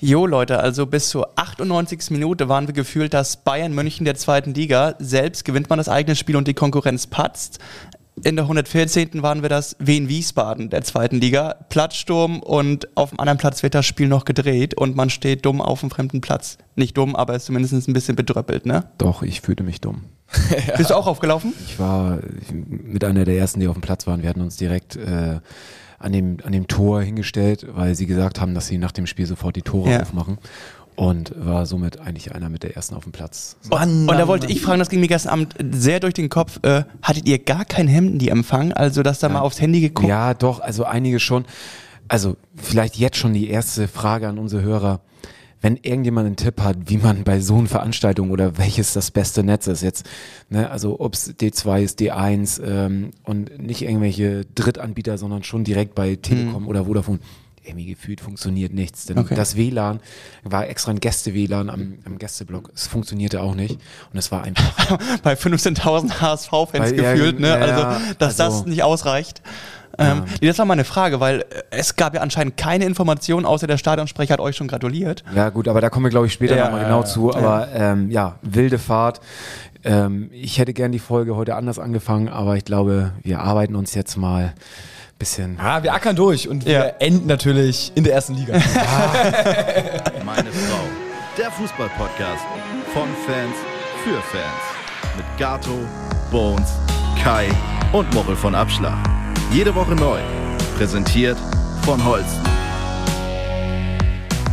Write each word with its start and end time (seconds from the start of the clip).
Jo 0.00 0.26
Leute, 0.26 0.60
also 0.60 0.86
bis 0.86 1.08
zur 1.08 1.30
98. 1.34 2.10
Minute 2.10 2.48
waren 2.48 2.68
wir 2.68 2.72
gefühlt 2.74 3.12
das 3.12 3.38
Bayern 3.38 3.74
München 3.74 4.04
der 4.04 4.14
zweiten 4.14 4.54
Liga. 4.54 4.94
Selbst 5.00 5.44
gewinnt 5.44 5.68
man 5.68 5.78
das 5.78 5.88
eigene 5.88 6.14
Spiel 6.14 6.36
und 6.36 6.46
die 6.46 6.54
Konkurrenz 6.54 7.08
patzt. 7.08 7.58
In 8.22 8.36
der 8.36 8.44
114. 8.44 9.22
waren 9.22 9.42
wir 9.42 9.48
das 9.48 9.74
Wien 9.80 10.08
Wiesbaden 10.08 10.70
der 10.70 10.82
zweiten 10.82 11.16
Liga. 11.16 11.56
Platzsturm 11.68 12.40
und 12.40 12.96
auf 12.96 13.10
dem 13.10 13.18
anderen 13.18 13.38
Platz 13.38 13.64
wird 13.64 13.74
das 13.74 13.86
Spiel 13.86 14.06
noch 14.06 14.24
gedreht 14.24 14.74
und 14.74 14.94
man 14.94 15.10
steht 15.10 15.44
dumm 15.44 15.60
auf 15.60 15.80
dem 15.80 15.90
fremden 15.90 16.20
Platz. 16.20 16.58
Nicht 16.76 16.96
dumm, 16.96 17.16
aber 17.16 17.34
ist 17.34 17.46
zumindest 17.46 17.88
ein 17.88 17.92
bisschen 17.92 18.14
bedröppelt, 18.14 18.66
ne? 18.66 18.84
Doch, 18.98 19.24
ich 19.24 19.40
fühlte 19.40 19.64
mich 19.64 19.80
dumm. 19.80 20.04
Ja. 20.66 20.74
Bist 20.76 20.90
du 20.90 20.94
auch 20.94 21.06
aufgelaufen? 21.06 21.52
Ich 21.66 21.78
war 21.78 22.18
mit 22.66 23.04
einer 23.04 23.24
der 23.24 23.38
ersten, 23.38 23.60
die 23.60 23.68
auf 23.68 23.74
dem 23.74 23.82
Platz 23.82 24.06
waren. 24.06 24.22
Wir 24.22 24.28
hatten 24.28 24.40
uns 24.40 24.56
direkt 24.56 24.96
äh, 24.96 25.40
an, 25.98 26.12
dem, 26.12 26.38
an 26.44 26.52
dem 26.52 26.68
Tor 26.68 27.02
hingestellt, 27.02 27.66
weil 27.70 27.94
sie 27.94 28.06
gesagt 28.06 28.40
haben, 28.40 28.54
dass 28.54 28.66
sie 28.66 28.78
nach 28.78 28.92
dem 28.92 29.06
Spiel 29.06 29.26
sofort 29.26 29.56
die 29.56 29.62
Tore 29.62 29.90
ja. 29.90 30.02
aufmachen 30.02 30.38
und 30.98 31.32
war 31.36 31.64
somit 31.64 32.00
eigentlich 32.00 32.34
einer 32.34 32.48
mit 32.48 32.64
der 32.64 32.74
ersten 32.74 32.96
auf 32.96 33.04
dem 33.04 33.12
Platz. 33.12 33.56
Mann, 33.70 34.08
und 34.08 34.18
da 34.18 34.26
wollte 34.26 34.48
ich 34.48 34.60
fragen, 34.60 34.80
das 34.80 34.88
ging 34.88 34.98
mir 34.98 35.06
gestern 35.06 35.32
Abend 35.32 35.54
sehr 35.70 36.00
durch 36.00 36.14
den 36.14 36.28
Kopf, 36.28 36.58
äh, 36.62 36.82
hattet 37.02 37.28
ihr 37.28 37.38
gar 37.38 37.64
kein 37.64 37.86
Handyempfang, 37.86 38.72
also 38.72 39.04
dass 39.04 39.20
da 39.20 39.28
ja. 39.28 39.34
mal 39.34 39.40
aufs 39.40 39.60
Handy 39.60 39.80
geguckt? 39.80 40.08
Ja, 40.08 40.34
doch, 40.34 40.58
also 40.58 40.82
einige 40.82 41.20
schon. 41.20 41.44
Also 42.08 42.36
vielleicht 42.56 42.96
jetzt 42.96 43.16
schon 43.16 43.32
die 43.32 43.48
erste 43.48 43.86
Frage 43.86 44.26
an 44.26 44.38
unsere 44.38 44.62
Hörer. 44.62 45.00
Wenn 45.60 45.76
irgendjemand 45.76 46.26
einen 46.26 46.36
Tipp 46.36 46.60
hat, 46.60 46.76
wie 46.86 46.98
man 46.98 47.24
bei 47.24 47.40
so 47.40 47.56
einer 47.56 47.66
Veranstaltung 47.66 48.30
oder 48.30 48.58
welches 48.58 48.92
das 48.92 49.10
beste 49.10 49.42
Netz 49.42 49.66
ist 49.66 49.82
jetzt, 49.82 50.08
ne, 50.50 50.70
also 50.70 51.00
ob 51.00 51.14
es 51.14 51.34
D2 51.34 51.82
ist, 51.82 52.00
D1 52.00 52.62
ähm, 52.64 53.10
und 53.24 53.58
nicht 53.58 53.82
irgendwelche 53.82 54.44
Drittanbieter, 54.54 55.18
sondern 55.18 55.42
schon 55.42 55.64
direkt 55.64 55.94
bei 55.94 56.16
Telekom 56.16 56.62
mhm. 56.62 56.68
oder 56.68 56.84
Vodafone, 56.84 57.18
irgendwie 57.68 57.86
gefühlt 57.86 58.20
funktioniert 58.20 58.72
nichts. 58.72 59.06
Denn 59.06 59.18
okay. 59.18 59.34
das 59.34 59.56
WLAN 59.56 60.00
war 60.42 60.68
extra 60.68 60.90
ein 60.90 61.00
Gäste-WLAN 61.00 61.70
am, 61.70 61.98
am 62.04 62.18
Gästeblock. 62.18 62.70
Es 62.74 62.86
funktionierte 62.86 63.42
auch 63.42 63.54
nicht. 63.54 63.78
Und 64.12 64.18
es 64.18 64.32
war 64.32 64.42
einfach. 64.42 64.98
Bei 65.22 65.34
15.000 65.34 66.20
HSV-Fans 66.20 66.92
gefühlt, 66.92 67.40
ne? 67.40 67.48
Ja, 67.48 67.54
also, 67.56 68.14
dass 68.18 68.40
also, 68.40 68.58
das 68.58 68.66
nicht 68.66 68.82
ausreicht. 68.82 69.42
Ähm, 69.98 70.24
ja. 70.40 70.48
Das 70.48 70.58
war 70.58 70.64
meine 70.64 70.84
Frage, 70.84 71.20
weil 71.20 71.44
es 71.70 71.96
gab 71.96 72.14
ja 72.14 72.20
anscheinend 72.20 72.56
keine 72.56 72.84
Informationen, 72.84 73.44
außer 73.44 73.66
der 73.66 73.78
Stadionsprecher 73.78 74.34
hat 74.34 74.40
euch 74.40 74.56
schon 74.56 74.68
gratuliert. 74.68 75.24
Ja, 75.34 75.50
gut, 75.50 75.68
aber 75.68 75.80
da 75.80 75.90
kommen 75.90 76.06
wir, 76.06 76.10
glaube 76.10 76.26
ich, 76.26 76.32
später 76.32 76.56
ja, 76.56 76.66
nochmal 76.66 76.84
genau 76.84 77.02
zu. 77.02 77.34
Aber 77.34 77.68
ähm, 77.74 78.10
ja, 78.10 78.38
wilde 78.42 78.78
Fahrt. 78.78 79.20
Ähm, 79.84 80.30
ich 80.32 80.58
hätte 80.58 80.72
gern 80.72 80.92
die 80.92 80.98
Folge 80.98 81.36
heute 81.36 81.54
anders 81.56 81.78
angefangen, 81.78 82.28
aber 82.28 82.56
ich 82.56 82.64
glaube, 82.64 83.12
wir 83.22 83.40
arbeiten 83.40 83.74
uns 83.74 83.94
jetzt 83.94 84.16
mal 84.16 84.54
bisschen. 85.18 85.56
Ja, 85.58 85.82
wir 85.82 85.92
ackern 85.92 86.16
durch 86.16 86.48
und 86.48 86.64
ja. 86.64 86.70
wir 86.80 86.94
enden 87.00 87.26
natürlich 87.26 87.92
in 87.94 88.04
der 88.04 88.14
ersten 88.14 88.34
Liga. 88.34 88.54
Meine 90.24 90.52
Frau. 90.52 90.84
Der 91.36 91.50
Fußball-Podcast 91.50 92.44
von 92.92 93.08
Fans 93.26 93.56
für 94.04 94.20
Fans. 94.22 95.16
Mit 95.16 95.26
Gato, 95.38 95.78
Bones, 96.30 96.72
Kai 97.22 97.48
und 97.92 98.12
Mochel 98.14 98.36
von 98.36 98.54
Abschlag. 98.54 98.98
Jede 99.50 99.74
Woche 99.74 99.94
neu. 99.94 100.20
Präsentiert 100.76 101.38
von 101.82 102.04
Holsten. 102.04 102.42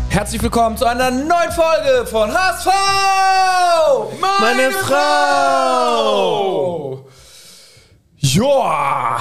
Herzlich 0.08 0.42
willkommen 0.42 0.78
zu 0.78 0.86
einer 0.86 1.12
neuen 1.12 1.52
Folge 1.52 2.06
von 2.06 2.34
HSV! 2.34 2.70
Meine, 4.22 4.34
Meine 4.40 4.72
Frau! 4.72 4.96
Frau. 6.96 7.10
Joa, 8.16 9.20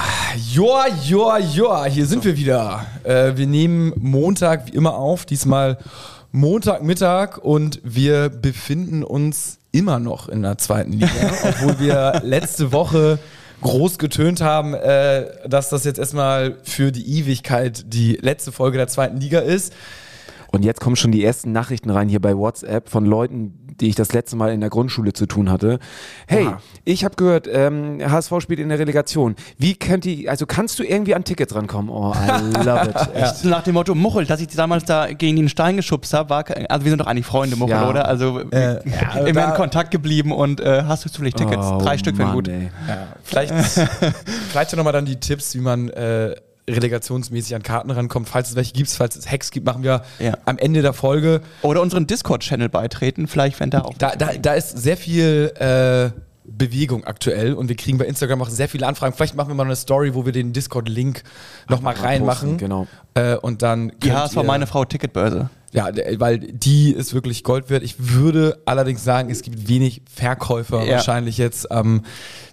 joa, 0.53 0.87
joa, 1.03 1.39
joa, 1.39 1.83
hier 1.85 2.05
sind 2.05 2.23
wir 2.23 2.37
wieder. 2.37 2.85
Äh, 3.03 3.35
wir 3.35 3.45
nehmen 3.45 3.91
Montag 3.97 4.67
wie 4.67 4.75
immer 4.77 4.95
auf, 4.95 5.25
diesmal 5.25 5.77
Montagmittag 6.31 7.37
und 7.37 7.81
wir 7.83 8.29
befinden 8.29 9.03
uns 9.03 9.59
immer 9.73 9.99
noch 9.99 10.29
in 10.29 10.41
der 10.41 10.57
zweiten 10.57 10.93
Liga, 10.93 11.09
obwohl 11.43 11.79
wir 11.79 12.21
letzte 12.23 12.71
Woche 12.71 13.19
groß 13.61 13.97
getönt 13.97 14.41
haben, 14.41 14.73
äh, 14.73 15.47
dass 15.47 15.69
das 15.69 15.83
jetzt 15.85 15.99
erstmal 15.99 16.57
für 16.63 16.91
die 16.91 17.19
Ewigkeit 17.19 17.93
die 17.93 18.17
letzte 18.21 18.51
Folge 18.51 18.77
der 18.77 18.87
zweiten 18.87 19.17
Liga 19.17 19.39
ist. 19.39 19.73
Und 20.55 20.63
jetzt 20.63 20.79
kommen 20.79 20.95
schon 20.95 21.11
die 21.11 21.21
ersten 21.21 21.51
Nachrichten 21.51 21.89
rein 21.89 22.07
hier 22.07 22.21
bei 22.21 22.37
WhatsApp 22.37 22.87
von 22.87 23.05
Leuten, 23.05 23.75
die 23.81 23.89
ich 23.89 23.95
das 23.95 24.13
letzte 24.13 24.37
Mal 24.37 24.53
in 24.53 24.61
der 24.61 24.69
Grundschule 24.69 25.11
zu 25.11 25.25
tun 25.25 25.51
hatte. 25.51 25.79
Hey, 26.27 26.45
Aha. 26.45 26.61
ich 26.85 27.03
habe 27.03 27.17
gehört, 27.17 27.49
ähm, 27.51 27.99
HSV 28.01 28.39
spielt 28.39 28.61
in 28.61 28.69
der 28.69 28.79
Relegation. 28.79 29.35
Wie 29.57 29.75
könnt 29.75 30.05
ihr, 30.05 30.31
also 30.31 30.45
kannst 30.45 30.79
du 30.79 30.83
irgendwie 30.83 31.13
an 31.13 31.25
Tickets 31.25 31.53
rankommen? 31.53 31.89
Oh, 31.89 32.13
I 32.13 32.63
love 32.63 32.89
it. 32.89 32.95
ja. 33.19 33.33
Nach 33.43 33.63
dem 33.63 33.73
Motto 33.73 33.95
Muchel, 33.95 34.25
dass 34.25 34.39
ich 34.39 34.47
damals 34.47 34.85
da 34.85 35.11
gegen 35.11 35.35
den 35.35 35.49
Stein 35.49 35.75
geschubst 35.75 36.13
habe, 36.13 36.29
war, 36.29 36.45
also 36.69 36.85
wir 36.85 36.89
sind 36.89 36.99
doch 36.99 37.07
eigentlich 37.07 37.25
Freunde, 37.25 37.57
Muchel, 37.57 37.75
ja. 37.75 37.89
oder? 37.89 38.07
Also 38.07 38.39
äh, 38.51 38.79
ja, 38.89 39.25
immer 39.25 39.49
in 39.49 39.53
Kontakt 39.55 39.91
geblieben 39.91 40.31
und 40.31 40.61
äh, 40.61 40.83
hast 40.83 41.03
du 41.03 41.09
zufällig 41.09 41.33
Tickets? 41.33 41.67
Oh, 41.69 41.79
Drei 41.79 41.97
Stück 41.97 42.17
wären 42.17 42.31
gut. 42.31 42.47
Ja. 42.47 42.55
Vielleicht, 43.25 43.53
vielleicht 44.51 44.73
nochmal 44.73 44.93
dann 44.93 45.03
die 45.03 45.19
Tipps, 45.19 45.53
wie 45.53 45.59
man 45.59 45.89
äh, 45.89 46.33
relegationsmäßig 46.69 47.55
an 47.55 47.63
Karten 47.63 47.91
rankommt. 47.91 48.27
Falls 48.27 48.49
es 48.49 48.55
welche 48.55 48.73
gibt, 48.73 48.89
falls 48.89 49.15
es 49.15 49.29
Hacks 49.29 49.51
gibt, 49.51 49.65
machen 49.65 49.83
wir 49.83 50.03
ja. 50.19 50.37
am 50.45 50.57
Ende 50.57 50.81
der 50.81 50.93
Folge. 50.93 51.41
Oder 51.61 51.81
unseren 51.81 52.07
Discord-Channel 52.07 52.69
beitreten, 52.69 53.27
vielleicht, 53.27 53.59
wenn 53.59 53.69
da 53.69 53.81
auch. 53.81 53.93
Da, 53.97 54.15
da, 54.15 54.33
da 54.33 54.53
ist 54.53 54.77
sehr 54.77 54.97
viel 54.97 55.53
äh, 55.59 56.19
Bewegung 56.47 57.05
aktuell 57.05 57.53
und 57.53 57.69
wir 57.69 57.75
kriegen 57.75 57.97
bei 57.97 58.05
Instagram 58.05 58.41
auch 58.41 58.49
sehr 58.49 58.69
viele 58.69 58.87
Anfragen. 58.87 59.13
Vielleicht 59.15 59.35
machen 59.35 59.49
wir 59.49 59.55
mal 59.55 59.63
eine 59.63 59.75
Story, 59.75 60.13
wo 60.13 60.25
wir 60.25 60.31
den 60.31 60.53
Discord-Link 60.53 61.23
nochmal 61.69 61.95
reinmachen. 61.95 62.57
Genau. 62.57 62.87
Äh, 63.13 63.35
und 63.35 63.61
dann. 63.61 63.91
Die 64.03 64.11
HSV 64.11 64.43
meine 64.43 64.67
Frau 64.67 64.85
Ticketbörse. 64.85 65.49
Ja, 65.71 65.89
weil 66.19 66.39
die 66.39 66.91
ist 66.91 67.13
wirklich 67.13 67.43
Gold 67.43 67.69
wert. 67.69 67.83
Ich 67.83 67.95
würde 68.13 68.61
allerdings 68.65 69.03
sagen, 69.03 69.29
es 69.29 69.41
gibt 69.41 69.67
wenig 69.67 70.03
Verkäufer 70.09 70.85
ja. 70.85 70.93
wahrscheinlich 70.93 71.37
jetzt 71.37 71.67
ähm, 71.69 72.03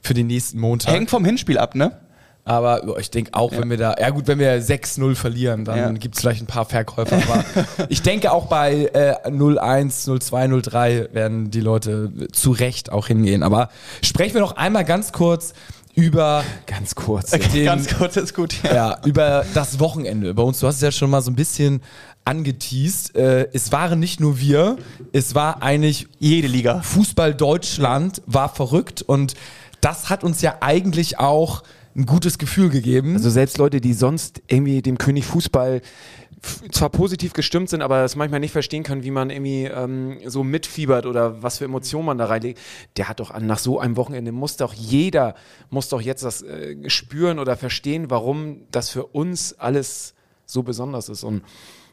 für 0.03 0.15
den 0.15 0.27
nächsten 0.27 0.59
Montag. 0.59 0.93
Hängt 0.93 1.09
vom 1.09 1.25
Hinspiel 1.25 1.59
ab, 1.59 1.77
ne? 1.77 2.01
Aber 2.45 2.99
ich 2.99 3.11
denke 3.11 3.35
auch, 3.35 3.53
ja. 3.53 3.61
wenn 3.61 3.71
wir 3.71 3.77
da, 3.77 3.95
ja 4.01 4.11
gut, 4.11 4.27
wenn 4.27 4.41
wir 4.41 4.61
6-0 4.61 5.15
verlieren, 5.15 5.65
dann 5.65 5.79
ja. 5.79 5.93
gibt 5.93 6.17
es 6.17 6.21
vielleicht 6.21 6.43
ein 6.43 6.47
paar 6.47 6.65
Verkäufer. 6.65 7.17
Aber 7.29 7.45
ich 7.89 8.03
denke 8.03 8.33
auch 8.33 8.47
bei 8.47 8.91
äh, 8.93 9.15
0-1, 9.29 10.09
0-2, 10.09 10.49
0-3 10.49 11.15
werden 11.15 11.51
die 11.51 11.61
Leute 11.61 12.11
zu 12.33 12.51
Recht 12.51 12.91
auch 12.91 13.07
hingehen. 13.07 13.45
Aber 13.45 13.69
sprechen 14.03 14.35
wir 14.35 14.41
noch 14.41 14.57
einmal 14.57 14.85
ganz 14.85 15.13
kurz 15.13 15.55
über 15.95 16.43
ganz 16.67 16.95
kurz 16.95 17.35
okay, 17.35 17.49
den, 17.53 17.65
ganz 17.67 17.95
kurz 17.95 18.17
ist 18.17 18.35
gut 18.35 18.63
ja. 18.63 18.75
ja. 18.75 18.99
über 19.05 19.45
das 19.53 19.79
Wochenende 19.79 20.33
bei 20.33 20.43
uns 20.43 20.59
du 20.59 20.67
hast 20.67 20.77
es 20.77 20.81
ja 20.81 20.91
schon 20.91 21.11
mal 21.11 21.21
so 21.21 21.31
ein 21.31 21.37
bisschen 21.37 21.83
angeteased 22.25 23.15
äh, 23.15 23.49
es 23.53 23.73
waren 23.73 24.01
nicht 24.01 24.19
nur 24.19 24.41
wir 24.41 24.79
es 25.13 25.35
war 25.35 25.63
eigentlich 25.63 26.07
jede 26.19 26.49
Liga 26.49 26.81
Fußball 26.81 27.35
Deutschland 27.35 28.23
war 28.25 28.49
verrückt 28.49 29.03
und 29.03 29.35
das 29.83 30.09
hat 30.09 30.25
uns 30.25 30.41
ja 30.41 30.57
eigentlich 30.61 31.19
auch 31.19 31.63
ein 31.95 32.07
gutes 32.07 32.39
Gefühl 32.39 32.71
gegeben. 32.71 33.15
Also 33.15 33.31
selbst 33.31 33.59
Leute, 33.59 33.81
die 33.81 33.93
sonst 33.93 34.43
irgendwie 34.49 34.83
dem 34.83 34.99
König 34.99 35.27
Fußball 35.27 35.83
zwar 36.73 36.91
positiv 36.91 37.35
gestimmt 37.35 37.69
sind, 37.69 37.83
aber 37.83 38.03
das 38.03 38.17
manchmal 38.17 38.41
nicht 38.41 38.51
verstehen 38.51 38.83
können, 38.83 39.05
wie 39.05 39.13
man 39.13 39.31
irgendwie 39.31 39.65
ähm, 39.65 40.19
so 40.27 40.43
mitfiebert 40.43 41.07
oder 41.07 41.43
was 41.43 41.59
für 41.59 41.67
Emotionen 41.67 42.07
man 42.07 42.19
da 42.19 42.27
reinlegt, 42.27 42.61
der 42.97 43.09
hat 43.09 43.21
doch 43.21 43.31
an, 43.31 43.47
nach 43.47 43.59
so 43.59 43.79
einem 43.79 43.97
Wochenende 43.97 44.33
muss 44.33 44.57
doch 44.57 44.75
jeder, 44.75 45.37
muss 45.71 45.89
doch 45.89 46.01
jetzt 46.01 46.25
das 46.25 46.43
äh, 46.43 46.77
spüren 46.91 47.39
oder 47.39 47.57
verstehen, 47.57 48.11
warum 48.11 48.63
das 48.73 48.89
für 48.89 49.07
uns 49.07 49.53
alles 49.59 50.15
so 50.45 50.63
besonders 50.63 51.09
ist. 51.09 51.23
Und 51.23 51.43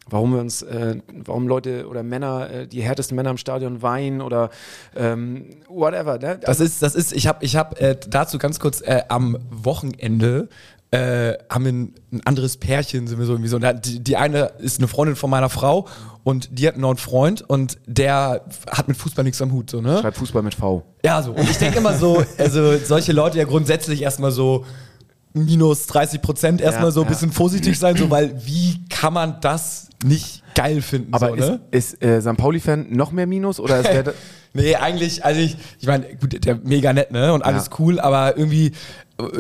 warum 0.10 0.34
wir 0.34 0.40
uns, 0.40 0.62
äh, 0.62 0.96
warum 1.26 1.48
Leute 1.48 1.88
oder 1.88 2.04
Männer, 2.04 2.50
äh, 2.50 2.68
die 2.68 2.82
härtesten 2.82 3.16
Männer 3.16 3.32
im 3.32 3.38
Stadion 3.38 3.82
weinen 3.82 4.22
oder 4.22 4.50
ähm, 4.96 5.46
whatever. 5.68 6.18
Ne? 6.18 6.40
Das 6.42 6.60
ist, 6.60 6.82
das 6.82 6.96
ist, 6.96 7.14
ich 7.14 7.28
habe, 7.28 7.44
ich 7.46 7.56
habe 7.56 7.80
äh, 7.80 7.96
dazu 8.08 8.38
ganz 8.38 8.60
kurz 8.60 8.82
äh, 8.82 9.04
am 9.10 9.38
Wochenende 9.50 10.50
äh, 10.92 11.38
haben 11.50 11.66
wir 11.66 11.72
ein, 11.72 11.94
ein, 12.12 12.22
anderes 12.26 12.58
Pärchen, 12.58 13.06
sind 13.06 13.20
wir 13.20 13.26
so 13.28 13.34
irgendwie 13.34 13.50
so. 13.50 13.60
Die, 13.60 14.00
die, 14.00 14.18
eine 14.18 14.54
ist 14.58 14.80
eine 14.80 14.88
Freundin 14.88 15.16
von 15.16 15.30
meiner 15.30 15.50
Frau 15.50 15.88
und 16.24 16.50
die 16.58 16.68
hat 16.68 16.74
einen 16.74 16.81
neuen 16.81 16.98
Freund 16.98 17.48
und 17.48 17.78
der 17.86 18.44
hat 18.68 18.88
mit 18.88 18.98
Fußball 18.98 19.24
nichts 19.24 19.40
am 19.42 19.52
Hut, 19.52 19.69
so, 19.69 19.81
ne? 19.81 20.00
Schreibt 20.02 20.18
Fußball 20.18 20.42
mit 20.42 20.56
V. 20.56 20.84
Ja, 21.06 21.22
so. 21.22 21.31
Und 21.34 21.48
ich 21.48 21.57
denke 21.57 21.78
immer 21.78 21.94
so, 21.94 22.24
also 22.40 22.75
solche 22.78 23.12
Leute 23.12 23.38
ja 23.38 23.44
grundsätzlich 23.44 24.02
erstmal 24.02 24.31
so 24.31 24.66
minus 25.34 25.86
30 25.88 26.22
Prozent 26.22 26.62
erstmal 26.62 26.86
ja, 26.86 26.92
so 26.92 27.02
ein 27.02 27.06
ja. 27.06 27.10
bisschen 27.10 27.31
vorsichtig 27.31 27.78
sein, 27.78 27.96
so, 27.96 28.10
weil 28.10 28.36
wie 28.46 28.84
kann 28.90 29.14
man 29.14 29.38
das 29.42 29.90
nicht 30.04 30.44
geil 30.56 30.81
finden. 30.81 31.14
Aber 31.14 31.30
so, 31.30 31.36
ne? 31.36 31.60
ist, 31.72 31.94
ist 31.94 32.04
äh, 32.04 32.22
St. 32.22 32.38
Pauli-Fan 32.38 32.88
noch 32.92 33.12
mehr 33.12 33.28
Minus 33.28 33.60
oder 33.60 33.80
ist 33.80 34.14
Nee, 34.54 34.76
eigentlich, 34.76 35.24
also 35.24 35.40
ich, 35.40 35.58
ich 35.80 35.88
meine, 35.88 36.16
gut, 36.16 36.44
der 36.44 36.56
mega 36.56 36.92
nett, 36.92 37.12
ne? 37.12 37.34
Und 37.34 37.44
alles 37.44 37.68
ja. 37.68 37.74
cool, 37.78 38.00
aber 38.00 38.36
irgendwie 38.36 38.72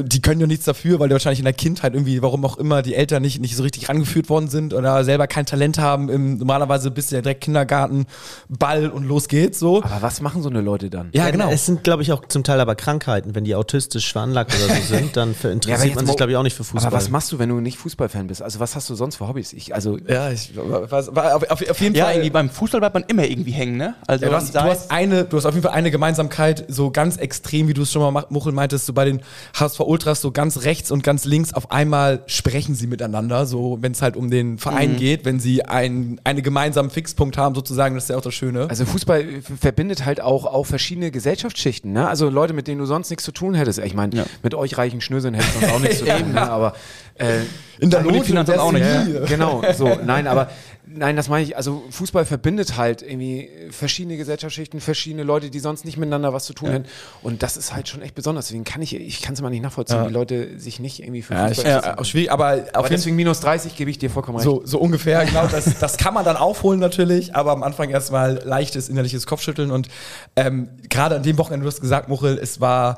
die 0.01 0.21
können 0.21 0.41
ja 0.41 0.47
nichts 0.47 0.65
dafür, 0.65 0.99
weil 0.99 1.07
die 1.07 1.13
wahrscheinlich 1.13 1.39
in 1.39 1.45
der 1.45 1.53
Kindheit 1.53 1.93
irgendwie, 1.93 2.21
warum 2.21 2.43
auch 2.43 2.57
immer, 2.57 2.81
die 2.81 2.95
Eltern 2.95 3.21
nicht, 3.21 3.39
nicht 3.39 3.55
so 3.55 3.63
richtig 3.63 3.87
rangeführt 3.87 4.29
worden 4.29 4.49
sind 4.49 4.73
oder 4.73 5.03
selber 5.05 5.25
kein 5.27 5.45
Talent 5.45 5.79
haben. 5.79 6.09
Im, 6.09 6.37
normalerweise 6.37 6.91
bist 6.91 7.11
du 7.11 7.15
ja 7.15 7.21
direkt 7.21 7.41
Kindergarten, 7.41 8.05
Ball 8.49 8.89
und 8.89 9.05
los 9.05 9.27
geht's 9.29 9.57
so. 9.59 9.81
Aber 9.83 10.01
was 10.01 10.19
machen 10.21 10.41
so 10.41 10.49
eine 10.49 10.61
Leute 10.61 10.89
dann? 10.89 11.09
Ja, 11.13 11.29
genau. 11.29 11.49
Es 11.49 11.65
sind, 11.65 11.83
glaube 11.85 12.03
ich, 12.03 12.11
auch 12.11 12.25
zum 12.27 12.43
Teil 12.43 12.59
aber 12.59 12.75
Krankheiten. 12.75 13.35
Wenn 13.35 13.45
die 13.45 13.55
autistisch 13.55 14.11
veranlagt 14.11 14.53
oder 14.53 14.75
so 14.75 14.81
sind, 14.95 15.15
dann 15.15 15.33
Ja, 15.43 15.49
interessiert 15.51 15.85
jetzt 15.87 15.95
man 15.95 16.05
sich, 16.07 16.17
glaube 16.17 16.31
ich, 16.33 16.37
auch 16.37 16.43
nicht 16.43 16.55
für 16.57 16.63
Fußball. 16.65 16.85
Aber 16.87 16.97
was 16.97 17.09
machst 17.09 17.31
du, 17.31 17.39
wenn 17.39 17.49
du 17.49 17.55
nicht 17.61 17.77
Fußballfan 17.77 18.27
bist? 18.27 18.41
Also 18.41 18.59
was 18.59 18.75
hast 18.75 18.89
du 18.89 18.95
sonst 18.95 19.15
für 19.15 19.27
Hobbys? 19.29 19.53
Ich, 19.53 19.73
also 19.73 19.97
Ja, 20.07 20.29
ich, 20.31 20.51
was, 20.55 21.15
war 21.15 21.35
auf, 21.37 21.49
auf, 21.49 21.69
auf 21.69 21.79
jeden 21.81 21.95
Ja, 21.95 22.05
Fall. 22.05 22.15
irgendwie 22.15 22.29
beim 22.31 22.49
Fußball 22.49 22.81
bleibt 22.81 22.95
man 22.95 23.03
immer 23.07 23.23
irgendwie 23.25 23.51
hängen, 23.51 23.77
ne? 23.77 23.95
Also 24.07 24.25
Ja, 24.25 24.31
du, 24.31 24.35
hast, 24.35 24.53
du, 24.55 24.59
hast 24.61 24.91
eine, 24.91 25.23
du 25.23 25.37
hast 25.37 25.45
auf 25.45 25.53
jeden 25.53 25.65
Fall 25.65 25.73
eine 25.75 25.89
Gemeinsamkeit, 25.89 26.65
so 26.67 26.91
ganz 26.91 27.15
extrem, 27.17 27.67
wie 27.69 27.73
du 27.73 27.83
es 27.83 27.91
schon 27.93 28.13
mal 28.13 28.25
Muchel 28.29 28.51
meintest, 28.51 28.85
so 28.85 28.93
bei 28.93 29.05
den 29.05 29.21
HSV 29.69 29.79
Ultras, 29.81 30.21
so 30.21 30.31
ganz 30.31 30.63
rechts 30.63 30.91
und 30.91 31.03
ganz 31.03 31.25
links, 31.25 31.53
auf 31.53 31.71
einmal 31.71 32.23
sprechen 32.27 32.75
sie 32.75 32.87
miteinander, 32.87 33.45
so 33.45 33.77
wenn 33.81 33.91
es 33.91 34.01
halt 34.01 34.15
um 34.17 34.29
den 34.29 34.57
Verein 34.57 34.97
geht, 34.97 35.25
wenn 35.25 35.39
sie 35.39 35.63
ein, 35.65 36.19
einen 36.23 36.43
gemeinsamen 36.43 36.89
Fixpunkt 36.89 37.37
haben, 37.37 37.55
sozusagen, 37.55 37.95
das 37.95 38.05
ist 38.05 38.09
ja 38.09 38.17
auch 38.17 38.21
das 38.21 38.33
Schöne. 38.33 38.67
Also 38.69 38.85
Fußball 38.85 39.25
verbindet 39.59 40.05
halt 40.05 40.21
auch, 40.21 40.45
auch 40.45 40.65
verschiedene 40.65 41.11
Gesellschaftsschichten, 41.11 41.91
ne? 41.93 42.07
Also 42.07 42.29
Leute, 42.29 42.53
mit 42.53 42.67
denen 42.67 42.79
du 42.79 42.85
sonst 42.85 43.09
nichts 43.09 43.23
zu 43.23 43.31
tun 43.31 43.53
hättest. 43.53 43.79
Ich 43.79 43.93
meine, 43.93 44.15
Ja. 44.15 44.25
mit 44.43 44.53
euch 44.55 44.77
reichen 44.77 45.01
Schnöseln 45.01 45.33
hättest 45.33 45.55
du 45.55 45.59
sonst 45.61 45.73
auch 45.75 45.79
nichts 45.79 45.99
zu 45.99 46.05
tun, 46.05 46.33
ne? 46.33 46.49
Aber 46.49 46.73
äh, 47.15 47.39
in 47.79 47.89
der 47.89 48.01
Not 48.03 48.25
Finanzen 48.25 48.57
auch 48.59 48.71
nicht. 48.71 48.85
Ja. 48.85 49.25
genau, 49.25 49.61
so, 49.77 49.97
nein, 50.05 50.27
aber 50.27 50.49
nein, 50.91 51.15
das 51.15 51.29
meine 51.29 51.43
ich, 51.43 51.55
also 51.55 51.83
Fußball 51.91 52.25
verbindet 52.25 52.77
halt 52.77 53.01
irgendwie 53.01 53.49
verschiedene 53.69 54.17
Gesellschaftsschichten, 54.17 54.81
verschiedene 54.81 55.23
Leute, 55.23 55.49
die 55.49 55.59
sonst 55.59 55.85
nicht 55.85 55.97
miteinander 55.97 56.33
was 56.33 56.45
zu 56.45 56.53
tun 56.53 56.69
hätten. 56.69 56.85
Und 57.21 57.43
das 57.43 57.57
ist 57.57 57.73
halt 57.73 57.87
schon 57.87 58.01
echt 58.01 58.15
besonders. 58.15 58.47
Deswegen 58.47 58.63
kann 58.63 58.81
ich, 58.81 58.95
ich 58.95 59.21
kann 59.21 59.33
es 59.33 59.39
immer 59.39 59.49
nicht 59.49 59.61
nachvollziehen, 59.61 60.07
wie 60.07 60.13
Leute 60.13 60.59
sich 60.59 60.79
nicht 60.79 61.01
irgendwie 61.01 61.21
für 61.21 61.33
Ja, 61.33 61.49
ich, 61.49 61.57
Fußball 61.57 61.71
ja, 61.71 61.97
auch 61.97 62.05
schwierig, 62.05 62.31
aber 62.31 62.53
auf 62.53 62.75
Aber 62.75 62.89
deswegen 62.89 63.15
minus 63.15 63.39
30 63.41 63.75
gebe 63.75 63.91
ich 63.91 63.99
dir 63.99 64.09
vollkommen 64.09 64.37
recht. 64.37 64.45
So, 64.45 64.61
so 64.65 64.79
ungefähr, 64.79 65.25
genau. 65.25 65.47
Das, 65.47 65.79
das 65.79 65.97
kann 65.97 66.13
man 66.13 66.25
dann 66.25 66.37
aufholen 66.37 66.79
natürlich, 66.79 67.35
aber 67.35 67.51
am 67.51 67.63
Anfang 67.63 67.89
erstmal 67.89 68.41
leichtes 68.43 68.89
innerliches 68.89 69.27
Kopfschütteln. 69.27 69.71
Und 69.71 69.89
ähm, 70.35 70.69
gerade 70.89 71.15
an 71.15 71.23
dem 71.23 71.37
Wochenende, 71.37 71.63
du 71.63 71.67
hast 71.67 71.81
gesagt, 71.81 72.09
Muchel, 72.09 72.37
es 72.41 72.59
war 72.59 72.97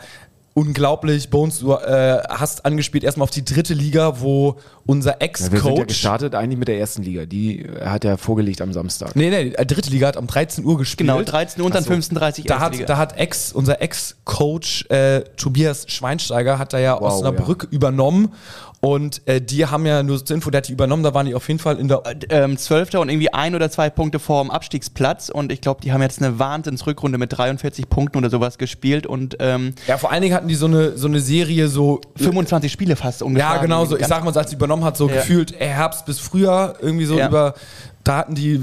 unglaublich. 0.53 1.30
Bones, 1.30 1.59
du 1.59 1.74
äh, 1.74 2.21
hast 2.30 2.65
angespielt 2.65 3.03
erstmal 3.03 3.24
auf 3.24 3.31
die 3.31 3.45
dritte 3.45 3.74
Liga, 3.74 4.19
wo 4.19 4.57
unser 4.86 5.12
Ja, 5.12 5.19
wir 5.21 5.36
sind 5.38 5.53
ja 5.53 5.59
Ex-Coach. 5.59 5.88
gestartet 5.88 6.36
eigentlich 6.36 6.59
mit 6.59 6.68
der 6.68 6.80
ersten 6.80 7.03
Liga. 7.03 7.25
Die 7.25 7.62
äh, 7.62 7.86
hat 7.86 8.03
er 8.03 8.18
vorgelegt 8.18 8.62
am 8.62 8.74
Samstag. 8.74 9.15
nee, 9.15 9.30
nee, 9.30 9.51
die 9.57 9.68
dritte 9.68 9.89
Liga 9.89 10.07
hat 10.07 10.18
um 10.18 10.27
13 10.27 10.65
Uhr 10.65 10.77
gespielt. 10.77 11.09
genau, 11.09 11.21
13 11.21 11.62
Uhr 11.62 11.65
und 11.68 11.75
dann 11.75 11.83
15.30 11.86 12.39
Uhr. 12.39 12.45
Da 12.48 12.59
hat, 12.59 12.74
Liga. 12.74 12.86
da 12.86 12.98
hat 12.98 13.18
Ex, 13.18 13.53
unser 13.53 13.81
Ex-Coach 13.81 14.86
äh, 14.89 15.21
Tobias 15.38 15.86
Schweinsteiger 15.88 16.59
hat 16.59 16.74
da 16.74 16.80
ja 16.80 17.00
Wow, 17.00 17.13
Osnabrück 17.13 17.68
übernommen 17.71 18.33
und 18.81 19.22
äh, 19.28 19.39
die 19.39 19.66
haben 19.68 19.86
ja 19.86 20.01
nur 20.04 20.24
zur 20.25 20.36
Info, 20.36 20.50
der 20.50 20.57
hat 20.60 20.68
die 20.68 20.74
übernommen, 20.74 21.04
da 21.04 21.13
waren 21.13 21.28
die 21.28 21.36
auf 21.36 21.48
jeden 21.48 21.60
Fall 21.60 21.78
in 21.80 21.88
der 21.88 22.01
ähm, 22.30 22.57
Zwölfter 22.57 23.00
und 23.00 23.10
irgendwie 23.10 23.31
ein 23.31 23.54
oder 23.56 23.69
zwei 23.69 23.89
Punkte 23.89 24.18
vorm 24.19 24.50
Abstiegsplatz 24.50 25.30
und 25.30 25.51
ich 25.51 25.62
glaube, 25.62 25.81
die 25.81 25.92
haben 25.94 26.01
jetzt 26.01 26.22
eine 26.22 26.39
Wahnsinnsrückrunde 26.39 27.18
mit 27.19 27.38
43 27.38 27.89
Punkten 27.89 28.18
oder 28.18 28.30
sowas 28.31 28.57
gespielt 28.57 29.06
und 29.06 29.38
ähm, 29.39 29.75
Ja, 29.88 29.98
vor 29.98 30.12
allen 30.12 30.24
Dingen 30.24 30.33
hatten 30.36 30.48
die 30.48 30.56
so 30.56 30.66
eine, 30.66 30.98
so 30.98 31.07
eine 31.07 31.19
Serie 31.19 31.68
so. 31.68 32.01
25 32.18 32.72
Spiele 32.72 32.95
fast 32.95 33.22
ungefähr. 33.22 33.50
Ja, 33.56 33.62
genau 33.62 33.86
so. 33.86 33.98
Ich 33.98 34.07
sag 34.07 34.24
mal, 34.24 34.36
als 34.36 34.50
sie 34.50 34.56
übernommen 34.56 34.83
hat, 34.83 34.98
so 34.98 35.07
Ja. 35.07 35.16
gefühlt 35.16 35.54
äh, 35.62 35.68
Herbst 35.68 36.06
bis 36.06 36.19
Frühjahr, 36.19 36.74
irgendwie 36.81 37.06
so 37.06 37.18
Ja. 37.18 37.28
über. 37.28 37.54
Da 38.03 38.18
hatten 38.18 38.36
die. 38.36 38.59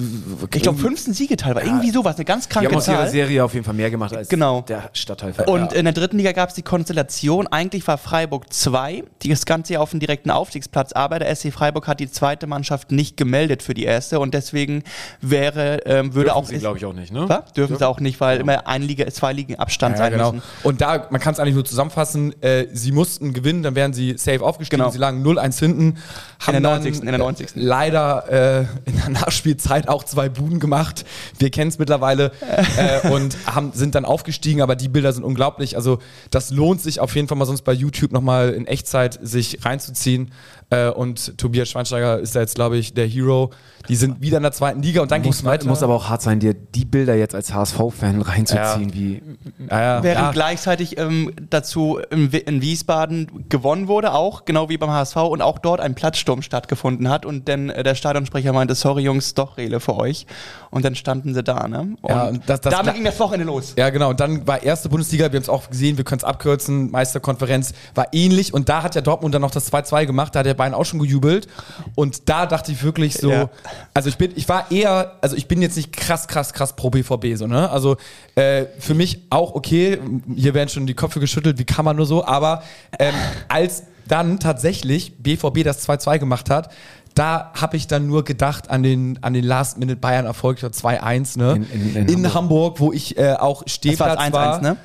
ich 0.54 0.62
glaube 0.62 0.78
15 0.78 1.14
Siege 1.14 1.36
teilweise, 1.36 1.66
irgendwie 1.66 1.90
sowas, 1.90 2.16
eine 2.16 2.24
ganz 2.24 2.48
Die 2.48 2.52
kranke 2.54 2.70
haben 2.70 2.76
aus 2.76 2.88
ihrer 2.88 2.96
Zahl. 2.98 3.10
Serie 3.10 3.44
auf 3.44 3.54
jeden 3.54 3.64
Fall 3.64 3.74
mehr 3.74 3.90
gemacht 3.90 4.14
als 4.16 4.28
Genau. 4.28 4.62
der 4.62 4.90
Stadtteil. 4.92 5.32
Und 5.46 5.72
in 5.72 5.84
der 5.84 5.94
dritten 5.94 6.16
Liga 6.16 6.32
gab 6.32 6.48
es 6.48 6.54
die 6.56 6.62
Konstellation, 6.62 7.46
eigentlich 7.46 7.86
war 7.86 7.98
Freiburg 7.98 8.52
2, 8.52 9.04
die 9.22 9.28
das 9.28 9.46
Ganze 9.46 9.74
ja 9.74 9.80
auf 9.80 9.90
dem 9.90 10.00
direkten 10.00 10.30
Aufstiegsplatz, 10.30 10.92
aber 10.92 11.18
der 11.20 11.34
SC 11.34 11.52
Freiburg 11.52 11.86
hat 11.86 12.00
die 12.00 12.10
zweite 12.10 12.46
Mannschaft 12.46 12.90
nicht 12.90 13.16
gemeldet 13.16 13.62
für 13.62 13.74
die 13.74 13.84
erste 13.84 14.18
und 14.20 14.34
deswegen 14.34 14.82
wäre, 15.20 15.80
ähm, 15.86 16.14
würde 16.14 16.34
auch... 16.34 16.44
sie, 16.46 16.58
glaube 16.58 16.78
ich, 16.78 16.84
auch 16.84 16.92
nicht, 16.92 17.12
ne? 17.12 17.24
Was? 17.28 17.52
Dürfen 17.52 17.76
sie 17.76 17.86
auch 17.86 18.00
nicht, 18.00 18.20
weil 18.20 18.40
immer 18.40 18.66
ein 18.66 18.82
Liga, 18.82 19.06
zwei 19.08 19.32
Ligen 19.32 19.56
Abstand 19.56 19.92
Ja, 19.96 19.98
sein 20.04 20.12
genau. 20.12 20.32
müssen. 20.32 20.44
Und 20.62 20.80
da, 20.80 21.06
man 21.10 21.20
kann 21.20 21.34
es 21.34 21.40
eigentlich 21.40 21.54
nur 21.54 21.64
zusammenfassen, 21.64 22.34
äh, 22.42 22.66
sie 22.72 22.92
mussten 22.92 23.32
gewinnen, 23.32 23.62
dann 23.62 23.74
wären 23.74 23.92
sie 23.92 24.14
safe 24.18 24.42
aufgestiegen, 24.42 24.80
Genau. 24.80 24.90
sie 24.90 24.98
lagen 24.98 25.22
0-1 25.24 25.58
hinten. 25.58 25.96
Haben 26.40 26.52
der 26.52 26.60
dann, 26.60 26.82
90., 26.82 27.00
in 27.00 27.06
der 27.06 27.18
90.. 27.18 27.46
Äh, 27.56 27.60
leider 27.60 28.66
äh, 28.86 28.88
in 28.88 28.96
der 28.96 29.08
Nachspielzeit 29.28 29.88
auch 29.88 30.04
zwei 30.04 30.30
Buden 30.30 30.58
gemacht. 30.58 31.04
Wir 31.38 31.50
kennen 31.50 31.68
es 31.68 31.78
mittlerweile 31.78 32.32
äh, 32.78 33.10
und 33.10 33.36
haben, 33.44 33.72
sind 33.74 33.94
dann 33.94 34.06
aufgestiegen, 34.06 34.62
aber 34.62 34.74
die 34.74 34.88
Bilder 34.88 35.12
sind 35.12 35.22
unglaublich. 35.22 35.76
Also 35.76 35.98
das 36.30 36.50
lohnt 36.50 36.80
sich 36.80 37.00
auf 37.00 37.14
jeden 37.14 37.28
Fall 37.28 37.36
mal 37.36 37.44
sonst 37.44 37.62
bei 37.62 37.74
YouTube 37.74 38.12
nochmal 38.12 38.54
in 38.54 38.66
Echtzeit 38.66 39.18
sich 39.20 39.66
reinzuziehen. 39.66 40.30
Äh, 40.70 40.90
und 40.90 41.38
Tobias 41.38 41.70
Schweinsteiger 41.70 42.18
ist 42.18 42.36
da 42.36 42.40
jetzt, 42.40 42.54
glaube 42.54 42.76
ich, 42.76 42.92
der 42.94 43.06
Hero. 43.06 43.50
Die 43.88 43.96
sind 43.96 44.20
wieder 44.20 44.36
in 44.36 44.42
der 44.42 44.52
zweiten 44.52 44.82
Liga 44.82 45.00
und 45.00 45.10
dann 45.10 45.22
ging 45.22 45.30
muss, 45.30 45.38
es 45.38 45.44
weiter. 45.44 45.66
muss 45.66 45.82
aber 45.82 45.94
auch 45.94 46.10
hart 46.10 46.20
sein, 46.20 46.40
dir 46.40 46.52
die 46.52 46.84
Bilder 46.84 47.14
jetzt 47.14 47.34
als 47.34 47.54
HSV-Fan 47.54 48.20
reinzuziehen, 48.20 48.88
Ja. 48.90 48.94
wie 48.94 49.22
ja, 49.70 49.80
ja, 49.80 50.02
Während 50.02 50.26
ja. 50.26 50.30
gleichzeitig 50.32 50.98
ähm, 50.98 51.32
dazu 51.48 51.98
in, 52.10 52.30
in 52.30 52.60
Wiesbaden 52.60 53.46
gewonnen 53.48 53.88
wurde, 53.88 54.12
auch 54.12 54.44
genau 54.44 54.68
wie 54.68 54.76
beim 54.76 54.90
HSV 54.90 55.16
und 55.16 55.40
auch 55.40 55.58
dort 55.58 55.80
ein 55.80 55.94
Platzsturm 55.94 56.42
stattgefunden 56.42 57.08
hat 57.08 57.24
und 57.24 57.48
dann 57.48 57.70
äh, 57.70 57.82
der 57.82 57.94
Stadionsprecher 57.94 58.52
meinte, 58.52 58.74
sorry 58.74 59.04
Jungs, 59.04 59.32
doch 59.32 59.56
Rele 59.56 59.80
für 59.80 59.96
euch 59.96 60.26
und 60.70 60.84
dann 60.84 60.94
standen 60.94 61.34
sie 61.34 61.42
da, 61.42 61.66
ne? 61.68 61.96
Und 62.02 62.08
Ja, 62.10 62.28
und 62.28 62.42
das- 62.46 62.60
das 62.60 62.74
damit 62.74 62.94
ging 62.94 63.04
das 63.04 63.18
Wochenende 63.20 63.46
los. 63.46 63.74
Ja, 63.76 63.90
genau. 63.90 64.10
Und 64.10 64.20
dann 64.20 64.46
war 64.46 64.62
erste 64.62 64.88
Bundesliga, 64.88 65.30
wir 65.32 65.36
haben 65.38 65.42
es 65.42 65.48
auch 65.48 65.70
gesehen, 65.70 65.96
wir 65.96 66.04
können 66.04 66.18
es 66.18 66.24
abkürzen, 66.24 66.90
Meisterkonferenz 66.90 67.72
war 67.94 68.08
ähnlich. 68.12 68.52
Und 68.52 68.68
da 68.68 68.82
hat 68.82 68.94
ja 68.94 69.00
Dortmund 69.00 69.34
dann 69.34 69.42
noch 69.42 69.50
das 69.50 69.66
2-2 69.72 70.04
gemacht, 70.06 70.34
da 70.34 70.40
hat 70.40 70.46
der 70.46 70.54
Bayern 70.54 70.74
auch 70.74 70.84
schon 70.84 70.98
gejubelt. 70.98 71.48
Und 71.94 72.28
da 72.28 72.46
dachte 72.46 72.72
ich 72.72 72.82
wirklich 72.82 73.14
so, 73.14 73.30
Ja. 73.30 73.50
also 73.94 74.08
ich 74.08 74.16
bin, 74.18 74.32
ich 74.36 74.48
war 74.48 74.70
eher, 74.70 75.12
also 75.20 75.36
ich 75.36 75.48
bin 75.48 75.62
jetzt 75.62 75.76
nicht 75.76 75.92
krass, 75.92 76.28
krass, 76.28 76.52
krass 76.52 76.74
pro 76.76 76.90
BVB, 76.90 77.34
so, 77.36 77.46
ne? 77.46 77.70
Also 77.70 77.96
äh, 78.34 78.66
für 78.78 78.94
mich 78.94 79.22
auch 79.30 79.54
okay, 79.54 79.98
hier 80.36 80.54
werden 80.54 80.68
schon 80.68 80.86
die 80.86 80.94
Köpfe 80.94 81.20
geschüttelt, 81.20 81.58
wie 81.58 81.64
kann 81.64 81.84
man 81.84 81.96
nur 81.96 82.06
so, 82.06 82.24
aber 82.24 82.62
ähm, 82.98 83.14
als 83.48 83.84
dann 84.06 84.38
tatsächlich 84.38 85.18
BVB 85.22 85.62
das 85.64 85.86
2-2 85.86 86.18
gemacht 86.18 86.48
hat, 86.50 86.70
da 87.18 87.52
habe 87.54 87.76
ich 87.76 87.86
dann 87.86 88.06
nur 88.06 88.24
gedacht 88.24 88.70
an 88.70 88.82
den, 88.82 89.18
an 89.22 89.32
den 89.34 89.44
Last-Minute-Bayern-Erfolg, 89.44 90.56
ich 90.56 90.60
glaub 90.60 90.72
2-1, 90.72 91.38
ne? 91.38 91.52
In- 91.56 91.62
in- 91.72 91.96
in 91.96 92.24
in 92.24 92.34
Hamburg, 92.34 92.80
wo 92.80 92.92
ich 92.92 93.18
äh, 93.18 93.34
auch 93.34 93.62
Das 93.64 93.72
Stehplatz 93.74 94.18
war 94.32 94.32
war. 94.32 94.58
1-1, 94.60 94.62
ne? 94.62 94.76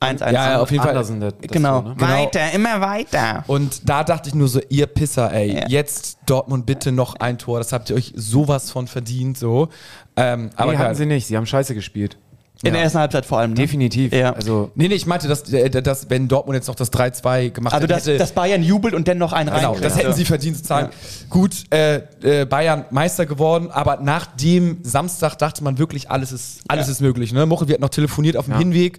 1-1. 0.00 0.32
Ja, 0.32 0.32
ja, 0.52 0.60
auf 0.60 0.70
jeden 0.70 0.82
Fall. 0.84 0.94
Das, 0.94 1.08
das 1.08 1.32
Genau. 1.50 1.82
so, 1.82 1.88
ne? 1.88 1.94
Genau. 1.96 2.10
Weiter, 2.12 2.52
immer 2.52 2.80
weiter. 2.80 3.44
Und 3.46 3.88
da 3.88 4.04
dachte 4.04 4.28
ich 4.28 4.34
nur 4.34 4.48
so, 4.48 4.60
ihr 4.68 4.86
Pisser, 4.86 5.32
ey, 5.32 5.54
Ja. 5.56 5.68
jetzt 5.68 6.18
Dortmund 6.26 6.66
bitte 6.66 6.92
noch 6.92 7.16
ein 7.16 7.38
Tor, 7.38 7.58
das 7.58 7.72
habt 7.72 7.88
ihr 7.90 7.96
euch 7.96 8.12
sowas 8.16 8.70
von 8.70 8.86
verdient, 8.86 9.38
so. 9.38 9.68
Ähm, 10.16 10.50
aber 10.56 10.72
nee, 10.72 10.78
hatten 10.78 10.94
sie 10.94 11.06
nicht. 11.06 11.26
Sie 11.26 11.36
haben 11.36 11.46
Scheiße 11.46 11.74
gespielt. 11.74 12.16
In 12.64 12.72
der 12.74 12.82
ersten 12.82 12.98
Halbzeit 12.98 13.26
vor 13.26 13.38
allem. 13.38 13.50
Ne? 13.50 13.56
Definitiv. 13.56 14.12
Ja. 14.12 14.32
Also 14.32 14.70
Nee, 14.74 14.88
nee, 14.88 14.94
ich 14.94 15.06
meinte, 15.06 15.26
dass, 15.28 15.52
äh, 15.52 15.68
dass 15.70 16.08
wenn 16.10 16.28
Dortmund 16.28 16.54
jetzt 16.56 16.68
noch 16.68 16.74
das 16.74 16.92
3-2 16.92 17.50
gemacht 17.50 17.74
Also, 17.74 17.88
hätte, 17.88 18.16
dass 18.18 18.32
Bayern 18.32 18.62
jubelt 18.62 18.94
und 18.94 19.08
dann 19.08 19.18
noch 19.18 19.32
einen 19.32 19.48
Genau, 19.50 19.72
reinkriegt. 19.72 19.84
das 19.84 19.96
hätten 19.98 20.12
sie 20.12 20.24
verdient 20.24 20.56
sozusagen. 20.56 20.90
Gut, 21.28 21.64
äh, 21.72 21.96
äh, 22.22 22.44
Bayern 22.46 22.84
Meister 22.90 23.26
geworden, 23.26 23.70
aber 23.70 23.98
nach 24.00 24.26
dem 24.26 24.78
Samstag 24.82 25.36
dachte 25.38 25.64
man 25.64 25.78
wirklich, 25.78 26.10
alles 26.10 26.30
ist, 26.32 26.60
alles 26.68 26.88
ist 26.88 27.00
möglich. 27.00 27.32
Ne? 27.32 27.46
Mochel, 27.46 27.68
wir 27.68 27.74
hatten 27.74 27.82
noch 27.82 27.88
telefoniert 27.88 28.36
auf 28.36 28.44
dem 28.46 28.52
Ja. 28.52 28.58
Hinweg 28.58 28.98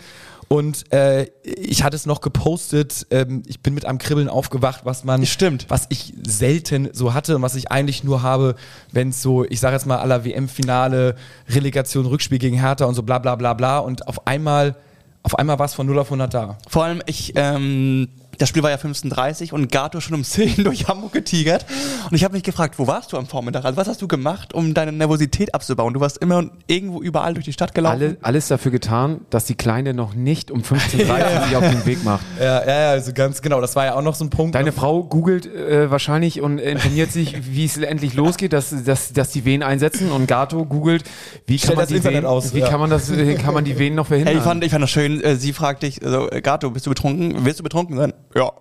und 0.54 0.94
äh, 0.94 1.32
ich 1.42 1.84
hatte 1.84 1.96
es 1.96 2.06
noch 2.06 2.22
gepostet. 2.22 3.08
Ähm, 3.10 3.42
ich 3.48 3.62
bin 3.62 3.74
mit 3.74 3.86
einem 3.86 3.98
Kribbeln 3.98 4.30
aufgewacht, 4.30 4.82
was 4.84 5.04
man, 5.04 5.26
Stimmt. 5.26 5.66
was 5.70 5.88
ich 5.90 6.14
selten 6.28 6.90
so 6.94 7.16
hatte 7.16 7.36
und 7.36 7.42
was 7.42 7.56
ich 7.56 7.72
eigentlich 7.72 8.04
nur 8.04 8.22
habe, 8.22 8.54
wenn 8.92 9.10
es 9.10 9.24
so, 9.24 9.44
ich 9.46 9.60
sage 9.60 9.76
jetzt 9.76 9.88
mal 9.88 9.98
aller 9.98 10.26
WM-Finale, 10.26 11.16
Relegation, 11.50 12.06
Rückspiel 12.06 12.38
gegen 12.38 12.60
Hertha 12.60 12.86
und 12.86 12.94
so 12.94 13.02
bla 13.02 13.18
bla 13.18 13.34
bla 13.36 13.56
bla 13.56 13.80
und 13.80 14.08
auf 14.08 14.28
einmal, 14.28 14.76
auf 15.24 15.40
einmal 15.40 15.58
war 15.58 15.66
es 15.66 15.74
von 15.74 15.88
0 15.88 15.98
auf 15.98 16.08
100 16.10 16.32
da. 16.32 16.60
Vor 16.70 16.84
allem, 16.84 17.02
ich, 17.08 17.34
ähm, 17.36 18.10
das 18.38 18.50
Spiel 18.50 18.64
war 18.64 18.72
ja 18.72 18.78
15.30 18.78 19.54
und 19.54 19.72
Gato 19.72 20.00
schon 20.00 20.16
um 20.16 20.24
10 20.24 20.64
durch 20.64 20.88
Hamburg 20.88 21.14
getigert. 21.14 21.66
Und 22.10 22.16
ich 22.16 22.24
habe 22.24 22.34
mich 22.34 22.44
gefragt, 22.44 22.80
wo 22.80 22.88
warst 22.88 23.14
du 23.14 23.18
am 23.18 23.28
Vormittag? 23.28 23.66
Also 23.66 23.78
was 23.78 23.88
hast 23.88 24.02
du 24.02 24.08
gemacht, 24.08 24.54
um 24.54 24.74
deine 24.74 24.92
Nervosität 24.92 25.54
abzubauen? 25.54 25.94
Du 25.94 26.00
warst 26.00 26.18
immer 26.18 26.38
und 26.38 26.52
irgendwo 26.68 27.02
überall 27.02 27.34
durch 27.34 27.46
die 27.46 27.54
Stadt 27.54 27.74
gelaufen. 27.74 28.02
alle, 28.02 28.18
alles 28.22 28.48
dafür 28.48 28.72
getan, 28.72 29.22
dass 29.30 29.46
die 29.46 29.56
Kleine 29.56 29.94
noch 29.94 30.14
nicht 30.16 30.52
um 30.52 30.62
15.30 30.62 31.02
Uhr 31.02 31.44
sich 31.48 31.56
auf 31.56 31.70
den 31.70 31.86
Weg 31.86 32.04
macht. 32.04 32.26
Ja, 32.40 32.66
ja, 32.66 32.82
ja, 32.82 32.90
also 32.92 33.14
ganz 33.14 33.42
genau. 33.42 33.62
Das 33.62 33.76
war 33.76 33.86
ja 33.86 33.96
auch 33.96 34.02
noch 34.02 34.16
so 34.16 34.26
ein 34.26 34.30
Punkt. 34.30 34.56
Deine 34.56 34.72
Frau 34.72 35.04
googelt 35.04 35.46
äh, 35.46 35.92
wahrscheinlich 35.92 36.42
und 36.42 36.60
informiert 36.60 37.12
sich, 37.12 37.54
wie 37.54 37.66
es 37.66 37.78
endlich 37.78 38.14
losgeht, 38.14 38.54
dass, 38.54 38.84
dass, 38.84 39.14
dass 39.14 39.30
die 39.30 39.46
Wehen 39.46 39.64
einsetzen 39.64 40.12
und 40.12 40.28
Gato 40.28 40.66
googelt, 40.66 41.04
wie 41.46 41.58
kann 41.58 41.76
man 41.76 41.84
das 41.84 41.90
die 41.90 41.96
Internet 41.96 42.24
Wehen, 42.24 42.26
aus, 42.26 42.54
wie 42.54 42.60
ja. 42.60 42.70
kann 42.70 42.80
man 42.80 42.90
das, 42.90 43.10
äh, 43.10 43.36
kann 43.36 43.54
man 43.54 43.64
die 43.64 43.78
Venen 43.78 43.96
noch 43.96 44.08
verhindern? 44.08 44.34
Ey, 44.34 44.40
ich 44.40 44.44
fand, 44.44 44.64
ich 44.64 44.72
fand 44.72 44.84
das 44.84 44.92
schön. 44.92 45.22
Äh, 45.22 45.36
sie 45.36 45.54
fragt 45.54 45.84
dich, 45.84 46.04
also, 46.04 46.30
Gato, 46.42 46.70
bist 46.72 46.86
du 46.86 46.90
betrunken? 46.90 47.46
Willst 47.46 47.60
du 47.60 47.64
betrunken 47.64 47.98
sein? 47.98 48.14
Ja. 48.36 48.52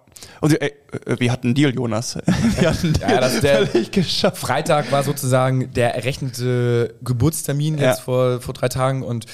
Und 0.41 0.61
ey, 0.61 0.73
äh, 1.07 1.17
wir 1.19 1.33
hatten 1.33 1.49
einen 1.49 1.55
Deal, 1.55 1.75
Jonas. 1.75 2.17
Wir 2.59 2.71
hatten 2.71 2.87
einen 2.89 2.93
Deal. 2.95 3.11
Ja, 3.11 3.21
das 3.21 3.35
ist 3.35 3.43
der- 3.43 3.67
völlig 3.67 3.91
geschafft. 3.91 4.39
Freitag 4.39 4.91
war 4.93 5.03
sozusagen 5.03 5.73
der 5.73 5.95
errechnete 5.95 6.95
Geburtstermin 7.03 7.75
jetzt 7.79 7.99
Ja. 7.99 8.05
vor, 8.05 8.41
vor 8.41 8.55
drei 8.55 8.69
Tagen 8.69 9.03
und 9.03 9.27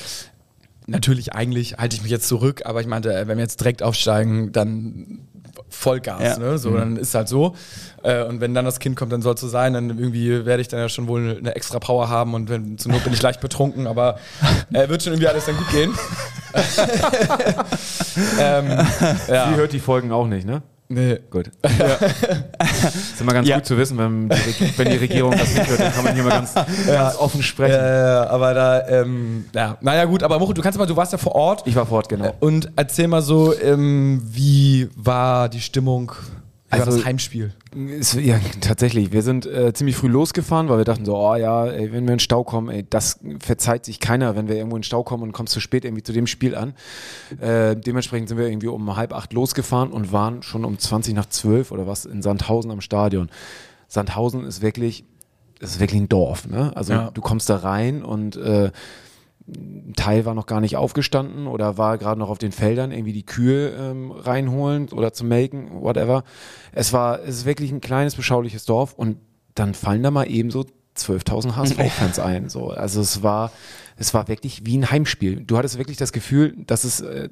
natürlich 0.86 1.34
eigentlich 1.34 1.76
halte 1.76 1.96
ich 1.96 2.02
mich 2.02 2.10
jetzt 2.10 2.28
zurück, 2.28 2.62
aber 2.64 2.80
ich 2.80 2.86
meinte, 2.86 3.12
äh, 3.14 3.26
wenn 3.28 3.36
wir 3.36 3.44
jetzt 3.44 3.60
direkt 3.60 3.82
aufsteigen, 3.82 4.52
dann 4.52 5.20
Vollgas. 5.70 6.22
Ja. 6.22 6.38
Ne? 6.38 6.56
So, 6.58 6.74
dann 6.74 6.96
ist 6.96 7.14
halt 7.14 7.28
so. 7.28 7.54
Äh, 8.02 8.22
und 8.24 8.40
wenn 8.40 8.54
dann 8.54 8.64
das 8.64 8.78
Kind 8.78 8.96
kommt, 8.96 9.12
dann 9.12 9.20
soll 9.20 9.34
es 9.34 9.40
so 9.40 9.48
sein. 9.48 9.74
Dann 9.74 9.90
irgendwie 9.90 10.46
werde 10.46 10.62
ich 10.62 10.68
dann 10.68 10.80
ja 10.80 10.88
schon 10.88 11.08
wohl 11.08 11.36
eine 11.38 11.54
extra 11.56 11.78
Power 11.78 12.08
haben 12.08 12.32
und 12.32 12.48
wenn, 12.48 12.78
zur 12.78 12.92
Not 12.92 13.04
bin 13.04 13.12
ich 13.12 13.20
leicht 13.20 13.40
betrunken, 13.40 13.86
aber 13.86 14.18
äh, 14.72 14.88
wird 14.88 15.02
schon 15.02 15.12
irgendwie 15.12 15.28
alles 15.28 15.44
dann 15.44 15.56
gut 15.58 15.68
gehen. 15.70 15.92
ähm, 18.40 18.68
ja. 19.28 19.48
Sie 19.50 19.56
hört 19.56 19.72
die 19.72 19.80
Folgen 19.80 20.12
auch 20.12 20.26
nicht, 20.26 20.46
ne? 20.46 20.62
Nee. 20.90 21.18
Gut. 21.30 21.50
ist 21.62 23.20
immer 23.20 23.32
ganz 23.34 23.46
Ja. 23.46 23.56
gut 23.56 23.66
zu 23.66 23.76
wissen, 23.76 23.98
wenn 23.98 24.30
die, 24.30 24.78
wenn 24.78 24.90
die 24.90 24.96
Regierung 24.96 25.32
das 25.32 25.54
nicht 25.54 25.68
hört, 25.68 25.80
dann 25.80 25.92
kann 25.92 26.04
man 26.04 26.14
hier 26.14 26.22
mal 26.24 26.30
ganz, 26.30 26.54
ganz 26.54 27.16
offen 27.16 27.42
sprechen. 27.42 27.74
Äh, 27.74 27.78
aber 27.78 28.54
da, 28.54 28.88
ähm, 28.88 29.44
ja, 29.54 29.76
naja 29.82 30.06
gut, 30.06 30.22
aber 30.22 30.38
Mocho, 30.38 30.54
du 30.54 30.62
kannst 30.62 30.78
mal, 30.78 30.86
du 30.86 30.96
warst 30.96 31.12
ja 31.12 31.18
vor 31.18 31.34
Ort 31.34 31.62
Ich 31.66 31.74
war 31.76 31.84
fort, 31.84 32.08
genau. 32.08 32.32
und 32.40 32.70
erzähl 32.76 33.06
mal 33.06 33.20
so, 33.20 33.54
ähm, 33.60 34.22
wie 34.24 34.88
war 34.96 35.50
die 35.50 35.60
Stimmung, 35.60 36.12
wie 36.70 36.78
war 36.78 36.86
Also- 36.86 36.96
das 36.96 37.04
Heimspiel? 37.04 37.52
Ja, 38.20 38.40
tatsächlich. 38.60 39.12
Wir 39.12 39.22
sind 39.22 39.46
äh, 39.46 39.72
ziemlich 39.72 39.96
früh 39.96 40.08
losgefahren, 40.08 40.68
weil 40.68 40.78
wir 40.78 40.84
dachten 40.84 41.04
so, 41.04 41.16
oh 41.16 41.36
ja, 41.36 41.66
ey, 41.66 41.84
wenn 41.92 41.92
wir 41.92 41.98
in 41.98 42.06
den 42.06 42.18
Stau 42.18 42.42
kommen, 42.42 42.68
ey, 42.70 42.84
das 42.88 43.20
verzeiht 43.38 43.84
sich 43.84 44.00
keiner, 44.00 44.34
wenn 44.34 44.48
wir 44.48 44.56
irgendwo 44.56 44.74
in 44.76 44.80
den 44.80 44.84
Stau 44.86 45.04
kommen 45.04 45.22
und 45.22 45.32
kommst 45.32 45.52
zu 45.52 45.60
spät 45.60 45.84
irgendwie 45.84 46.02
zu 46.02 46.12
dem 46.12 46.26
Spiel 46.26 46.54
an. 46.56 46.74
Äh, 47.40 47.76
dementsprechend 47.76 48.28
sind 48.28 48.38
wir 48.38 48.48
irgendwie 48.48 48.66
um 48.66 48.96
halb 48.96 49.12
acht 49.12 49.32
losgefahren 49.32 49.92
und 49.92 50.12
waren 50.12 50.42
schon 50.42 50.64
um 50.64 50.78
20 50.78 51.14
nach 51.14 51.26
zwölf 51.26 51.70
oder 51.70 51.86
was 51.86 52.04
in 52.04 52.20
Sandhausen 52.22 52.70
am 52.70 52.80
Stadion. 52.80 53.28
Sandhausen 53.86 54.44
ist 54.44 54.60
wirklich, 54.60 55.04
ist 55.60 55.78
wirklich 55.78 56.00
ein 56.00 56.08
Dorf, 56.08 56.48
ne? 56.48 56.72
Also 56.74 56.92
Ja. 56.94 57.10
du 57.12 57.20
kommst 57.20 57.48
da 57.48 57.56
rein 57.56 58.02
und 58.02 58.36
äh, 58.36 58.70
ein 59.56 59.94
Teil 59.96 60.24
war 60.24 60.34
noch 60.34 60.46
gar 60.46 60.60
nicht 60.60 60.76
aufgestanden 60.76 61.46
oder 61.46 61.78
war 61.78 61.98
gerade 61.98 62.20
noch 62.20 62.28
auf 62.28 62.38
den 62.38 62.52
Feldern 62.52 62.92
irgendwie 62.92 63.12
die 63.12 63.24
Kühe 63.24 63.70
ähm, 63.70 64.10
reinholen 64.10 64.88
oder 64.90 65.12
zum 65.12 65.28
Melken, 65.28 65.80
whatever. 65.80 66.24
Es 66.72 66.92
war, 66.92 67.20
es 67.22 67.38
ist 67.38 67.44
wirklich 67.46 67.72
ein 67.72 67.80
kleines, 67.80 68.14
beschauliches 68.14 68.64
Dorf 68.64 68.94
und 68.94 69.18
dann 69.54 69.74
fallen 69.74 70.02
da 70.02 70.10
mal 70.10 70.30
eben 70.30 70.50
so 70.50 70.64
12.000 70.96 71.56
HSV-Fans 71.56 72.18
ein. 72.18 72.48
So. 72.48 72.70
Also 72.70 73.00
es 73.00 73.22
war, 73.22 73.52
es 73.96 74.12
war 74.14 74.28
wirklich 74.28 74.66
wie 74.66 74.76
ein 74.76 74.90
Heimspiel. 74.90 75.42
Du 75.44 75.56
hattest 75.56 75.78
wirklich 75.78 75.96
das 75.96 76.12
Gefühl, 76.12 76.54
dass 76.66 76.84
es 76.84 77.00
äh, 77.00 77.28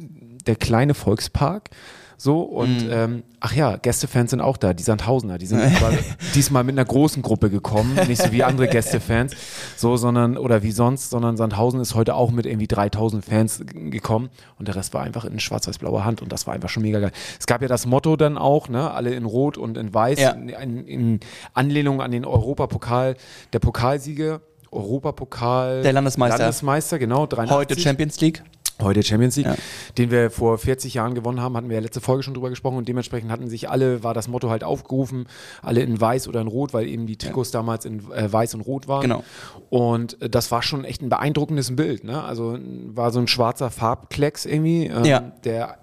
der 0.47 0.57
kleine 0.57 0.95
Volkspark 0.95 1.71
so 2.19 2.41
und 2.43 2.89
ähm, 2.91 3.23
ach 3.41 3.53
ja, 3.55 3.77
Gästefans 3.77 4.31
sind 4.31 4.41
auch 4.41 4.57
da, 4.57 4.73
die 4.75 4.83
Sandhausener, 4.83 5.39
die 5.39 5.47
sind 5.47 5.61
diesmal 6.35 6.65
mit 6.65 6.75
einer 6.75 6.85
großen 6.85 7.23
Gruppe 7.23 7.51
gekommen, 7.51 7.99
nicht 8.09 8.23
so 8.23 8.33
wie 8.33 8.43
andere 8.43 8.69
Gästefans, 8.69 9.33
so, 9.77 9.97
sondern 9.97 10.37
oder 10.39 10.63
wie 10.63 10.73
sonst, 10.73 11.11
sondern 11.11 11.37
Sandhausen 11.37 11.81
ist 11.81 11.95
heute 11.95 12.15
auch 12.15 12.31
mit 12.31 12.47
irgendwie 12.47 12.67
3000 12.67 13.25
Fans 13.25 13.63
gekommen 13.67 14.31
und 14.59 14.69
der 14.69 14.77
Rest 14.77 14.95
war 14.95 15.03
einfach 15.03 15.25
in 15.25 15.39
schwarz-weiß-blauer 15.41 16.05
Hand 16.05 16.23
und 16.23 16.33
das 16.33 16.47
war 16.47 16.55
einfach 16.55 16.69
schon 16.71 16.83
mega 16.83 17.01
geil. 17.01 17.13
Es 17.39 17.47
gab 17.47 17.63
ja 17.63 17.69
das 17.69 17.87
Motto 17.87 18.17
dann 18.17 18.39
auch, 18.39 18.69
ne, 18.69 18.91
alle 18.91 19.15
in 19.15 19.25
Rot 19.25 19.59
und 19.59 19.77
in 19.77 19.93
Weiß, 19.93 20.19
Ja. 20.19 20.31
in, 20.31 20.49
in, 20.49 20.87
in 20.87 21.21
Anlehnung 21.55 22.01
an 22.01 22.11
den 22.11 22.25
Europapokal, 22.25 23.17
der 23.53 23.59
Pokalsieger. 23.59 24.41
Europapokal. 24.73 25.83
Der 25.83 25.93
Landesmeister. 25.93 26.39
Landesmeister, 26.39 26.99
genau. 26.99 27.27
83. 27.27 27.57
Heute 27.57 27.81
Champions 27.81 28.21
League. 28.21 28.43
Heute 28.83 29.03
Champions 29.03 29.37
League, 29.37 29.47
Ja. 29.47 29.55
den 29.97 30.11
wir 30.11 30.31
vor 30.31 30.59
40 30.59 30.93
Jahren 30.93 31.15
gewonnen 31.15 31.41
haben, 31.41 31.57
hatten 31.57 31.71
wir 31.71 31.77
ja 31.77 31.83
letzte 31.83 32.03
Folge 32.03 32.23
schon 32.23 32.35
drüber 32.35 32.51
gesprochen 32.51 32.77
und 32.77 32.87
dementsprechend 32.87 33.31
hatten 33.31 33.49
sich 33.49 33.71
alle, 33.71 34.05
war 34.05 34.13
das 34.13 34.29
Motto 34.29 34.51
halt 34.51 34.65
aufgerufen, 34.65 35.27
alle 35.63 35.81
in 35.81 35.99
weiß 35.99 36.29
oder 36.29 36.43
in 36.43 36.47
rot, 36.47 36.75
weil 36.75 36.87
eben 36.87 37.07
die 37.07 37.17
Trikots 37.17 37.51
damals 37.51 37.87
in 37.87 38.01
äh, 38.13 38.31
weiß 38.31 38.55
und 38.55 38.61
rot 38.61 38.87
waren. 38.87 39.01
Genau. 39.01 39.25
Und 39.71 40.21
äh, 40.21 40.29
das 40.29 40.51
war 40.51 40.63
schon 40.63 40.85
echt 40.85 41.01
ein 41.01 41.09
beeindruckendes 41.09 41.75
Bild, 41.75 42.05
ne? 42.05 42.23
Also 42.23 42.59
war 42.89 43.13
so 43.13 43.19
ein 43.19 43.29
schwarzer 43.29 43.71
Farbklecks 43.71 44.45
irgendwie, 44.45 44.89
ähm, 44.89 45.05
Ja. 45.07 45.21
der 45.45 45.79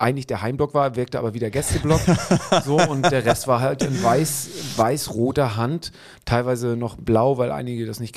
eigentlich 0.00 0.28
der 0.28 0.42
Heimblock 0.42 0.74
war, 0.74 0.94
wirkte 0.94 1.18
aber 1.18 1.34
wie 1.34 1.40
der 1.40 1.50
Gästeblock. 1.50 2.00
so, 2.64 2.76
und 2.78 3.10
der 3.10 3.24
Rest 3.24 3.48
war 3.48 3.60
halt 3.60 3.82
in 3.82 4.00
weiß, 4.00 4.48
weiß-roter 4.76 5.56
Hand, 5.56 5.90
teilweise 6.24 6.76
noch 6.76 6.96
blau, 6.96 7.36
weil 7.36 7.50
einige 7.50 7.84
das 7.84 7.98
nicht, 7.98 8.16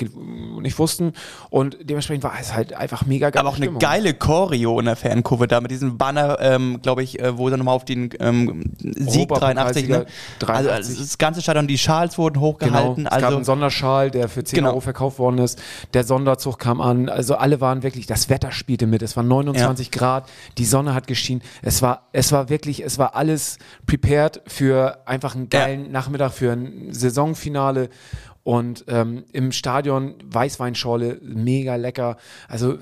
nicht 0.60 0.78
wussten. 0.78 1.12
Und 1.50 1.76
dementsprechend 1.82 2.22
war 2.22 2.34
es 2.40 2.54
halt 2.54 2.72
einfach 2.72 3.04
mega 3.06 3.30
geil. 3.30 3.40
Aber 3.40 3.48
auch 3.48 3.56
eine 3.56 3.72
geile 3.72 4.14
Choreo 4.14 4.78
in 4.78 4.84
der 4.86 4.94
Fankurve 4.94 5.48
da 5.48 5.60
mit 5.60 5.72
diesem 5.72 5.98
Banner, 5.98 6.38
ähm, 6.40 6.80
glaube 6.82 7.02
ich, 7.02 7.18
äh, 7.18 7.36
wo 7.36 7.50
dann 7.50 7.58
nochmal 7.58 7.74
auf 7.74 7.84
den 7.84 8.10
ähm, 8.20 8.64
Sieg 8.78 9.28
83, 9.28 9.88
ne? 9.88 10.06
83. 10.38 10.48
Also, 10.48 10.70
also 10.70 11.02
das 11.02 11.18
ganze 11.18 11.42
Stadion, 11.42 11.66
die 11.66 11.78
Schals 11.78 12.16
wurden 12.16 12.38
hochgehalten. 12.38 13.04
Genau. 13.04 13.08
Es 13.08 13.20
gab 13.20 13.30
einen 13.30 13.38
Also 13.38 13.44
Sonderschal, 13.44 14.10
der 14.12 14.28
für 14.28 14.44
10 14.44 14.56
Genau. 14.58 14.70
Euro 14.70 14.80
verkauft 14.80 15.18
worden 15.18 15.38
ist. 15.38 15.60
Der 15.94 16.04
Sonderzug 16.04 16.60
kam 16.60 16.80
an. 16.80 17.08
Also 17.08 17.34
alle 17.34 17.60
waren 17.60 17.82
wirklich, 17.82 18.06
das 18.06 18.28
Wetter 18.28 18.52
spielte 18.52 18.86
mit. 18.86 19.02
Es 19.02 19.16
waren 19.16 19.26
29 19.26 19.90
Grad, 19.90 20.28
die 20.58 20.64
Sonne 20.64 20.94
hat 20.94 21.08
geschienen. 21.08 21.42
Es 21.62 21.71
war, 21.80 22.08
es 22.12 22.32
war 22.32 22.48
wirklich, 22.50 22.84
es 22.84 22.98
war 22.98 23.14
alles 23.14 23.58
prepared 23.86 24.42
für 24.46 24.98
einfach 25.06 25.34
einen 25.34 25.48
geilen 25.48 25.90
Nachmittag, 25.92 26.32
für 26.32 26.52
ein 26.52 26.92
Saisonfinale. 26.92 27.88
Und 28.44 28.84
ähm, 28.88 29.22
im 29.32 29.52
Stadion 29.52 30.16
Weißweinschorle, 30.24 31.20
mega 31.22 31.76
lecker. 31.76 32.16
Also 32.48 32.76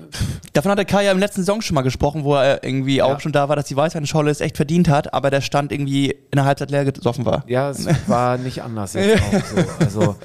davon 0.53 0.71
hat 0.71 0.79
der 0.79 0.85
Kai 0.85 1.05
ja 1.05 1.11
im 1.11 1.19
letzten 1.19 1.43
Song 1.43 1.61
schon 1.61 1.75
mal 1.75 1.83
gesprochen, 1.83 2.23
wo 2.23 2.33
er 2.33 2.63
irgendwie 2.63 3.03
auch 3.03 3.19
schon 3.19 3.31
da 3.31 3.47
war, 3.47 3.55
dass 3.55 3.65
die 3.65 3.75
Weißweinscholle 3.75 4.31
es 4.31 4.41
echt 4.41 4.57
verdient 4.57 4.89
hat, 4.89 5.13
aber 5.13 5.29
der 5.29 5.41
Stand 5.41 5.71
irgendwie 5.71 6.09
in 6.09 6.35
der 6.35 6.45
Halbzeit 6.45 6.71
leer 6.71 6.91
gesoffen 6.91 7.25
war. 7.25 7.43
Ja, 7.45 7.69
es 7.69 7.85
war 8.07 8.39
nicht 8.39 8.63
anders 8.63 8.93
jetzt 8.93 9.21
auch 9.21 9.45
so. 9.45 9.55
Also, 9.79 10.15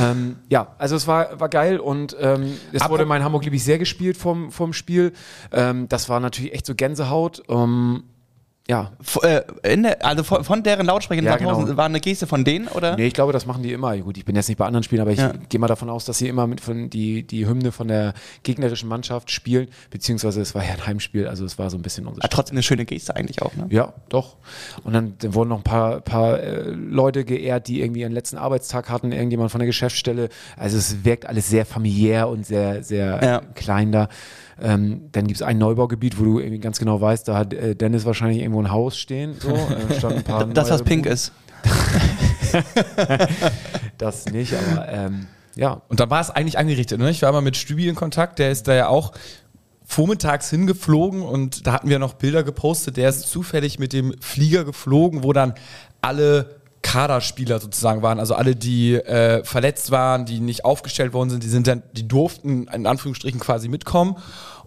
ähm, 0.00 0.36
ja, 0.48 0.74
also 0.78 0.96
es 0.96 1.06
war, 1.06 1.38
war 1.40 1.48
geil 1.48 1.78
und 1.78 2.16
ähm, 2.20 2.54
es 2.72 2.82
Apro- 2.82 2.90
wurde 2.90 3.06
mein 3.06 3.22
Hamburg, 3.24 3.44
liebe 3.44 3.56
ich, 3.56 3.64
sehr 3.64 3.78
gespielt 3.78 4.16
vom, 4.16 4.50
vom 4.50 4.72
Spiel. 4.72 5.12
Ähm, 5.52 5.88
das 5.88 6.08
war 6.08 6.20
natürlich 6.20 6.52
echt 6.54 6.66
so 6.66 6.74
Gänsehaut. 6.74 7.42
Ähm, 7.48 8.04
ja, 8.66 8.92
äh, 9.22 9.42
in 9.74 9.82
der, 9.82 10.02
also 10.02 10.22
von, 10.24 10.42
von 10.42 10.62
deren 10.62 10.86
Lautsprechern 10.86 11.24
Ja, 11.26 11.36
genau. 11.36 11.76
war 11.76 11.84
eine 11.84 12.00
Geste 12.00 12.26
von 12.26 12.44
denen, 12.46 12.66
oder? 12.68 12.96
nee, 12.96 13.06
ich 13.08 13.12
glaube, 13.12 13.34
das 13.34 13.44
machen 13.44 13.62
die 13.62 13.72
immer. 13.72 13.94
Gut, 13.98 14.16
ich 14.16 14.24
bin 14.24 14.34
jetzt 14.36 14.48
nicht 14.48 14.56
bei 14.56 14.64
anderen 14.64 14.82
Spielen, 14.82 15.02
aber 15.02 15.10
ich 15.10 15.18
Ja. 15.18 15.34
gehe 15.50 15.60
mal 15.60 15.66
davon 15.66 15.90
aus, 15.90 16.06
dass 16.06 16.16
sie 16.16 16.28
immer 16.28 16.46
mit 16.46 16.62
von 16.62 16.88
die, 16.88 17.26
die 17.26 17.46
Hymne 17.46 17.72
von 17.72 17.88
der 17.88 18.14
gegnerischen 18.42 18.88
Mannschaft 18.88 19.30
spielen, 19.30 19.68
beziehungsweise 19.90 20.40
es 20.40 20.54
war 20.54 20.64
ja 20.64 20.72
ein 20.72 20.86
Heimspiel, 20.86 21.28
also 21.28 21.44
es 21.44 21.58
war 21.58 21.68
so 21.68 21.76
ein 21.76 21.82
bisschen 21.82 22.06
unsere 22.06 22.24
Ah, 22.24 22.28
trotzdem 22.28 22.54
eine 22.56 22.62
schöne 22.62 22.86
Geste 22.86 23.14
eigentlich 23.14 23.42
auch, 23.42 23.54
ne? 23.54 23.66
Ja, 23.68 23.92
doch. 24.08 24.36
Und 24.82 24.94
dann, 24.94 25.14
dann 25.18 25.34
wurden 25.34 25.50
noch 25.50 25.58
ein 25.58 25.62
paar, 25.64 26.00
paar 26.00 26.40
äh, 26.40 26.70
Leute 26.70 27.26
geehrt, 27.26 27.68
die 27.68 27.82
irgendwie 27.82 28.00
ihren 28.00 28.12
letzten 28.12 28.38
Arbeitstag 28.38 28.88
hatten, 28.88 29.12
irgendjemand 29.12 29.50
von 29.50 29.58
der 29.58 29.66
Geschäftsstelle. 29.66 30.30
Also 30.56 30.78
es 30.78 31.04
wirkt 31.04 31.26
alles 31.26 31.50
sehr 31.50 31.66
familiär 31.66 32.28
und 32.30 32.46
sehr, 32.46 32.82
sehr 32.82 33.20
Ja. 33.22 33.40
klein 33.54 33.92
da. 33.92 34.08
Ähm, 34.62 35.08
dann 35.12 35.26
gibt 35.26 35.40
es 35.40 35.42
ein 35.42 35.58
Neubaugebiet, 35.58 36.18
wo 36.18 36.24
du 36.24 36.38
irgendwie 36.38 36.60
ganz 36.60 36.78
genau 36.78 37.00
weißt, 37.00 37.26
da 37.28 37.36
hat 37.36 37.52
äh, 37.52 37.74
Dennis 37.74 38.04
wahrscheinlich 38.04 38.40
irgendwo 38.40 38.60
ein 38.60 38.70
Haus 38.70 38.96
stehen. 38.96 39.34
So, 39.38 39.50
äh, 39.50 39.94
stand 39.98 40.16
ein 40.16 40.22
paar 40.24 40.46
Das, 40.46 40.70
was 40.70 40.82
pink 40.82 41.06
ist. 41.06 41.32
Das 43.98 44.26
nicht, 44.26 44.54
aber 44.54 44.88
ähm, 44.88 45.26
ja. 45.54 45.82
Und 45.88 46.00
dann 46.00 46.10
war 46.10 46.20
es 46.20 46.30
eigentlich 46.30 46.58
angerichtet. 46.58 46.98
Ne? 46.98 47.10
Ich 47.10 47.22
war 47.22 47.32
mal 47.32 47.40
mit 47.40 47.56
Stübi 47.56 47.88
in 47.88 47.94
Kontakt, 47.94 48.38
der 48.38 48.50
ist 48.50 48.68
da 48.68 48.74
ja 48.74 48.88
auch 48.88 49.12
vormittags 49.84 50.50
hingeflogen 50.50 51.22
und 51.22 51.66
da 51.66 51.74
hatten 51.74 51.88
wir 51.88 51.98
noch 51.98 52.14
Bilder 52.14 52.42
gepostet. 52.42 52.96
Der 52.96 53.08
ist 53.08 53.22
zufällig 53.22 53.78
mit 53.78 53.92
dem 53.92 54.14
Flieger 54.20 54.64
geflogen, 54.64 55.22
wo 55.22 55.32
dann 55.32 55.54
alle 56.00 56.60
Kaderspieler 56.94 57.58
sozusagen 57.58 58.02
waren, 58.02 58.20
also 58.20 58.36
alle, 58.36 58.54
die 58.54 58.94
äh, 58.94 59.42
verletzt 59.42 59.90
waren, 59.90 60.26
die 60.26 60.38
nicht 60.38 60.64
aufgestellt 60.64 61.12
worden 61.12 61.28
sind, 61.28 61.42
die 61.42 61.48
sind 61.48 61.66
dann, 61.66 61.82
die 61.92 62.06
durften 62.06 62.68
in 62.68 62.86
Anführungsstrichen 62.86 63.40
quasi 63.40 63.68
mitkommen. 63.68 64.16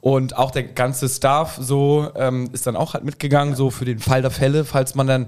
Und 0.02 0.36
auch 0.38 0.52
der 0.52 0.64
ganze 0.64 1.08
Staff 1.08 1.58
so 1.62 2.12
ähm, 2.16 2.50
ist 2.52 2.68
dann 2.68 2.76
auch 2.76 2.96
halt 2.96 3.06
mitgegangen, 3.06 3.56
so 3.56 3.70
für 3.70 3.86
den 3.86 4.00
Fall 4.00 4.22
der 4.22 4.32
Fälle, 4.32 4.66
falls 4.66 4.94
man 4.94 5.08
dann 5.08 5.28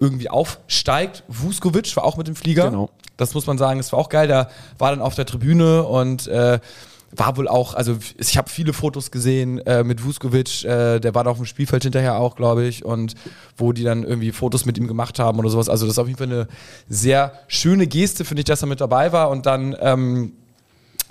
irgendwie 0.00 0.30
aufsteigt. 0.30 1.22
Vuskovic 1.28 1.94
war 1.96 2.04
auch 2.04 2.16
mit 2.16 2.28
dem 2.28 2.34
Flieger. 2.36 2.70
Genau. 2.70 2.88
Das 3.18 3.34
muss 3.34 3.46
man 3.46 3.58
sagen, 3.58 3.78
das 3.78 3.92
war 3.92 3.98
auch 3.98 4.08
geil. 4.08 4.26
Der 4.26 4.48
war 4.78 4.90
dann 4.90 5.02
auf 5.02 5.14
der 5.14 5.26
Tribüne 5.26 5.84
und 5.84 6.28
äh, 6.28 6.60
war 7.10 7.36
wohl 7.38 7.48
auch, 7.48 7.74
also 7.74 7.96
ich 8.18 8.36
habe 8.36 8.50
viele 8.50 8.72
Fotos 8.72 9.10
gesehen 9.10 9.58
äh, 9.66 9.82
mit 9.82 10.04
Vuskovic, 10.04 10.64
äh, 10.64 11.00
der 11.00 11.14
war 11.14 11.24
da 11.24 11.30
auf 11.30 11.38
dem 11.38 11.46
Spielfeld 11.46 11.82
hinterher 11.84 12.18
auch, 12.18 12.36
glaube 12.36 12.64
ich, 12.66 12.84
und 12.84 13.14
wo 13.56 13.72
die 13.72 13.82
dann 13.82 14.04
irgendwie 14.04 14.30
Fotos 14.32 14.66
mit 14.66 14.76
ihm 14.76 14.86
gemacht 14.86 15.18
haben 15.18 15.38
oder 15.38 15.48
sowas. 15.48 15.68
Also 15.70 15.86
das 15.86 15.94
ist 15.94 15.98
auf 15.98 16.06
jeden 16.06 16.18
Fall 16.18 16.26
eine 16.26 16.48
sehr 16.88 17.32
schöne 17.48 17.86
Geste, 17.86 18.24
finde 18.24 18.40
ich, 18.40 18.44
dass 18.44 18.62
er 18.62 18.68
mit 18.68 18.80
dabei 18.80 19.12
war. 19.12 19.30
Und 19.30 19.46
dann 19.46 19.74
ähm, 19.80 20.32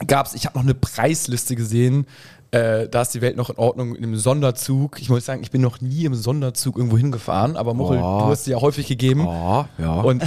gab 0.05 0.27
es, 0.27 0.35
ich 0.35 0.45
habe 0.45 0.57
noch 0.57 0.63
eine 0.63 0.75
Preisliste 0.75 1.55
gesehen, 1.55 2.05
äh, 2.51 2.87
da 2.87 3.01
ist 3.01 3.13
die 3.13 3.21
Welt 3.21 3.35
noch 3.35 3.49
in 3.49 3.57
Ordnung 3.57 3.97
einem 3.97 4.15
Sonderzug. 4.15 5.01
Ich 5.01 5.09
muss 5.09 5.25
sagen, 5.25 5.41
ich 5.43 5.51
bin 5.51 5.61
noch 5.61 5.81
nie 5.81 6.05
im 6.05 6.15
Sonderzug 6.15 6.77
irgendwo 6.77 6.97
hingefahren, 6.97 7.57
aber 7.57 7.73
Mochel, 7.73 7.97
Oh. 8.01 8.19
du 8.19 8.25
hast 8.27 8.45
sie 8.45 8.51
ja 8.51 8.61
häufig 8.61 8.87
gegeben. 8.87 9.25
Oh, 9.27 9.65
ja. 9.79 9.93
Und 10.01 10.23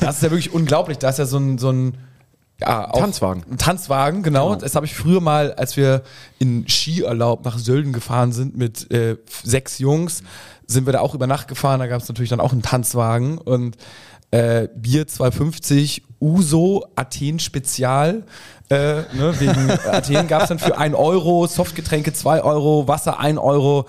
das 0.00 0.16
ist 0.16 0.22
ja 0.22 0.30
wirklich 0.30 0.54
unglaublich. 0.54 0.96
Da 0.98 1.10
ist 1.10 1.18
ja 1.18 1.26
so 1.26 1.36
ein, 1.36 1.58
so 1.58 1.70
ein 1.70 1.94
ja, 2.60 2.90
auch- 2.90 2.98
Tanzwagen. 3.00 3.44
Ein 3.50 3.58
Tanzwagen, 3.58 4.22
genau. 4.22 4.48
Genau. 4.50 4.60
Das 4.60 4.74
habe 4.76 4.86
ich 4.86 4.94
früher 4.94 5.20
mal, 5.20 5.52
als 5.54 5.76
wir 5.76 6.02
in 6.38 6.66
Skiurlaub 6.68 7.44
nach 7.44 7.58
Sölden 7.58 7.92
gefahren 7.92 8.32
sind 8.32 8.56
mit 8.56 8.90
äh, 8.92 9.16
sechs 9.44 9.78
Jungs, 9.78 10.22
sind 10.66 10.86
wir 10.86 10.92
da 10.92 11.00
auch 11.00 11.14
über 11.14 11.26
Nacht 11.26 11.48
gefahren. 11.48 11.80
Da 11.80 11.86
gab 11.86 12.00
es 12.02 12.08
natürlich 12.08 12.30
dann 12.30 12.40
auch 12.40 12.52
einen 12.52 12.62
Tanzwagen 12.62 13.38
und 13.38 13.76
äh, 14.30 14.68
Bier 14.76 15.06
250, 15.08 16.02
Uso, 16.20 16.86
Athen 16.94 17.38
Spezial. 17.40 18.22
Äh, 18.68 19.02
ne, 19.14 19.34
wegen 19.38 19.70
Athen 19.90 20.28
gab 20.28 20.42
es 20.42 20.48
dann 20.50 20.60
für 20.60 20.78
1 20.78 20.94
Euro, 20.94 21.46
Softgetränke 21.48 22.12
2 22.12 22.42
Euro, 22.42 22.86
Wasser 22.86 23.18
1 23.18 23.38
Euro. 23.38 23.86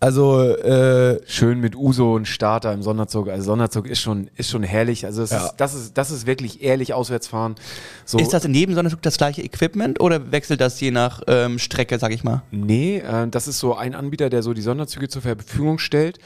Also, 0.00 0.42
äh, 0.44 1.20
Schön 1.26 1.58
mit 1.58 1.74
Uso 1.74 2.14
und 2.14 2.26
Starter 2.28 2.72
im 2.72 2.82
Sonderzug. 2.82 3.28
Also 3.28 3.44
Sonderzug 3.46 3.88
ist 3.88 4.00
schon, 4.00 4.30
ist 4.36 4.48
schon 4.50 4.62
herrlich. 4.62 5.04
Also 5.04 5.22
es 5.22 5.30
Ja. 5.30 5.46
ist, 5.46 5.54
das, 5.56 5.74
ist, 5.74 5.98
das 5.98 6.12
ist 6.12 6.24
wirklich 6.26 6.62
ehrlich 6.62 6.94
Auswärtsfahren. 6.94 7.56
So, 8.04 8.18
Ist 8.18 8.32
das 8.32 8.44
in 8.44 8.54
jedem 8.54 8.76
Sonderzug 8.76 9.02
das 9.02 9.16
gleiche 9.18 9.42
Equipment 9.42 10.00
oder 10.00 10.30
wechselt 10.30 10.60
das 10.60 10.80
je 10.80 10.92
nach 10.92 11.22
ähm, 11.26 11.58
Strecke, 11.58 11.98
sag 11.98 12.12
ich 12.12 12.22
mal? 12.22 12.42
Nee, 12.52 12.98
äh, 12.98 13.26
das 13.28 13.48
ist 13.48 13.58
so 13.58 13.74
ein 13.74 13.96
Anbieter, 13.96 14.30
der 14.30 14.44
so 14.44 14.54
die 14.54 14.62
Sonderzüge 14.62 15.08
zur 15.08 15.22
Verfügung 15.22 15.78
stellt. 15.80 16.18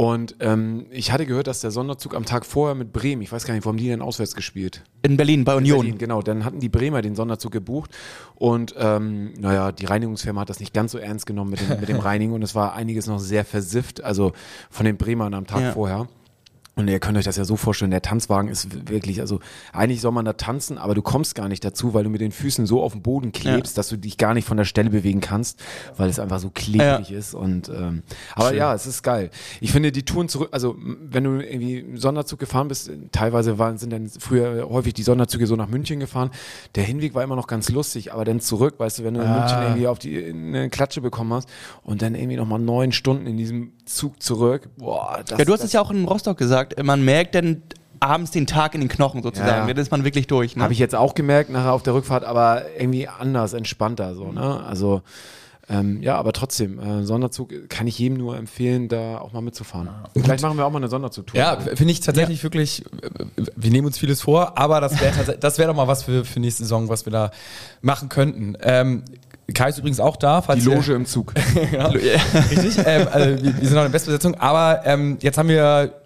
Und 0.00 0.36
ähm, 0.40 0.86
ich 0.90 1.12
hatte 1.12 1.26
gehört, 1.26 1.46
dass 1.46 1.60
der 1.60 1.70
Sonderzug 1.70 2.14
am 2.14 2.24
Tag 2.24 2.46
vorher 2.46 2.74
mit 2.74 2.90
Bremen, 2.90 3.20
ich 3.20 3.30
weiß 3.30 3.44
gar 3.44 3.52
nicht, 3.52 3.66
wo 3.66 3.68
haben 3.68 3.76
die 3.76 3.88
denn 3.88 4.00
auswärts 4.00 4.34
gespielt? 4.34 4.82
In 5.02 5.18
Berlin, 5.18 5.44
bei 5.44 5.54
Union. 5.54 5.80
Berlin, 5.80 5.98
genau. 5.98 6.22
Dann 6.22 6.46
hatten 6.46 6.58
die 6.58 6.70
Bremer 6.70 7.02
den 7.02 7.14
Sonderzug 7.14 7.52
gebucht 7.52 7.90
und 8.34 8.74
ähm, 8.78 9.34
naja, 9.38 9.72
die 9.72 9.84
Reinigungsfirma 9.84 10.40
hat 10.40 10.48
das 10.48 10.58
nicht 10.58 10.72
ganz 10.72 10.92
so 10.92 10.98
ernst 10.98 11.26
genommen 11.26 11.50
mit 11.50 11.60
dem, 11.60 11.80
mit 11.80 11.90
dem 11.90 11.98
Reinigen 12.00 12.32
und 12.32 12.40
es 12.40 12.54
war 12.54 12.72
einiges 12.72 13.08
noch 13.08 13.18
sehr 13.18 13.44
versifft, 13.44 14.02
also 14.02 14.32
von 14.70 14.86
den 14.86 14.96
Bremern 14.96 15.34
am 15.34 15.46
Tag 15.46 15.60
Ja. 15.60 15.72
vorher. 15.72 16.08
Und 16.80 16.88
ihr 16.88 16.98
könnt 17.00 17.16
euch 17.18 17.24
das 17.24 17.36
ja 17.36 17.44
so 17.44 17.56
vorstellen, 17.56 17.90
der 17.90 18.02
Tanzwagen 18.02 18.48
ist 18.48 18.88
wirklich, 18.88 19.20
also 19.20 19.40
eigentlich 19.72 20.00
soll 20.00 20.12
man 20.12 20.24
da 20.24 20.32
tanzen, 20.32 20.78
aber 20.78 20.94
du 20.94 21.02
kommst 21.02 21.34
gar 21.34 21.48
nicht 21.48 21.64
dazu, 21.64 21.94
weil 21.94 22.04
du 22.04 22.10
mit 22.10 22.20
den 22.20 22.32
Füßen 22.32 22.66
so 22.66 22.82
auf 22.82 22.92
dem 22.92 23.02
Boden 23.02 23.32
klebst, 23.32 23.76
dass 23.78 23.88
du 23.88 23.96
dich 23.96 24.16
gar 24.16 24.34
nicht 24.34 24.46
von 24.46 24.56
der 24.56 24.64
Stelle 24.64 24.90
bewegen 24.90 25.20
kannst, 25.20 25.60
weil 25.96 26.08
es 26.08 26.18
einfach 26.18 26.38
so 26.38 26.50
klebrig 26.50 27.10
ist. 27.12 27.34
Und 27.34 27.68
ähm, 27.68 28.02
aber 28.34 28.54
ja, 28.54 28.74
es 28.74 28.86
ist 28.86 29.02
geil. 29.02 29.30
Ich 29.60 29.72
finde 29.72 29.92
die 29.92 30.04
Touren 30.04 30.28
zurück, 30.28 30.48
also 30.52 30.76
wenn 30.78 31.24
du 31.24 31.40
irgendwie 31.40 31.96
Sonderzug 31.96 32.38
gefahren 32.38 32.68
bist, 32.68 32.90
teilweise 33.12 33.58
waren 33.58 33.78
sind 33.78 33.92
dann 33.92 34.08
früher 34.08 34.68
häufig 34.68 34.94
die 34.94 35.02
Sonderzüge 35.02 35.46
so 35.46 35.56
nach 35.56 35.68
München 35.68 36.00
gefahren. 36.00 36.30
Der 36.74 36.84
Hinweg 36.84 37.14
war 37.14 37.22
immer 37.22 37.36
noch 37.36 37.46
ganz 37.46 37.68
lustig, 37.68 38.12
aber 38.12 38.24
dann 38.24 38.40
zurück, 38.40 38.74
weißt 38.78 39.00
du, 39.00 39.04
wenn 39.04 39.14
du 39.14 39.20
in 39.20 39.30
München 39.30 39.62
irgendwie 39.62 39.86
auf 39.86 39.98
die 39.98 40.24
eine 40.24 40.70
Klatsche 40.70 41.00
bekommen 41.00 41.32
hast 41.32 41.48
und 41.82 42.02
dann 42.02 42.14
irgendwie 42.14 42.36
nochmal 42.36 42.58
neun 42.58 42.92
Stunden 42.92 43.26
in 43.26 43.36
diesem 43.36 43.72
Zug 43.84 44.22
zurück, 44.22 44.68
boah, 44.76 45.22
das, 45.26 45.38
Ja, 45.38 45.44
du 45.44 45.52
hast 45.52 45.64
es 45.64 45.72
ja 45.72 45.80
auch 45.80 45.90
in 45.90 46.04
Rostock 46.04 46.38
gesagt, 46.38 46.69
man 46.82 47.04
merkt 47.04 47.34
dann 47.34 47.62
abends 48.00 48.30
den 48.30 48.46
Tag 48.46 48.74
in 48.74 48.80
den 48.80 48.88
Knochen 48.88 49.22
sozusagen. 49.22 49.50
Ja, 49.50 49.66
ja. 49.68 49.74
Dann 49.74 49.82
ist 49.82 49.90
man 49.90 50.04
wirklich 50.04 50.26
durch. 50.26 50.56
Ne? 50.56 50.62
Habe 50.62 50.72
ich 50.72 50.78
jetzt 50.78 50.94
auch 50.94 51.14
gemerkt 51.14 51.50
nachher 51.50 51.72
auf 51.72 51.82
der 51.82 51.94
Rückfahrt, 51.94 52.24
aber 52.24 52.62
irgendwie 52.78 53.08
anders, 53.08 53.52
entspannter 53.52 54.14
so, 54.14 54.32
ne? 54.32 54.62
Also 54.64 55.02
ähm, 55.68 56.02
ja, 56.02 56.16
aber 56.16 56.32
trotzdem, 56.32 56.80
äh, 56.80 57.04
Sonderzug 57.04 57.68
kann 57.68 57.86
ich 57.86 57.96
jedem 57.96 58.18
nur 58.18 58.36
empfehlen, 58.36 58.88
da 58.88 59.18
auch 59.18 59.32
mal 59.32 59.40
mitzufahren. 59.40 59.88
Vielleicht 60.20 60.42
machen 60.42 60.56
wir 60.58 60.66
auch 60.66 60.70
mal 60.70 60.78
eine 60.78 60.88
Sonderzugtour. 60.88 61.38
ja, 61.38 61.60
finde 61.60 61.92
ich 61.92 62.00
tatsächlich 62.00 62.42
wirklich, 62.42 62.84
äh, 62.86 63.44
wir 63.54 63.70
nehmen 63.70 63.86
uns 63.86 63.96
vieles 63.96 64.20
vor, 64.22 64.58
aber 64.58 64.80
das 64.80 65.00
wäre 65.00 65.38
das 65.38 65.58
wär 65.58 65.68
doch 65.68 65.76
mal 65.76 65.86
was 65.86 66.02
für, 66.02 66.24
für 66.24 66.40
nächste 66.40 66.64
Saison, 66.64 66.88
was 66.88 67.06
wir 67.06 67.12
da 67.12 67.30
machen 67.82 68.08
könnten. 68.08 68.56
Ähm, 68.62 69.04
Kai 69.54 69.68
ist 69.68 69.78
übrigens 69.78 70.00
auch 70.00 70.16
da. 70.16 70.42
Falls 70.42 70.64
die 70.64 70.70
ihr- 70.70 70.74
Loge 70.76 70.92
im 70.94 71.06
Zug. 71.06 71.34
ja, 71.72 71.86
richtig. 71.86 72.78
ähm, 72.84 73.06
also 73.10 73.28
wir, 73.28 73.44
wir 73.44 73.52
sind 73.52 73.74
noch 73.74 73.82
in 73.82 73.86
der 73.86 73.88
Bestbesetzung, 73.90 74.34
aber 74.36 74.80
ähm, 74.84 75.18
jetzt 75.20 75.38
haben 75.38 75.48
wir 75.48 75.99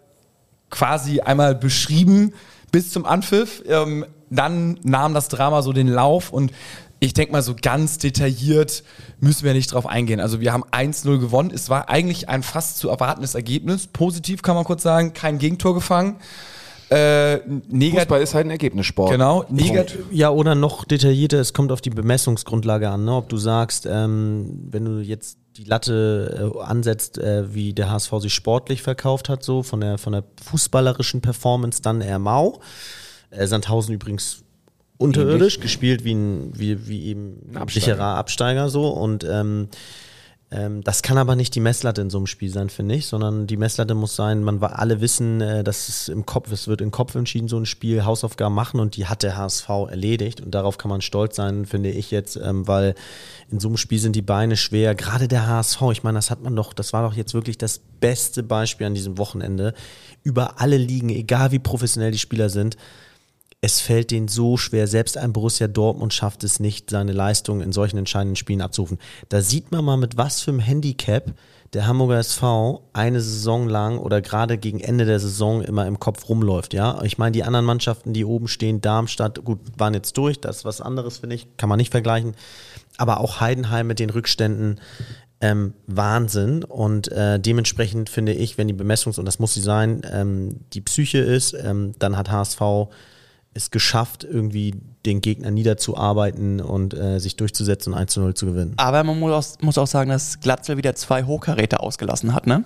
quasi 0.74 1.20
einmal 1.20 1.54
beschrieben 1.54 2.34
bis 2.72 2.90
zum 2.90 3.06
Anpfiff. 3.06 3.62
Ähm, 3.66 4.04
dann 4.28 4.80
nahm 4.82 5.14
das 5.14 5.28
Drama 5.28 5.62
so 5.62 5.72
den 5.72 5.86
Lauf 5.86 6.32
und 6.32 6.50
ich 6.98 7.14
denke 7.14 7.32
mal, 7.32 7.42
so 7.42 7.54
ganz 7.60 7.98
detailliert 7.98 8.82
müssen 9.20 9.44
wir 9.44 9.52
nicht 9.52 9.72
drauf 9.72 9.86
eingehen. 9.86 10.20
Also 10.20 10.40
wir 10.40 10.52
haben 10.52 10.64
1-0 10.64 11.18
gewonnen. 11.18 11.52
Es 11.54 11.68
war 11.68 11.88
eigentlich 11.88 12.28
ein 12.28 12.42
fast 12.42 12.78
zu 12.78 12.88
erwartendes 12.88 13.34
Ergebnis. 13.34 13.86
Positiv 13.86 14.42
kann 14.42 14.56
man 14.56 14.64
kurz 14.64 14.82
sagen, 14.82 15.12
kein 15.12 15.38
Gegentor 15.38 15.74
gefangen. 15.74 16.16
Äh, 16.90 17.36
negativ, 17.68 18.00
Fußball 18.00 18.22
ist 18.22 18.34
halt 18.34 18.46
ein 18.46 18.50
Ergebnissport. 18.50 19.10
genau, 19.10 19.44
negativ. 19.48 20.00
Ja, 20.10 20.30
oder 20.30 20.54
noch 20.54 20.84
detaillierter, 20.84 21.38
es 21.38 21.52
kommt 21.52 21.72
auf 21.72 21.80
die 21.80 21.90
Bemessungsgrundlage 21.90 22.88
an. 22.88 23.04
Ne? 23.04 23.14
Ob 23.14 23.28
du 23.28 23.36
sagst, 23.36 23.86
ähm, 23.86 24.68
wenn 24.70 24.84
du 24.84 25.00
jetzt 25.00 25.38
die 25.56 25.64
Latte 25.64 26.52
äh, 26.54 26.60
ansetzt, 26.62 27.18
äh, 27.18 27.54
wie 27.54 27.72
der 27.72 27.90
HSV 27.90 28.12
sich 28.18 28.34
sportlich 28.34 28.82
verkauft 28.82 29.28
hat, 29.28 29.42
so 29.42 29.62
von 29.62 29.80
der, 29.80 29.98
von 29.98 30.12
der 30.12 30.24
fußballerischen 30.42 31.20
Performance, 31.20 31.80
dann 31.82 32.00
eher 32.00 32.18
mau. 32.18 32.60
Äh, 33.30 33.46
Sandhausen 33.46 33.94
übrigens 33.94 34.42
unterirdisch 34.96 35.60
gespielt 35.60 36.04
wie, 36.04 36.14
ein, 36.14 36.52
wie, 36.58 36.88
wie 36.88 37.06
eben 37.06 37.50
ein 37.50 37.56
Absteiger. 37.56 37.84
sicherer 37.84 38.16
Absteiger 38.16 38.68
so 38.68 38.88
und 38.88 39.24
ähm, 39.24 39.68
das 40.84 41.02
kann 41.02 41.18
aber 41.18 41.34
nicht 41.36 41.54
die 41.54 41.60
Messlatte 41.60 42.00
in 42.00 42.10
so 42.10 42.18
einem 42.18 42.26
Spiel 42.26 42.50
sein, 42.50 42.70
finde 42.70 42.94
ich, 42.94 43.06
sondern 43.06 43.46
die 43.46 43.56
Messlatte 43.56 43.94
muss 43.94 44.14
sein, 44.14 44.44
man 44.44 44.62
alle 44.62 45.00
wissen, 45.00 45.40
äh, 45.40 45.64
dass 45.64 45.88
es 45.88 46.08
im 46.08 46.26
Kopf, 46.26 46.52
es 46.52 46.68
wird 46.68 46.80
im 46.80 46.90
Kopf 46.90 47.14
entschieden, 47.14 47.48
so 47.48 47.58
ein 47.58 47.66
Spiel, 47.66 48.04
Hausaufgaben 48.04 48.54
machen 48.54 48.78
und 48.78 48.96
die 48.96 49.06
hat 49.06 49.22
der 49.22 49.36
HSV 49.36 49.68
erledigt 49.90 50.40
und 50.40 50.54
darauf 50.54 50.78
kann 50.78 50.90
man 50.90 51.00
stolz 51.00 51.36
sein, 51.36 51.66
finde 51.66 51.90
ich 51.90 52.10
jetzt, 52.10 52.36
ähm, 52.36 52.68
weil 52.68 52.94
in 53.50 53.58
so 53.58 53.68
einem 53.68 53.76
Spiel 53.76 53.98
sind 53.98 54.14
die 54.16 54.22
Beine 54.22 54.56
schwer, 54.56 54.94
gerade 54.94 55.28
der 55.28 55.46
HSV, 55.46 55.82
ich 55.92 56.02
meine, 56.02 56.18
das 56.18 56.30
hat 56.30 56.42
man 56.42 56.54
doch, 56.54 56.72
das 56.72 56.92
war 56.92 57.02
doch 57.08 57.14
jetzt 57.14 57.34
wirklich 57.34 57.58
das 57.58 57.80
beste 58.00 58.42
Beispiel 58.42 58.86
an 58.86 58.94
diesem 58.94 59.18
Wochenende, 59.18 59.74
über 60.22 60.60
alle 60.60 60.76
Ligen, 60.76 61.08
egal 61.08 61.50
wie 61.52 61.58
professionell 61.58 62.12
die 62.12 62.18
Spieler 62.18 62.48
sind, 62.48 62.76
es 63.64 63.80
fällt 63.80 64.10
denen 64.10 64.28
so 64.28 64.58
schwer, 64.58 64.86
selbst 64.86 65.16
ein 65.16 65.32
Borussia 65.32 65.68
Dortmund 65.68 66.12
schafft 66.12 66.44
es 66.44 66.60
nicht, 66.60 66.90
seine 66.90 67.12
Leistung 67.12 67.62
in 67.62 67.72
solchen 67.72 67.96
entscheidenden 67.96 68.36
Spielen 68.36 68.60
abzurufen. 68.60 68.98
Da 69.30 69.40
sieht 69.40 69.72
man 69.72 69.86
mal, 69.86 69.96
mit 69.96 70.18
was 70.18 70.42
für 70.42 70.50
einem 70.50 70.60
Handicap 70.60 71.32
der 71.72 71.86
Hamburger 71.86 72.18
SV 72.18 72.82
eine 72.92 73.22
Saison 73.22 73.66
lang 73.66 73.96
oder 73.96 74.20
gerade 74.20 74.58
gegen 74.58 74.80
Ende 74.80 75.06
der 75.06 75.18
Saison 75.18 75.62
immer 75.62 75.86
im 75.86 75.98
Kopf 75.98 76.28
rumläuft. 76.28 76.74
Ja, 76.74 77.02
ich 77.04 77.16
meine, 77.16 77.32
die 77.32 77.42
anderen 77.42 77.64
Mannschaften, 77.64 78.12
die 78.12 78.26
oben 78.26 78.48
stehen, 78.48 78.82
Darmstadt, 78.82 79.42
gut, 79.42 79.60
waren 79.78 79.94
jetzt 79.94 80.18
durch, 80.18 80.38
das 80.38 80.58
ist 80.58 80.64
was 80.66 80.82
anderes, 80.82 81.18
finde 81.18 81.36
ich, 81.36 81.56
kann 81.56 81.70
man 81.70 81.78
nicht 81.78 81.90
vergleichen. 81.90 82.34
Aber 82.98 83.18
auch 83.18 83.40
Heidenheim 83.40 83.86
mit 83.86 83.98
den 83.98 84.10
Rückständen, 84.10 84.78
ähm, 85.40 85.72
Wahnsinn. 85.86 86.64
Und 86.64 87.10
äh, 87.10 87.40
dementsprechend 87.40 88.10
finde 88.10 88.34
ich, 88.34 88.58
wenn 88.58 88.68
die 88.68 88.74
Bemessungs- 88.74 89.18
und 89.18 89.24
das 89.24 89.38
muss 89.38 89.54
sie 89.54 89.62
sein, 89.62 90.02
ähm, 90.12 90.60
die 90.74 90.82
Psyche 90.82 91.18
ist, 91.18 91.54
ähm, 91.54 91.92
dann 91.98 92.18
hat 92.18 92.30
HSV 92.30 92.60
es 93.54 93.70
geschafft, 93.70 94.24
irgendwie 94.24 94.74
den 95.06 95.20
Gegner 95.20 95.50
niederzuarbeiten 95.50 96.60
und 96.60 96.94
äh, 96.94 97.18
sich 97.20 97.36
durchzusetzen 97.36 97.92
und 97.92 97.98
1 97.98 98.12
zu 98.12 98.20
0 98.20 98.34
zu 98.34 98.46
gewinnen. 98.46 98.72
Aber 98.76 99.04
man 99.04 99.18
muss 99.18 99.32
auch, 99.32 99.62
muss 99.62 99.78
auch 99.78 99.86
sagen, 99.86 100.10
dass 100.10 100.40
Glatzel 100.40 100.76
wieder 100.76 100.94
zwei 100.94 101.24
Hochkaräter 101.24 101.82
ausgelassen 101.82 102.34
hat, 102.34 102.46
ne? 102.46 102.64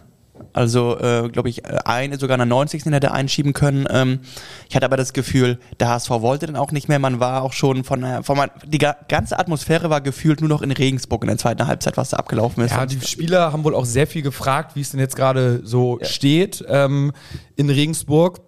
Also, 0.52 0.96
äh, 1.00 1.28
glaube 1.30 1.48
ich, 1.48 1.64
äh, 1.64 1.78
eine, 1.84 2.16
sogar 2.16 2.36
in 2.36 2.38
der 2.38 2.46
90. 2.46 2.84
Den 2.84 2.92
hätte 2.92 3.08
er 3.08 3.12
einschieben 3.14 3.54
können. 3.54 3.86
Ähm, 3.90 4.20
ich 4.68 4.76
hatte 4.76 4.86
aber 4.86 4.96
das 4.96 5.12
Gefühl, 5.12 5.58
der 5.80 5.88
HSV 5.88 6.10
wollte 6.10 6.46
dann 6.46 6.54
auch 6.54 6.70
nicht 6.70 6.88
mehr. 6.88 7.00
Man 7.00 7.18
war 7.18 7.42
auch 7.42 7.52
schon 7.52 7.82
von 7.82 8.00
der, 8.02 8.22
von 8.22 8.36
man, 8.36 8.48
die 8.64 8.78
ga- 8.78 8.96
ganze 9.08 9.36
Atmosphäre 9.36 9.90
war 9.90 10.00
gefühlt 10.00 10.40
nur 10.40 10.48
noch 10.48 10.62
in 10.62 10.70
Regensburg 10.70 11.24
in 11.24 11.28
der 11.28 11.38
zweiten 11.38 11.66
Halbzeit, 11.66 11.96
was 11.96 12.10
da 12.10 12.18
abgelaufen 12.18 12.62
ist. 12.62 12.70
Ja, 12.70 12.86
die 12.86 13.00
Spieler 13.00 13.52
haben 13.52 13.64
wohl 13.64 13.74
auch 13.74 13.84
sehr 13.84 14.06
viel 14.06 14.22
gefragt, 14.22 14.76
wie 14.76 14.80
es 14.80 14.92
denn 14.92 15.00
jetzt 15.00 15.16
gerade 15.16 15.60
so 15.64 15.98
steht 16.02 16.64
ähm, 16.68 17.12
in 17.56 17.68
Regensburg. 17.68 18.38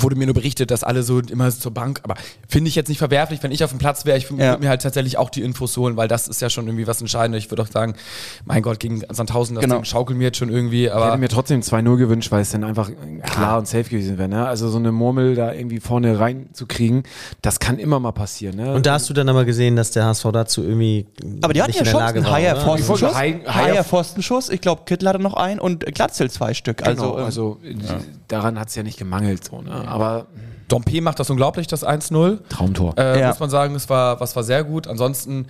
Wurde 0.00 0.16
mir 0.16 0.26
nur 0.26 0.34
berichtet, 0.34 0.70
dass 0.72 0.82
alle 0.82 1.02
so 1.04 1.20
immer 1.20 1.50
zur 1.50 1.72
Bank, 1.72 2.00
aber 2.02 2.14
finde 2.48 2.68
ich 2.68 2.74
jetzt 2.74 2.88
nicht 2.88 2.98
verwerflich, 2.98 3.42
wenn 3.42 3.52
ich 3.52 3.62
auf 3.62 3.70
dem 3.70 3.78
Platz 3.78 4.04
wäre, 4.04 4.18
ich 4.18 4.28
würde 4.30 4.42
Ja. 4.42 4.56
mir 4.58 4.68
halt 4.68 4.82
tatsächlich 4.82 5.18
auch 5.18 5.30
die 5.30 5.42
Infos 5.42 5.76
holen, 5.76 5.96
weil 5.96 6.08
das 6.08 6.26
ist 6.26 6.40
ja 6.42 6.50
schon 6.50 6.66
irgendwie 6.66 6.86
was 6.88 7.00
Entscheidendes. 7.00 7.44
Ich 7.44 7.50
würde 7.50 7.62
auch 7.62 7.68
sagen, 7.68 7.94
mein 8.44 8.62
Gott, 8.62 8.80
gegen 8.80 9.02
Sandhausen, 9.10 9.54
das 9.54 9.62
Genau. 9.64 9.84
Schaukeln 9.84 10.18
mir 10.18 10.24
jetzt 10.24 10.38
schon 10.38 10.48
irgendwie, 10.48 10.86
Ich 10.86 10.90
hätte 10.90 10.96
aber 10.96 11.16
mir 11.16 11.28
trotzdem 11.28 11.60
2-0 11.62 11.96
gewünscht, 11.96 12.32
weil 12.32 12.40
es 12.42 12.50
dann 12.50 12.64
einfach 12.64 12.90
klar 13.22 13.58
und 13.58 13.68
safe 13.68 13.84
gewesen 13.84 14.18
wäre. 14.18 14.28
Ne? 14.28 14.46
Also 14.46 14.68
so 14.68 14.78
eine 14.78 14.90
Murmel 14.90 15.36
da 15.36 15.52
irgendwie 15.52 15.78
vorne 15.78 16.18
reinzukriegen, 16.18 17.04
das 17.42 17.60
kann 17.60 17.78
immer 17.78 18.00
mal 18.00 18.12
passieren. 18.12 18.56
Ne? 18.56 18.72
Und 18.74 18.86
da 18.86 18.94
hast 18.94 19.08
du 19.08 19.14
dann 19.14 19.28
aber 19.28 19.44
gesehen, 19.44 19.76
dass 19.76 19.92
der 19.92 20.06
HSV 20.06 20.24
dazu 20.32 20.62
irgendwie 20.64 21.06
aber 21.42 21.52
die 21.52 21.62
hatten 21.62 21.70
nicht 21.70 21.76
ja 21.76 21.80
in 21.82 21.84
der 21.84 21.90
schon 21.92 22.00
Lage 22.00 22.18
einen 22.18 22.26
war. 22.26 22.32
Haier? 22.32 22.56
Pfostenschuss. 22.56 23.14
Hai- 23.14 23.40
Haier- 23.46 23.54
Haier 23.54 23.84
Pfostenschuss. 23.84 24.48
Ich 24.48 24.60
glaube, 24.60 24.82
Kittel 24.86 25.08
hatte 25.08 25.20
noch 25.20 25.34
einen 25.34 25.60
und 25.60 25.84
Glatzel 25.94 26.30
zwei 26.30 26.52
Stück. 26.54 26.78
Genau, 26.78 26.90
Also, 26.90 27.14
also, 27.14 27.58
ähm, 27.64 27.80
daran 28.28 28.58
hat 28.58 28.68
es 28.68 28.74
ja 28.74 28.82
nicht 28.82 28.98
gemangelt. 28.98 29.44
So, 29.44 29.60
ne? 29.62 29.83
Aber 29.88 30.26
Dompe 30.68 31.00
macht 31.00 31.20
das 31.20 31.30
unglaublich, 31.30 31.66
das 31.66 31.86
1-0. 31.86 32.40
Traumtor. 32.48 32.94
Äh, 32.96 33.20
Ja. 33.20 33.28
Muss 33.28 33.40
man 33.40 33.50
sagen, 33.50 33.74
das 33.74 33.88
war, 33.88 34.20
was 34.20 34.34
war 34.36 34.42
sehr 34.42 34.64
gut. 34.64 34.86
Ansonsten 34.86 35.46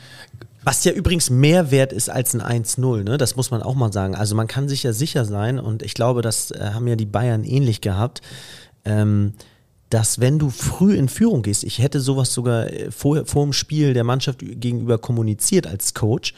Was 0.64 0.84
ja 0.84 0.92
übrigens 0.92 1.30
mehr 1.30 1.70
wert 1.70 1.92
ist 1.92 2.08
als 2.08 2.34
ein 2.34 2.64
1-0, 2.64 3.04
ne? 3.04 3.18
das 3.18 3.36
muss 3.36 3.50
man 3.50 3.62
auch 3.62 3.74
mal 3.74 3.92
sagen. 3.92 4.14
Also 4.14 4.34
man 4.34 4.46
kann 4.46 4.68
sich 4.68 4.82
ja 4.82 4.92
sicher 4.92 5.24
sein 5.24 5.58
und 5.58 5.82
ich 5.82 5.94
glaube, 5.94 6.22
das 6.22 6.50
äh, 6.50 6.70
haben 6.72 6.86
ja 6.88 6.96
die 6.96 7.06
Bayern 7.06 7.44
ähnlich 7.44 7.80
gehabt, 7.80 8.22
ähm, 8.84 9.34
dass 9.90 10.20
wenn 10.20 10.38
du 10.38 10.50
früh 10.50 10.96
in 10.96 11.08
Führung 11.08 11.42
gehst, 11.42 11.64
ich 11.64 11.78
hätte 11.78 12.00
sowas 12.00 12.32
sogar 12.32 12.66
äh, 12.72 12.90
vor, 12.90 13.26
vor 13.26 13.44
dem 13.44 13.52
Spiel 13.52 13.94
der 13.94 14.04
Mannschaft 14.04 14.38
gegenüber 14.40 14.98
kommuniziert 14.98 15.66
als 15.66 15.94
Coach, 15.94 16.34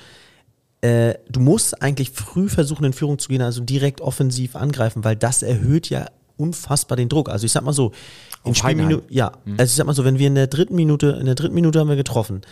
äh, 0.80 1.14
du 1.30 1.40
musst 1.40 1.80
eigentlich 1.80 2.10
früh 2.10 2.48
versuchen, 2.48 2.84
in 2.84 2.92
Führung 2.92 3.18
zu 3.18 3.28
gehen, 3.28 3.42
also 3.42 3.62
direkt 3.62 4.00
offensiv 4.00 4.56
angreifen, 4.56 5.04
weil 5.04 5.16
das 5.16 5.42
erhöht 5.42 5.88
ja 5.88 6.06
unfassbar 6.36 6.96
den 6.96 7.08
Druck. 7.08 7.28
Also 7.28 7.46
ich 7.46 7.52
sag 7.52 7.64
mal 7.64 7.72
so, 7.72 7.92
in. 8.44 8.54
Spielminute, 8.54 9.04
ja, 9.08 9.32
also 9.58 9.70
ich 9.70 9.74
sag 9.74 9.86
mal 9.86 9.94
so, 9.94 10.04
wenn 10.04 10.18
wir 10.18 10.26
in 10.26 10.34
der 10.34 10.46
dritten 10.46 10.74
Minute, 10.74 11.16
in 11.18 11.26
der 11.26 11.34
dritten 11.34 11.54
Minute 11.54 11.80
haben 11.80 11.88
wir 11.88 11.96
getroffen. 11.96 12.42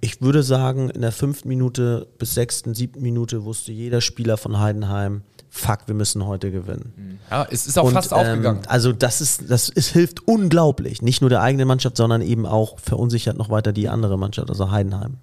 Ich 0.00 0.20
würde 0.20 0.42
sagen, 0.42 0.90
in 0.90 1.00
der 1.00 1.12
fünften 1.12 1.48
Minute 1.48 2.06
bis 2.18 2.34
sechsten, 2.34 2.74
siebten 2.74 3.02
Minute 3.02 3.44
wusste 3.44 3.72
jeder 3.72 4.00
Spieler 4.00 4.36
von 4.36 4.58
Heidenheim, 4.58 5.22
fuck, 5.48 5.80
wir 5.86 5.94
müssen 5.94 6.26
heute 6.26 6.50
gewinnen. 6.50 7.18
ja, 7.30 7.46
es 7.50 7.66
ist 7.66 7.78
auch 7.78 7.84
Und, 7.84 7.94
fast 7.94 8.12
aufgegangen. 8.12 8.62
Ähm, 8.62 8.68
also 8.68 8.92
das 8.92 9.20
ist, 9.20 9.50
das 9.50 9.68
ist, 9.68 9.92
hilft 9.92 10.26
unglaublich. 10.28 11.00
Nicht 11.02 11.22
nur 11.22 11.30
der 11.30 11.40
eigenen 11.40 11.66
Mannschaft, 11.66 11.96
sondern 11.96 12.20
eben 12.20 12.46
auch 12.46 12.78
verunsichert 12.78 13.38
noch 13.38 13.48
weiter 13.48 13.72
die 13.72 13.88
andere 13.88 14.18
Mannschaft, 14.18 14.50
also 14.50 14.70
Heidenheim. 14.70 15.16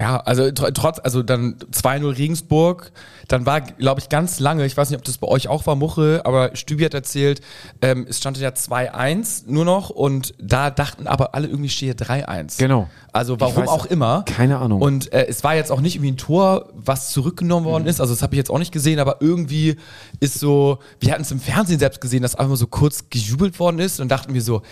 Ja, 0.00 0.16
also 0.16 0.44
tr- 0.44 0.72
trotz, 0.72 0.98
also 0.98 1.22
dann 1.22 1.56
2-0 1.72 2.16
Regensburg, 2.16 2.90
dann 3.28 3.44
war, 3.44 3.60
glaube 3.60 4.00
ich, 4.00 4.08
ganz 4.08 4.40
lange, 4.40 4.64
ich 4.64 4.74
weiß 4.76 4.88
nicht, 4.88 4.98
ob 4.98 5.04
das 5.04 5.18
bei 5.18 5.28
euch 5.28 5.48
auch 5.48 5.66
war, 5.66 5.76
Muche, 5.76 6.22
aber 6.24 6.56
Stübi 6.56 6.84
hat 6.84 6.94
erzählt, 6.94 7.42
ähm, 7.82 8.06
es 8.08 8.16
stand 8.18 8.38
ja 8.38 8.48
2-1 8.48 9.42
nur 9.46 9.64
noch 9.66 9.90
und 9.90 10.32
da 10.38 10.70
dachten 10.70 11.06
aber 11.06 11.34
alle 11.34 11.48
irgendwie 11.48 11.68
stehe 11.68 11.92
3-1. 11.92 12.58
Genau. 12.58 12.88
Also 13.12 13.38
warum 13.40 13.64
weiß- 13.64 13.68
auch 13.68 13.86
immer. 13.86 14.22
keine 14.24 14.58
Ahnung. 14.58 14.80
Und 14.80 15.12
äh, 15.12 15.26
es 15.28 15.44
war 15.44 15.54
jetzt 15.54 15.70
auch 15.70 15.80
nicht 15.82 15.96
irgendwie 15.96 16.12
ein 16.12 16.16
Tor, 16.16 16.70
was 16.74 17.10
zurückgenommen 17.10 17.66
worden 17.66 17.86
ist, 17.86 18.00
also 18.00 18.14
das 18.14 18.22
habe 18.22 18.34
ich 18.34 18.38
jetzt 18.38 18.50
auch 18.50 18.58
nicht 18.58 18.72
gesehen, 18.72 19.00
aber 19.00 19.16
irgendwie 19.20 19.76
ist 20.20 20.38
so, 20.40 20.78
wir 21.00 21.12
hatten 21.12 21.22
es 21.22 21.30
im 21.30 21.40
Fernsehen 21.40 21.78
selbst 21.78 22.00
gesehen, 22.00 22.22
dass 22.22 22.34
einfach 22.36 22.50
mal 22.50 22.56
so 22.56 22.66
kurz 22.68 23.04
gejubelt 23.10 23.58
worden 23.60 23.78
ist 23.80 24.00
und 24.00 24.08
dachten 24.08 24.32
wir 24.32 24.40
so, 24.42 24.62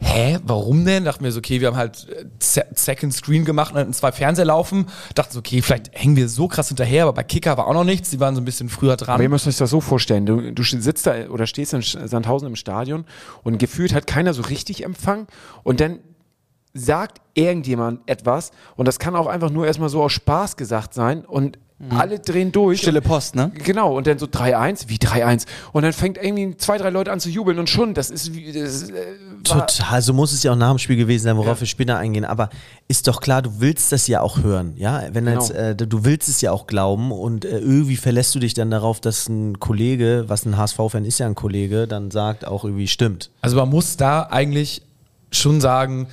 hä, 0.00 0.38
warum 0.44 0.84
denn? 0.84 1.04
Dachten 1.04 1.22
wir 1.24 1.30
so, 1.32 1.38
okay, 1.38 1.60
wir 1.60 1.68
haben 1.68 1.76
halt 1.76 2.08
äh, 2.08 2.24
Se- 2.40 2.66
Second 2.74 3.12
Screen 3.14 3.44
gemacht 3.44 3.72
und 3.74 3.78
hatten 3.80 3.92
zwei 3.92 4.12
Fernseher 4.12 4.46
laufen. 4.46 4.86
Dachten 5.14 5.32
so, 5.32 5.38
okay, 5.40 5.62
vielleicht 5.62 5.90
hängen 5.92 6.16
wir 6.16 6.28
so 6.28 6.48
krass 6.48 6.68
hinterher, 6.68 7.04
aber 7.04 7.12
bei 7.12 7.22
Kicker 7.22 7.56
war 7.56 7.66
auch 7.66 7.74
noch 7.74 7.84
nichts. 7.84 8.10
Die 8.10 8.18
waren 8.20 8.34
so 8.34 8.40
ein 8.40 8.44
bisschen 8.44 8.68
früher 8.68 8.92
Aber 8.94 9.02
ihr 9.02 9.06
dran. 9.18 9.30
müsst 9.30 9.46
euch 9.46 9.56
das 9.56 9.70
so 9.70 9.80
vorstellen, 9.80 10.26
du, 10.26 10.52
du 10.52 10.62
sitzt 10.62 11.06
da 11.06 11.28
oder 11.28 11.46
stehst 11.46 11.74
in 11.74 11.82
Sandhausen 11.82 12.48
im 12.48 12.56
Stadion 12.56 13.04
und 13.42 13.58
gefühlt 13.58 13.94
hat 13.94 14.06
keiner 14.06 14.34
so 14.34 14.42
richtig 14.42 14.84
Empfang 14.84 15.26
und 15.62 15.80
dann 15.80 16.00
sagt 16.72 17.20
irgendjemand 17.34 18.00
etwas 18.08 18.52
und 18.76 18.86
das 18.86 18.98
kann 18.98 19.16
auch 19.16 19.26
einfach 19.26 19.50
nur 19.50 19.66
erstmal 19.66 19.88
so 19.88 20.02
aus 20.02 20.12
Spaß 20.12 20.56
gesagt 20.56 20.94
sein 20.94 21.24
und 21.24 21.58
alle 21.88 22.18
drehen 22.18 22.52
durch. 22.52 22.80
Stille 22.80 23.00
Post, 23.00 23.34
ne? 23.34 23.50
Genau, 23.54 23.96
und 23.96 24.06
dann 24.06 24.18
so 24.18 24.26
3-1, 24.26 24.88
wie 24.88 24.96
3-1. 24.96 25.46
Und 25.72 25.82
dann 25.82 25.92
fängt 25.94 26.18
irgendwie 26.18 26.56
zwei, 26.58 26.76
drei 26.76 26.90
Leute 26.90 27.10
an 27.10 27.20
zu 27.20 27.30
jubeln 27.30 27.58
und 27.58 27.70
schon, 27.70 27.94
das 27.94 28.10
ist 28.10 28.34
wie. 28.34 28.52
Das 28.52 28.90
äh, 28.90 28.92
Total, 29.44 30.02
so 30.02 30.12
muss 30.12 30.32
es 30.32 30.42
ja 30.42 30.52
auch 30.52 30.56
nach 30.56 30.68
dem 30.70 30.78
Spiel 30.78 30.96
gewesen 30.96 31.24
sein, 31.24 31.36
worauf 31.38 31.60
wir 31.60 31.66
später 31.66 31.96
eingehen. 31.96 32.26
Aber 32.26 32.50
ist 32.88 33.08
doch 33.08 33.20
klar, 33.22 33.40
du 33.40 33.60
willst 33.60 33.92
das 33.92 34.06
ja 34.06 34.20
auch 34.20 34.42
hören, 34.42 34.74
ja? 34.76 35.02
Wenn 35.12 35.24
Genau. 35.24 35.40
jetzt, 35.40 35.50
äh, 35.52 35.74
du 35.74 36.04
willst 36.04 36.28
es 36.28 36.42
ja 36.42 36.52
auch 36.52 36.66
glauben 36.66 37.12
und 37.12 37.46
äh, 37.46 37.58
irgendwie 37.58 37.96
verlässt 37.96 38.34
du 38.34 38.38
dich 38.40 38.52
dann 38.52 38.70
darauf, 38.70 39.00
dass 39.00 39.28
ein 39.28 39.58
Kollege, 39.58 40.24
was 40.28 40.44
ein 40.44 40.58
HSV-Fan 40.58 41.04
ist 41.06 41.18
ja 41.18 41.26
ein 41.26 41.34
Kollege, 41.34 41.86
dann 41.86 42.10
sagt 42.10 42.46
auch 42.46 42.64
irgendwie 42.64 42.88
stimmt. 42.88 43.30
Also 43.40 43.56
man 43.56 43.70
muss 43.70 43.96
da 43.96 44.24
eigentlich 44.24 44.82
schon 45.32 45.60
sagen, 45.62 46.08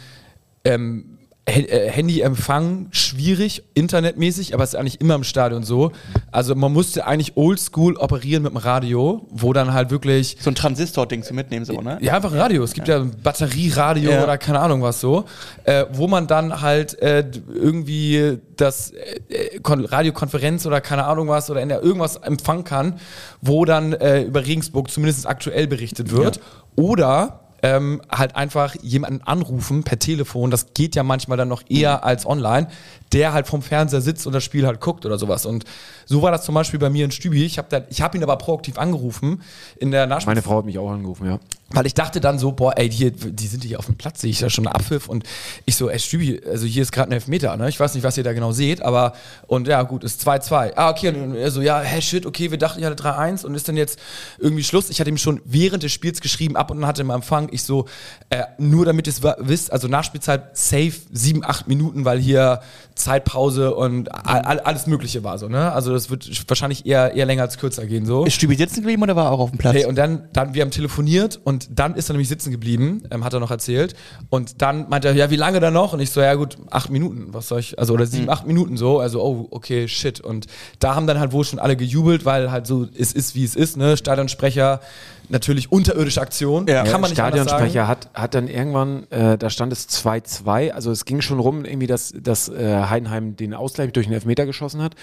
ähm, 0.64 1.06
äh, 1.06 1.17
Handyempfang 1.48 2.88
schwierig, 2.92 3.64
internetmäßig, 3.74 4.54
aber 4.54 4.66
es 4.66 4.74
ist 4.74 4.80
eigentlich 4.80 5.00
immer 5.00 5.16
im 5.16 5.24
Stadion 5.24 5.64
so. 5.64 5.92
Also 6.30 6.56
man 6.56 6.74
musste 6.74 7.08
eigentlich 7.08 7.38
oldschool 7.38 7.96
operieren 7.96 8.44
mit 8.44 8.52
dem 8.52 8.58
Radio, 8.58 9.26
wo 9.30 9.54
dann 9.54 9.74
halt 9.74 9.90
wirklich 9.90 10.36
So 10.42 10.52
ein 10.52 10.56
Transistor-Ding 10.56 11.24
zu 11.24 11.34
mitnehmen, 11.34 11.64
so, 11.64 11.80
ne? 11.80 12.00
Ja, 12.02 12.16
einfach 12.16 12.34
ein 12.34 12.40
Radio. 12.40 12.64
Es 12.64 12.74
gibt 12.74 12.90
ja, 12.90 12.98
ein 12.98 13.12
Batterieradio 13.24 14.12
Ja. 14.12 14.24
oder 14.24 14.38
keine 14.38 14.60
Ahnung 14.60 14.82
was 14.82 15.00
so, 15.00 15.24
äh, 15.64 15.86
wo 15.94 16.08
man 16.08 16.28
dann 16.28 16.62
halt 16.62 17.02
äh, 17.02 17.24
irgendwie 17.54 18.40
das 18.58 18.92
äh, 18.92 19.60
Kon 19.62 19.86
Radiokonferenz 19.86 20.66
oder 20.66 20.82
keine 20.82 21.06
Ahnung 21.06 21.30
was 21.30 21.50
oder 21.50 21.62
in 21.62 21.70
der 21.70 21.82
irgendwas 21.82 22.18
empfangen 22.18 22.66
kann, 22.66 23.00
wo 23.42 23.64
dann 23.64 23.94
äh, 23.94 24.24
über 24.24 24.46
Regensburg 24.46 24.92
zumindest 24.92 25.26
aktuell 25.26 25.68
berichtet 25.68 26.12
wird. 26.12 26.42
Oder 26.76 27.47
ähm, 27.64 28.02
halt 28.10 28.36
einfach 28.36 28.76
jemanden 28.82 29.22
anrufen 29.24 29.84
per 29.84 30.00
Telefon, 30.00 30.52
das 30.52 30.74
geht 30.74 30.96
ja 30.96 31.04
manchmal 31.04 31.38
dann 31.38 31.48
noch 31.48 31.64
eher 31.70 32.04
als 32.04 32.26
online, 32.26 32.68
der 33.14 33.34
halt 33.34 33.48
vom 33.48 33.62
Fernseher 33.62 34.02
sitzt 34.02 34.28
und 34.28 34.34
das 34.34 34.44
Spiel 34.44 34.66
halt 34.66 34.82
guckt 34.82 35.06
oder 35.06 35.18
sowas. 35.18 35.46
Und 35.46 35.66
so 36.06 36.22
war 36.22 36.32
das 36.32 36.44
zum 36.44 36.56
Beispiel 36.56 36.80
bei 36.80 36.90
mir 36.90 37.06
in 37.06 37.12
Stübi. 37.12 37.46
Ich 37.46 37.58
habe 37.58 37.86
hab 38.00 38.16
ihn 38.16 38.24
aber 38.24 38.38
proaktiv 38.38 38.78
angerufen 38.78 39.42
in 39.78 39.92
der 39.92 40.08
Nachspiel 40.08 40.32
Meine 40.32 40.42
Frau 40.42 40.58
hat 40.58 40.66
mich 40.66 40.78
auch 40.78 40.92
angerufen, 40.92 41.26
ja. 41.26 41.40
weil 41.70 41.86
ich 41.86 41.94
dachte 41.94 42.20
dann 42.20 42.38
so, 42.38 42.52
boah, 42.52 42.78
ey, 42.78 42.90
die, 42.90 43.12
die 43.12 43.48
sind 43.48 43.64
hier 43.64 43.80
auf 43.80 43.86
dem 43.86 43.96
Platz, 43.96 44.22
sehe 44.22 44.30
ich 44.30 44.40
da 44.40 44.50
schon 44.50 44.68
einen 44.68 44.76
Abpfiff 44.76 45.08
und 45.08 45.24
ich 45.66 45.76
so, 45.76 45.90
ey, 45.90 46.00
Stübi, 46.00 46.42
also 46.50 46.66
hier 46.66 46.82
ist 46.82 46.92
gerade 46.92 47.10
ein 47.10 47.14
Elfmeter, 47.14 47.56
ne? 47.58 47.70
Ich 47.70 47.80
weiß 47.80 47.94
nicht, 47.96 48.04
was 48.04 48.18
ihr 48.18 48.24
da 48.24 48.34
genau 48.34 48.52
seht, 48.52 48.82
aber 48.82 49.14
und 49.48 49.68
ja, 49.68 49.84
gut, 49.84 50.04
ist 50.04 50.28
2-2. 50.28 50.74
Ah, 50.76 50.90
okay, 50.90 51.10
und 51.10 51.36
er 51.36 51.52
so, 51.52 51.62
ja, 51.62 51.80
hä, 51.80 52.02
shit, 52.02 52.26
okay, 52.26 52.52
wir 52.52 52.58
dachten, 52.58 52.80
ich 52.80 52.86
hatte 52.86 53.02
3-1 53.02 53.46
und 53.46 53.56
ist 53.56 53.68
dann 53.68 53.78
jetzt 53.78 54.00
irgendwie 54.38 54.64
Schluss. 54.64 54.90
Ich 54.90 55.00
hatte 55.00 55.10
ihm 55.10 55.18
schon 55.18 55.42
während 55.46 55.84
des 55.84 55.92
Spiels 55.92 56.22
geschrieben, 56.22 56.56
ab 56.56 56.72
und 56.72 56.80
an 56.80 56.88
hatte 56.88 57.02
im 57.02 57.10
Empfang, 57.10 57.47
ich 57.52 57.64
so, 57.64 57.86
äh, 58.30 58.44
nur 58.58 58.86
damit 58.86 59.08
ihr 59.08 59.14
es 59.14 59.22
wisst, 59.24 59.72
also 59.72 59.88
Nachspielzeit 59.88 60.58
safe 60.58 60.94
7, 61.12 61.44
8 61.44 61.68
Minuten, 61.68 62.06
weil 62.06 62.20
hier 62.20 62.62
Zeitpause 62.96 63.76
und 63.76 64.14
all, 64.14 64.42
all, 64.42 64.60
alles 64.60 64.88
Mögliche 64.88 65.24
war 65.24 65.38
so, 65.38 65.48
ne? 65.48 65.72
Also 65.72 65.94
das 65.94 66.10
wird 66.10 66.30
wahrscheinlich 66.50 66.86
eher, 66.86 67.14
eher 67.14 67.26
länger 67.26 67.44
als 67.44 67.58
kürzer 67.58 67.86
gehen 67.86 68.06
so. 68.06 68.26
Ist 68.26 68.34
Stübi 68.34 68.56
sitzen 68.56 68.82
geblieben 68.82 69.04
oder 69.04 69.16
war 69.16 69.26
er 69.26 69.32
auch 69.32 69.40
auf 69.40 69.52
dem 69.52 69.60
Platz? 69.60 69.76
Hey, 69.76 69.86
und 69.86 69.98
dann, 69.98 70.28
dann, 70.34 70.54
wir 70.54 70.62
haben 70.62 70.72
telefoniert 70.72 71.40
und 71.44 71.70
dann 71.78 71.96
ist 71.96 72.10
er 72.10 72.14
nämlich 72.14 72.30
sitzen 72.30 72.52
geblieben, 72.52 73.04
ähm, 73.12 73.24
hat 73.24 73.34
er 73.34 73.40
noch 73.40 73.52
erzählt. 73.52 73.96
Und 74.30 74.62
dann 74.62 74.90
meinte 74.90 75.10
er, 75.10 75.14
ja, 75.14 75.30
wie 75.30 75.36
lange 75.36 75.60
dann 75.60 75.74
noch? 75.74 75.94
Und 75.94 76.00
ich 76.00 76.12
so, 76.12 76.22
ja 76.22 76.34
gut, 76.34 76.58
acht 76.72 76.90
Minuten, 76.90 77.28
was 77.34 77.48
soll 77.48 77.60
ich, 77.60 77.78
also 77.80 77.94
oder 77.94 78.06
sieben, 78.06 78.30
acht 78.30 78.48
Minuten 78.48 78.78
so. 78.78 79.00
Also, 79.00 79.24
oh, 79.24 79.48
okay, 79.52 79.88
shit. 79.88 80.20
Und 80.20 80.48
da 80.80 80.96
haben 80.96 81.08
dann 81.08 81.20
halt 81.20 81.32
wohl 81.32 81.44
schon 81.44 81.60
alle 81.60 81.78
gejubelt, 81.78 82.26
weil 82.26 82.52
halt 82.52 82.68
so, 82.68 82.88
es 82.98 83.14
ist, 83.14 83.36
wie 83.36 83.44
es 83.44 83.56
ist, 83.56 83.78
ne? 83.78 83.98
Stadionsprecher, 83.98 84.82
natürlich 85.30 85.72
unterirdische 85.72 86.22
Aktion. 86.22 86.68
Ja. 86.68 86.84
Kann 86.84 87.02
man 87.02 87.10
nicht. 87.10 87.18
Stadionsprecher 87.18 87.88
hat, 87.88 88.10
hat 88.14 88.34
dann 88.34 88.48
irgendwann, 88.48 89.10
äh, 89.10 89.38
da 89.38 89.50
stand 89.50 89.74
es 89.74 89.90
2-2, 89.90 90.72
also 90.72 90.92
es 90.92 91.06
ging 91.06 91.22
schon 91.22 91.40
rum, 91.40 91.66
irgendwie, 91.66 91.88
dass, 91.88 92.14
dass 92.16 92.50
äh, 92.50 92.84
Heidenheim 92.90 93.36
den 93.36 93.54
Ausgleich 93.54 93.92
durch 93.94 94.08
einen 94.08 94.16
Elfmeter 94.16 94.46
geschossen 94.46 94.82
hat. 94.82 94.96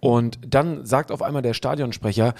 Und 0.00 0.38
dann 0.46 0.84
sagt 0.84 1.10
auf 1.10 1.22
einmal 1.22 1.42
der 1.42 1.54
Stadionsprecher, 1.54 2.34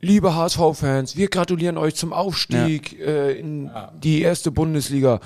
liebe 0.00 0.34
HSV-Fans, 0.34 1.16
wir 1.16 1.28
gratulieren 1.28 1.76
euch 1.76 1.94
zum 1.94 2.12
Aufstieg 2.12 2.98
äh, 3.00 3.32
in 3.32 3.70
die 4.02 4.22
erste 4.22 4.50
Bundesliga. 4.50 5.20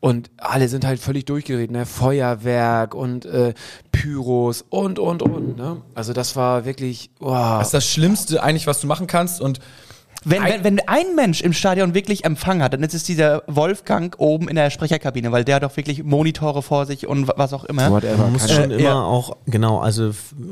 Und 0.00 0.30
alle 0.36 0.68
sind 0.68 0.86
halt 0.86 1.00
völlig 1.00 1.24
durchgedreht, 1.24 1.72
ne? 1.72 1.84
Feuerwerk 1.84 2.94
und 2.94 3.26
äh, 3.26 3.52
Pyros 3.90 4.64
und, 4.68 5.00
und, 5.00 5.22
und. 5.22 5.56
Ne? 5.56 5.82
Also 5.94 6.12
das 6.12 6.36
war 6.36 6.64
wirklich, 6.64 7.10
wow. 7.18 7.58
Das 7.58 7.68
ist 7.68 7.74
das 7.74 7.86
Schlimmste 7.88 8.40
eigentlich, 8.40 8.68
was 8.68 8.80
du 8.80 8.86
machen 8.86 9.08
kannst. 9.08 9.40
Und 9.40 9.58
Wenn, 10.24 10.42
wenn, 10.42 10.64
wenn 10.64 10.80
ein 10.88 11.14
Mensch 11.14 11.40
im 11.42 11.52
Stadion 11.52 11.94
wirklich 11.94 12.24
Empfang 12.24 12.60
hat, 12.62 12.72
dann 12.74 12.82
ist 12.82 12.92
es 12.92 13.04
dieser 13.04 13.42
Wolfgang 13.46 14.14
oben 14.18 14.48
in 14.48 14.56
der 14.56 14.70
Sprecherkabine, 14.70 15.30
weil 15.30 15.44
der 15.44 15.56
hat 15.56 15.62
doch 15.62 15.76
wirklich 15.76 16.02
Monitore 16.02 16.62
vor 16.62 16.86
sich 16.86 17.06
und 17.06 17.28
wa- 17.28 17.34
was 17.36 17.52
auch 17.52 17.64
immer. 17.64 17.90
Whatever, 17.90 18.16
Man 18.24 18.32
muss 18.32 18.50
schon 18.50 18.70
Äh, 18.72 18.74
immer 18.74 18.82
ja. 18.82 19.00
auch, 19.02 19.36
genau, 19.46 19.78
also 19.78 20.10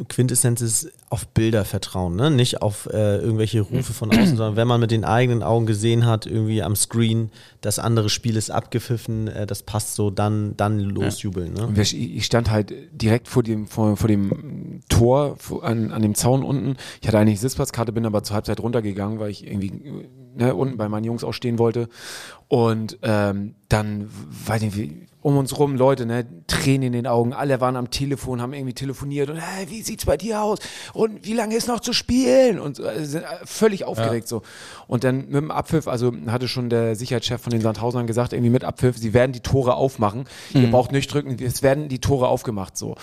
Quintessenz 0.09 0.61
ist 0.61 0.91
auf 1.11 1.27
Bilder 1.29 1.65
vertrauen, 1.65 2.17
ne? 2.17 2.31
nicht 2.31 2.63
auf 2.63 2.89
äh, 2.93 3.17
irgendwelche 3.19 3.61
Rufe 3.61 3.93
von 3.93 4.11
außen, 4.11 4.27
sondern 4.37 4.57
wenn 4.57 4.69
man 4.69 4.81
mit 4.81 4.91
den 4.93 5.05
eigenen 5.05 5.43
Augen 5.43 5.67
gesehen 5.67 6.07
hat, 6.07 6.27
irgendwie 6.27 6.63
am 6.63 6.77
Screen, 6.77 7.31
das 7.67 7.79
andere 7.79 8.09
Spiel 8.09 8.37
ist 8.37 8.51
abgepfiffen, 8.51 9.29
äh, 9.29 9.47
das 9.47 9.63
passt 9.63 9.95
so, 9.95 10.11
dann, 10.11 10.57
dann 10.57 10.79
losjubeln. 10.81 11.53
Ne? 11.53 11.67
Und 11.67 11.77
wir- 11.77 11.83
Ich 11.83 12.25
stand 12.25 12.51
halt 12.51 12.73
direkt 12.93 13.29
vor 13.29 13.43
dem, 13.43 13.67
vor, 13.67 13.97
vor 13.97 14.09
dem 14.09 14.81
Tor, 14.89 15.37
an, 15.63 15.91
an 15.93 16.01
dem 16.03 16.15
Zaun 16.15 16.43
unten. 16.43 16.77
Ich 17.03 17.09
hatte 17.09 17.19
eigentlich 17.19 17.41
Sitzplatzkarte, 17.41 17.93
bin 17.93 18.07
aber 18.07 18.23
zur 18.23 18.35
Halbzeit 18.35 18.61
runtergegangen, 18.61 19.19
weil 19.19 19.31
ich 19.31 19.47
irgendwie 19.47 19.73
ne, 20.37 20.55
unten 20.55 20.77
bei 20.77 20.89
meinen 20.89 21.05
Jungs 21.05 21.25
auch 21.25 21.33
stehen 21.33 21.59
wollte. 21.59 21.89
Und 22.49 22.99
ähm, 23.03 23.55
dann, 23.69 24.09
weiß 24.47 24.63
nicht, 24.63 24.77
wie, 24.77 25.07
um 25.27 25.39
uns 25.39 25.59
rum 25.59 25.75
Leute, 25.75 26.07
ne, 26.07 26.25
Tränen 26.47 26.85
in 26.85 26.93
den 26.93 27.07
Augen, 27.09 27.33
alle 27.33 27.61
waren 27.61 27.75
am 27.75 27.91
Telefon, 27.91 28.41
haben 28.41 28.53
irgendwie 28.53 28.75
telefoniert 28.75 29.29
und 29.29 29.39
hey, 29.39 29.69
wie 29.69 29.83
sieht's 29.83 30.05
bei 30.05 30.17
dir 30.17 30.41
aus? 30.41 30.61
Und 30.93 31.27
wie 31.27 31.33
lange 31.33 31.57
ist 31.57 31.67
noch 31.67 31.81
zu 31.81 31.93
spielen? 31.93 32.61
Und 32.61 32.79
äh, 32.79 33.05
sind 33.05 33.25
äh, 33.25 33.45
völlig 33.45 33.83
aufgeregt 33.83 34.29
so. 34.29 34.43
Und 34.87 35.03
dann 35.03 35.27
mit 35.27 35.35
dem 35.35 35.51
Abpfiff, 35.51 35.89
also 35.89 36.13
hatte 36.29 36.47
schon 36.47 36.71
der 36.71 36.95
Sicherheitschef 36.95 37.43
von 37.43 37.51
den 37.51 37.61
Sandhausern 37.61 38.07
gesagt, 38.07 38.35
irgendwie 38.35 38.51
mit 38.51 38.63
Abpfiff, 38.63 38.99
sie 38.99 39.15
werden 39.15 39.33
die 39.33 39.41
Tore 39.41 39.75
aufmachen. 39.75 40.27
Ihr 40.55 40.71
braucht 40.71 40.93
nicht 40.93 41.13
drücken, 41.13 41.37
es 41.43 41.61
werden 41.61 41.89
die 41.89 41.99
Tore 41.99 42.29
aufgemacht 42.29 42.77
so. 42.77 42.95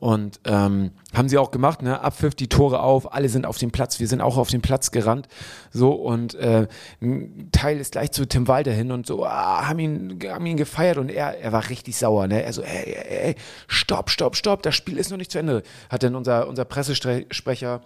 Und 0.00 0.40
ähm, 0.44 0.92
haben 1.14 1.28
sie 1.28 1.36
auch 1.36 1.50
gemacht, 1.50 1.82
ne? 1.82 2.00
Abpfiff, 2.00 2.34
die 2.34 2.48
Tore 2.48 2.80
auf, 2.80 3.12
alle 3.12 3.28
sind 3.28 3.44
auf 3.44 3.58
dem 3.58 3.70
Platz, 3.70 4.00
wir 4.00 4.08
sind 4.08 4.22
auch 4.22 4.38
auf 4.38 4.48
den 4.48 4.62
Platz 4.62 4.92
gerannt. 4.92 5.28
So, 5.70 5.92
und 5.92 6.34
äh, 6.36 6.68
ein 7.02 7.50
Teil 7.52 7.78
ist 7.78 7.92
gleich 7.92 8.10
zu 8.10 8.26
Tim 8.26 8.48
Walter 8.48 8.72
hin 8.72 8.92
und 8.92 9.06
so, 9.06 9.26
ah, 9.26 9.68
haben 9.68 9.78
ihn, 9.78 10.18
haben 10.26 10.46
ihn 10.46 10.56
gefeiert 10.56 10.96
und 10.96 11.10
er, 11.10 11.38
er 11.38 11.52
war 11.52 11.68
richtig 11.68 11.98
sauer, 11.98 12.26
ne? 12.28 12.42
Er 12.42 12.52
so, 12.54 12.62
ey, 12.62 12.94
ey, 12.94 13.18
ey, 13.28 13.34
stopp, 13.68 14.08
stopp, 14.08 14.36
stopp, 14.36 14.62
das 14.62 14.74
Spiel 14.74 14.96
ist 14.96 15.10
noch 15.10 15.18
nicht 15.18 15.30
zu 15.30 15.38
Ende. 15.38 15.62
Hat 15.90 16.02
dann 16.02 16.14
unser, 16.14 16.48
unser 16.48 16.64
Pressesprecher 16.64 17.82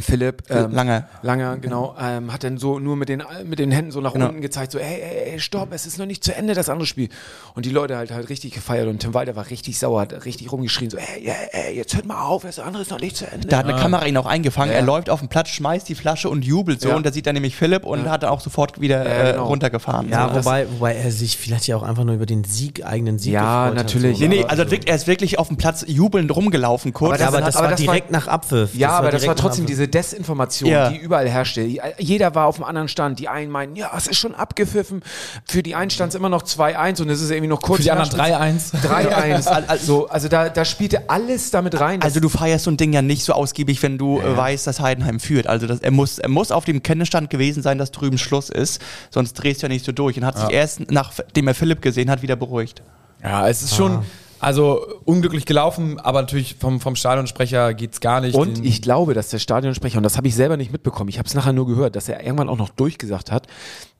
Philipp 0.00 0.44
ähm, 0.48 0.72
Langer. 0.72 1.06
Langer, 1.20 1.58
genau, 1.58 1.94
ähm, 2.00 2.32
hat 2.32 2.44
dann 2.44 2.56
so 2.56 2.78
nur 2.78 2.96
mit 2.96 3.10
den, 3.10 3.22
mit 3.44 3.58
den 3.58 3.70
Händen 3.70 3.90
so 3.92 4.00
nach 4.00 4.14
Genau. 4.14 4.28
unten 4.28 4.40
gezeigt, 4.40 4.72
so, 4.72 4.78
ey, 4.78 5.00
ey, 5.00 5.32
ey, 5.34 5.38
stopp, 5.40 5.68
es 5.72 5.84
ist 5.86 5.98
noch 5.98 6.06
nicht 6.06 6.24
zu 6.24 6.34
Ende, 6.34 6.54
das 6.54 6.70
andere 6.70 6.86
Spiel. 6.86 7.10
Und 7.54 7.66
die 7.66 7.70
Leute 7.70 7.96
halt 7.98 8.10
halt 8.10 8.30
richtig 8.30 8.54
gefeiert 8.54 8.88
und 8.88 9.00
Tim 9.00 9.12
Walter 9.12 9.36
war 9.36 9.50
richtig 9.50 9.78
sauer, 9.78 10.00
hat 10.00 10.24
richtig 10.24 10.50
rumgeschrien, 10.50 10.88
so, 10.90 10.96
ey, 10.96 11.26
ey, 11.26 11.34
ey, 11.52 11.76
jetzt 11.76 11.94
hört 11.94 12.06
mal 12.06 12.22
auf, 12.24 12.42
das 12.42 12.58
andere 12.58 12.82
ist 12.82 12.90
noch 12.90 13.00
nicht 13.00 13.16
zu 13.18 13.26
Ende. 13.30 13.46
Da 13.48 13.58
hat 13.58 13.66
eine 13.66 13.76
Kamera 13.78 14.06
ihn 14.06 14.16
auch 14.16 14.24
eingefangen. 14.26 14.72
Ja. 14.72 14.78
Er 14.78 14.84
läuft 14.84 15.10
auf 15.10 15.20
den 15.20 15.28
Platz, 15.28 15.50
schmeißt 15.50 15.86
die 15.88 15.94
Flasche 15.94 16.30
und 16.30 16.42
jubelt 16.44 16.80
so. 16.80 16.88
Ja. 16.88 16.96
Und 16.96 17.04
da 17.04 17.12
sieht 17.12 17.26
er 17.26 17.34
nämlich 17.34 17.54
Philipp 17.54 17.84
und 17.84 18.08
hat 18.10 18.22
dann 18.22 18.30
auch 18.30 18.40
sofort 18.40 18.80
wieder 18.80 19.04
Ja, 19.06 19.28
äh, 19.28 19.32
genau. 19.32 19.46
runtergefahren. 19.46 20.08
Ja, 20.08 20.30
so. 20.30 20.36
wobei, 20.36 20.66
wobei 20.72 20.94
er 20.94 21.10
sich 21.12 21.36
vielleicht 21.36 21.66
ja 21.66 21.76
auch 21.76 21.82
einfach 21.82 22.04
nur 22.04 22.14
über 22.14 22.26
den 22.26 22.44
Sieg, 22.44 22.84
eigenen 22.84 23.18
Sieg 23.18 23.34
Ja, 23.34 23.68
gefreut 23.68 23.76
natürlich. 23.84 24.22
Hat, 24.22 24.28
Nee, 24.30 24.36
so. 24.36 24.42
nee, 24.42 24.48
also 24.48 24.62
wirklich, 24.70 24.88
er 24.88 24.96
ist 24.96 25.06
wirklich 25.06 25.38
auf 25.38 25.48
dem 25.48 25.58
Platz 25.58 25.84
jubelnd 25.86 26.34
rumgelaufen 26.34 26.92
kurz. 26.94 27.12
Aber 27.14 27.20
ja, 27.20 27.28
aber 27.28 27.38
das- 27.40 27.46
das 27.48 27.56
aber 27.56 27.64
war 27.66 27.70
das 27.72 27.80
war- 27.86 27.94
direkt 27.94 28.10
nach 28.10 28.26
Abpfiff. 28.26 28.74
ja, 28.74 28.90
aber 28.90 29.10
das 29.10 29.26
war 29.26 29.36
trotzdem 29.36 29.64
Abpfiff. 29.64 29.81
Diese, 29.86 29.88
Desinformation, 29.88 30.70
Ja. 30.70 30.90
die 30.90 30.96
überall 30.98 31.28
herrschte. 31.28 31.62
Jeder 31.98 32.34
war 32.34 32.46
auf 32.46 32.56
dem 32.56 32.64
anderen 32.64 32.88
Stand. 32.88 33.18
Die 33.18 33.28
einen 33.28 33.50
meinen, 33.50 33.76
ja, 33.76 33.90
es 33.96 34.06
ist 34.06 34.18
schon 34.18 34.34
abgepfiffen. 34.34 35.02
Für 35.46 35.62
die 35.62 35.74
einen 35.74 35.90
stand 35.90 36.10
es 36.10 36.14
immer 36.14 36.28
noch 36.28 36.42
2-1 36.42 37.00
und 37.02 37.08
es 37.10 37.20
ist 37.20 37.30
irgendwie 37.30 37.48
noch 37.48 37.60
kurz. 37.60 37.78
Für 37.78 37.82
die 37.84 37.90
anderen 37.90 38.16
nach- 38.16 38.26
3-1. 38.26 38.72
3-1. 38.82 39.46
Also, 39.68 40.08
also 40.08 40.28
da, 40.28 40.48
da 40.48 40.64
spielte 40.64 41.08
alles 41.10 41.50
damit 41.50 41.78
rein. 41.80 42.02
Also 42.02 42.20
du 42.20 42.28
feierst 42.28 42.64
so 42.64 42.70
ein 42.70 42.76
Ding 42.76 42.92
ja 42.92 43.02
nicht 43.02 43.24
so 43.24 43.32
ausgiebig, 43.32 43.82
wenn 43.82 43.98
du 43.98 44.20
äh, 44.20 44.36
weißt, 44.36 44.66
dass 44.66 44.80
Heidenheim 44.80 45.20
führt. 45.20 45.46
Also 45.46 45.66
das, 45.66 45.80
er, 45.80 45.90
muss, 45.90 46.18
er 46.18 46.28
muss 46.28 46.50
auf 46.52 46.64
dem 46.64 46.82
Kenntnisstand 46.82 47.30
gewesen 47.30 47.62
sein, 47.62 47.78
dass 47.78 47.90
drüben 47.90 48.18
Schluss 48.18 48.50
ist, 48.50 48.80
sonst 49.10 49.34
drehst 49.34 49.62
du 49.62 49.66
ja 49.66 49.68
nicht 49.68 49.84
so 49.84 49.92
durch. 49.92 50.16
Und 50.16 50.24
hat 50.24 50.38
sich 50.38 50.50
erst, 50.50 50.90
nachdem 50.90 51.48
er 51.48 51.54
Philipp 51.54 51.82
gesehen 51.82 52.10
hat, 52.10 52.22
wieder 52.22 52.36
beruhigt. 52.36 52.82
Ja, 53.22 53.48
es 53.48 53.62
ist 53.62 53.76
schon, 53.76 54.04
also 54.42 54.84
unglücklich 55.04 55.46
gelaufen, 55.46 55.98
aber 56.00 56.20
natürlich 56.22 56.56
vom, 56.56 56.80
vom 56.80 56.96
Stadionsprecher 56.96 57.74
geht's 57.74 58.00
gar 58.00 58.20
nicht. 58.20 58.34
Und 58.34 58.64
ich 58.64 58.82
glaube, 58.82 59.14
dass 59.14 59.28
der 59.30 59.38
Stadionsprecher, 59.38 59.98
und 59.98 60.02
das 60.02 60.16
habe 60.16 60.26
ich 60.28 60.34
selber 60.34 60.56
nicht 60.56 60.72
mitbekommen, 60.72 61.08
ich 61.08 61.18
habe 61.18 61.28
es 61.28 61.34
nachher 61.34 61.52
nur 61.52 61.66
gehört, 61.66 61.94
dass 61.96 62.08
er 62.08 62.22
irgendwann 62.24 62.48
auch 62.48 62.58
noch 62.58 62.70
durchgesagt 62.70 63.30
hat, 63.30 63.46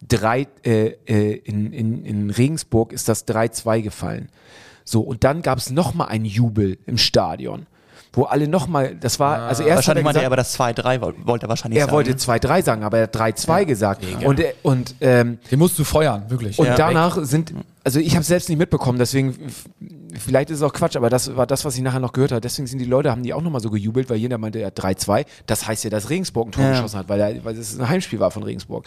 drei, 0.07 0.49
äh, 0.65 0.95
äh, 1.07 1.33
in, 1.45 1.73
in, 1.73 2.05
in 2.05 2.31
Regensburg 2.31 2.93
ist 2.93 3.09
das 3.09 3.27
3-2 3.29 3.83
gefallen. 3.83 4.29
So, 4.85 5.01
und 5.01 5.23
dann 5.23 5.43
gab 5.43 5.59
es 5.59 5.71
nochmal 5.71 6.09
einen 6.09 6.25
Jubel 6.25 6.77
im 6.87 6.99
Stadion, 6.99 7.67
wo 8.13 8.25
alle 8.25 8.49
nochmal, 8.49 8.97
das 8.97 9.21
war, 9.21 9.43
also 9.43 9.63
erst 9.63 9.87
hat 9.89 9.97
er 9.97 10.03
Wahrscheinlich 10.03 10.05
meinte 10.05 10.19
er 10.19 10.29
gesagt, 10.31 10.59
aber 10.59 10.77
das 10.83 10.99
2-3, 10.99 11.01
woll- 11.01 11.15
wollte 11.27 11.47
er 11.47 11.49
wahrscheinlich 11.49 11.79
er 11.79 11.87
sagen. 11.87 11.97
wollte 11.97 12.13
2-3 12.15 12.63
sagen, 12.65 12.83
aber 12.83 12.99
er 12.99 13.03
hat 13.05 13.17
3-2 13.17 13.65
gesagt. 13.65 14.05
Und, 14.25 14.41
er- 14.41 14.55
und 14.63 14.97
ähm, 15.01 15.39
den 15.51 15.59
musst 15.61 15.79
du 15.79 15.85
feuern, 15.85 16.25
wirklich. 16.29 16.59
Und 16.59 16.67
Ja. 16.67 16.75
danach 16.75 17.17
sind, 17.25 17.55
also 17.85 18.01
ich 18.01 18.15
habe 18.17 18.25
selbst 18.25 18.49
nicht 18.49 18.59
mitbekommen, 18.59 18.99
deswegen, 18.99 19.39
vielleicht 20.19 20.51
ist 20.51 20.59
es 20.59 20.63
auch 20.63 20.73
Quatsch, 20.73 20.97
aber 20.97 21.11
das 21.11 21.37
war 21.37 21.47
das, 21.47 21.65
was 21.65 21.77
ich 21.77 21.83
nachher 21.83 22.01
noch 22.01 22.13
gehört 22.13 22.33
habe. 22.33 22.41
Deswegen 22.41 22.67
sind 22.67 22.79
die 22.79 22.85
Leute, 22.85 23.11
haben 23.11 23.23
die 23.23 23.35
auch 23.35 23.43
nochmal 23.43 23.61
so 23.61 23.71
gejubelt, 23.71 24.11
weil 24.11 24.17
jeder 24.17 24.39
meinte, 24.39 24.59
er 24.61 24.69
hat 24.69 24.79
3-2. 24.79 25.25
Das 25.47 25.67
heißt 25.67 25.85
ja, 25.85 25.91
dass 25.91 26.11
Regensburg 26.11 26.49
ein 26.49 26.53
Tor 26.53 26.65
Ja. 26.65 26.71
geschossen 26.73 26.99
hat, 26.99 27.09
weil, 27.09 27.21
er, 27.21 27.45
weil 27.45 27.57
es 27.57 27.79
ein 27.79 27.89
Heimspiel 27.89 28.21
war 28.21 28.31
von 28.31 28.43
Regensburg. 28.43 28.87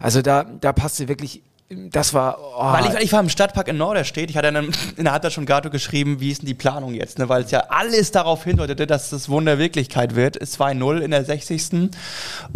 Also 0.00 0.22
da, 0.22 0.44
da 0.44 0.72
passte 0.72 1.08
wirklich, 1.08 1.42
das 1.68 2.14
war, 2.14 2.38
oh, 2.40 2.64
Weil 2.72 2.86
ich, 2.86 2.94
weil 2.94 3.02
ich 3.04 3.12
war 3.12 3.20
im 3.20 3.28
Stadtpark 3.28 3.68
in 3.68 3.76
Norderstedt, 3.76 4.28
ich 4.28 4.36
hatte 4.36 4.50
dann 4.52 4.70
in 4.96 5.04
der 5.04 5.12
Halbzeit 5.12 5.32
schon 5.32 5.46
Gato 5.46 5.70
geschrieben, 5.70 6.18
wie 6.18 6.30
ist 6.32 6.42
denn 6.42 6.46
die 6.46 6.54
Planung 6.54 6.94
jetzt, 6.94 7.18
ne? 7.20 7.28
weil 7.28 7.44
es 7.44 7.52
ja 7.52 7.60
alles 7.68 8.10
darauf 8.10 8.42
hindeutete, 8.42 8.86
dass 8.88 9.10
das 9.10 9.28
Wunder 9.28 9.58
Wirklichkeit 9.58 10.16
wird. 10.16 10.36
Es 10.36 10.58
2-0 10.58 10.98
in 10.98 11.12
der 11.12 11.24
60. 11.24 11.90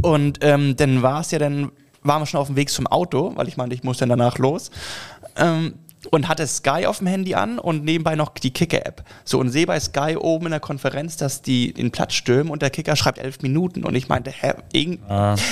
Und 0.02 0.38
ähm, 0.40 0.74
dann 0.76 1.02
war 1.02 1.20
es 1.20 1.30
ja 1.30 1.38
dann, 1.38 1.70
waren 2.02 2.22
wir 2.22 2.26
schon 2.26 2.40
auf 2.40 2.48
dem 2.48 2.56
Weg 2.56 2.70
zum 2.70 2.86
Auto, 2.88 3.32
weil 3.36 3.46
ich 3.46 3.56
meinte, 3.56 3.76
ich 3.76 3.84
muss 3.84 3.98
dann 3.98 4.08
danach 4.08 4.38
los. 4.38 4.70
Ähm, 5.36 5.74
und 6.10 6.28
hatte 6.28 6.46
Sky 6.46 6.86
auf 6.86 6.98
dem 6.98 7.06
Handy 7.06 7.34
an 7.34 7.58
und 7.58 7.84
nebenbei 7.84 8.16
noch 8.16 8.30
die 8.30 8.50
Kicker-App. 8.50 9.04
So, 9.24 9.38
und 9.38 9.50
sehe 9.50 9.66
bei 9.66 9.78
Sky 9.80 10.16
oben 10.18 10.46
in 10.46 10.50
der 10.50 10.60
Konferenz, 10.60 11.16
dass 11.16 11.42
die 11.42 11.72
den 11.72 11.90
Platz 11.90 12.14
stürmen 12.14 12.50
und 12.50 12.62
der 12.62 12.70
Kicker 12.70 12.96
schreibt 12.96 13.18
elf 13.18 13.40
Minuten. 13.42 13.84
Und 13.84 13.94
ich 13.94 14.08
meinte, 14.08 14.30
hä, 14.30 14.54
irgend, 14.72 15.00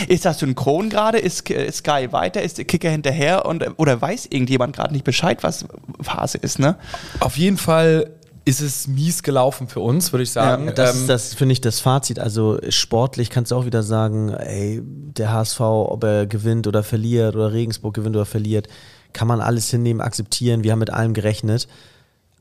ist 0.09 0.25
das 0.25 0.39
synchron 0.39 0.89
gerade? 0.89 1.19
Ist, 1.19 1.49
ist 1.51 1.79
Sky 1.79 2.09
weiter? 2.11 2.43
Ist 2.43 2.59
der 2.59 2.65
Kicker 2.65 2.91
hinterher? 2.91 3.47
Und, 3.47 3.65
oder 3.79 4.01
weiß 4.01 4.27
irgendjemand 4.27 4.77
gerade 4.77 4.93
nicht 4.93 5.05
Bescheid, 5.05 5.43
was 5.43 5.67
Phase 6.01 6.39
ist, 6.39 6.59
ne? 6.59 6.77
Auf 7.21 7.37
jeden 7.37 7.59
Fall 7.59 8.11
ist 8.45 8.61
es 8.61 8.89
mies 8.89 9.23
gelaufen 9.23 9.69
für 9.69 9.81
uns, 9.81 10.13
würde 10.13 10.25
ich 10.25 10.33
sagen. 10.33 10.73
Das 10.75 11.01
Ähm, 11.01 11.07
das, 11.07 11.35
finde 11.35 11.53
ich, 11.53 11.61
das 11.61 11.81
Fazit. 11.81 12.19
Also 12.19 12.59
sportlich 12.69 13.31
kannst 13.31 13.53
du 13.53 13.57
auch 13.57 13.67
wieder 13.67 13.83
sagen, 13.83 14.31
ey, 14.31 14.83
der 14.83 15.33
HSV, 15.33 15.61
ob 15.61 16.03
er 16.05 16.27
gewinnt 16.27 16.67
oder 16.67 16.83
verliert 16.83 17.37
oder 17.37 17.53
Regensburg 17.53 17.95
gewinnt 17.95 18.17
oder 18.17 18.27
verliert, 18.27 18.69
kann 19.13 19.29
man 19.29 19.41
alles 19.41 19.71
hinnehmen, 19.71 20.01
akzeptieren. 20.01 20.65
Wir 20.65 20.73
haben 20.73 20.79
mit 20.79 20.91
allem 20.91 21.15
gerechnet. 21.15 21.69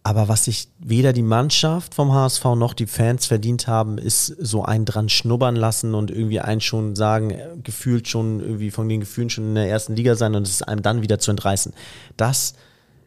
Aber 0.03 0.27
was 0.27 0.45
sich 0.45 0.67
weder 0.79 1.13
die 1.13 1.21
Mannschaft 1.21 1.93
vom 1.93 2.11
HSV 2.11 2.43
noch 2.55 2.73
die 2.73 2.87
Fans 2.87 3.27
verdient 3.27 3.67
haben, 3.67 3.99
ist 3.99 4.25
so 4.39 4.63
einen 4.63 4.85
dran 4.85 5.09
schnuppern 5.09 5.55
lassen 5.55 5.93
und 5.93 6.09
irgendwie 6.09 6.39
einen 6.39 6.61
schon 6.61 6.95
sagen, 6.95 7.29
äh, 7.29 7.49
gefühlt 7.63 8.07
schon 8.07 8.39
irgendwie 8.39 8.71
von 8.71 8.89
den 8.89 9.01
Gefühlen 9.01 9.29
schon 9.29 9.49
in 9.49 9.55
der 9.55 9.69
ersten 9.69 9.95
Liga 9.95 10.15
sein 10.15 10.33
und 10.33 10.47
es 10.47 10.63
einem 10.63 10.81
dann 10.81 11.03
wieder 11.03 11.19
zu 11.19 11.29
entreißen. 11.29 11.73
Das 12.17 12.55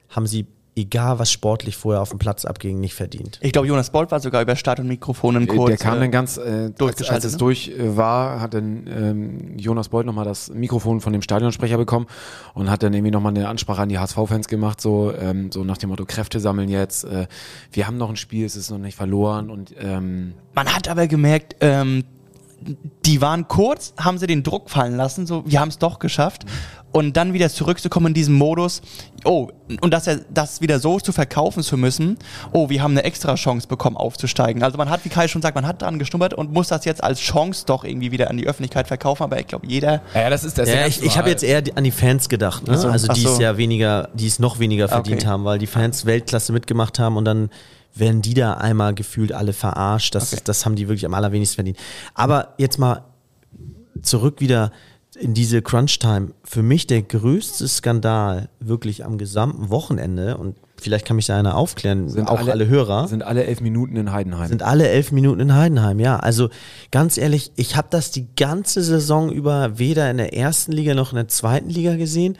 haben 0.08 0.28
sie, 0.28 0.46
egal 0.76 1.18
was 1.18 1.30
sportlich 1.30 1.76
vorher 1.76 2.02
auf 2.02 2.10
dem 2.10 2.18
Platz 2.18 2.44
abging, 2.44 2.80
nicht 2.80 2.94
verdient. 2.94 3.38
Ich 3.40 3.52
glaube, 3.52 3.68
Jonas 3.68 3.90
Bolt 3.90 4.10
war 4.10 4.20
sogar 4.20 4.42
über 4.42 4.56
Start 4.56 4.80
und 4.80 4.88
Mikrofonen 4.88 5.46
kurz. 5.46 5.68
der 5.68 5.76
kam 5.76 5.98
äh, 5.98 6.00
dann 6.00 6.10
ganz, 6.10 6.36
äh, 6.36 6.40
als, 6.40 6.74
durchgeschaltet, 6.74 7.14
als 7.14 7.24
es 7.24 7.32
ne? 7.32 7.38
durch 7.38 7.68
äh, 7.68 7.96
war, 7.96 8.40
hat 8.40 8.54
dann 8.54 8.86
ähm, 8.88 9.58
Jonas 9.58 9.88
Beuth 9.88 10.06
nochmal 10.06 10.24
das 10.24 10.50
Mikrofon 10.50 11.00
von 11.00 11.12
dem 11.12 11.22
Stadionsprecher 11.22 11.76
bekommen 11.76 12.06
und 12.54 12.70
hat 12.70 12.82
dann 12.82 12.92
irgendwie 12.92 13.12
nochmal 13.12 13.32
eine 13.32 13.48
Ansprache 13.48 13.82
an 13.82 13.88
die 13.88 13.98
HSV-Fans 13.98 14.48
gemacht, 14.48 14.80
so, 14.80 15.12
ähm, 15.14 15.52
so 15.52 15.62
nach 15.64 15.78
dem 15.78 15.90
Motto, 15.90 16.04
Kräfte 16.06 16.40
sammeln 16.40 16.68
jetzt, 16.68 17.04
äh, 17.04 17.26
wir 17.70 17.86
haben 17.86 17.96
noch 17.96 18.10
ein 18.10 18.16
Spiel, 18.16 18.44
es 18.44 18.56
ist 18.56 18.70
noch 18.70 18.78
nicht 18.78 18.96
verloren 18.96 19.50
und 19.50 19.74
ähm, 19.78 20.34
Man 20.54 20.74
hat 20.74 20.88
aber 20.88 21.06
gemerkt, 21.06 21.56
ähm, 21.60 22.04
die 23.04 23.20
waren 23.20 23.46
kurz, 23.48 23.92
haben 23.98 24.18
sie 24.18 24.26
den 24.26 24.42
Druck 24.42 24.70
fallen 24.70 24.96
lassen, 24.96 25.26
so, 25.26 25.44
wir 25.46 25.60
haben 25.60 25.68
es 25.68 25.78
doch 25.78 25.98
geschafft. 25.98 26.46
Und 26.96 27.16
dann 27.16 27.32
wieder 27.32 27.50
zurückzukommen 27.50 28.06
in 28.06 28.14
diesem 28.14 28.34
Modus, 28.36 28.80
oh, 29.24 29.48
und 29.80 29.92
das, 29.92 30.08
das 30.32 30.60
wieder 30.60 30.78
so 30.78 31.00
zu 31.00 31.10
verkaufen 31.10 31.64
zu 31.64 31.76
müssen, 31.76 32.18
oh, 32.52 32.68
wir 32.68 32.84
haben 32.84 32.92
eine 32.92 33.02
extra 33.02 33.34
Chance 33.34 33.66
bekommen, 33.66 33.96
aufzusteigen. 33.96 34.62
Also 34.62 34.78
man 34.78 34.88
hat, 34.88 35.04
wie 35.04 35.08
Kai 35.08 35.26
schon 35.26 35.42
sagt, 35.42 35.56
man 35.56 35.66
hat 35.66 35.82
dran 35.82 35.98
gestummert 35.98 36.34
und 36.34 36.52
muss 36.52 36.68
das 36.68 36.84
jetzt 36.84 37.02
als 37.02 37.18
Chance 37.18 37.64
doch 37.66 37.82
irgendwie 37.82 38.12
wieder 38.12 38.30
an 38.30 38.36
die 38.36 38.46
Öffentlichkeit 38.46 38.86
verkaufen, 38.86 39.24
aber 39.24 39.40
ich 39.40 39.48
glaube, 39.48 39.66
jeder, 39.66 40.02
ja, 40.14 40.30
das 40.30 40.44
ist 40.44 40.56
das. 40.56 40.68
Ja, 40.68 40.86
ich, 40.86 41.02
ich 41.02 41.18
habe 41.18 41.28
jetzt 41.30 41.42
eher 41.42 41.64
an 41.74 41.82
die 41.82 41.90
Fans 41.90 42.28
gedacht, 42.28 42.68
ne? 42.68 42.78
So, 42.78 42.86
also 42.86 43.08
die 43.12 43.24
es 43.24 43.36
so. 43.36 43.42
ja 43.42 43.56
weniger, 43.56 44.10
die 44.14 44.28
es 44.28 44.38
noch 44.38 44.60
weniger 44.60 44.86
verdient 44.86 45.22
Okay. 45.22 45.26
haben, 45.26 45.44
weil 45.44 45.58
die 45.58 45.66
Fans 45.66 46.06
Weltklasse 46.06 46.52
mitgemacht 46.52 47.00
haben 47.00 47.16
und 47.16 47.24
dann 47.24 47.50
werden 47.96 48.22
die 48.22 48.34
da 48.34 48.54
einmal 48.54 48.94
gefühlt 48.94 49.32
alle 49.32 49.52
verarscht. 49.52 50.14
Das, 50.14 50.32
Okay. 50.32 50.42
das 50.44 50.64
haben 50.64 50.76
die 50.76 50.86
wirklich 50.86 51.06
am 51.06 51.14
allerwenigsten 51.14 51.56
verdient. 51.56 51.78
Aber 52.14 52.54
jetzt 52.58 52.78
mal 52.78 53.02
zurück 54.02 54.40
wieder 54.40 54.70
in 55.16 55.34
diese 55.34 55.62
Crunch-Time. 55.62 56.32
Für 56.44 56.62
mich 56.62 56.86
der 56.86 57.02
größte 57.02 57.66
Skandal 57.68 58.48
wirklich 58.60 59.04
am 59.04 59.18
gesamten 59.18 59.70
Wochenende 59.70 60.36
und 60.36 60.56
vielleicht 60.80 61.06
kann 61.06 61.16
mich 61.16 61.26
da 61.26 61.38
einer 61.38 61.56
aufklären, 61.56 62.08
sind 62.08 62.28
auch 62.28 62.46
alle, 62.46 62.68
Hörer 62.68 63.08
sind 63.08 63.22
alle 63.22 63.44
elf 63.44 63.60
Minuten 63.60 63.96
in 63.96 64.12
Heidenheim. 64.12 64.48
sind 64.48 64.62
alle 64.62 64.88
elf 64.88 65.12
Minuten 65.12 65.40
in 65.40 65.54
Heidenheim, 65.54 66.00
ja. 66.00 66.16
Also 66.16 66.50
ganz 66.90 67.16
ehrlich, 67.16 67.52
ich 67.56 67.76
habe 67.76 67.88
das 67.90 68.10
die 68.10 68.26
ganze 68.36 68.82
Saison 68.82 69.30
über 69.30 69.78
weder 69.78 70.10
in 70.10 70.18
der 70.18 70.34
ersten 70.34 70.72
Liga 70.72 70.94
noch 70.94 71.12
in 71.12 71.16
der 71.16 71.28
zweiten 71.28 71.70
Liga 71.70 71.96
gesehen. 71.96 72.36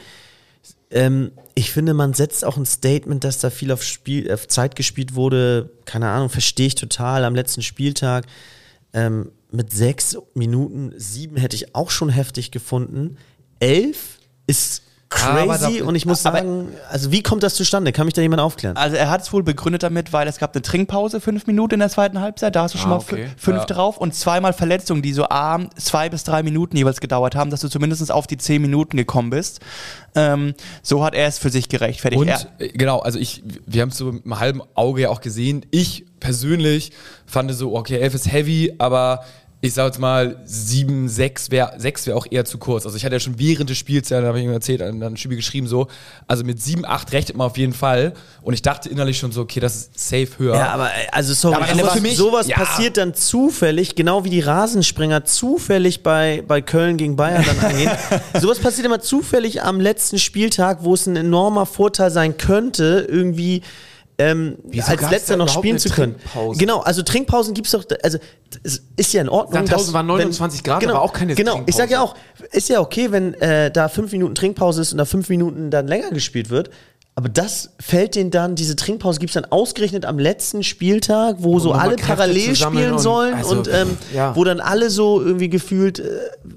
Ähm, 0.91 1.33
ich 1.55 1.71
finde, 1.73 1.95
man 1.95 2.15
setzt 2.15 2.45
auch 2.45 2.57
ein 2.57 2.67
Statement, 2.67 3.25
dass 3.25 3.39
da 3.39 3.51
viel 3.51 3.73
auf, 3.73 3.83
Spiel, 3.83 4.31
auf 4.33 4.49
Zeit 4.49 4.77
gespielt 4.77 5.15
wurde. 5.15 5.71
Keine 5.85 6.09
Ahnung, 6.09 6.29
verstehe 6.29 6.67
ich 6.67 6.75
total 6.75 7.25
am 7.25 7.35
letzten 7.35 7.63
Spieltag. 7.63 8.27
Ähm, 8.93 9.31
mit 9.55 9.73
sechs 9.73 10.17
Minuten, 10.35 10.93
sieben 10.97 11.37
hätte 11.37 11.57
ich 11.57 11.75
auch 11.75 11.91
schon 11.91 12.09
heftig 12.09 12.51
gefunden. 12.51 13.17
Elf 13.61 14.19
ist 14.47 14.83
Aber 15.23 15.47
crazy 15.47 15.79
da- 15.79 15.85
und 15.85 15.95
ich 15.95 16.07
muss 16.07 16.27
aber- 16.27 16.39
sagen, 16.39 16.69
also 16.91 17.13
wie 17.13 17.23
kommt 17.23 17.45
das 17.45 17.55
zustande? 17.55 17.93
Kann 17.93 18.07
mich 18.07 18.15
da 18.15 18.21
jemand 18.23 18.41
aufklären? 18.43 18.77
also 18.77 18.97
er 18.97 19.11
hat 19.11 19.23
es 19.23 19.33
wohl 19.33 19.45
begründet 19.45 19.85
damit, 19.85 20.13
weil 20.13 20.27
es 20.27 20.39
gab 20.39 20.55
eine 20.55 20.63
Trinkpause, 20.63 21.21
fünf 21.21 21.47
Minuten 21.47 21.75
in 21.75 21.81
der 21.81 21.89
zweiten 21.89 22.21
Halbzeit, 22.21 22.57
da 22.57 22.63
hast 22.65 22.75
du 22.75 22.79
schon 22.79 22.89
Ah, 22.91 22.95
mal 22.97 23.01
okay. 23.01 23.29
fünf 23.37 23.59
Ja. 23.59 23.65
drauf 23.67 23.97
und 23.99 24.13
zweimal 24.15 24.53
Verletzungen, 24.53 25.03
die 25.03 25.13
so 25.13 25.29
arm 25.29 25.71
zwei 25.77 26.09
bis 26.09 26.25
drei 26.25 26.43
Minuten 26.43 26.77
jeweils 26.77 27.01
gedauert 27.01 27.37
haben, 27.37 27.51
dass 27.51 27.61
du 27.61 27.69
zumindest 27.69 28.11
auf 28.11 28.27
die 28.27 28.39
zehn 28.39 28.61
Minuten 28.61 28.97
gekommen 28.97 29.31
bist. 29.31 29.61
Ähm, 30.17 30.55
so 30.83 31.05
hat 31.05 31.15
er 31.15 31.29
es 31.29 31.39
für 31.39 31.51
sich 31.51 31.69
gerechtfertigt. 31.69 32.21
Und 32.21 32.27
er, 32.29 32.41
äh, 32.59 32.69
genau, 32.71 32.99
also 32.99 33.19
ich, 33.21 33.45
wir 33.67 33.83
haben 33.83 33.91
es 33.91 33.99
so 33.99 34.11
mit 34.11 34.25
einem 34.25 34.41
halben 34.41 34.63
Auge 34.75 35.03
ja 35.03 35.11
auch 35.11 35.21
gesehen. 35.21 35.65
Ich 35.71 36.07
persönlich 36.19 36.91
fand 37.25 37.53
so, 37.53 37.77
okay, 37.77 37.99
11 37.99 38.15
ist 38.15 38.33
heavy, 38.33 38.75
aber 38.79 39.25
ich 39.65 39.73
sag 39.73 39.87
jetzt 39.87 39.99
mal, 39.99 40.37
7, 40.45 41.09
6 41.09 41.51
wäre 41.51 41.73
sechs 41.79 42.07
wär 42.07 42.19
auch 42.19 42.27
eher 42.31 42.45
zu 42.45 42.59
kurz. 42.59 42.85
Also 42.85 42.99
ich 42.99 43.05
hatte 43.07 43.15
ja 43.15 43.21
schon 43.21 43.39
während 43.39 43.71
des 43.71 43.79
Spiels, 43.79 44.11
ja, 44.11 44.21
da 44.21 44.27
habe 44.27 44.39
ich 44.39 44.45
ihm 44.45 44.53
erzählt, 44.53 44.83
dann 44.83 45.03
ein 45.03 45.17
Spiel 45.17 45.37
geschrieben 45.37 45.67
so, 45.67 45.87
also 46.27 46.45
mit 46.45 46.61
7, 46.61 46.85
8 46.85 47.13
rechnet 47.13 47.39
man 47.39 47.47
auf 47.47 47.57
jeden 47.57 47.73
Fall. 47.73 48.13
Und 48.43 48.53
ich 48.53 48.61
dachte 48.61 48.91
innerlich 48.91 49.17
schon 49.17 49.33
so, 49.33 49.41
okay, 49.41 49.61
das 49.61 49.75
ist 49.77 49.99
safe 49.99 50.29
höher. 50.37 50.55
Ja, 50.55 50.69
aber 50.69 50.89
äh, 50.89 51.07
also 51.13 51.33
sorry, 51.33 51.57
Aber 51.57 51.91
für 51.93 52.03
mich- 52.03 52.19
sowas 52.19 52.47
ja. 52.47 52.57
passiert 52.57 52.99
dann 52.99 53.15
zufällig, 53.15 53.95
genau 53.95 54.25
wie 54.25 54.31
die 54.31 54.41
Rasenspringer 54.41 55.25
zufällig 55.25 56.03
bei, 56.03 56.45
bei 56.47 56.61
Köln 56.61 56.99
gegen 56.99 57.17
Bayern 57.17 57.43
dann 57.47 57.59
eingehen. 57.61 57.91
sowas 58.39 58.59
passiert 58.59 58.85
immer 58.85 59.01
zufällig 59.01 59.63
am 59.63 59.81
letzten 59.81 60.19
Spieltag, 60.19 60.81
wo 60.83 60.93
es 60.93 61.07
ein 61.07 61.17
enormer 61.17 61.65
Vorteil 61.65 62.11
sein 62.11 62.37
könnte, 62.37 63.07
irgendwie 63.09 63.63
ähm, 64.19 64.59
Wieso 64.65 64.93
als 64.93 65.11
letzter 65.11 65.37
noch 65.37 65.49
spielen 65.49 65.79
zu 65.79 65.89
können. 65.89 66.15
Genau, 66.57 66.81
also 66.81 67.03
Trinkpausen 67.03 67.55
gibt's 67.55 67.73
doch, 67.73 67.85
also 68.03 68.19
es 68.63 68.83
ist 68.97 69.13
ja 69.13 69.21
in 69.21 69.29
Ordnung. 69.29 69.67
Sandhausen 69.67 69.93
waren 69.93 70.07
29 70.07 70.63
Grad, 70.63 70.81
genau, 70.81 70.95
aber 70.95 71.03
auch 71.03 71.13
keine 71.13 71.35
Genau, 71.35 71.63
ich 71.67 71.75
sag 71.75 71.91
ja 71.91 72.01
auch, 72.01 72.15
ist 72.53 72.69
ja 72.69 72.81
okay, 72.81 73.11
wenn 73.11 73.35
äh, 73.35 73.71
da 73.71 73.89
fünf 73.89 74.13
Minuten 74.13 74.35
Trinkpause 74.35 74.83
ist 74.83 74.93
und 74.93 74.99
da 74.99 75.05
fünf 75.05 75.29
Minuten 75.29 75.71
dann 75.71 75.89
länger 75.89 76.11
gespielt 76.11 76.51
wird. 76.51 76.71
Aber 77.17 77.29
das 77.29 77.71
fällt 77.79 78.17
denen 78.17 78.33
dann, 78.33 78.57
diese 78.57 78.75
Trinkpause 78.75 79.21
gibt's 79.21 79.35
dann 79.35 79.45
ausgerechnet 79.45 80.05
am 80.05 80.19
letzten 80.19 80.65
Spieltag, 80.65 81.37
wo 81.39 81.61
so 81.61 81.69
nochmal 81.69 81.87
alle 81.87 81.97
Kräfte 81.97 82.17
parallel 82.17 82.57
spielen 82.57 82.93
und- 82.95 82.99
sollen 82.99 83.35
also, 83.35 83.57
und 83.57 83.69
ähm, 83.73 83.97
ja. 84.13 84.35
wo 84.35 84.43
dann 84.43 84.59
alle 84.59 84.91
so 84.91 85.23
irgendwie 85.23 85.49
gefühlt 85.49 86.01
äh, 86.01 86.09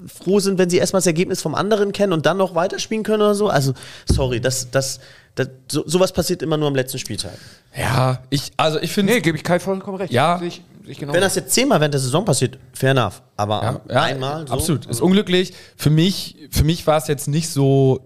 froh 0.08 0.40
sind, 0.40 0.58
wenn 0.58 0.70
sie 0.72 0.78
erstmal 0.78 1.00
das 1.00 1.08
Ergebnis 1.08 1.42
vom 1.42 1.54
anderen 1.54 1.92
kennen 1.92 2.12
und 2.12 2.26
dann 2.26 2.38
noch 2.38 2.56
weiterspielen 2.56 3.04
können 3.04 3.22
oder 3.22 3.36
so. 3.36 3.50
Also, 3.50 3.74
sorry, 4.08 4.42
das, 4.42 4.72
das, 4.72 5.00
das 5.38 5.50
so, 5.72 5.88
sowas 5.88 6.12
passiert 6.12 6.42
immer 6.42 6.58
nur 6.58 6.68
am 6.68 6.76
letzten 6.76 7.00
Spieltag. 7.00 7.38
Ja, 7.78 8.20
ich, 8.30 8.52
also 8.58 8.80
ich 8.80 8.92
finde, 8.92 9.14
Nee, 9.14 9.20
gebe 9.22 9.38
ich 9.38 9.44
Kai 9.44 9.60
vollkommen 9.60 9.98
recht. 9.98 10.12
Ja. 10.12 10.40
Sehe 10.40 10.48
ich, 10.48 10.62
ich 10.88 10.98
genau. 10.98 11.14
Wenn 11.14 11.22
das 11.22 11.36
jetzt 11.36 11.52
zehnmal 11.54 11.80
während 11.80 11.94
der 11.94 12.02
Saison 12.02 12.26
passiert, 12.26 12.58
fair 12.74 12.92
enough. 12.92 13.22
Aber 13.36 13.62
Ja, 13.62 13.94
ja, 13.94 14.02
einmal 14.04 14.48
so. 14.48 14.54
Absolut. 14.54 14.86
Ist 14.88 15.02
unglücklich. 15.02 15.54
Für 15.76 15.90
mich, 15.92 16.36
für 16.50 16.64
mich 16.64 16.88
war 16.88 16.98
es 16.98 17.08
jetzt 17.08 17.28
nicht 17.28 17.50
so, 17.50 18.00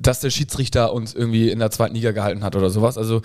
dass 0.00 0.20
der 0.20 0.28
Schiedsrichter 0.28 0.92
uns 0.92 1.14
irgendwie 1.14 1.50
in 1.50 1.60
der 1.60 1.70
zweiten 1.70 1.94
Liga 1.94 2.10
gehalten 2.10 2.44
hat 2.44 2.56
oder 2.56 2.68
sowas. 2.68 2.98
Also 2.98 3.22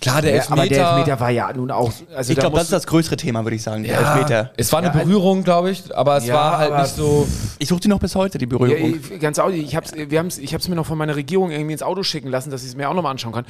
klar, 0.00 0.20
der 0.20 0.32
Ja, 0.32 0.36
Elfmeter. 0.38 0.60
aber 0.60 0.68
der 0.68 0.88
Elfmeter 0.90 1.20
war 1.20 1.30
ja 1.30 1.52
nun 1.54 1.70
auch. 1.70 1.90
Also 2.14 2.32
Ich 2.32 2.38
glaube, 2.38 2.56
das 2.56 2.64
ist 2.64 2.72
das 2.72 2.86
größere 2.86 3.16
Thema, 3.16 3.44
würde 3.44 3.56
ich 3.56 3.62
sagen, 3.62 3.82
der 3.84 3.92
ja, 3.92 4.12
Elfmeter. 4.14 4.50
Es 4.58 4.70
war 4.72 4.80
eine 4.80 4.88
Ja, 4.88 4.92
Berührung, 5.04 5.42
glaube 5.42 5.70
ich, 5.70 5.96
aber 5.96 6.18
es 6.18 6.26
Ja, 6.26 6.34
war 6.34 6.58
halt 6.58 6.76
nicht 6.76 6.94
so. 6.96 7.26
Ich 7.58 7.68
suche 7.68 7.80
die 7.80 7.88
noch 7.88 8.00
bis 8.00 8.14
heute, 8.14 8.36
die 8.36 8.46
Berührung. 8.46 8.98
ich- 9.10 9.20
ganz 9.20 9.38
ehrlich, 9.38 9.64
ich 9.64 9.74
hab's, 9.76 9.92
wir 9.94 10.18
haben's, 10.18 10.36
ich 10.36 10.52
hab's 10.52 10.68
mir 10.68 10.74
noch 10.76 10.86
von 10.86 10.98
meiner 10.98 11.16
Regierung 11.16 11.50
irgendwie 11.50 11.72
ins 11.72 11.82
Auto 11.82 12.02
schicken 12.02 12.28
lassen, 12.28 12.50
dass 12.50 12.62
ich 12.62 12.68
es 12.68 12.76
mir 12.76 12.90
auch 12.90 12.94
nochmal 12.94 13.12
anschauen 13.12 13.32
kann. 13.32 13.46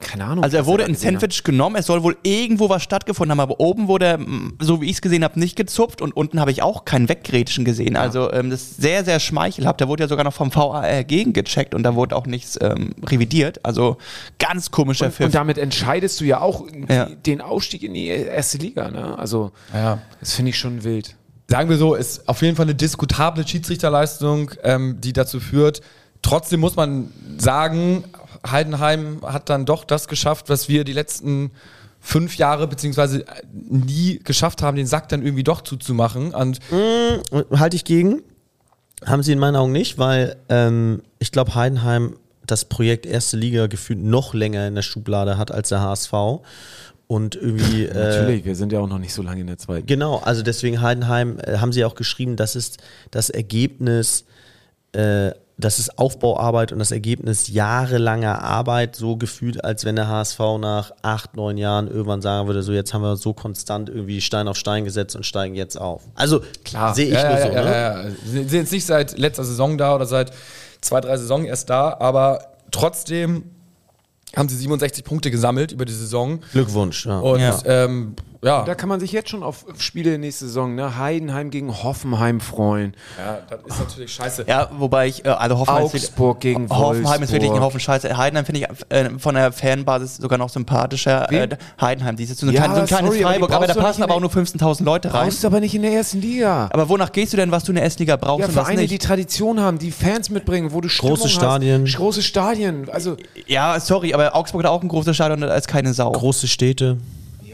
Keine 0.00 0.24
Ahnung. 0.26 0.44
Also 0.44 0.56
er 0.56 0.66
wurde 0.66 0.84
in. 0.84 0.94
Sandwich 0.94 1.42
genommen, 1.42 1.74
es 1.76 1.86
soll 1.86 2.04
wohl 2.04 2.16
irgendwo 2.22 2.68
was 2.68 2.82
stattgefunden 2.84 3.32
haben, 3.32 3.40
aber 3.40 3.58
oben 3.58 3.88
wurde, 3.88 4.04
er, 4.06 4.14
m, 4.14 4.56
so 4.60 4.80
wie 4.80 4.86
ich 4.86 4.92
es 4.92 5.00
gesehen 5.02 5.24
habe, 5.24 5.38
nicht 5.40 5.56
gezupft 5.56 6.00
und 6.00 6.16
unten 6.16 6.38
habe 6.40 6.52
ich 6.52 6.62
auch 6.62 6.84
kein 6.84 7.08
Weggrätschen 7.08 7.64
gesehen. 7.64 7.96
Also 7.96 8.32
ähm, 8.32 8.48
das 8.50 8.62
ist 8.62 8.76
sehr, 8.80 9.04
sehr 9.04 9.18
schmeichelhaft. 9.18 9.80
Da 9.80 9.88
wurde 9.88 10.04
ja 10.04 10.08
sogar 10.08 10.24
noch 10.24 10.32
vom 10.32 10.54
VAR 10.54 11.02
gegengecheckt 11.02 11.74
und 11.74 11.82
da 11.82 11.96
wurde 11.96 12.14
auch 12.14 12.26
nichts 12.26 12.56
ähm, 12.60 12.90
revidiert. 13.04 13.64
Also 13.64 13.96
ganz 14.38 14.70
komischer 14.70 15.06
Und, 15.06 15.14
Pfiff. 15.14 15.26
und 15.26 15.34
damit 15.34 15.58
entscheidest 15.58 16.20
du 16.20 16.24
ja 16.24 16.40
auch 16.40 16.64
Ja. 16.88 17.06
den 17.06 17.40
Aufstieg 17.40 17.82
in 17.82 17.94
die 17.94 18.06
erste 18.06 18.58
Liga. 18.58 18.90
Ne? 18.92 19.18
Also 19.18 19.50
Ja. 19.74 19.98
das 20.20 20.34
finde 20.34 20.50
ich 20.50 20.58
schon 20.58 20.84
wild. 20.84 21.16
sagen 21.48 21.68
wir 21.70 21.76
so, 21.76 21.94
ist 21.96 22.28
auf 22.28 22.42
jeden 22.42 22.56
Fall 22.56 22.66
eine 22.66 22.74
diskutable 22.76 23.46
Schiedsrichterleistung, 23.48 24.52
ähm, 24.62 25.00
die 25.00 25.12
dazu 25.12 25.40
führt. 25.40 25.80
Trotzdem 26.22 26.60
muss 26.60 26.76
man 26.76 27.12
sagen, 27.38 28.04
Heidenheim 28.50 29.20
hat 29.22 29.48
dann 29.48 29.66
doch 29.66 29.84
das 29.84 30.08
geschafft, 30.08 30.48
was 30.48 30.68
wir 30.68 30.84
die 30.84 30.92
letzten 30.92 31.50
fünf 32.00 32.36
Jahre 32.36 32.66
beziehungsweise 32.66 33.24
nie 33.52 34.20
geschafft 34.22 34.62
haben, 34.62 34.76
den 34.76 34.86
Sack 34.86 35.08
dann 35.08 35.22
irgendwie 35.22 35.44
doch 35.44 35.62
zuzumachen. 35.62 36.34
Und 36.34 36.60
Halte 36.70 37.76
ich 37.76 37.84
gegen. 37.84 38.22
Haben 39.04 39.22
sie 39.22 39.32
in 39.32 39.38
meinen 39.38 39.56
Augen 39.56 39.72
nicht, 39.72 39.98
weil 39.98 40.36
ähm, 40.48 41.02
ich 41.20 41.30
glaube, 41.30 41.54
Heidenheim 41.54 42.16
das 42.46 42.64
Projekt 42.64 43.06
erste 43.06 43.36
Liga 43.36 43.66
gefühlt 43.66 44.00
noch 44.00 44.34
länger 44.34 44.66
in 44.66 44.74
der 44.74 44.82
Schublade 44.82 45.38
hat 45.38 45.52
als 45.52 45.68
der 45.68 45.80
HSV. 45.82 46.12
Und 47.06 47.36
irgendwie. 47.36 47.84
Äh, 47.88 47.94
Natürlich, 47.94 48.44
wir 48.44 48.56
sind 48.56 48.72
ja 48.72 48.80
auch 48.80 48.88
noch 48.88 48.98
nicht 48.98 49.14
so 49.14 49.22
lange 49.22 49.40
in 49.40 49.46
der 49.46 49.58
zweiten. 49.58 49.86
Genau, 49.86 50.18
also 50.18 50.42
deswegen 50.42 50.80
Heidenheim 50.80 51.38
äh, 51.40 51.58
haben 51.58 51.72
sie 51.72 51.84
auch 51.84 51.94
geschrieben, 51.94 52.36
das 52.36 52.56
ist 52.56 52.78
das 53.10 53.30
Ergebnis, 53.30 54.24
äh, 54.92 55.30
das 55.60 55.80
ist 55.80 55.98
Aufbauarbeit 55.98 56.70
und 56.72 56.78
das 56.78 56.92
Ergebnis 56.92 57.48
jahrelanger 57.48 58.42
Arbeit, 58.42 58.94
so 58.94 59.16
gefühlt, 59.16 59.64
als 59.64 59.84
wenn 59.84 59.96
der 59.96 60.06
HSV 60.06 60.38
nach 60.60 60.92
acht, 61.02 61.34
neun 61.36 61.58
Jahren 61.58 61.88
irgendwann 61.88 62.22
sagen 62.22 62.46
würde, 62.46 62.62
so 62.62 62.72
jetzt 62.72 62.94
haben 62.94 63.02
wir 63.02 63.16
so 63.16 63.32
konstant 63.32 63.88
irgendwie 63.88 64.20
Stein 64.20 64.46
auf 64.46 64.56
Stein 64.56 64.84
gesetzt 64.84 65.16
und 65.16 65.26
steigen 65.26 65.56
jetzt 65.56 65.76
auf. 65.78 66.02
Also 66.14 66.40
Klar. 66.64 66.94
sehe 66.94 67.06
ich 67.08 67.14
ja, 67.14 67.28
nur 67.28 67.38
ja, 67.38 67.46
so. 67.46 67.52
ja, 67.52 67.64
ne? 67.64 67.70
ja, 67.70 68.02
ja. 68.04 68.10
Sie 68.24 68.30
sind 68.44 68.52
jetzt 68.52 68.72
nicht 68.72 68.86
seit 68.86 69.18
letzter 69.18 69.42
Saison 69.44 69.76
da 69.76 69.96
oder 69.96 70.06
seit 70.06 70.30
zwei, 70.80 71.00
drei 71.00 71.16
Saison 71.16 71.44
erst 71.44 71.68
da, 71.70 71.96
aber 71.98 72.52
trotzdem 72.70 73.44
haben 74.36 74.48
sie 74.48 74.56
67 74.56 75.04
Punkte 75.04 75.30
gesammelt 75.30 75.72
über 75.72 75.84
die 75.84 75.92
Saison. 75.92 76.40
Glückwunsch. 76.52 77.06
Ja. 77.06 77.18
Und 77.18 77.40
Ja. 77.40 77.58
ähm, 77.64 78.14
ja, 78.42 78.64
Da 78.64 78.74
kann 78.74 78.88
man 78.88 79.00
sich 79.00 79.12
jetzt 79.12 79.30
schon 79.30 79.42
auf 79.42 79.64
Spiele 79.78 80.18
nächste 80.18 80.46
Saison, 80.46 80.74
ne? 80.74 80.96
Heidenheim 80.96 81.50
gegen 81.50 81.82
Hoffenheim 81.82 82.40
freuen. 82.40 82.94
ja, 83.18 83.38
das 83.50 83.60
ist 83.66 83.80
natürlich 83.80 84.12
scheiße. 84.12 84.44
ja, 84.46 84.68
wobei 84.78 85.08
ich, 85.08 85.24
äh, 85.24 85.28
also 85.30 85.58
Hoffenheim 85.58 85.86
ist 85.86 85.94
Augsburg 85.94 86.40
gegen 86.40 86.68
Hoffenheim 86.70 87.22
ist 87.22 87.32
wirklich 87.32 87.50
ein 87.50 87.54
Wolfsburg. 87.54 87.62
Haufen 87.62 87.80
Scheiße. 87.80 88.16
Heidenheim 88.16 88.44
finde 88.44 88.60
ich 88.60 88.68
äh, 88.96 89.10
von 89.18 89.34
der 89.34 89.50
Fanbasis 89.52 90.16
sogar 90.18 90.38
noch 90.38 90.48
sympathischer. 90.50 91.30
Äh? 91.32 91.48
Heidenheim, 91.80 92.16
die 92.16 92.24
ist 92.24 92.38
so, 92.38 92.46
ein 92.46 92.52
Ja, 92.52 92.62
klein- 92.62 92.74
so 92.74 92.80
ein 92.82 92.86
kleines 92.86 93.10
sorry, 93.10 93.24
aber 93.24 93.32
Freiburg, 93.34 93.50
aber 93.52 93.66
da 93.66 93.72
brauchst 93.74 93.76
du 93.76 93.82
passen 93.88 94.02
aber 94.04 94.14
auch 94.14 94.20
nur 94.20 94.30
15.000 94.30 94.84
Leute 94.84 95.12
rein. 95.12 95.24
Brauchst 95.28 95.42
du 95.42 95.46
aber 95.48 95.60
nicht 95.60 95.74
in 95.74 95.82
der 95.82 95.92
ersten 95.92 96.20
Liga. 96.20 96.68
Aber 96.72 96.88
wonach 96.88 97.12
gehst 97.12 97.32
du 97.32 97.36
denn, 97.36 97.50
was 97.50 97.64
du 97.64 97.72
in 97.72 97.76
der 97.76 97.84
S-Liga 97.84 98.16
brauchst 98.16 98.40
Ja, 98.40 98.46
und 98.46 98.54
was 98.56 98.62
Vereine, 98.64 98.82
nicht? 98.82 98.92
die 98.92 98.98
Tradition 98.98 99.60
haben, 99.60 99.78
die 99.78 99.90
Fans 99.90 100.30
mitbringen, 100.30 100.72
wo 100.72 100.80
du 100.80 100.88
Stimmung 100.88 101.16
Große 101.16 101.28
Stadien. 101.28 101.82
Hast. 101.86 101.96
Große 101.96 102.22
Stadien. 102.22 102.88
Also, 102.90 103.16
ja, 103.46 103.80
sorry, 103.80 104.14
aber 104.14 104.36
Augsburg 104.36 104.62
hat 104.64 104.70
auch 104.70 104.82
ein 104.82 104.88
großes 104.88 105.16
Stadion 105.16 105.42
und 105.42 105.48
da 105.48 105.54
ist 105.56 105.66
keine 105.68 105.92
Sau. 105.92 106.12
Große 106.12 106.46
Städte. 106.46 106.98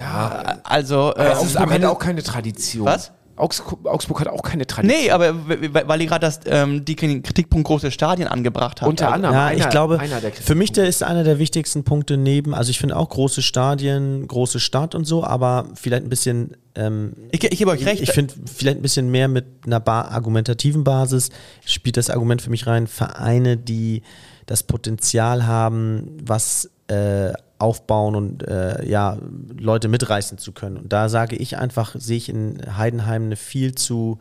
Ja. 0.04 0.58
also, 0.64 1.12
äh, 1.16 1.30
Augsburg 1.30 1.56
am 1.62 1.68
hat 1.70 1.76
Ende- 1.76 1.90
auch 1.90 1.98
keine 1.98 2.22
Tradition. 2.22 2.86
Was? 2.86 3.10
Augsburg, 3.36 3.84
Augsburg 3.88 4.20
hat 4.20 4.28
auch 4.28 4.42
keine 4.42 4.64
Tradition. 4.64 5.02
nee, 5.02 5.10
aber 5.10 5.34
weil 5.48 6.00
ihr 6.00 6.06
gerade 6.06 6.24
das, 6.24 6.38
ähm, 6.46 6.84
die 6.84 6.94
Kritikpunkt 6.94 7.66
große 7.66 7.90
Stadien 7.90 8.28
angebracht 8.28 8.80
habt. 8.80 8.88
Unter 8.88 9.06
Also- 9.06 9.14
anderem. 9.16 9.34
Ja, 9.34 9.46
einer, 9.46 9.58
ich 9.58 9.68
glaube, 9.70 9.98
einer 9.98 10.20
der 10.20 10.32
für 10.32 10.54
mich 10.54 10.70
der 10.70 10.86
ist 10.86 11.02
einer 11.02 11.24
der 11.24 11.40
wichtigsten 11.40 11.82
Punkte 11.82 12.16
neben, 12.16 12.54
also 12.54 12.70
ich 12.70 12.78
finde 12.78 12.96
auch 12.96 13.08
große 13.08 13.42
Stadien, 13.42 14.28
große 14.28 14.60
Stadt 14.60 14.94
und 14.94 15.04
so, 15.04 15.24
aber 15.24 15.64
vielleicht 15.74 16.04
ein 16.04 16.10
bisschen, 16.10 16.56
ähm, 16.76 17.14
Ich, 17.32 17.42
ich 17.42 17.58
gebe 17.58 17.72
euch 17.72 17.84
recht. 17.84 18.02
ich 18.02 18.12
finde 18.12 18.34
vielleicht 18.46 18.76
ein 18.78 18.82
bisschen 18.82 19.10
mehr 19.10 19.26
mit 19.26 19.46
einer 19.66 19.80
ba 19.80 20.02
argumentativen 20.02 20.84
Basis 20.84 21.30
spielt 21.66 21.96
das 21.96 22.10
Argument 22.10 22.40
für 22.40 22.50
mich 22.50 22.68
rein, 22.68 22.86
Vereine, 22.86 23.56
die 23.56 24.02
das 24.46 24.62
Potenzial 24.62 25.44
haben, 25.44 26.18
was 26.24 26.70
äh, 26.86 27.32
aufbauen 27.58 28.14
und 28.16 28.46
äh, 28.46 28.84
ja, 28.86 29.18
Leute 29.58 29.88
mitreißen 29.88 30.38
zu 30.38 30.52
können. 30.52 30.76
Und 30.76 30.92
da 30.92 31.08
sage 31.08 31.36
ich 31.36 31.56
einfach, 31.58 31.94
sehe 31.98 32.16
ich 32.16 32.28
in 32.28 32.76
Heidenheim 32.76 33.24
eine 33.24 33.36
viel 33.36 33.74
zu 33.74 34.18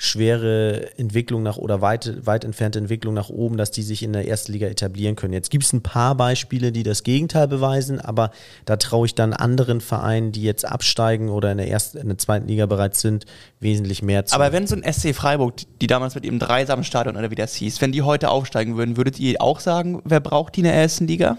schwere 0.00 0.96
Entwicklung 0.96 1.42
nach 1.42 1.56
oder 1.56 1.80
weit, 1.80 2.24
weit 2.24 2.44
entfernte 2.44 2.78
Entwicklung 2.78 3.14
nach 3.14 3.30
oben, 3.30 3.56
dass 3.56 3.72
die 3.72 3.82
sich 3.82 4.04
in 4.04 4.12
der 4.12 4.28
ersten 4.28 4.52
Liga 4.52 4.68
etablieren 4.68 5.16
können. 5.16 5.32
Jetzt 5.32 5.50
gibt 5.50 5.64
es 5.64 5.72
ein 5.72 5.82
paar 5.82 6.14
Beispiele, 6.14 6.70
die 6.70 6.84
das 6.84 7.02
Gegenteil 7.02 7.48
beweisen, 7.48 8.00
aber 8.00 8.30
da 8.64 8.76
traue 8.76 9.06
ich 9.06 9.16
dann 9.16 9.32
anderen 9.32 9.80
Vereinen, 9.80 10.30
die 10.30 10.44
jetzt 10.44 10.64
absteigen 10.64 11.30
oder 11.30 11.50
in 11.50 11.58
der 11.58 11.68
ersten, 11.68 11.98
in 11.98 12.06
der 12.06 12.16
zweiten 12.16 12.46
Liga 12.46 12.66
bereits 12.66 13.00
sind, 13.00 13.26
wesentlich 13.58 14.00
mehr 14.04 14.24
zu. 14.24 14.36
aber 14.36 14.52
wenn 14.52 14.68
so 14.68 14.76
ein 14.76 14.92
SC 14.92 15.16
Freiburg, 15.16 15.54
die, 15.80 15.88
damals 15.88 16.14
mit 16.14 16.24
ihrem 16.24 16.38
dreisamen 16.38 16.84
Stadion 16.84 17.16
oder 17.16 17.32
wie 17.32 17.34
das 17.34 17.56
hieß, 17.56 17.80
wenn 17.80 17.90
die 17.90 18.02
heute 18.02 18.30
aufsteigen 18.30 18.76
würden, 18.76 18.96
würdet 18.96 19.18
ihr 19.18 19.42
auch 19.42 19.58
sagen, 19.58 20.00
wer 20.04 20.20
braucht 20.20 20.54
die 20.54 20.60
in 20.60 20.64
der 20.64 20.74
ersten 20.74 21.08
Liga? 21.08 21.38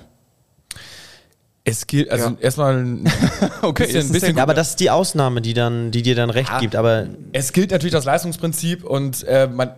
Es 1.65 1.86
gilt, 1.88 2.10
also 2.10 2.30
Ja. 2.30 2.38
erstmal 2.39 2.78
ein 2.78 3.04
Okay, 3.62 3.84
bisschen, 3.84 4.00
ist 4.02 4.12
bisschen 4.13 4.38
ja, 4.38 4.43
aber 4.43 4.54
das 4.54 4.69
ist 4.72 4.80
die 4.80 4.89
Ausnahme, 4.89 5.41
die 5.41 5.54
dann, 5.54 5.91
die 5.91 6.02
dir 6.02 6.15
dann 6.15 6.30
recht 6.30 6.52
gibt. 6.60 6.76
Aber 6.76 7.08
Es 7.34 7.54
gilt 7.54 7.72
natürlich 7.72 7.93
das 7.93 8.06
Leistungsprinzip 8.06 8.84
und 8.84 9.24
äh, 9.26 9.48
man, 9.48 9.72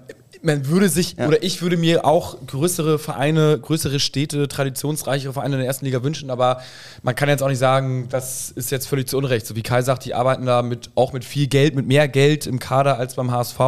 man 0.43 0.67
würde 0.67 0.89
sich, 0.89 1.15
Ja. 1.17 1.27
oder 1.27 1.43
ich 1.43 1.61
würde 1.61 1.77
mir 1.77 2.05
auch 2.05 2.37
größere 2.47 2.97
Vereine, 2.99 3.59
größere 3.59 3.99
Städte, 3.99 4.47
traditionsreichere 4.47 5.33
Vereine 5.33 5.55
in 5.55 5.59
der 5.59 5.67
ersten 5.67 5.85
Liga 5.85 6.03
wünschen, 6.03 6.29
aber 6.29 6.61
man 7.03 7.15
kann 7.15 7.29
jetzt 7.29 7.41
auch 7.43 7.49
nicht 7.49 7.59
sagen, 7.59 8.07
das 8.09 8.51
ist 8.51 8.71
jetzt 8.71 8.87
völlig 8.87 9.07
zu 9.09 9.17
Unrecht. 9.17 9.45
So 9.47 9.55
wie 9.55 9.63
Kai 9.63 9.81
sagt, 9.81 10.05
die 10.05 10.13
arbeiten 10.13 10.45
da 10.45 10.61
mit, 10.61 10.91
auch 10.95 11.13
mit 11.13 11.25
viel 11.25 11.47
Geld, 11.47 11.75
mit 11.75 11.87
mehr 11.87 12.07
Geld 12.07 12.45
im 12.47 12.59
Kader 12.59 12.97
als 12.99 13.15
beim 13.15 13.31
HSV 13.31 13.59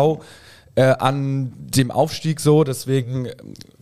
äh, 0.76 0.84
an 0.84 1.54
dem 1.58 1.92
Aufstieg 1.92 2.40
so, 2.40 2.64
deswegen 2.64 3.28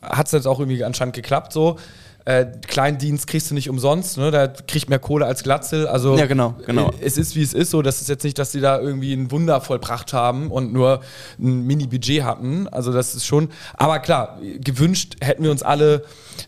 hat 0.01 0.25
es 0.25 0.31
jetzt 0.33 0.45
auch 0.47 0.59
irgendwie 0.59 0.83
anscheinend 0.83 1.15
geklappt 1.15 1.53
so. 1.53 1.77
Äh, 2.23 2.45
Kleindienst 2.67 3.25
kriegst 3.25 3.49
du 3.49 3.55
nicht 3.55 3.67
umsonst, 3.67 4.17
ne? 4.19 4.29
da 4.29 4.47
kriegt 4.47 4.89
mehr 4.89 4.99
Kohle 4.99 5.25
als 5.25 5.41
Glatzel. 5.41 5.87
Also 5.87 6.15
Ja, 6.17 6.27
genau, 6.27 6.55
genau. 6.67 6.89
äh, 6.89 6.93
es 7.01 7.17
ist 7.17 7.35
wie 7.35 7.41
es 7.41 7.53
ist 7.53 7.71
so. 7.71 7.81
Das 7.81 7.99
ist 7.99 8.09
jetzt 8.09 8.23
nicht, 8.23 8.37
dass 8.37 8.51
sie 8.51 8.61
da 8.61 8.79
irgendwie 8.79 9.13
ein 9.13 9.31
Wunder 9.31 9.59
vollbracht 9.59 10.13
haben 10.13 10.51
und 10.51 10.71
nur 10.71 11.01
ein 11.39 11.65
Mini-Budget 11.65 12.23
hatten. 12.23 12.67
Also 12.67 12.93
das 12.93 13.15
ist 13.15 13.25
schon. 13.25 13.49
Aber 13.73 13.97
klar, 13.99 14.39
gewünscht 14.59 15.15
hätten 15.19 15.43
wir 15.43 15.49
uns 15.49 15.63
alle, 15.63 16.03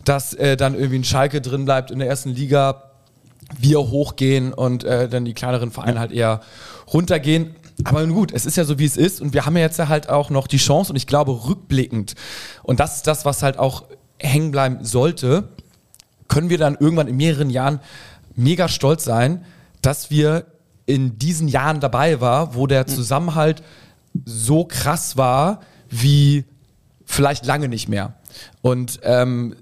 dass 0.06 0.36
äh, 0.36 0.58
dann 0.58 0.76
irgendwie 0.76 1.00
ein 1.00 1.04
Schalke 1.04 1.42
drin 1.42 1.66
bleibt 1.66 1.90
in 1.90 1.98
der 1.98 2.08
ersten 2.08 2.30
Liga, 2.30 2.92
wir 3.58 3.80
hochgehen 3.80 4.54
und 4.54 4.84
äh, 4.84 5.10
dann 5.10 5.26
die 5.26 5.34
kleineren 5.34 5.72
Vereine 5.72 6.00
halt 6.00 6.12
eher 6.12 6.42
runtergehen. 6.92 7.56
Aber 7.84 8.06
nun 8.06 8.14
gut, 8.14 8.32
es 8.32 8.46
ist 8.46 8.58
ja 8.58 8.64
so, 8.64 8.78
wie 8.78 8.86
es 8.86 8.96
ist. 8.96 9.22
Und 9.22 9.34
wir 9.34 9.48
haben 9.48 9.58
ja 9.58 9.64
jetzt 9.64 9.80
halt 9.80 10.08
auch 10.08 10.30
noch 10.30 10.46
die 10.46 10.58
Chance 10.58 10.92
und 10.92 10.98
ich 10.98 11.08
glaube 11.08 11.32
rückblickend. 11.48 12.14
Und 12.62 12.80
das 12.80 12.98
ist 12.98 13.08
das, 13.08 13.26
was 13.26 13.42
halt 13.42 13.58
auch 13.58 13.86
hängen 14.20 14.52
bleiben 14.52 14.86
sollte 14.86 15.50
können 16.34 16.50
wir 16.50 16.58
dann 16.58 16.76
irgendwann 16.80 17.08
in 17.08 17.16
mehreren 17.16 17.52
Jahren 17.52 17.80
mega 18.36 18.68
stolz 18.68 19.04
sein, 19.04 19.46
dass 19.84 20.10
wir 20.10 20.48
in 20.88 21.20
diesen 21.20 21.48
Jahren 21.48 21.80
dabei 21.80 22.22
war, 22.22 22.56
wo 22.56 22.66
der 22.66 22.88
Zusammenhalt 22.88 23.62
so 24.26 24.66
krass 24.66 25.16
war 25.16 25.62
wie 25.90 26.46
vielleicht 27.06 27.46
lange 27.46 27.68
nicht 27.68 27.88
mehr. 27.88 28.16
Und 28.64 29.00
ähm, 29.04 29.56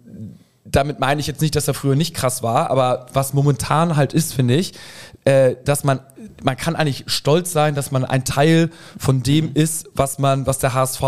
damit 0.63 1.01
meine 1.01 1.19
ich 1.19 1.27
jetzt 1.27 1.41
nicht, 1.41 1.57
dass 1.57 1.67
er 1.67 1.73
früher 1.73 1.97
nicht 1.97 2.15
krass 2.15 2.41
war, 2.41 2.69
aber 2.69 3.07
was 3.11 3.33
momentan 3.33 3.97
halt 3.97 4.13
ist, 4.13 4.33
finde 4.33 4.55
ich, 4.55 4.73
äh, 5.25 5.55
dass 5.65 5.83
man, 5.83 5.99
man 6.43 6.57
kann 6.57 6.75
eigentlich 6.75 7.03
stolz 7.07 7.51
sein, 7.51 7.75
dass 7.75 7.91
man 7.91 8.05
ein 8.05 8.25
Teil 8.25 8.69
von 8.97 9.23
dem 9.23 9.51
ist, 9.53 9.89
was 9.93 10.19
man, 10.19 10.47
was 10.47 10.59
der 10.59 10.73
HSV 10.73 11.01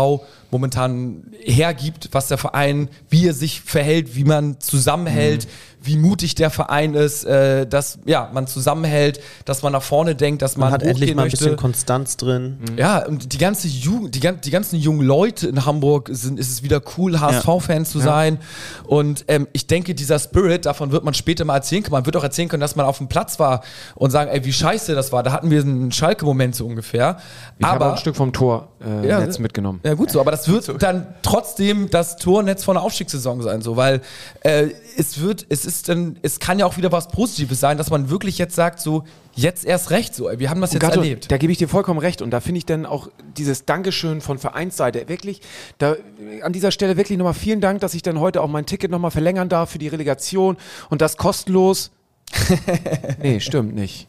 momentan 0.50 1.24
hergibt, 1.40 2.10
was 2.12 2.28
der 2.28 2.38
Verein, 2.38 2.88
wie 3.10 3.26
er 3.26 3.34
sich 3.34 3.60
verhält, 3.60 4.14
wie 4.14 4.24
man 4.24 4.60
zusammenhält, 4.60 5.48
wie 5.84 5.96
mutig 5.96 6.34
der 6.34 6.50
Verein 6.50 6.94
ist, 6.94 7.24
äh, 7.24 7.66
dass 7.66 7.98
ja, 8.06 8.30
man 8.32 8.46
zusammenhält, 8.46 9.20
dass 9.44 9.62
man 9.62 9.72
nach 9.72 9.82
vorne 9.82 10.14
denkt, 10.14 10.42
dass 10.42 10.56
man, 10.56 10.70
man 10.70 10.72
hat 10.72 10.82
endlich 10.82 11.14
mal 11.14 11.22
ein 11.22 11.26
möchte. 11.26 11.38
bisschen 11.38 11.56
Konstanz 11.56 12.16
drin. 12.16 12.58
Ja, 12.76 13.04
und 13.04 13.32
die 13.32 13.38
ganze 13.38 13.68
Jugend, 13.68 14.14
die, 14.14 14.20
die 14.20 14.50
ganzen 14.50 14.78
jungen 14.78 15.06
Leute 15.06 15.48
in 15.48 15.66
Hamburg 15.66 16.08
sind, 16.12 16.38
ist 16.38 16.50
es 16.50 16.62
wieder 16.62 16.80
cool, 16.96 17.20
HSV-Fan 17.20 17.84
zu 17.84 17.98
sein. 17.98 18.38
Und 18.84 19.24
ähm, 19.28 19.46
ich 19.52 19.66
denke, 19.66 19.94
dieser 19.94 20.18
Spirit, 20.18 20.66
davon 20.66 20.90
wird 20.92 21.04
man 21.04 21.14
später 21.14 21.44
mal 21.44 21.56
erzählen 21.56 21.82
können. 21.82 21.92
Man 21.92 22.06
wird 22.06 22.16
auch 22.16 22.24
erzählen 22.24 22.48
können, 22.48 22.62
dass 22.62 22.76
man 22.76 22.86
auf 22.86 22.98
dem 22.98 23.08
Platz 23.08 23.38
war 23.38 23.62
und 23.94 24.10
sagen, 24.10 24.30
ey, 24.30 24.44
wie 24.44 24.52
scheiße, 24.52 24.94
das 24.94 25.03
war. 25.12 25.22
Da 25.22 25.32
hatten 25.32 25.50
wir 25.50 25.60
einen 25.60 25.92
Schalke-Moment 25.92 26.54
so 26.54 26.66
ungefähr. 26.66 27.18
Ich 27.58 27.66
habe 27.66 27.76
aber 27.76 27.86
auch 27.92 27.96
ein 27.96 27.98
Stück 27.98 28.16
vom 28.16 28.32
Tor 28.32 28.68
äh, 28.84 29.08
Ja, 29.08 29.20
ne? 29.20 29.32
mitgenommen. 29.38 29.80
Ja, 29.84 29.94
gut 29.94 30.10
so, 30.10 30.20
aber 30.20 30.30
das 30.30 30.48
wird 30.48 30.70
dann 30.82 31.06
trotzdem 31.22 31.90
das 31.90 32.16
Tornetz 32.16 32.64
von 32.64 32.74
der 32.74 32.82
Aufstiegssaison 32.82 33.42
sein, 33.42 33.62
so, 33.62 33.76
weil 33.76 34.00
äh, 34.42 34.68
es 34.96 35.20
wird, 35.20 35.46
es 35.48 35.64
ist 35.64 35.88
dann, 35.88 36.18
es 36.22 36.40
kann 36.40 36.58
ja 36.58 36.66
auch 36.66 36.76
wieder 36.76 36.92
was 36.92 37.08
Positives 37.08 37.60
sein, 37.60 37.78
dass 37.78 37.90
man 37.90 38.10
wirklich 38.10 38.38
jetzt 38.38 38.54
sagt, 38.54 38.80
so, 38.80 39.04
jetzt 39.34 39.64
erst 39.64 39.90
recht, 39.90 40.14
so, 40.14 40.30
wir 40.36 40.50
haben 40.50 40.60
das 40.60 40.70
Und 40.70 40.74
jetzt 40.74 40.82
Gatto, 40.82 41.00
erlebt. 41.00 41.30
Da 41.30 41.36
gebe 41.36 41.52
ich 41.52 41.58
dir 41.58 41.68
vollkommen 41.68 41.98
recht. 41.98 42.22
Und 42.22 42.30
da 42.30 42.40
finde 42.40 42.58
ich 42.58 42.66
dann 42.66 42.86
auch 42.86 43.08
dieses 43.36 43.64
Dankeschön 43.64 44.20
von 44.20 44.38
Vereinsseite 44.38 45.08
wirklich, 45.08 45.40
da 45.78 45.96
an 46.42 46.52
dieser 46.52 46.70
Stelle 46.70 46.96
wirklich 46.96 47.18
nochmal 47.18 47.34
vielen 47.34 47.60
Dank, 47.60 47.80
dass 47.80 47.94
ich 47.94 48.02
dann 48.02 48.20
heute 48.20 48.42
auch 48.42 48.48
mein 48.48 48.66
Ticket 48.66 48.90
nochmal 48.90 49.10
verlängern 49.10 49.48
darf 49.48 49.70
für 49.70 49.78
die 49.78 49.88
Relegation 49.88 50.56
und 50.90 51.00
das 51.00 51.16
kostenlos. 51.16 51.90
nee, 53.22 53.40
stimmt 53.40 53.74
nicht. 53.74 54.08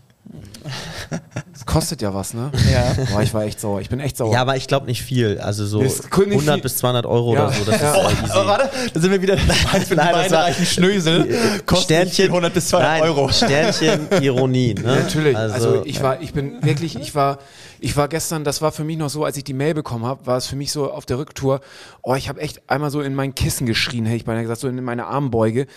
Das 1.53 1.65
kostet 1.65 2.01
ja 2.01 2.13
was, 2.13 2.34
ne? 2.34 2.51
Ja. 2.71 2.95
Boah, 3.11 3.21
ich 3.21 3.34
war 3.34 3.43
echt 3.43 3.59
sauer. 3.59 3.80
Ich 3.82 3.89
bin 3.89 3.99
echt 3.99 4.17
sauer. 4.17 4.34
Ja, 4.34 4.41
aber 4.41 4.55
ich 4.57 4.67
glaube 4.67 4.86
nicht 4.88 5.01
viel. 5.03 5.39
Also 5.39 5.65
so 5.65 5.82
Das 5.84 6.09
können 6.09 6.30
nicht 6.30 6.38
100 6.39 6.55
viel- 6.55 6.63
bis 6.63 6.78
200 6.78 7.05
Euro 7.05 7.36
Ja. 7.36 7.45
oder 7.47 7.53
so. 7.53 7.63
Das 7.71 7.82
Ja. 7.82 7.91
ist 7.91 7.97
äh, 7.97 8.23
easy. 8.23 8.32
Aber 8.34 8.47
warte, 8.47 8.69
da 8.93 8.99
sind 8.99 9.11
wir 9.11 9.21
wieder 9.21 9.38
für 9.38 9.45
den 9.86 9.97
Nein, 9.97 10.32
war- 10.32 10.43
reichen 10.43 10.65
Schnösel. 10.65 11.36
Kostet 11.65 12.05
nicht 12.05 12.19
100 12.30 12.53
bis 12.53 12.67
200 12.69 12.91
nein, 12.91 13.03
Euro. 13.03 13.30
Sternchen 13.32 14.07
Ironie. 14.21 14.73
Ne? 14.73 14.82
Natürlich. 15.03 15.38
Also, 15.38 15.84
ich 15.86 16.01
war, 16.01 16.21
ich 16.21 16.34
bin 16.34 16.63
wirklich, 16.65 16.95
ich 16.99 17.13
war, 17.15 17.38
ich 17.80 17.95
war 17.95 18.07
gestern, 18.07 18.43
das 18.43 18.61
war 18.61 18.71
für 18.71 18.84
mich 18.84 18.97
noch 18.97 19.09
so, 19.09 19.23
als 19.23 19.38
ich 19.38 19.43
die 19.43 19.53
Mail 19.53 19.73
bekommen 19.76 20.05
habe, 20.05 20.26
war 20.26 20.38
es 20.38 20.47
für 20.47 20.55
mich 20.55 20.71
so 20.71 20.91
auf 20.91 21.05
der 21.05 21.17
Rücktour, 21.19 21.61
oh, 22.01 22.15
ich 22.15 22.30
habe 22.30 22.41
echt 22.41 22.61
einmal 22.69 22.89
so 22.89 23.01
in 23.01 23.13
mein 23.15 23.36
Kissen 23.36 23.65
geschrien, 23.67 24.05
hätte 24.05 24.17
ich 24.17 24.26
beinahe 24.26 24.41
gesagt, 24.41 24.61
so 24.61 24.67
in 24.67 24.84
meine 24.84 25.05
Armbeuge, 25.05 25.67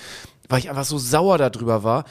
weil 0.49 0.61
ich 0.61 0.71
einfach 0.71 0.85
so 0.85 0.97
sauer 0.99 1.37
darüber 1.39 1.83
war. 1.85 2.05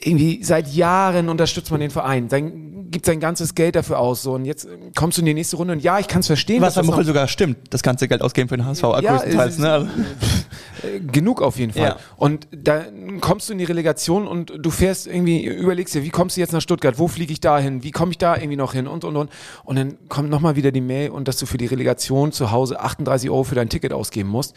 Irgendwie 0.00 0.42
seit 0.44 0.68
Jahren 0.68 1.28
unterstützt 1.28 1.70
man 1.70 1.80
den 1.80 1.90
Verein, 1.90 2.28
sein, 2.28 2.90
gibt 2.90 3.06
sein 3.06 3.20
ganzes 3.20 3.54
Geld 3.54 3.74
dafür 3.74 3.98
aus, 3.98 4.22
so 4.22 4.34
und 4.34 4.44
jetzt 4.44 4.66
äh, 4.66 4.68
kommst 4.94 5.18
du 5.18 5.22
in 5.22 5.26
die 5.26 5.34
nächste 5.34 5.56
Runde 5.56 5.72
und 5.72 5.82
ja, 5.82 5.98
ich 5.98 6.06
kann 6.06 6.20
es 6.20 6.26
verstehen. 6.26 6.62
Was 6.62 6.74
das 6.74 6.86
Muchel 6.86 7.04
sogar 7.04 7.26
stimmt, 7.28 7.56
das 7.70 7.82
ganze 7.82 8.06
Geld 8.08 8.22
ausgeben 8.22 8.48
für 8.48 8.56
den 8.56 8.66
HSV 8.66 8.82
Ja, 8.82 9.16
größtenteils. 9.16 9.58
Ne? 9.58 9.70
Also, 9.70 9.88
genug 11.12 11.42
auf 11.42 11.58
jeden 11.58 11.72
Fall. 11.72 11.82
Ja. 11.82 11.96
Und 12.16 12.46
da 12.52 12.84
kommst 13.20 13.48
du 13.48 13.52
in 13.52 13.58
die 13.58 13.64
Relegation 13.64 14.26
und 14.26 14.52
du 14.56 14.70
fährst 14.70 15.06
irgendwie, 15.06 15.44
überlegst 15.44 15.94
dir, 15.94 16.02
wie 16.02 16.10
kommst 16.10 16.36
du 16.36 16.40
jetzt 16.40 16.52
nach 16.52 16.60
Stuttgart, 16.60 16.98
wo 16.98 17.08
fliege 17.08 17.32
ich 17.32 17.40
da 17.40 17.58
hin, 17.58 17.82
wie 17.82 17.90
komme 17.90 18.12
ich 18.12 18.18
da 18.18 18.36
irgendwie 18.36 18.56
noch 18.56 18.72
hin 18.72 18.86
und 18.86 19.04
und 19.04 19.16
und. 19.16 19.30
Und 19.64 19.76
dann 19.76 19.96
kommt 20.08 20.30
nochmal 20.30 20.56
wieder 20.56 20.72
die 20.72 20.80
Mail 20.80 21.10
und 21.10 21.28
dass 21.28 21.36
du 21.38 21.46
für 21.46 21.58
die 21.58 21.66
Relegation 21.66 22.32
zu 22.32 22.50
Hause 22.50 22.80
38 22.80 23.30
Euro 23.30 23.44
für 23.44 23.54
dein 23.54 23.68
Ticket 23.68 23.92
ausgeben 23.92 24.28
musst. 24.28 24.54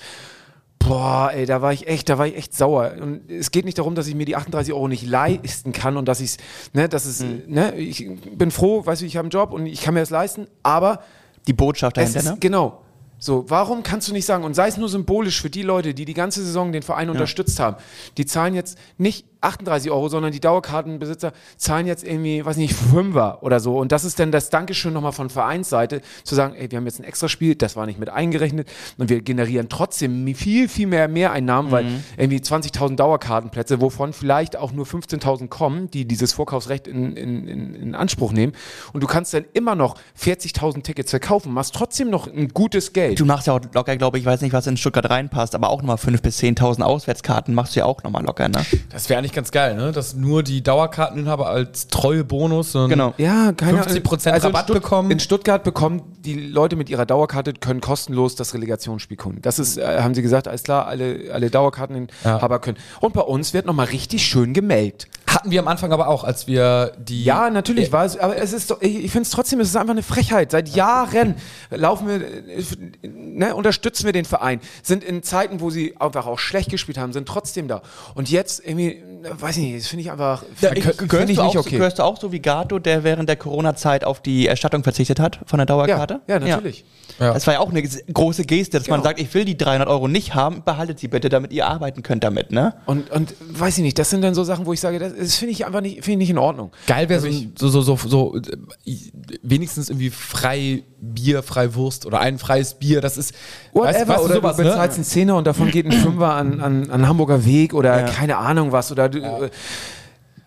Boah, 0.79 1.31
ey, 1.33 1.45
da 1.45 1.61
war 1.61 1.73
ich 1.73 1.87
echt, 1.87 2.09
da 2.09 2.17
war 2.17 2.27
ich 2.27 2.35
echt 2.35 2.55
sauer. 2.55 2.93
Und 3.01 3.29
es 3.29 3.51
geht 3.51 3.65
nicht 3.65 3.77
darum, 3.77 3.95
dass 3.95 4.07
ich 4.07 4.15
mir 4.15 4.25
die 4.25 4.35
38 4.35 4.73
Euro 4.73 4.87
nicht 4.87 5.05
leisten 5.05 5.71
kann 5.73 5.97
und 5.97 6.07
dass 6.07 6.21
ich 6.21 6.37
ne, 6.73 6.87
dass 6.87 7.05
es, 7.05 7.23
ne, 7.47 7.75
ich 7.75 8.09
bin 8.33 8.51
froh, 8.51 8.85
weißt 8.85 9.01
du, 9.01 9.05
ich 9.05 9.17
habe 9.17 9.25
einen 9.25 9.31
Job 9.31 9.51
und 9.51 9.65
ich 9.65 9.81
kann 9.81 9.93
mir 9.93 10.01
das 10.01 10.09
leisten, 10.09 10.47
aber 10.63 11.01
die 11.47 11.53
Botschaft 11.53 11.97
dahinter, 11.97 12.19
ist, 12.19 12.25
ne? 12.25 12.37
Genau. 12.39 12.81
So, 13.19 13.45
warum 13.47 13.81
kannst 13.81 14.07
du 14.07 14.13
nicht 14.13 14.25
sagen, 14.25 14.43
und 14.43 14.53
sei 14.53 14.67
es 14.67 14.77
nur 14.77 14.89
symbolisch 14.89 15.41
für 15.41 15.49
die 15.49 15.63
Leute, 15.63 15.95
die 15.95 16.05
die 16.05 16.13
ganze 16.13 16.43
Saison 16.43 16.71
den 16.71 16.83
Verein 16.83 17.09
unterstützt 17.09 17.59
haben, 17.59 17.77
die 18.17 18.25
zahlen 18.27 18.53
jetzt 18.53 18.77
nicht 18.97 19.25
38 19.41 19.91
Euro, 19.91 20.09
sondern 20.09 20.31
die 20.31 20.39
Dauerkartenbesitzer 20.39 21.33
zahlen 21.57 21.87
jetzt 21.87 22.03
irgendwie, 22.03 22.45
weiß 22.45 22.57
nicht, 22.57 22.73
Fünfer 22.73 23.39
oder 23.41 23.59
so. 23.59 23.77
Und 23.77 23.91
das 23.91 24.03
ist 24.03 24.19
dann 24.19 24.31
das 24.31 24.49
Dankeschön 24.49 24.93
nochmal 24.93 25.11
von 25.11 25.29
Vereinsseite, 25.29 26.01
zu 26.23 26.35
sagen, 26.35 26.55
ey, 26.55 26.71
wir 26.71 26.77
haben 26.77 26.85
jetzt 26.85 26.99
ein 26.99 27.03
extra 27.03 27.29
Spiel, 27.29 27.55
das 27.55 27.75
war 27.75 27.85
nicht 27.85 27.99
mit 27.99 28.09
eingerechnet 28.09 28.67
und 28.97 29.09
wir 29.09 29.21
generieren 29.21 29.69
trotzdem 29.69 30.27
viel, 30.35 30.67
viel 30.67 30.87
mehr 30.87 31.07
Mehreinnahmen, 31.07 31.71
weil 31.71 31.85
irgendwie 32.17 32.37
20.000 32.37 32.95
Dauerkartenplätze, 32.95 33.81
wovon 33.81 34.13
vielleicht 34.13 34.57
auch 34.57 34.71
nur 34.71 34.85
15.000 34.85 35.47
kommen, 35.47 35.89
die 35.91 36.05
dieses 36.05 36.33
Vorkaufsrecht 36.33 36.87
in, 36.87 37.15
in, 37.15 37.47
in, 37.47 37.75
in 37.75 37.95
Anspruch 37.95 38.31
nehmen. 38.31 38.53
Und 38.93 39.01
du 39.01 39.07
kannst 39.07 39.33
dann 39.33 39.45
immer 39.53 39.75
noch 39.75 39.95
40.000 40.21 40.83
Tickets 40.83 41.11
verkaufen, 41.11 41.53
machst 41.53 41.73
trotzdem 41.75 42.09
noch 42.09 42.27
ein 42.27 42.49
gutes 42.49 42.93
Geld. 42.93 43.19
Du 43.19 43.25
machst 43.25 43.47
ja 43.47 43.53
auch 43.53 43.61
locker, 43.73 43.97
glaube 43.97 44.17
ich, 44.17 44.25
weiß 44.25 44.41
nicht, 44.41 44.53
was 44.53 44.67
in 44.67 44.77
Stuttgart 44.77 45.09
reinpasst, 45.09 45.55
aber 45.55 45.69
auch 45.69 45.81
nochmal 45.81 45.97
5.000 45.97 46.21
bis 46.21 46.39
10.000 46.39 46.81
Auswärtskarten 46.81 47.53
machst 47.53 47.75
du 47.75 47.79
ja 47.79 47.85
auch 47.85 48.03
nochmal 48.03 48.23
locker, 48.23 48.49
ne? 48.49 48.65
Das 48.89 49.09
wäre 49.09 49.21
eigentlich 49.27 49.33
ganz 49.33 49.51
geil, 49.51 49.75
ne? 49.75 49.91
Dass 49.91 50.13
nur 50.15 50.43
die 50.43 50.63
Dauerkarteninhaber 50.63 51.47
als 51.47 51.87
treue 51.87 52.23
Bonus 52.23 52.71
so 52.71 52.87
Genau. 52.87 53.13
Ja, 53.17 53.51
keine 53.51 53.81
50% 53.81 54.31
also 54.31 54.47
Rabatt 54.47 54.69
in 54.69 54.75
bekommen. 54.75 55.11
In 55.11 55.19
Stuttgart 55.19 55.63
bekommen 55.63 56.01
die 56.19 56.35
Leute 56.35 56.75
mit 56.75 56.89
ihrer 56.89 57.05
Dauerkarte 57.05 57.53
können 57.53 57.81
kostenlos 57.81 58.35
das 58.35 58.53
Relegationsspiel 58.53 59.17
gucken. 59.17 59.41
Das 59.41 59.59
ist, 59.59 59.77
äh, 59.77 60.01
haben 60.01 60.15
sie 60.15 60.21
gesagt, 60.21 60.47
alles 60.47 60.63
klar, 60.63 60.87
alle, 60.87 61.31
alle 61.31 61.49
Dauerkarteninhaber 61.49 62.59
können. 62.59 62.77
Und 62.99 63.13
bei 63.13 63.21
uns 63.21 63.53
wird 63.53 63.65
nochmal 63.65 63.87
richtig 63.87 64.25
schön 64.25 64.53
gemeldet. 64.53 65.07
Hatten 65.29 65.51
wir 65.51 65.59
am 65.59 65.67
Anfang 65.67 65.91
aber 65.91 66.07
auch, 66.07 66.23
als 66.23 66.47
wir 66.47 66.93
die. 66.97 67.23
Ja, 67.25 67.49
natürlich 67.49 67.91
war 67.91 68.05
es, 68.05 68.17
aber 68.17 68.37
es 68.37 68.53
ist 68.53 68.71
doch, 68.71 68.81
ich, 68.81 69.03
ich 69.03 69.11
finde 69.11 69.23
es 69.23 69.29
trotzdem, 69.29 69.59
es 69.59 69.67
ist 69.67 69.75
einfach 69.75 69.91
eine 69.91 70.01
Frechheit. 70.01 70.51
Seit 70.51 70.69
Jahren 70.69 71.35
laufen 71.69 72.07
wir, 72.07 72.15
äh, 72.21 72.63
ne, 73.07 73.53
unterstützen 73.53 74.05
wir 74.05 74.13
den 74.13 74.23
Verein, 74.23 74.61
sind 74.83 75.03
in 75.03 75.23
Zeiten, 75.23 75.59
wo 75.59 75.69
sie 75.69 75.95
einfach 75.99 76.27
auch 76.27 76.39
schlecht 76.39 76.69
gespielt 76.71 76.97
haben, 76.97 77.11
sind 77.11 77.27
trotzdem 77.27 77.67
da. 77.67 77.81
Und 78.15 78.29
jetzt 78.29 78.65
irgendwie, 78.65 78.91
äh, 78.91 79.01
weiß 79.37 79.57
ich 79.57 79.63
nicht, 79.63 79.77
das 79.83 79.87
finde 79.87 80.03
ich 80.03 80.11
einfach, 80.11 80.43
Ja, 80.61 80.71
ich, 80.71 80.85
ich 80.85 80.97
gehörst, 80.97 81.27
nicht 81.27 81.39
du 81.39 81.43
auch, 81.43 81.53
so- 81.53 81.59
okay. 81.59 81.75
gehörst 81.77 81.99
du 81.99 82.03
auch 82.03 82.17
so 82.19 82.31
wie 82.31 82.39
Gato, 82.39 82.79
der 82.79 83.03
während 83.03 83.27
der 83.27 83.35
Corona-Zeit 83.35 84.05
auf 84.05 84.21
die 84.21 84.47
Erstattung 84.47 84.83
verzichtet 84.83 85.19
hat 85.19 85.39
von 85.45 85.57
der 85.57 85.65
Dauerkarte? 85.65 86.21
Ja, 86.27 86.35
ja, 86.39 86.39
natürlich. 86.39 86.85
Ja. 87.19 87.33
Das 87.33 87.45
war 87.47 87.55
ja 87.55 87.59
auch 87.59 87.69
eine 87.71 87.81
große 87.83 88.43
Geste, 88.45 88.77
dass 88.77 88.87
man 88.87 88.99
Genau. 88.99 89.09
sagt, 89.09 89.19
ich 89.19 89.33
will 89.33 89.43
die 89.43 89.57
300 89.57 89.87
Euro 89.89 90.07
nicht 90.07 90.35
haben, 90.35 90.61
behaltet 90.63 90.99
sie 90.99 91.07
bitte, 91.07 91.29
damit 91.29 91.51
ihr 91.51 91.67
arbeiten 91.67 92.03
könnt 92.03 92.23
damit, 92.23 92.51
ne? 92.51 92.75
Und, 92.85 93.09
und 93.11 93.33
weiß 93.49 93.77
ich 93.79 93.83
nicht, 93.83 93.97
das 93.99 94.09
sind 94.09 94.21
dann 94.21 94.33
so 94.35 94.43
Sachen, 94.43 94.65
wo 94.65 94.73
ich 94.73 94.79
sage, 94.79 94.99
das, 94.99 95.13
das 95.17 95.35
finde 95.35 95.51
ich 95.51 95.65
einfach 95.65 95.81
nicht, 95.81 96.07
ich 96.07 96.17
nicht 96.17 96.29
in 96.29 96.37
Ordnung. 96.37 96.71
Geil 96.85 97.09
wäre 97.09 97.19
so, 97.19 97.27
Also 97.27 97.47
so, 97.57 97.81
so, 97.81 97.81
so, 97.81 98.07
so 98.07 98.35
äh, 98.37 98.95
wenigstens 99.41 99.89
irgendwie 99.89 100.09
frei 100.09 100.83
Bier, 100.99 101.43
frei 101.43 101.75
Wurst 101.75 102.05
oder 102.05 102.19
ein 102.19 102.37
freies 102.37 102.75
Bier. 102.75 103.01
Das 103.01 103.17
ist 103.17 103.33
Whatever, 103.73 104.07
weißt, 104.07 104.23
oder 104.23 104.35
sowas, 104.35 104.57
du 104.57 104.63
bezahlst 104.63 104.91
ne? 104.91 104.95
einen 104.95 105.03
Zehner 105.03 105.35
und 105.37 105.47
davon 105.47 105.71
geht 105.71 105.85
ein 105.85 105.91
Fünfer 105.91 106.33
an, 106.33 106.59
an, 106.61 106.89
an 106.89 107.07
Hamburger 107.07 107.45
Weg 107.45 107.73
oder 107.73 108.03
keine 108.03 108.37
Ahnung 108.37 108.71
was. 108.71 108.91
Oder 108.91 109.09
du, 109.09 109.19
äh, 109.19 109.49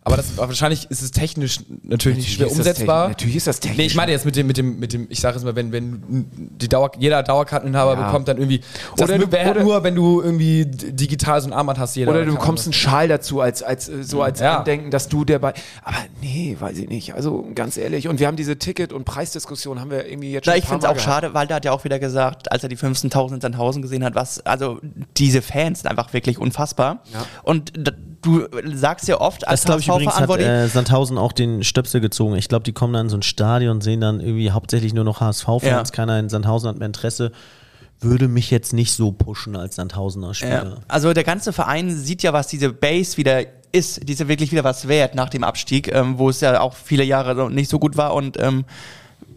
Aber 0.02 0.16
das, 0.16 0.38
wahrscheinlich 0.38 0.90
ist 0.90 1.02
es 1.02 1.10
technisch 1.10 1.60
natürlich 1.82 2.18
nicht 2.18 2.32
schwer 2.32 2.50
umsetzbar. 2.50 3.08
natürlich 3.10 3.36
ist 3.36 3.46
das 3.46 3.60
technisch. 3.60 3.76
Nee, 3.78 3.84
ich 3.84 3.94
meine 3.94 4.12
jetzt 4.12 4.24
mit 4.24 4.34
dem, 4.34 4.46
mit 4.46 4.56
dem, 4.56 4.78
mit 4.78 4.94
dem, 4.94 5.06
ich 5.10 5.20
sage 5.20 5.36
jetzt 5.36 5.44
mal, 5.44 5.54
wenn, 5.56 5.72
wenn 5.72 6.02
die 6.58 6.68
Dauer, 6.70 6.90
jeder 6.98 7.22
Dauerkarteninhaber 7.22 7.94
Ja. 8.00 8.06
bekommt 8.06 8.26
dann 8.26 8.38
irgendwie, 8.38 8.60
das 8.96 9.10
Oder 9.10 9.18
du- 9.18 9.30
wäre 9.30 9.50
oder- 9.50 9.62
nur, 9.62 9.82
wenn 9.84 9.94
du 9.94 10.22
irgendwie 10.22 10.64
digital 10.64 11.42
so 11.42 11.48
ein 11.48 11.52
Armband 11.52 11.78
hast, 11.78 11.96
jeder. 11.96 12.10
Oder 12.12 12.24
du 12.24 12.32
bekommst 12.32 12.64
einen 12.66 12.72
Schal 12.72 13.08
dazu, 13.08 13.40
als, 13.42 13.62
als, 13.62 13.90
äh, 13.90 14.02
so 14.02 14.22
als 14.22 14.40
Ja. 14.40 14.58
Andenken, 14.60 14.90
dass 14.90 15.08
du 15.08 15.26
der 15.26 15.38
bei. 15.38 15.52
Aber 15.84 15.96
nee, 16.22 16.56
weiß 16.58 16.78
ich 16.78 16.88
nicht. 16.88 17.14
Also 17.14 17.46
ganz 17.54 17.76
ehrlich. 17.76 18.08
Und 18.08 18.20
wir 18.20 18.26
haben 18.26 18.36
diese 18.36 18.56
Ticket- 18.58 18.94
und 18.94 19.04
Preisdiskussion, 19.04 19.80
haben 19.80 19.90
wir 19.90 20.06
irgendwie 20.08 20.32
jetzt 20.32 20.46
schon 20.46 20.52
Na, 20.54 20.56
ich 20.58 20.64
finde 20.64 20.78
es 20.78 20.84
auch 20.86 20.94
gehabt. 20.94 21.02
schade, 21.04 21.34
Walter 21.34 21.56
hat 21.56 21.66
ja 21.66 21.72
auch 21.72 21.84
wieder 21.84 21.98
gesagt, 21.98 22.50
als 22.50 22.62
er 22.62 22.70
die 22.70 22.76
15.000 22.78 23.34
in 23.34 23.40
Sandhausen 23.42 23.82
gesehen 23.82 24.02
hat, 24.02 24.14
was, 24.14 24.40
also 24.46 24.80
diese 25.18 25.42
Fans 25.42 25.80
sind 25.82 25.90
einfach 25.90 26.14
wirklich 26.14 26.38
unfassbar. 26.38 27.02
Ja. 27.12 27.26
Und 27.42 27.72
du 28.22 28.46
sagst 28.74 29.08
ja 29.08 29.20
oft 29.20 29.46
als 29.46 29.62
Das 29.62 29.66
glaube 29.66 29.80
ich 29.80 29.88
übrigens 29.88 30.16
hat 30.16 30.40
äh, 30.40 30.68
Sandhausen 30.68 31.18
auch 31.18 31.32
den 31.32 31.64
Stöpsel 31.64 32.00
gezogen. 32.00 32.36
Ich 32.36 32.48
glaube, 32.48 32.64
die 32.64 32.72
kommen 32.72 32.92
dann 32.92 33.06
in 33.06 33.10
so 33.10 33.16
ein 33.16 33.22
Stadion, 33.22 33.80
sehen 33.80 34.00
dann 34.00 34.20
irgendwie 34.20 34.50
hauptsächlich 34.50 34.94
nur 34.94 35.04
noch 35.04 35.20
HSV-Fans. 35.20 35.62
Ja. 35.64 35.84
Keiner 35.84 36.18
in 36.18 36.28
Sandhausen 36.28 36.68
hat 36.68 36.78
mehr 36.78 36.86
Interesse. 36.86 37.32
Würde 38.00 38.28
mich 38.28 38.50
jetzt 38.50 38.72
nicht 38.72 38.92
so 38.94 39.12
pushen 39.12 39.56
als 39.56 39.76
Sandhausener 39.76 40.34
Spieler. 40.34 40.64
Ja. 40.64 40.76
Also 40.88 41.12
der 41.12 41.24
ganze 41.24 41.52
Verein 41.52 41.94
sieht 41.94 42.22
ja, 42.22 42.32
was 42.32 42.46
diese 42.46 42.72
Base 42.72 43.16
wieder 43.16 43.42
ist. 43.72 44.08
Die 44.08 44.12
ist 44.12 44.20
ja 44.20 44.28
wirklich 44.28 44.52
wieder 44.52 44.64
was 44.64 44.88
wert 44.88 45.14
nach 45.14 45.28
dem 45.28 45.44
Abstieg, 45.44 45.92
ähm, 45.94 46.18
wo 46.18 46.30
es 46.30 46.40
ja 46.40 46.60
auch 46.60 46.74
viele 46.74 47.04
Jahre 47.04 47.50
nicht 47.50 47.70
so 47.70 47.78
gut 47.78 47.96
war. 47.96 48.14
Und 48.14 48.40
ähm, 48.40 48.64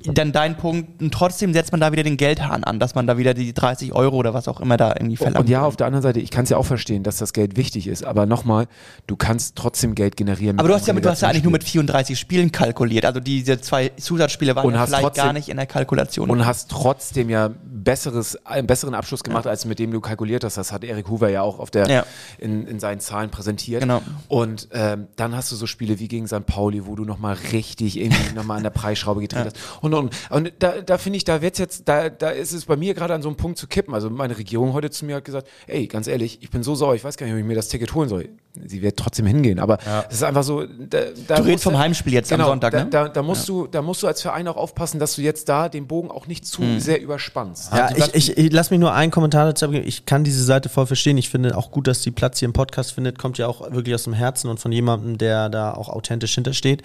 dann 0.05 0.31
dein 0.31 0.57
Punkt, 0.57 1.01
und 1.01 1.13
trotzdem 1.13 1.53
setzt 1.53 1.71
man 1.71 1.79
da 1.81 1.91
wieder 1.91 2.03
den 2.03 2.17
Geldhahn 2.17 2.63
an, 2.63 2.79
dass 2.79 2.93
man 2.95 3.07
da 3.07 3.17
wieder 3.17 3.33
die 3.33 3.53
30 3.53 3.93
Euro 3.93 4.17
oder 4.17 4.33
was 4.33 4.47
auch 4.47 4.59
immer 4.59 4.77
da 4.77 4.89
irgendwie 4.89 5.17
verlangt. 5.17 5.39
Und 5.45 5.49
ja, 5.49 5.63
auf 5.63 5.75
der 5.77 5.87
anderen 5.87 6.03
Seite, 6.03 6.19
ich 6.19 6.29
kann 6.31 6.43
es 6.43 6.49
ja 6.49 6.57
auch 6.57 6.65
verstehen, 6.65 7.03
dass 7.03 7.17
das 7.17 7.33
Geld 7.33 7.55
wichtig 7.57 7.87
ist, 7.87 8.03
aber 8.03 8.25
nochmal, 8.25 8.67
du 9.07 9.15
kannst 9.15 9.55
trotzdem 9.55 9.95
Geld 9.95 10.17
generieren. 10.17 10.59
aber 10.59 10.67
du 10.67 10.73
hast 10.73 10.87
ja, 10.87 10.93
mit, 10.93 11.05
du 11.05 11.09
hast 11.09 11.21
ja 11.21 11.29
eigentlich 11.29 11.43
nur 11.43 11.51
mit 11.51 11.61
Relegationsspiel. 11.63 11.83
34 11.83 12.19
Spielen 12.19 12.51
kalkuliert. 12.51 13.05
Also 13.05 13.19
diese 13.19 13.59
zwei 13.61 13.89
Zusatzspiele 13.97 14.55
waren 14.55 14.69
ja 14.73 14.85
vielleicht 14.85 15.03
trotzdem- 15.03 15.23
gar 15.23 15.33
nicht 15.33 15.49
in 15.49 15.57
der 15.57 15.65
Kalkulation. 15.65 16.29
Und 16.29 16.45
hast 16.45 16.69
trotzdem 16.69 17.29
ja 17.29 17.49
besseres, 17.63 18.37
einen 18.45 18.67
besseren 18.67 18.93
Abschluss 18.95 19.23
gemacht, 19.23 19.47
als 19.47 19.65
mit 19.65 19.79
dem 19.79 19.91
du 19.91 20.01
kalkuliert 20.01 20.43
hast. 20.43 20.57
Das 20.57 20.71
hat 20.71 20.83
Erik 20.83 21.09
Hoover 21.09 21.29
ja 21.29 21.41
auch 21.41 21.59
auf 21.59 21.71
der, 21.71 21.87
Ja. 21.89 22.05
in, 22.37 22.65
in 22.67 22.79
seinen 22.79 22.99
Zahlen 22.99 23.29
präsentiert. 23.29 23.81
Genau. 23.81 24.01
Und 24.27 24.67
ähm, 24.73 25.07
dann 25.15 25.35
hast 25.35 25.51
du 25.51 25.55
so 25.55 25.67
Spiele 25.67 25.99
wie 25.99 26.07
gegen 26.07 26.27
St. 26.27 26.45
Pauli, 26.45 26.85
wo 26.85 26.95
du 26.95 27.05
nochmal 27.05 27.37
richtig 27.51 27.99
irgendwie 27.99 28.33
nochmal 28.35 28.57
an 28.57 28.63
der 28.63 28.69
Preisschraube 28.69 29.21
gedreht 29.21 29.45
hast. 29.45 29.57
Und, 29.83 29.93
und, 29.93 30.11
und 30.29 30.53
da, 30.59 30.79
da 30.79 30.97
finde 30.97 31.17
ich, 31.17 31.25
da 31.25 31.41
wird's 31.41 31.59
jetzt, 31.59 31.89
da, 31.89 32.09
da 32.09 32.29
ist 32.29 32.53
es 32.53 32.63
bei 32.63 32.77
mir 32.77 32.93
gerade 32.93 33.13
an 33.13 33.21
so 33.21 33.27
einem 33.27 33.35
Punkt 33.35 33.57
zu 33.57 33.67
kippen. 33.67 33.93
Also 33.93 34.09
meine 34.09 34.37
Regierung 34.37 34.71
heute 34.71 34.89
zu 34.89 35.03
mir 35.03 35.17
hat 35.17 35.25
gesagt, 35.25 35.49
ey, 35.67 35.87
ganz 35.87 36.07
ehrlich, 36.07 36.37
ich 36.41 36.49
bin 36.49 36.63
so 36.63 36.73
sauer, 36.73 36.95
ich 36.95 37.03
weiß 37.03 37.17
gar 37.17 37.25
nicht, 37.25 37.33
ob 37.33 37.39
ich 37.39 37.45
mir 37.45 37.53
das 37.53 37.67
Ticket 37.67 37.93
holen 37.93 38.07
soll. 38.07 38.29
Sie 38.65 38.81
wird 38.81 38.95
trotzdem 38.95 39.25
hingehen, 39.25 39.59
aber 39.59 39.79
es 40.07 40.17
ist 40.17 40.23
einfach 40.23 40.43
so. 40.43 40.63
Da, 40.65 40.99
da 41.27 41.35
Du 41.35 41.43
redest 41.43 41.65
vom 41.65 41.77
Heimspiel 41.77 42.13
jetzt 42.13 42.31
am 42.31 42.37
genau, 42.37 42.49
Sonntag, 42.51 42.71
da, 42.71 42.83
ne? 42.85 42.89
Da, 42.89 43.09
da, 43.09 43.21
musst 43.23 43.49
du, 43.49 43.67
da 43.67 43.81
musst 43.81 44.03
du 44.03 44.07
als 44.07 44.21
Verein 44.21 44.47
auch 44.47 44.55
aufpassen, 44.55 44.99
dass 44.99 45.15
du 45.15 45.21
jetzt 45.21 45.49
da 45.49 45.67
den 45.67 45.85
Bogen 45.85 46.09
auch 46.09 46.27
nicht 46.27 46.45
zu 46.45 46.61
sehr 46.77 47.01
überspannst. 47.01 47.73
Ja, 47.73 47.89
ich, 47.93 48.13
ich, 48.13 48.37
ich 48.37 48.53
lass 48.53 48.71
mich 48.71 48.79
nur 48.79 48.93
einen 48.93 49.11
Kommentar 49.11 49.45
dazu 49.45 49.65
abgeben. 49.65 49.85
Ich 49.85 50.05
kann 50.05 50.23
diese 50.23 50.45
Seite 50.45 50.69
voll 50.69 50.85
verstehen. 50.85 51.17
Ich 51.17 51.29
finde 51.29 51.57
auch 51.57 51.71
gut, 51.71 51.87
dass 51.87 52.01
die 52.01 52.11
Platz 52.11 52.39
hier 52.39 52.45
im 52.45 52.53
Podcast 52.53 52.93
findet. 52.93 53.19
Kommt 53.19 53.37
ja 53.37 53.47
auch 53.47 53.71
wirklich 53.71 53.95
aus 53.95 54.03
dem 54.03 54.13
Herzen 54.13 54.49
und 54.49 54.61
von 54.61 54.71
jemandem, 54.71 55.17
der 55.17 55.49
da 55.49 55.73
auch 55.73 55.89
authentisch 55.89 56.35
hintersteht. 56.35 56.83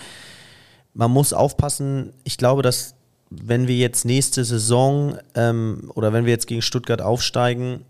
Man 0.99 1.13
muss 1.13 1.33
aufpassen. 1.33 2.13
Ich 2.25 2.39
glaube, 2.39 2.63
dass 2.63 2.97
wenn 3.31 3.69
wir 3.69 3.77
jetzt 3.77 4.05
nächste 4.05 4.45
Saison 4.45 5.17
ähm, 5.37 5.93
oder 5.95 6.13
wenn 6.13 6.25
wir 6.25 6.33
jetzt 6.33 6.49
gegen 6.49 6.61
Stuttgart 6.61 7.01
aufsteigen, 7.01 7.85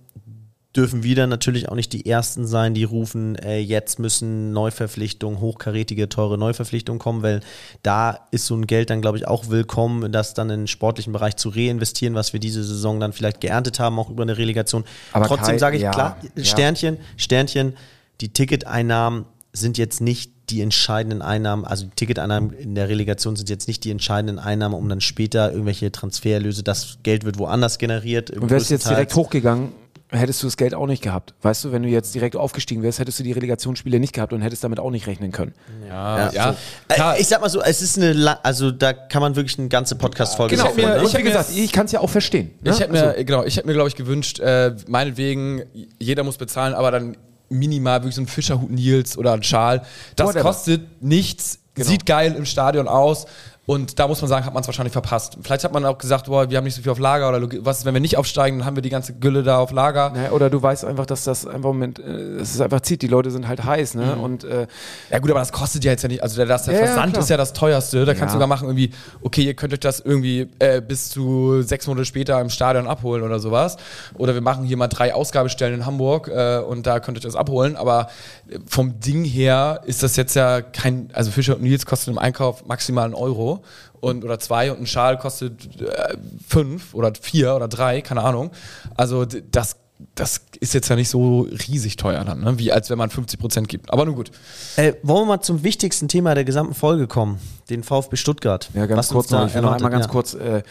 dürfen 0.77 1.03
wir 1.03 1.17
dann 1.17 1.31
natürlich 1.31 1.71
auch 1.71 1.75
nicht 1.75 1.95
die 1.95 2.05
Ersten 2.05 2.47
sein, 2.47 2.75
die 2.75 2.85
rufen, 2.85 3.37
äh, 3.37 3.61
jetzt 3.61 3.99
müssen 3.99 4.53
Neuverpflichtungen, 4.53 5.41
hochkarätige, 5.41 6.11
teure 6.11 6.37
Neuverpflichtungen 6.37 6.99
kommen, 6.99 7.23
weil 7.23 7.41
da 7.83 8.27
ist 8.31 8.45
so 8.45 8.55
ein 8.55 8.67
Geld 8.67 8.91
dann, 8.91 9.01
glaube 9.01 9.17
ich, 9.17 9.27
auch 9.27 9.49
willkommen, 9.49 10.13
das 10.13 10.35
dann 10.35 10.51
in 10.51 10.61
den 10.61 10.67
sportlichen 10.67 11.15
Bereich 11.15 11.37
zu 11.37 11.49
reinvestieren, 11.49 12.15
was 12.15 12.35
wir 12.35 12.41
diese 12.41 12.63
Saison 12.63 13.01
dann 13.01 13.15
vielleicht 13.15 13.41
geerntet 13.41 13.81
haben, 13.81 13.99
auch 13.99 14.11
über 14.11 14.25
eine 14.25 14.37
Relegation. 14.37 14.85
Aber 15.13 15.27
Trotzdem 15.27 15.59
sage 15.59 15.79
ich 15.79 15.83
ja, 15.83 15.93
klar, 15.93 16.19
ja. 16.37 16.45
Sternchen, 16.45 16.99
Sternchen, 17.17 17.75
die 18.21 18.35
Ticketeinnahmen 18.35 19.25
sind 19.55 19.79
jetzt 19.79 20.03
nicht 20.03 20.38
die 20.51 20.63
entscheidenden 20.63 21.23
Einnahmen, 21.23 21.65
also 21.65 21.85
die 21.87 21.91
Ticketeinnahmen 21.95 22.53
in 22.53 22.75
der 22.75 22.89
Relegation 22.89 23.37
sind 23.37 23.49
jetzt 23.51 23.69
nicht 23.69 23.85
die 23.85 23.91
entscheidenden 23.91 24.39
Einnahmen, 24.39 24.75
um 24.75 24.89
dann 24.89 25.01
später 25.01 25.51
irgendwelche 25.51 25.91
Transfererlöse, 25.93 26.63
das 26.63 26.99
Geld 27.03 27.25
wird 27.25 27.39
woanders 27.39 27.79
generiert. 27.79 28.31
Und 28.31 28.51
wärst 28.51 28.71
du 28.71 28.75
jetzt 28.75 28.89
direkt 28.89 29.15
hochgegangen, 29.15 29.73
hättest 30.11 30.43
du 30.43 30.47
das 30.47 30.57
Geld 30.57 30.75
auch 30.75 30.87
nicht 30.87 31.03
gehabt. 31.03 31.35
Weißt 31.43 31.65
du, 31.65 31.73
wenn 31.73 31.83
du 31.83 31.89
jetzt 31.91 32.15
direkt 32.15 32.35
aufgestiegen 32.35 32.83
wärst, 32.83 32.99
hättest 32.99 33.19
du 33.19 33.25
die 33.25 33.33
Relegationsspiele 33.33 34.01
nicht 34.01 34.15
gehabt 34.15 34.33
und 34.33 34.41
hättest 34.41 34.65
damit 34.65 34.81
auch 34.81 34.91
nicht 34.91 35.07
rechnen 35.07 35.33
können. 35.33 35.53
Ja, 35.87 36.31
Ja, 36.33 36.57
Äh, 36.89 37.21
ich 37.21 37.27
sag 37.27 37.43
mal 37.43 37.51
so, 37.51 37.61
es 37.61 37.83
ist 37.83 37.99
eine, 37.99 38.15
la- 38.15 38.39
also 38.43 38.71
da 38.71 38.95
kann 38.95 39.21
man 39.21 39.37
wirklich 39.37 39.59
eine 39.59 39.69
ganze 39.69 39.97
Podcast-Folge 39.97 40.57
Genau, 40.57 40.69
machen, 40.71 40.77
mir- 40.81 40.87
ne? 40.89 40.97
ich 41.05 41.13
Und 41.15 41.19
wie 41.19 41.23
gesagt, 41.25 41.51
ich 41.55 41.73
kann 41.73 41.85
es 41.85 41.93
ja 41.93 42.01
auch 42.01 42.09
verstehen. 42.09 42.53
Ne? 42.63 42.71
Ich 42.71 42.81
hätte 42.81 42.93
mir, 42.93 43.03
Also, 43.09 43.25
genau, 43.25 43.45
ich 43.45 43.57
hätte 43.59 43.67
mir, 43.67 43.75
glaube 43.75 43.89
ich, 43.91 43.97
gewünscht, 43.97 44.39
äh, 44.41 44.75
meinetwegen, 44.87 45.63
jeder 45.99 46.25
muss 46.25 46.39
bezahlen, 46.39 46.73
aber 46.73 46.91
dann 46.91 47.17
minimal 47.49 48.01
wirklich 48.01 48.15
so 48.15 48.23
ein 48.23 48.27
Fischerhut 48.27 48.71
Nils 48.71 49.17
oder 49.17 49.33
ein 49.33 49.43
Schal. 49.43 49.83
Das 50.17 50.29
Whatever. 50.29 50.43
kostet 50.43 51.03
nichts, 51.03 51.61
sieht 51.77 52.07
geil 52.07 52.35
im 52.37 52.45
Stadion 52.45 52.89
aus. 52.89 53.27
Und 53.69 53.99
da 53.99 54.09
muss 54.09 54.23
man 54.23 54.29
sagen, 54.31 54.47
hat 54.47 54.55
man 54.55 54.63
es 54.63 54.67
wahrscheinlich 54.67 54.95
verpasst. 54.95 55.37
Vielleicht 55.43 55.63
hat 55.63 55.75
man 55.75 55.85
auch 55.85 55.99
gesagt, 55.99 56.25
boah, 56.25 56.49
wir 56.49 56.57
haben 56.57 56.65
nicht 56.65 56.75
so 56.75 56.81
viel 56.81 56.91
auf 56.91 56.99
Lager 56.99 57.29
oder 57.29 57.47
was 57.67 57.81
ist, 57.81 57.85
wenn 57.85 57.93
wir 57.93 58.01
nicht 58.01 58.17
aufsteigen, 58.17 58.61
dann 58.61 58.67
haben 58.67 58.77
wir 58.77 58.83
die 58.83 58.89
ganze 58.89 59.13
Gülle 59.13 59.43
da 59.43 59.59
auf 59.59 59.73
Lager. 59.73 60.09
ne, 60.09 60.31
oder 60.33 60.49
du 60.49 60.63
weißt 60.63 60.87
einfach, 60.87 61.05
dass 61.05 61.25
das 61.25 61.47
einfach 61.47 61.75
mit, 61.75 61.99
äh, 61.99 62.03
es 62.41 62.55
ist 62.55 62.63
einfach 62.63 62.81
zieht. 62.81 63.03
Die 63.03 63.09
Leute 63.09 63.31
sind 63.31 63.47
halt 63.47 63.63
heiß, 63.63 63.93
ne? 63.95 64.17
Und 64.17 64.45
äh, 64.45 64.67
Ja 65.11 65.19
gut, 65.19 65.31
aber 65.31 65.41
das 65.41 65.53
kostet 65.53 65.85
ja 65.85 65.91
jetzt 65.91 66.01
ja 66.03 66.09
nicht, 66.09 66.23
also 66.23 66.37
der, 66.37 66.47
das, 66.47 66.65
der 66.65 66.73
Ja, 66.81 66.87
Versand 66.87 67.13
klar. 67.13 67.23
ist 67.23 67.29
ja 67.29 67.37
das 67.37 67.53
teuerste. 67.53 68.07
Da 68.07 68.15
kannst 68.15 68.21
Ja. 68.23 68.27
du 68.29 68.33
sogar 68.33 68.47
machen 68.47 68.69
irgendwie, 68.69 68.91
okay, 69.21 69.43
ihr 69.43 69.53
könnt 69.53 69.75
euch 69.75 69.81
das 69.81 70.01
irgendwie 70.01 70.49
äh, 70.61 70.81
bis 70.81 71.11
zu 71.11 71.61
sechs 71.61 71.87
Monate 71.87 72.07
später 72.07 72.41
im 72.41 72.49
Stadion 72.49 72.87
abholen 72.87 73.23
oder 73.23 73.39
sowas. 73.39 73.77
Oder 74.15 74.33
wir 74.33 74.41
machen 74.41 74.65
hier 74.65 74.79
mal 74.79 74.89
drei 74.89 75.13
Ausgabestellen 75.13 75.75
in 75.81 75.85
Hamburg 75.85 76.29
äh, 76.29 76.61
und 76.61 76.87
da 76.87 77.01
könnt 77.01 77.19
ihr 77.19 77.21
das 77.21 77.37
abholen. 77.37 77.77
Aber 77.77 78.09
äh, 78.49 78.59
vom 78.67 78.99
Ding 78.99 79.25
her 79.25 79.83
ist 79.85 80.03
das 80.03 80.17
jetzt 80.17 80.33
ja 80.37 80.63
kein, 80.63 81.11
also 81.13 81.31
Fischer 81.31 81.57
und 81.57 81.63
Nils 81.65 81.85
kostet 81.85 82.09
im 82.09 82.19
Einkauf 82.19 82.65
maximal 82.65 83.05
einen 83.05 83.13
Euro 83.15 83.58
und 84.01 84.25
oder 84.25 84.39
zwei 84.39 84.71
und 84.73 84.81
ein 84.81 84.87
Schal 84.87 85.19
kostet 85.19 85.81
äh, 85.81 86.17
fünf 86.47 86.95
oder 86.95 87.13
vier 87.21 87.55
oder 87.55 87.69
drei, 87.69 88.01
keine 88.01 88.23
Ahnung. 88.23 88.51
Also 88.97 89.25
das 89.25 89.77
das 90.15 90.43
ist 90.61 90.75
jetzt 90.75 90.89
ja 90.89 90.97
nicht 90.97 91.09
so 91.09 91.49
riesig 91.69 91.97
teuer 91.97 92.25
dann, 92.25 92.41
ne? 92.41 92.59
wie 92.59 92.71
als 92.71 92.89
wenn 92.89 92.99
man 92.99 93.11
50 93.11 93.41
Prozent 93.41 93.69
gibt. 93.69 93.93
Aber 93.93 94.05
nun 94.05 94.15
gut. 94.15 94.31
Äh, 94.77 94.95
wollen 95.03 95.23
wir 95.23 95.27
mal 95.37 95.41
zum 95.41 95.65
wichtigsten 95.65 96.07
Thema 96.09 96.35
der 96.35 96.45
gesamten 96.45 96.75
Folge 96.75 97.09
kommen, 97.09 97.41
den 97.69 97.83
VfB 97.83 98.17
Stuttgart. 98.17 98.71
Ja, 98.75 98.87
ganz 98.87 98.99
Was 98.99 99.09
kurz 99.09 99.31
noch. 99.31 99.47
Ich 99.47 99.55
will 99.55 99.63
noch 99.63 99.73
einmal 99.73 99.91
ganz 99.91 100.07
ja. 100.07 100.11
kurz. 100.11 100.35
Äh, 100.35 100.63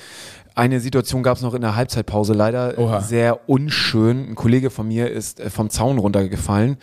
eine 0.55 0.79
Situation 0.79 1.23
gab 1.23 1.37
es 1.37 1.43
noch 1.43 1.53
in 1.53 1.61
der 1.61 1.75
Halbzeitpause, 1.75 2.33
leider 2.33 2.77
Oha. 2.79 3.01
sehr 3.01 3.47
unschön. 3.49 4.29
Ein 4.29 4.35
Kollege 4.35 4.69
von 4.69 4.87
mir 4.87 5.11
ist 5.11 5.39
äh, 5.39 5.49
vom 5.49 5.69
Zaun 5.69 5.99
runtergefallen 5.99 6.77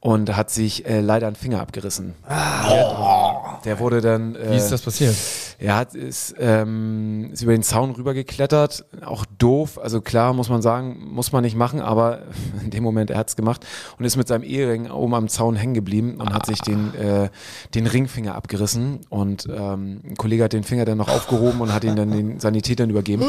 und 0.00 0.36
hat 0.36 0.50
sich 0.50 0.86
äh, 0.86 1.00
leider 1.00 1.26
einen 1.26 1.36
Finger 1.36 1.60
abgerissen. 1.60 2.14
Der, 2.28 3.33
der 3.64 3.78
wurde 3.78 4.00
dann. 4.00 4.34
Äh, 4.34 4.52
Wie 4.52 4.56
ist 4.56 4.70
das 4.70 4.82
passiert? 4.82 5.14
Er 5.58 5.76
hat, 5.76 5.94
ist, 5.94 6.34
ähm, 6.38 7.30
ist 7.32 7.42
über 7.42 7.52
den 7.52 7.62
Zaun 7.62 7.90
rübergeklettert. 7.92 8.84
Auch 9.04 9.24
doof. 9.38 9.78
Also 9.82 10.00
klar, 10.00 10.32
muss 10.32 10.48
man 10.48 10.62
sagen, 10.62 10.98
muss 11.10 11.32
man 11.32 11.42
nicht 11.42 11.56
machen, 11.56 11.80
aber 11.80 12.22
in 12.64 12.70
dem 12.70 12.82
Moment, 12.82 13.10
er 13.10 13.18
hat's 13.18 13.36
gemacht 13.36 13.66
und 13.98 14.04
ist 14.04 14.16
mit 14.16 14.28
seinem 14.28 14.44
Ehering 14.44 14.90
oben 14.90 15.14
am 15.14 15.28
Zaun 15.28 15.56
hängen 15.56 15.74
geblieben 15.74 16.16
und 16.20 16.32
hat 16.32 16.46
sich 16.46 16.60
den, 16.60 16.94
äh, 16.94 17.30
den 17.74 17.86
Ringfinger 17.86 18.34
abgerissen. 18.34 19.00
Und 19.08 19.46
ähm, 19.46 20.00
ein 20.04 20.16
Kollege 20.16 20.44
hat 20.44 20.52
den 20.52 20.64
Finger 20.64 20.84
dann 20.84 20.98
noch 20.98 21.08
aufgehoben 21.08 21.60
und 21.60 21.72
hat 21.72 21.84
ihn 21.84 21.96
dann 21.96 22.10
den 22.10 22.40
Sanitätern 22.40 22.90
übergeben. 22.90 23.24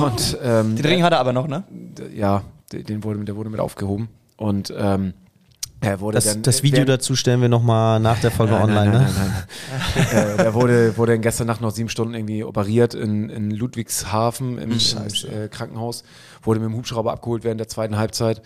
Und 0.00 0.38
ähm, 0.42 0.76
Den 0.76 0.86
Ring 0.86 1.02
hat 1.02 1.12
er 1.12 1.20
aber 1.20 1.32
noch, 1.32 1.48
ne? 1.48 1.64
ja, 2.14 2.42
den 2.72 3.04
wurde, 3.04 3.24
der 3.24 3.36
wurde 3.36 3.50
mit 3.50 3.60
aufgehoben. 3.60 4.08
Und 4.36 4.72
ähm, 4.76 5.14
er 5.82 6.00
wurde 6.00 6.14
Das, 6.16 6.24
dann. 6.24 6.42
das 6.42 6.62
Video 6.62 6.78
während- 6.78 6.88
dazu 6.90 7.14
stellen 7.16 7.40
wir 7.42 7.48
nochmal 7.48 8.00
nach 8.00 8.18
der 8.20 8.30
Folge 8.30 8.52
Nein, 8.52 8.62
online, 8.62 8.90
nein, 8.90 8.92
ne? 8.92 8.98
nein, 9.14 9.14
nein, 9.14 10.08
nein. 10.14 10.26
äh, 10.28 10.36
der 10.44 10.54
wurde, 10.54 10.96
wurde 10.96 11.12
dann 11.12 11.20
gestern 11.22 11.46
Nacht 11.46 11.60
noch 11.60 11.70
sieben 11.72 11.88
Stunden 11.88 12.14
irgendwie 12.14 12.44
operiert 12.44 12.94
in, 12.94 13.28
in 13.28 13.50
Ludwigshafen 13.50 14.58
im, 14.58 14.70
im 14.72 14.78
äh, 14.78 15.48
Krankenhaus. 15.48 16.04
Wurde 16.42 16.60
mit 16.60 16.68
dem 16.70 16.76
Hubschrauber 16.76 17.12
abgeholt 17.12 17.44
während 17.44 17.60
der 17.60 17.68
zweiten 17.68 17.98
Halbzeit. 17.98 18.42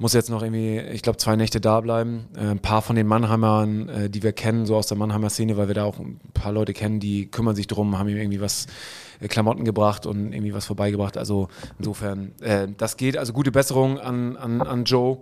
Muss 0.00 0.12
jetzt 0.12 0.30
noch 0.30 0.42
irgendwie, 0.44 0.78
ich 0.78 1.02
glaube, 1.02 1.18
zwei 1.18 1.34
Nächte 1.34 1.60
da 1.60 1.80
bleiben. 1.80 2.28
Äh, 2.36 2.50
ein 2.50 2.60
paar 2.60 2.82
von 2.82 2.94
den 2.94 3.08
Mannheimern, 3.08 3.88
äh, 3.88 4.08
die 4.10 4.22
wir 4.22 4.32
kennen, 4.32 4.64
so 4.64 4.76
aus 4.76 4.86
der 4.86 4.96
Mannheimer 4.96 5.28
Szene, 5.28 5.56
weil 5.56 5.66
wir 5.66 5.74
da 5.74 5.82
auch 5.84 5.98
ein 5.98 6.20
paar 6.34 6.52
Leute 6.52 6.72
kennen, 6.72 7.00
die 7.00 7.26
kümmern 7.28 7.56
sich 7.56 7.66
drum, 7.66 7.98
haben 7.98 8.08
ihm 8.08 8.16
irgendwie 8.16 8.40
was 8.40 8.66
äh, 9.20 9.26
Klamotten 9.26 9.64
gebracht 9.64 10.06
und 10.06 10.32
irgendwie 10.32 10.54
was 10.54 10.66
vorbeigebracht. 10.66 11.16
Also 11.16 11.48
insofern, 11.80 12.30
äh, 12.42 12.68
das 12.76 12.96
geht. 12.96 13.16
Also 13.16 13.32
gute 13.32 13.50
Besserung 13.50 13.98
an, 13.98 14.36
an, 14.36 14.62
an 14.62 14.84
Joe. 14.84 15.18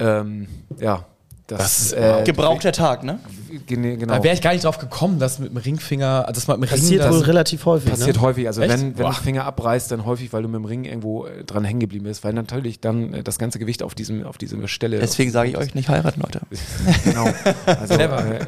Ähm, 0.00 0.48
ja, 0.80 1.04
das, 1.46 1.92
äh, 1.92 2.22
Gebrauchter 2.24 2.70
Tag, 2.70 3.02
ne? 3.02 3.18
genau. 3.66 4.14
Da 4.14 4.22
wäre 4.22 4.34
ich 4.34 4.40
gar 4.40 4.52
nicht 4.52 4.64
drauf 4.64 4.78
gekommen, 4.78 5.18
dass 5.18 5.40
mit 5.40 5.50
dem 5.50 5.56
Ringfinger, 5.56 6.30
dass 6.32 6.46
man 6.46 6.60
mit 6.60 6.70
dem 6.70 6.74
Ring 6.74 6.80
Passiert 6.80 7.02
das- 7.04 7.12
wohl 7.12 7.22
relativ 7.22 7.66
häufig. 7.66 7.90
Passiert 7.90 8.16
ne? 8.16 8.22
häufig. 8.22 8.46
Also 8.46 8.62
Echt? 8.62 8.72
wenn, 8.72 8.80
wenn 8.96 9.04
Boah. 9.04 9.10
du 9.10 9.16
Finger 9.16 9.44
abreißt, 9.46 9.90
dann 9.90 10.04
häufig, 10.04 10.32
weil 10.32 10.42
du 10.42 10.48
mit 10.48 10.58
dem 10.60 10.64
Ring 10.64 10.84
irgendwo 10.84 11.26
äh, 11.26 11.42
dran 11.44 11.64
hängen 11.64 11.80
geblieben 11.80 12.04
bist, 12.04 12.22
weil 12.22 12.34
natürlich 12.34 12.80
dann 12.80 13.14
äh, 13.14 13.22
das 13.24 13.38
ganze 13.38 13.58
Gewicht 13.58 13.82
auf 13.82 13.96
diesem 13.96 14.24
auf 14.24 14.38
diese 14.38 14.68
Stelle. 14.68 15.00
Deswegen 15.00 15.32
sage 15.32 15.50
ich 15.50 15.56
euch 15.56 15.74
nicht 15.74 15.88
heiraten, 15.88 16.20
Leute. 16.20 16.40
Genau. 17.04 17.28
Also 17.66 17.94
äh, 17.94 18.46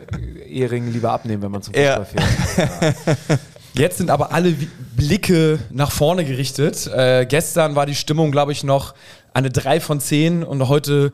Ehering 0.49 0.93
lieber 0.93 1.11
abnehmen, 1.13 1.43
wenn 1.43 1.51
man 1.51 1.63
zum 1.63 1.75
Ja. 1.75 2.05
Fußball 2.05 2.95
fährt. 2.95 3.41
Jetzt 3.75 3.99
sind 3.99 4.11
aber 4.11 4.33
alle 4.33 4.55
Blicke 4.97 5.59
nach 5.71 5.91
vorne 5.91 6.25
gerichtet. 6.25 6.87
Äh, 6.87 7.27
gestern 7.27 7.75
war 7.75 7.87
die 7.87 7.95
Stimmung, 7.95 8.31
glaube 8.31 8.53
ich, 8.53 8.63
noch 8.65 8.95
eine 9.35 9.51
3 9.51 9.81
von 9.81 9.99
10 9.99 10.45
und 10.45 10.69
heute 10.69 11.13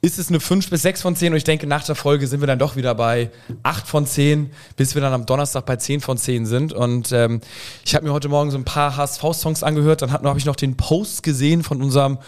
ist 0.00 0.18
es 0.18 0.28
eine 0.28 0.38
5 0.38 0.70
bis 0.70 0.82
6 0.82 1.02
von 1.02 1.16
10 1.16 1.32
und 1.32 1.36
ich 1.36 1.44
denke, 1.44 1.66
nach 1.66 1.84
der 1.84 1.96
Folge 1.96 2.28
sind 2.28 2.40
wir 2.40 2.46
dann 2.46 2.60
doch 2.60 2.76
wieder 2.76 2.94
bei 2.94 3.30
8 3.64 3.86
von 3.86 4.06
10, 4.06 4.50
bis 4.76 4.94
wir 4.94 5.02
dann 5.02 5.12
am 5.12 5.26
Donnerstag 5.26 5.66
bei 5.66 5.76
10 5.76 6.00
von 6.00 6.16
10 6.16 6.46
sind. 6.46 6.72
Und 6.72 7.10
ähm, 7.10 7.40
ich 7.84 7.96
habe 7.96 8.06
mir 8.06 8.12
heute 8.12 8.28
Morgen 8.28 8.52
so 8.52 8.58
ein 8.58 8.64
paar 8.64 8.96
HSV-Songs 8.96 9.64
angehört, 9.64 10.02
dann 10.02 10.12
habe 10.12 10.38
ich 10.38 10.44
noch 10.44 10.54
den 10.54 10.76
Post 10.76 11.24
gesehen 11.24 11.64
von 11.64 11.82
unserem 11.82 12.18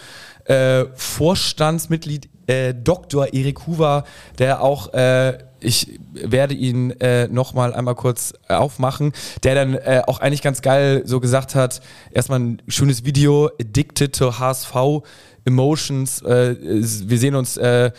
äh, 0.45 0.85
Vorstandsmitglied 0.95 2.29
äh, 2.47 2.73
Dr. 2.73 3.33
Erik 3.33 3.65
Huber, 3.67 4.03
der 4.37 4.61
auch, 4.61 4.93
äh, 4.93 5.37
ich 5.61 5.99
werde 6.13 6.55
ihn 6.55 6.91
äh, 6.99 7.27
nochmal 7.27 7.73
einmal 7.73 7.95
kurz 7.95 8.33
aufmachen, 8.49 9.13
der 9.43 9.55
dann 9.55 9.75
äh, 9.75 10.01
auch 10.07 10.19
eigentlich 10.19 10.41
ganz 10.41 10.61
geil 10.61 11.03
so 11.05 11.21
gesagt 11.21 11.55
hat, 11.55 11.81
erstmal 12.11 12.39
ein 12.39 12.61
schönes 12.67 13.05
Video, 13.05 13.49
Addicted 13.61 14.15
to 14.15 14.39
HSV 14.39 15.03
Emotions, 15.45 16.21
äh, 16.21 16.55
wir 16.59 17.17
sehen 17.17 17.35
uns 17.35 17.57
äh, 17.57 17.91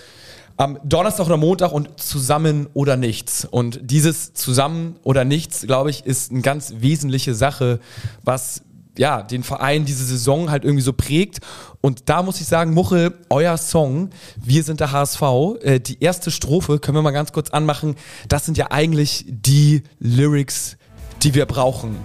am 0.56 0.78
Donnerstag 0.84 1.26
oder 1.26 1.36
Montag 1.36 1.72
und 1.72 2.00
zusammen 2.00 2.68
oder 2.74 2.96
nichts. 2.96 3.46
Und 3.50 3.80
dieses 3.82 4.34
zusammen 4.34 4.96
oder 5.02 5.24
nichts, 5.24 5.62
glaube 5.66 5.90
ich, 5.90 6.06
ist 6.06 6.30
eine 6.30 6.42
ganz 6.42 6.74
wesentliche 6.78 7.34
Sache, 7.34 7.80
was 8.22 8.62
ja, 8.98 9.22
den 9.22 9.42
Verein 9.42 9.84
diese 9.84 10.04
Saison 10.04 10.50
halt 10.50 10.64
irgendwie 10.64 10.82
so 10.82 10.92
prägt. 10.92 11.38
Und 11.80 12.08
da 12.10 12.22
muss 12.22 12.40
ich 12.40 12.46
sagen, 12.46 12.74
Muchel, 12.74 13.14
euer 13.30 13.56
Song, 13.56 14.10
Wir 14.36 14.62
sind 14.62 14.80
der 14.80 14.92
HSV, 14.92 15.22
äh, 15.62 15.80
die 15.80 16.02
erste 16.02 16.30
Strophe, 16.30 16.78
können 16.78 16.98
wir 16.98 17.02
mal 17.02 17.10
ganz 17.10 17.32
kurz 17.32 17.50
anmachen, 17.50 17.96
das 18.28 18.44
sind 18.44 18.58
ja 18.58 18.70
eigentlich 18.70 19.24
die 19.28 19.82
Lyrics, 19.98 20.76
die 21.22 21.34
wir 21.34 21.46
brauchen. 21.46 21.96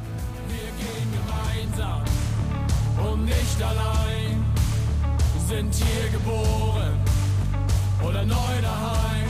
gemeinsam 1.75 2.03
und 3.03 3.25
nicht 3.25 3.61
allein 3.61 3.96
sind 5.57 5.73
hier 5.73 6.09
geboren 6.11 6.99
oder 8.07 8.23
neu 8.23 8.55
daheim. 8.61 9.27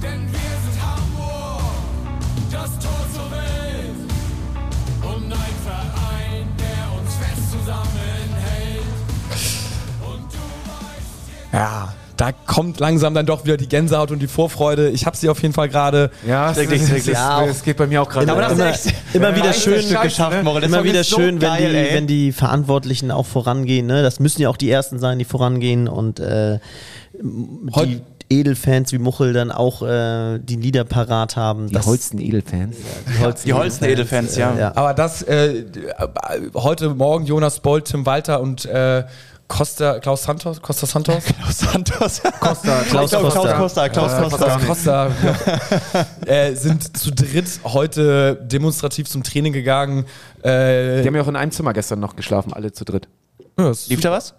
Denn 0.00 0.20
wir 0.30 0.54
sind 0.64 0.78
Hamburg, 0.80 1.62
das 2.52 2.70
Tor 2.78 3.02
zur 3.12 3.28
Welt 3.32 4.00
und 5.02 5.32
ein 5.32 5.56
Verein, 5.66 6.46
der 6.58 6.82
uns 6.96 7.14
fest 7.16 7.50
zusammenhält. 7.50 8.86
Und 10.08 10.32
du 10.32 10.44
weißt, 10.70 11.54
Ja, 11.54 11.92
da 12.20 12.32
kommt 12.32 12.80
langsam 12.80 13.14
dann 13.14 13.24
doch 13.24 13.44
wieder 13.44 13.56
die 13.56 13.68
Gänsehaut 13.68 14.10
und 14.10 14.18
die 14.18 14.26
Vorfreude. 14.26 14.90
Ich 14.90 15.06
habe 15.06 15.16
sie 15.16 15.30
auf 15.30 15.40
jeden 15.40 15.54
Fall 15.54 15.70
gerade. 15.70 16.10
Ja, 16.26 16.50
es, 16.50 16.56
Wirklich, 16.58 17.06
Ja, 17.06 17.44
es 17.46 17.62
geht 17.62 17.78
bei 17.78 17.86
mir 17.86 18.02
auch 18.02 18.08
gerade. 18.10 18.30
Aber 18.30 18.42
das 18.42 18.58
äh, 18.58 18.70
ist 18.70 18.86
echt- 18.86 18.96
immer 19.14 19.34
wieder 19.34 19.52
schön, 19.54 19.74
Meisterstück 19.76 20.02
geschafft. 20.02 20.32
Der 20.44 20.62
Immer 20.64 20.84
wieder 20.84 21.00
ist 21.00 21.08
so 21.10 21.16
schön, 21.16 21.40
wenn, 21.40 21.48
geil, 21.48 21.72
die, 21.88 21.94
wenn 21.94 22.06
die 22.06 22.32
Verantwortlichen 22.32 23.10
auch 23.10 23.24
vorangehen. 23.24 23.86
Ne? 23.86 24.02
Das 24.02 24.20
müssen 24.20 24.42
ja 24.42 24.50
auch 24.50 24.58
die 24.58 24.70
Ersten 24.70 24.98
sein, 24.98 25.18
die 25.18 25.24
vorangehen. 25.24 25.88
Und 25.88 26.20
äh, 26.20 26.58
die, 27.22 28.02
Edelfans 28.32 28.92
wie 28.92 28.98
Muchel 28.98 29.32
dann 29.32 29.50
auch 29.50 29.82
äh, 29.82 30.38
die 30.38 30.54
Lieder 30.56 30.84
parat 30.84 31.36
haben. 31.36 31.66
Die 31.66 31.74
Das- 31.74 31.86
Holsten 31.86 32.20
Edelfans. 32.20 32.76
die 33.08 33.24
Holsten, 33.24 33.46
Die 33.48 33.52
Holsten 33.54 33.84
Edelfans, 33.86 34.36
ja. 34.36 34.56
ja. 34.56 34.72
Aber 34.76 34.94
das, 34.94 35.22
äh, 35.22 35.64
heute 36.54 36.90
Morgen 36.90 37.26
Jonas 37.26 37.58
Boll, 37.60 37.82
Tim 37.82 38.06
Walter 38.06 38.40
und 38.40 38.66
äh, 38.66 39.04
Costa, 39.50 39.98
Klaus 39.98 40.22
Santos, 40.22 40.62
Costa 40.62 40.86
Santos? 40.86 41.24
Klaus 41.40 41.58
Santos. 41.58 42.22
Costa, 42.22 42.30
Klaus 42.88 43.10
Klaus 43.10 43.10
Costa. 43.34 43.56
Costa. 43.58 43.88
Klaus 43.88 44.12
Äh, 44.12 44.20
Costa. 44.22 44.46
Klaus 44.46 44.66
Costa 44.66 45.10
ja, 46.24 46.32
äh, 46.32 46.54
sind 46.54 46.96
zu 46.96 47.10
dritt 47.10 47.60
heute 47.64 48.36
demonstrativ 48.36 49.08
zum 49.08 49.24
Training 49.24 49.52
gegangen. 49.52 50.04
Äh, 50.42 51.02
Die 51.02 51.08
haben 51.08 51.16
ja 51.16 51.22
auch 51.22 51.28
in 51.28 51.34
einem 51.36 51.50
Zimmer 51.50 51.72
gestern 51.72 51.98
noch 51.98 52.14
geschlafen, 52.14 52.52
alle 52.52 52.70
zu 52.72 52.84
dritt. 52.84 53.08
ja, 53.58 53.72
Lief 53.88 54.00
da 54.00 54.12
was? 54.12 54.34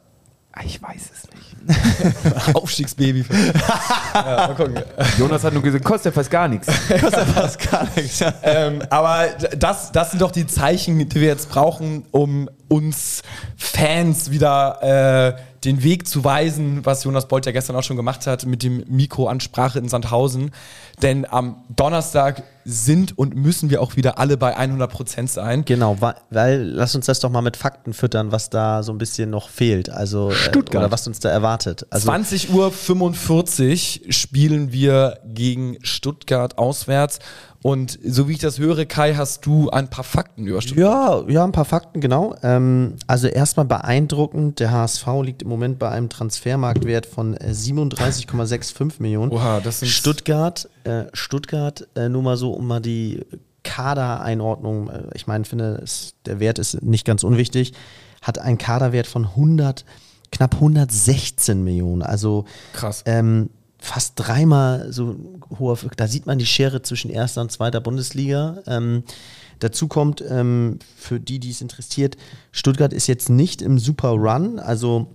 Ah, 0.54 0.62
Ich 0.66 0.82
weiß 0.82 1.02
es 1.14 1.30
nicht. 1.36 1.51
Aufstiegsbaby. 2.54 3.26
ja, 4.14 4.48
mal 4.48 4.56
gucken. 4.56 4.80
Jonas 5.18 5.44
hat 5.44 5.54
nur 5.54 5.64
gesagt, 5.64 5.84
kostet 5.84 6.14
fast 6.14 6.30
gar 6.30 6.48
nichts. 6.48 6.68
Kostet 7.02 7.28
fast 7.28 7.72
gar 7.72 7.88
nichts. 7.96 8.20
Ja. 8.20 8.34
ähm, 8.44 8.82
aber 8.90 9.28
das, 9.58 9.92
das 9.92 10.12
sind 10.12 10.22
doch 10.22 10.32
die 10.32 10.48
Zeichen, 10.48 10.98
die 10.98 11.16
wir 11.16 11.28
jetzt 11.28 11.50
brauchen, 11.50 12.06
um 12.12 12.50
uns 12.68 13.22
Fans 13.58 14.32
wieder 14.32 15.36
äh, 15.38 15.42
den 15.64 15.84
Weg 15.84 16.08
zu 16.08 16.24
weisen, 16.24 16.86
was 16.86 17.04
Jonas 17.04 17.28
Bolt 17.28 17.46
ja 17.46 17.52
gestern 17.52 17.76
auch 17.76 17.84
schon 17.84 17.98
gemacht 17.98 18.26
hat 18.28 18.46
mit 18.46 18.64
dem 18.64 18.84
Mikroansprache 18.88 19.80
in 19.80 19.90
Sandhausen. 19.90 20.52
Denn 21.02 21.26
am 21.30 21.64
Donnerstag 21.70 22.44
sind 22.66 23.18
und 23.18 23.36
müssen 23.36 23.70
wir 23.70 23.82
auch 23.82 23.96
wieder 23.96 24.20
alle 24.20 24.38
bei 24.38 24.56
100 24.56 24.92
Prozent 24.92 25.30
sein. 25.30 25.66
Genau, 25.66 25.98
weil, 26.00 26.16
weil 26.30 26.64
lass 26.64 26.96
uns 26.96 27.06
das 27.06 27.20
doch 27.20 27.30
mal 27.30 27.42
mit 27.42 27.58
Fakten 27.58 27.94
füttern, 27.94 28.32
was 28.32 28.50
da 28.50 28.84
so 28.84 28.92
ein 28.92 28.98
bisschen 28.98 29.30
noch 29.30 29.50
fehlt. 29.50 29.90
Also 29.90 30.32
äh, 30.32 30.58
oder 30.58 30.92
was 30.92 31.08
uns 31.08 31.20
da 31.20 31.30
erwartet. 31.30 31.86
Also 31.90 32.06
20 32.06 32.54
Uhr 32.54 32.72
45 32.72 34.08
spielen 34.10 34.72
wir 34.72 35.20
gegen 35.26 35.78
Stuttgart 35.84 36.58
auswärts. 36.58 37.20
Und 37.64 38.00
so 38.04 38.28
wie 38.28 38.34
ich 38.34 38.40
das 38.40 38.58
höre, 38.58 38.86
Kai, 38.86 39.14
hast 39.14 39.46
du 39.46 39.70
ein 39.70 39.88
paar 39.88 40.04
Fakten 40.04 40.48
über 40.48 40.62
Stuttgart. 40.62 41.28
Ja, 41.28 41.32
ja, 41.32 41.44
ein 41.44 41.52
paar 41.52 41.66
Fakten, 41.66 42.02
genau. 42.02 42.36
Ähm, 42.42 42.96
also 43.06 43.28
erstmal 43.28 43.68
beeindruckend, 43.68 44.60
der 44.60 44.72
HSV 44.72 45.06
liegt 45.24 45.44
im 45.44 45.50
Moment 45.50 45.78
bei 45.78 45.90
einem 45.90 46.10
Transfermarktwert 46.10 47.06
von 47.06 47.36
äh, 47.36 47.52
37,65 47.52 48.94
Millionen. 49.00 49.32
Oha, 49.32 49.60
das 49.60 49.80
sind 49.80 49.90
Stuttgart, 49.90 50.68
äh, 50.86 51.04
Stuttgart, 51.14 51.88
äh, 51.96 52.10
nur 52.10 52.24
mal 52.24 52.36
so, 52.36 52.51
um 52.52 52.68
mal 52.68 52.80
die 52.80 53.26
Kadereinordnung, 53.64 54.90
äh, 54.90 55.04
ich 55.14 55.28
meine, 55.28 55.46
finde, 55.46 55.80
es, 55.84 56.14
der 56.26 56.40
Wert 56.40 56.60
ist 56.60 56.82
nicht 56.82 57.06
ganz 57.06 57.24
unwichtig, 57.24 57.74
hat 58.22 58.40
einen 58.40 58.58
Kaderwert 58.58 59.08
von 59.08 59.26
100, 59.26 59.86
knapp 60.32 60.56
116 60.56 61.64
Millionen. 61.64 62.02
Also 62.02 62.46
Krass. 62.74 63.04
ähm, 63.06 63.50
fast 63.80 64.14
dreimal 64.16 64.94
so 64.94 65.16
hoher, 65.60 65.78
da 65.98 66.08
sieht 66.08 66.28
man 66.28 66.38
die 66.38 66.46
Schere 66.46 66.82
zwischen 66.84 67.10
erster 67.10 67.42
und 67.42 67.52
zweiter 67.52 67.82
Bundesliga. 67.82 68.60
Ähm, 68.68 69.04
dazu 69.60 69.88
kommt, 69.88 70.24
ähm, 70.28 70.80
für 70.96 71.20
die, 71.20 71.40
die 71.40 71.50
es 71.50 71.62
interessiert, 71.62 72.16
Stuttgart 72.52 72.94
ist 72.94 73.08
jetzt 73.08 73.30
nicht 73.30 73.62
im 73.62 73.80
Super 73.80 74.10
Run, 74.10 74.60
also 74.60 75.08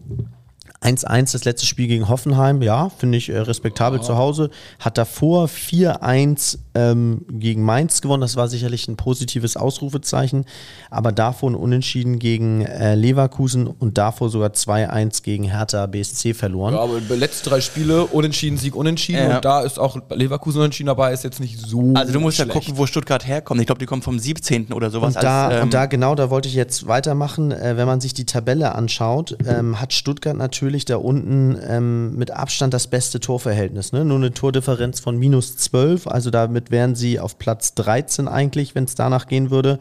1-1 0.83 1.33
das 1.33 1.45
letzte 1.45 1.67
Spiel 1.67 1.87
gegen 1.87 2.09
Hoffenheim, 2.09 2.61
ja, 2.63 2.91
finde 2.91 3.19
ich 3.19 3.29
äh, 3.29 3.39
respektabel 3.39 4.01
zu 4.03 4.17
Hause. 4.17 4.51
Hat 4.79 4.99
davor 4.99 5.47
4-1 5.47 6.59
ähm, 6.75 7.25
gegen 7.31 7.63
Mainz 7.63 8.03
gewonnen, 8.03 8.21
das 8.21 8.37
war 8.37 8.49
sicherlich 8.49 8.87
ein 8.87 8.97
positives 8.97 9.57
Ausrufezeichen, 9.57 10.45
aber 10.91 11.13
davor 11.13 11.51
ein 11.51 11.55
Unentschieden 11.55 12.19
gegen 12.19 12.63
äh, 12.63 12.95
Leverkusen 12.95 13.67
und 13.67 13.97
davor 13.97 14.29
sogar 14.29 14.51
2-1 14.51 15.23
gegen 15.23 15.45
Hertha 15.45 15.87
BSC 15.87 16.35
verloren. 16.35 16.75
Ja, 16.75 16.81
aber 16.81 17.01
die 17.01 17.15
letzten 17.15 17.49
drei 17.49 17.61
Spiele, 17.61 18.05
Unentschieden, 18.07 18.59
Sieg, 18.59 18.77
Unentschieden. 18.77 19.31
Ja. 19.31 19.37
Und 19.37 19.45
da 19.45 19.63
ist 19.63 19.79
auch 19.79 19.97
Leverkusen 20.11 20.59
Unentschieden 20.59 20.89
dabei, 20.89 21.13
ist 21.13 21.25
jetzt 21.25 21.41
nicht 21.41 21.59
so. 21.59 21.95
Also 21.95 22.13
du 22.13 22.21
musst 22.21 22.39
ja 22.39 22.45
schlecht. 22.45 22.61
gucken, 22.61 22.79
wo 22.79 22.87
Stuttgart 22.87 23.27
herkommt. 23.27 23.61
Ich 23.61 23.67
glaube, 23.67 23.79
die 23.79 23.87
kommen 23.87 24.03
vom 24.03 24.19
17. 24.19 24.73
oder 24.73 24.91
sowas. 24.91 25.17
Und 25.17 25.25
da, 25.25 25.49
als, 25.49 25.57
ähm, 25.57 25.63
und 25.65 25.75
da 25.75 25.87
genau, 25.87 26.15
da 26.15 26.29
wollte 26.29 26.49
ich 26.49 26.55
jetzt 26.55 26.87
weitermachen. 26.87 27.51
Äh, 27.51 27.77
wenn 27.77 27.87
man 27.87 28.01
sich 28.01 28.13
die 28.13 28.27
Tabelle 28.27 28.75
anschaut, 28.75 29.37
ähm, 29.47 29.81
hat 29.81 29.95
Stuttgart 29.95 30.37
natürlich 30.37 30.66
da 30.85 30.97
unten 30.97 31.59
ähm, 31.63 32.17
mit 32.17 32.31
Abstand 32.31 32.75
das 32.75 32.89
beste 32.89 33.21
Torverhältnis. 33.21 33.93
Ne? 33.93 34.05
Nur 34.05 34.19
eine 34.19 34.33
Tordifferenz 34.33 35.01
von 35.01 35.17
minus 35.17 35.57
12, 35.57 36.07
also 36.07 36.31
damit 36.31 36.71
wären 36.71 36.95
sie 36.95 37.21
auf 37.21 37.39
Platz 37.39 37.75
13 37.75 38.29
eigentlich, 38.29 38.75
wenn 38.75 38.85
es 38.85 38.95
danach 38.95 39.27
gehen 39.27 39.51
würde. 39.51 39.79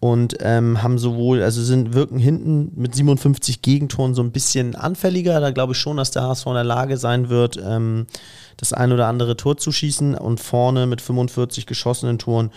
Und 0.00 0.38
ähm, 0.40 0.82
haben 0.82 0.98
sowohl, 0.98 1.42
also 1.42 1.62
sind, 1.62 1.94
wirken 1.94 2.18
hinten 2.18 2.72
mit 2.74 2.92
57 2.92 3.62
Gegentoren 3.62 4.14
so 4.14 4.22
ein 4.22 4.32
bisschen 4.32 4.74
anfälliger. 4.74 5.38
Da 5.40 5.52
glaube 5.52 5.74
ich 5.74 5.78
schon, 5.78 5.96
dass 5.96 6.10
der 6.10 6.22
HSV 6.22 6.46
in 6.46 6.54
der 6.54 6.64
Lage 6.64 6.96
sein 6.96 7.28
wird, 7.28 7.56
ähm, 7.64 8.06
das 8.56 8.72
ein 8.72 8.90
oder 8.90 9.06
andere 9.06 9.36
Tor 9.36 9.58
zu 9.58 9.70
schießen. 9.70 10.16
Und 10.16 10.40
vorne 10.40 10.86
mit 10.88 11.00
45 11.00 11.66
geschossenen 11.66 12.18
Toren 12.18 12.50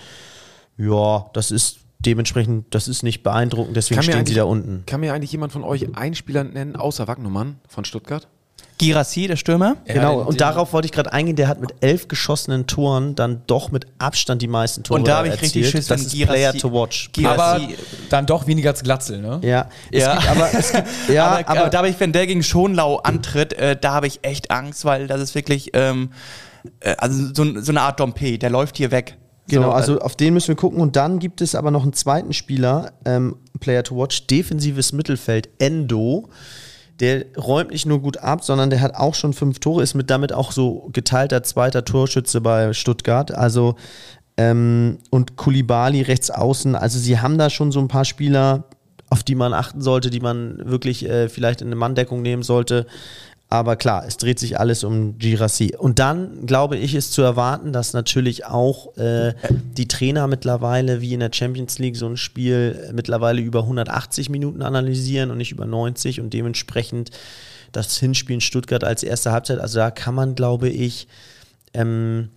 ja, 0.78 1.26
das 1.34 1.52
ist 1.52 1.80
dementsprechend, 2.06 2.66
das 2.74 2.88
ist 2.88 3.04
nicht 3.04 3.24
beeindruckend, 3.24 3.76
deswegen 3.76 4.02
stehen 4.04 4.26
sie 4.26 4.34
da 4.36 4.44
unten. 4.44 4.84
Kann 4.86 5.00
mir 5.02 5.14
eigentlich 5.14 5.32
jemand 5.32 5.52
von 5.54 5.64
euch 5.64 5.96
einen 5.98 6.16
Spieler 6.16 6.44
nennen, 6.44 6.76
außer 6.76 7.08
Wagnumann 7.08 7.58
von 7.68 7.86
Stuttgart? 7.86 8.28
Girassi, 8.78 9.28
der 9.28 9.38
Stürmer. 9.38 9.78
Ja, 9.88 9.94
genau, 9.94 10.20
und 10.22 10.42
darauf 10.42 10.74
wollte 10.74 10.88
ich 10.88 10.92
gerade 10.92 11.14
eingehen, 11.14 11.38
der 11.38 11.48
hat 11.48 11.62
mit 11.62 11.76
elf 11.80 12.10
geschossenen 12.10 12.68
Toren 12.68 13.16
dann 13.16 13.42
doch 13.48 13.72
mit 13.72 13.88
Abstand 14.00 14.42
die 14.42 14.50
meisten 14.50 14.84
Tore 14.84 15.00
Und 15.00 15.08
da 15.08 15.18
habe 15.20 15.28
ich 15.28 15.34
erzielt. 15.36 15.54
richtig 15.56 15.72
Schiss, 15.72 15.88
Das 15.88 16.02
ist 16.02 16.14
Girassi- 16.14 16.26
Player 16.26 16.54
to 16.54 16.74
watch. 16.74 17.10
Aber 17.24 17.56
Girassi- 17.58 17.76
dann 18.10 18.26
doch 18.26 18.48
weniger 18.48 18.72
als 18.72 18.84
Glatzel, 18.84 19.22
ne? 19.22 19.40
Ja, 19.44 19.70
es 19.94 20.02
Ja. 20.04 20.16
gibt 20.18 20.30
aber, 20.30 20.54
es 20.54 20.72
gibt, 20.74 20.88
ja, 21.08 21.26
aber, 21.26 21.38
aber, 21.50 21.60
aber 21.62 21.70
da 21.70 21.78
habe 21.78 21.90
ich, 21.90 21.98
wenn 22.02 22.12
der 22.12 22.28
gegen 22.28 22.44
Schonlau 22.44 22.98
antritt, 22.98 23.54
äh, 23.54 23.78
da 23.80 23.94
habe 23.94 24.08
ich 24.08 24.20
echt 24.24 24.52
Angst, 24.52 24.84
weil 24.84 25.08
das 25.08 25.22
ist 25.22 25.36
wirklich, 25.36 25.70
ähm, 25.74 26.10
äh, 26.82 26.96
also 26.98 27.28
so, 27.34 27.62
so 27.62 27.72
eine 27.72 27.80
Art 27.82 28.02
Dompe, 28.02 28.38
der 28.38 28.50
läuft 28.50 28.76
hier 28.76 28.92
weg. 28.92 29.16
Genau, 29.48 29.68
So, 29.68 29.70
äh, 29.70 29.74
also 29.74 30.00
auf 30.00 30.16
den 30.16 30.34
müssen 30.34 30.50
wir 30.50 30.56
gucken. 30.56 30.80
Und 30.80 30.96
dann 30.96 31.20
gibt 31.20 31.42
es 31.42 31.56
aber 31.56 31.72
noch 31.72 31.84
einen 31.84 31.94
zweiten 31.94 32.34
Spieler, 32.34 32.94
ähm, 33.06 33.38
Player 33.60 33.84
to 33.84 33.98
Watch, 33.98 34.28
defensives 34.28 34.94
Mittelfeld, 34.94 35.50
Endo. 35.60 36.30
Der 37.00 37.26
räumt 37.38 37.72
nicht 37.72 37.86
nur 37.86 38.02
gut 38.02 38.18
ab, 38.18 38.44
sondern 38.44 38.70
der 38.70 38.82
hat 38.82 38.96
auch 38.96 39.16
schon 39.16 39.34
fünf 39.34 39.60
Tore, 39.60 39.84
ist 39.84 39.96
mit 39.96 40.10
damit 40.10 40.32
auch 40.32 40.52
so 40.52 40.90
geteilter 40.94 41.44
zweiter 41.44 41.84
Torschütze 41.84 42.40
bei 42.40 42.74
Stuttgart. 42.74 43.34
Also 43.34 43.76
ähm, 44.38 44.98
und 45.12 45.36
Kulibali 45.36 46.02
rechts 46.02 46.32
außen. 46.32 46.76
Also 46.76 47.00
sie 47.00 47.20
haben 47.20 47.38
da 47.38 47.50
schon 47.50 47.72
so 47.72 47.80
ein 47.80 47.88
paar 47.88 48.06
Spieler, 48.06 48.66
auf 49.10 49.24
die 49.24 49.36
man 49.36 49.54
achten 49.54 49.82
sollte, 49.82 50.10
die 50.10 50.20
man 50.20 50.58
wirklich 50.70 51.08
äh, 51.08 51.30
vielleicht 51.30 51.62
in 51.62 51.68
eine 51.68 51.76
Manndeckung 51.76 52.22
nehmen 52.22 52.44
sollte. 52.44 52.86
Aber 53.48 53.76
klar, 53.76 54.06
es 54.08 54.18
dreht 54.18 54.40
sich 54.40 54.60
alles 54.60 54.84
um 54.84 55.20
Girassi. 55.20 55.76
Und 55.78 56.00
dann, 56.00 56.48
glaube 56.48 56.78
ich, 56.78 56.96
ist 56.96 57.14
zu 57.14 57.22
erwarten, 57.22 57.74
dass 57.74 57.94
natürlich 57.94 58.46
auch 58.46 58.98
äh, 58.98 59.34
die 59.78 59.88
Trainer 59.88 60.28
mittlerweile, 60.28 61.00
wie 61.00 61.14
in 61.14 61.20
der 61.20 61.32
Champions 61.32 61.78
League, 61.78 61.96
so 61.96 62.08
ein 62.08 62.18
Spiel 62.18 62.92
mittlerweile 62.94 63.42
über 63.42 63.62
180 63.62 64.30
Minuten 64.30 64.64
analysieren 64.64 65.30
und 65.30 65.38
nicht 65.38 65.52
über 65.52 65.66
90 65.68 66.22
und 66.22 66.34
dementsprechend 66.34 67.12
das 67.72 67.98
Hinspiel 67.98 68.36
in 68.36 68.42
Stuttgart 68.42 68.84
als 68.84 69.04
erste 69.04 69.32
Halbzeit. 69.32 69.60
Also 69.60 69.78
da 69.78 69.92
kann 69.92 70.16
man, 70.16 70.34
glaube 70.34 70.70
ich, 70.70 71.08
ähm, 71.74 72.30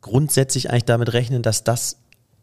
grundsätzlich 0.00 0.70
eigentlich 0.70 0.84
damit 0.84 1.12
rechnen, 1.14 1.42
dass 1.42 1.64
das 1.64 1.96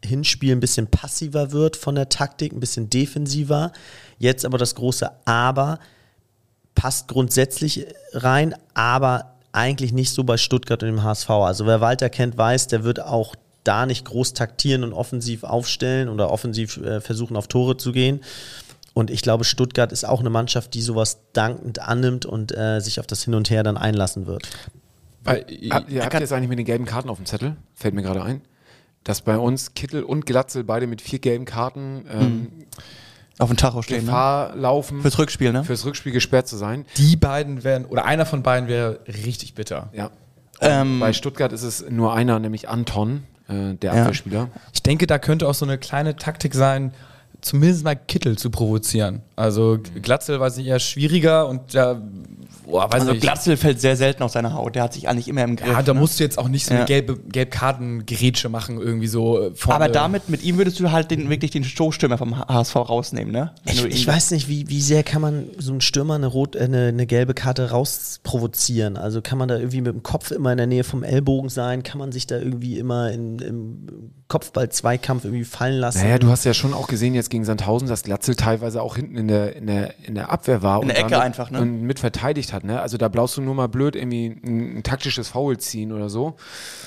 Hinspiel 0.04 0.52
ein 0.52 0.60
bisschen 0.60 0.88
passiver 0.88 1.52
wird 1.52 1.76
von 1.76 1.94
der 1.94 2.10
Taktik, 2.10 2.52
ein 2.52 2.60
bisschen 2.60 2.90
defensiver. 2.90 3.72
Jetzt 4.18 4.44
aber 4.44 4.58
das 4.58 4.74
große 4.74 5.10
Aber 5.24 5.78
passt 6.76 7.08
grundsätzlich 7.08 7.86
rein, 8.12 8.54
aber 8.74 9.32
eigentlich 9.50 9.92
nicht 9.92 10.12
so 10.12 10.22
bei 10.22 10.36
Stuttgart 10.36 10.82
und 10.84 10.90
dem 10.90 11.02
HSV. 11.02 11.30
Also 11.30 11.66
wer 11.66 11.80
Walter 11.80 12.08
kennt, 12.08 12.38
weiß, 12.38 12.68
der 12.68 12.84
wird 12.84 13.00
auch 13.02 13.34
da 13.64 13.86
nicht 13.86 14.04
groß 14.04 14.34
taktieren 14.34 14.84
und 14.84 14.92
offensiv 14.92 15.42
aufstellen 15.42 16.08
oder 16.08 16.30
offensiv 16.30 16.76
äh, 16.76 17.00
versuchen 17.00 17.36
auf 17.36 17.48
Tore 17.48 17.76
zu 17.76 17.90
gehen. 17.90 18.20
Und 18.94 19.10
ich 19.10 19.22
glaube, 19.22 19.44
Stuttgart 19.44 19.92
ist 19.92 20.04
auch 20.04 20.20
eine 20.20 20.30
Mannschaft, 20.30 20.74
die 20.74 20.82
sowas 20.82 21.18
dankend 21.32 21.80
annimmt 21.80 22.24
und 22.24 22.56
äh, 22.56 22.80
sich 22.80 23.00
auf 23.00 23.06
das 23.06 23.24
Hin 23.24 23.34
und 23.34 23.50
Her 23.50 23.62
dann 23.62 23.76
einlassen 23.76 24.26
wird. 24.26 24.48
Weil, 25.24 25.40
Habt 25.70 25.90
ihr, 25.90 26.04
habt 26.04 26.14
ihr 26.14 26.20
jetzt 26.20 26.32
eigentlich 26.32 26.48
mit 26.48 26.58
den 26.58 26.66
gelben 26.66 26.84
Karten 26.84 27.10
auf 27.10 27.16
dem 27.16 27.26
Zettel? 27.26 27.56
Fällt 27.74 27.94
mir 27.94 28.02
gerade 28.02 28.22
ein. 28.22 28.42
Dass 29.02 29.22
bei 29.22 29.36
uns 29.36 29.74
Kittel 29.74 30.04
und 30.04 30.24
Glatzel 30.24 30.64
beide 30.64 30.86
mit 30.86 31.02
vier 31.02 31.18
gelben 31.18 31.44
Karten 31.44 32.06
ähm, 32.10 32.52
auf 33.38 33.48
dem 33.48 33.56
Tacho 33.56 33.82
stehen. 33.82 33.98
Ne? 33.98 34.04
Gefahr 34.06 34.54
laufen, 34.56 35.02
Fürs 35.02 35.18
Rückspiel, 35.18 35.52
ne? 35.52 35.64
fürs 35.64 35.84
Rückspiel 35.84 36.12
gesperrt 36.12 36.48
zu 36.48 36.56
sein. 36.56 36.84
die 36.96 37.16
beiden 37.16 37.64
wären, 37.64 37.84
oder 37.84 38.04
einer 38.04 38.26
von 38.26 38.42
beiden 38.42 38.68
wäre 38.68 39.00
richtig 39.06 39.54
bitter. 39.54 39.90
Ja. 39.92 40.10
Ähm, 40.60 41.00
bei 41.00 41.12
Stuttgart 41.12 41.52
ist 41.52 41.62
es 41.62 41.84
nur 41.90 42.14
einer, 42.14 42.38
nämlich 42.38 42.68
Anton, 42.68 43.24
äh, 43.48 43.74
der 43.74 43.94
Ja. 43.94 44.00
Abwehrspieler. 44.02 44.48
Ich 44.72 44.82
denke, 44.82 45.06
da 45.06 45.18
könnte 45.18 45.46
auch 45.48 45.54
so 45.54 45.66
eine 45.66 45.76
kleine 45.76 46.16
Taktik 46.16 46.54
sein, 46.54 46.92
zumindest 47.40 47.84
mal 47.84 47.94
Kittel 47.96 48.36
zu 48.38 48.50
provozieren. 48.50 49.22
Also 49.36 49.78
Glatzel 50.02 50.40
weiß 50.40 50.58
ich 50.58 50.66
eher 50.66 50.78
schwieriger 50.80 51.46
und 51.48 51.74
da, 51.74 52.00
boah, 52.64 52.84
weiß 52.84 53.00
Also 53.00 53.12
nicht. 53.12 53.20
Glatzel 53.22 53.56
fällt 53.56 53.80
sehr 53.80 53.96
selten 53.96 54.22
aus 54.22 54.32
seiner 54.32 54.54
Haut. 54.54 54.74
Der 54.74 54.82
hat 54.84 54.94
sich 54.94 55.08
eigentlich 55.08 55.28
immer 55.28 55.44
im 55.44 55.56
Griff. 55.56 55.68
ja, 55.68 55.82
da 55.82 55.92
ne? 55.94 56.00
musst 56.00 56.18
du 56.18 56.24
jetzt 56.24 56.38
auch 56.38 56.48
nicht 56.48 56.64
so 56.66 56.72
Ja. 56.72 56.78
eine 56.80 56.86
gelbe 56.86 57.18
Gelbkarten-Gerätsche 57.18 58.48
machen, 58.48 58.80
irgendwie 58.80 59.06
so 59.06 59.40
äh, 59.40 59.54
vorne. 59.54 59.84
Aber 59.84 59.88
damit, 59.92 60.28
mit 60.28 60.42
ihm 60.42 60.56
würdest 60.58 60.80
du 60.80 60.90
halt 60.90 61.10
den, 61.10 61.28
wirklich 61.28 61.50
den 61.50 61.64
Stoßstürmer 61.64 62.18
vom 62.18 62.38
HSV 62.38 62.76
rausnehmen, 62.76 63.32
ne? 63.32 63.52
Wenn 63.64 63.74
Ich, 63.74 63.84
ich 63.84 64.06
weiß 64.06 64.30
nicht, 64.30 64.48
wie, 64.48 64.68
wie 64.68 64.80
sehr 64.80 65.02
kann 65.02 65.20
man 65.22 65.44
so 65.58 65.72
einen 65.72 65.80
Stürmer 65.82 66.14
eine, 66.14 66.26
rot, 66.26 66.56
äh, 66.56 66.60
eine, 66.60 66.86
eine 66.88 67.06
gelbe 67.06 67.34
Karte 67.34 67.70
rausprovozieren? 67.70 68.96
Also 68.96 69.20
kann 69.22 69.38
man 69.38 69.48
da 69.48 69.56
irgendwie 69.56 69.80
mit 69.82 69.92
dem 69.92 70.02
Kopf 70.02 70.30
immer 70.30 70.52
in 70.52 70.58
der 70.58 70.66
Nähe 70.66 70.84
vom 70.84 71.02
Ellbogen 71.02 71.48
sein? 71.50 71.82
Kann 71.82 71.98
man 71.98 72.12
sich 72.12 72.26
da 72.26 72.38
irgendwie 72.38 72.78
immer 72.78 73.10
in, 73.12 73.38
im 73.38 73.86
Kopfball-Zweikampf 74.28 75.24
irgendwie 75.24 75.44
fallen 75.44 75.78
lassen? 75.78 76.02
Naja, 76.02 76.18
du 76.18 76.28
hast 76.28 76.44
ja 76.44 76.52
schon 76.52 76.74
auch 76.74 76.88
gesehen 76.88 77.14
jetzt 77.14 77.30
gegen 77.30 77.44
Sandhausen, 77.44 77.88
dass 77.88 78.02
Glatzel 78.02 78.34
teilweise 78.34 78.82
auch 78.82 78.96
hinten 78.96 79.16
in 79.16 79.28
der, 79.28 79.54
in 79.54 79.66
der, 79.68 79.94
in 80.04 80.16
der 80.16 80.30
Abwehr 80.32 80.62
war. 80.62 80.82
In 80.82 80.88
der 80.88 80.98
und 80.98 81.12
Ecke 81.12 81.20
einfach, 81.20 81.50
ne? 81.50 81.60
Und 81.60 81.82
mit 81.82 82.00
verteidigt 82.00 82.52
hat, 82.52 82.64
ne? 82.64 82.80
Also 82.80 82.96
da 82.96 83.08
blaust 83.08 83.36
du 83.36 83.42
nur 83.42 83.54
mal 83.54 83.68
blöd 83.68 83.94
irgendwie 83.94 84.26
ein, 84.44 84.78
ein 84.78 84.82
taktisches 84.82 85.28
Foul 85.28 85.58
ziehen 85.58 85.92
oder 85.92 86.08
so. 86.08 86.34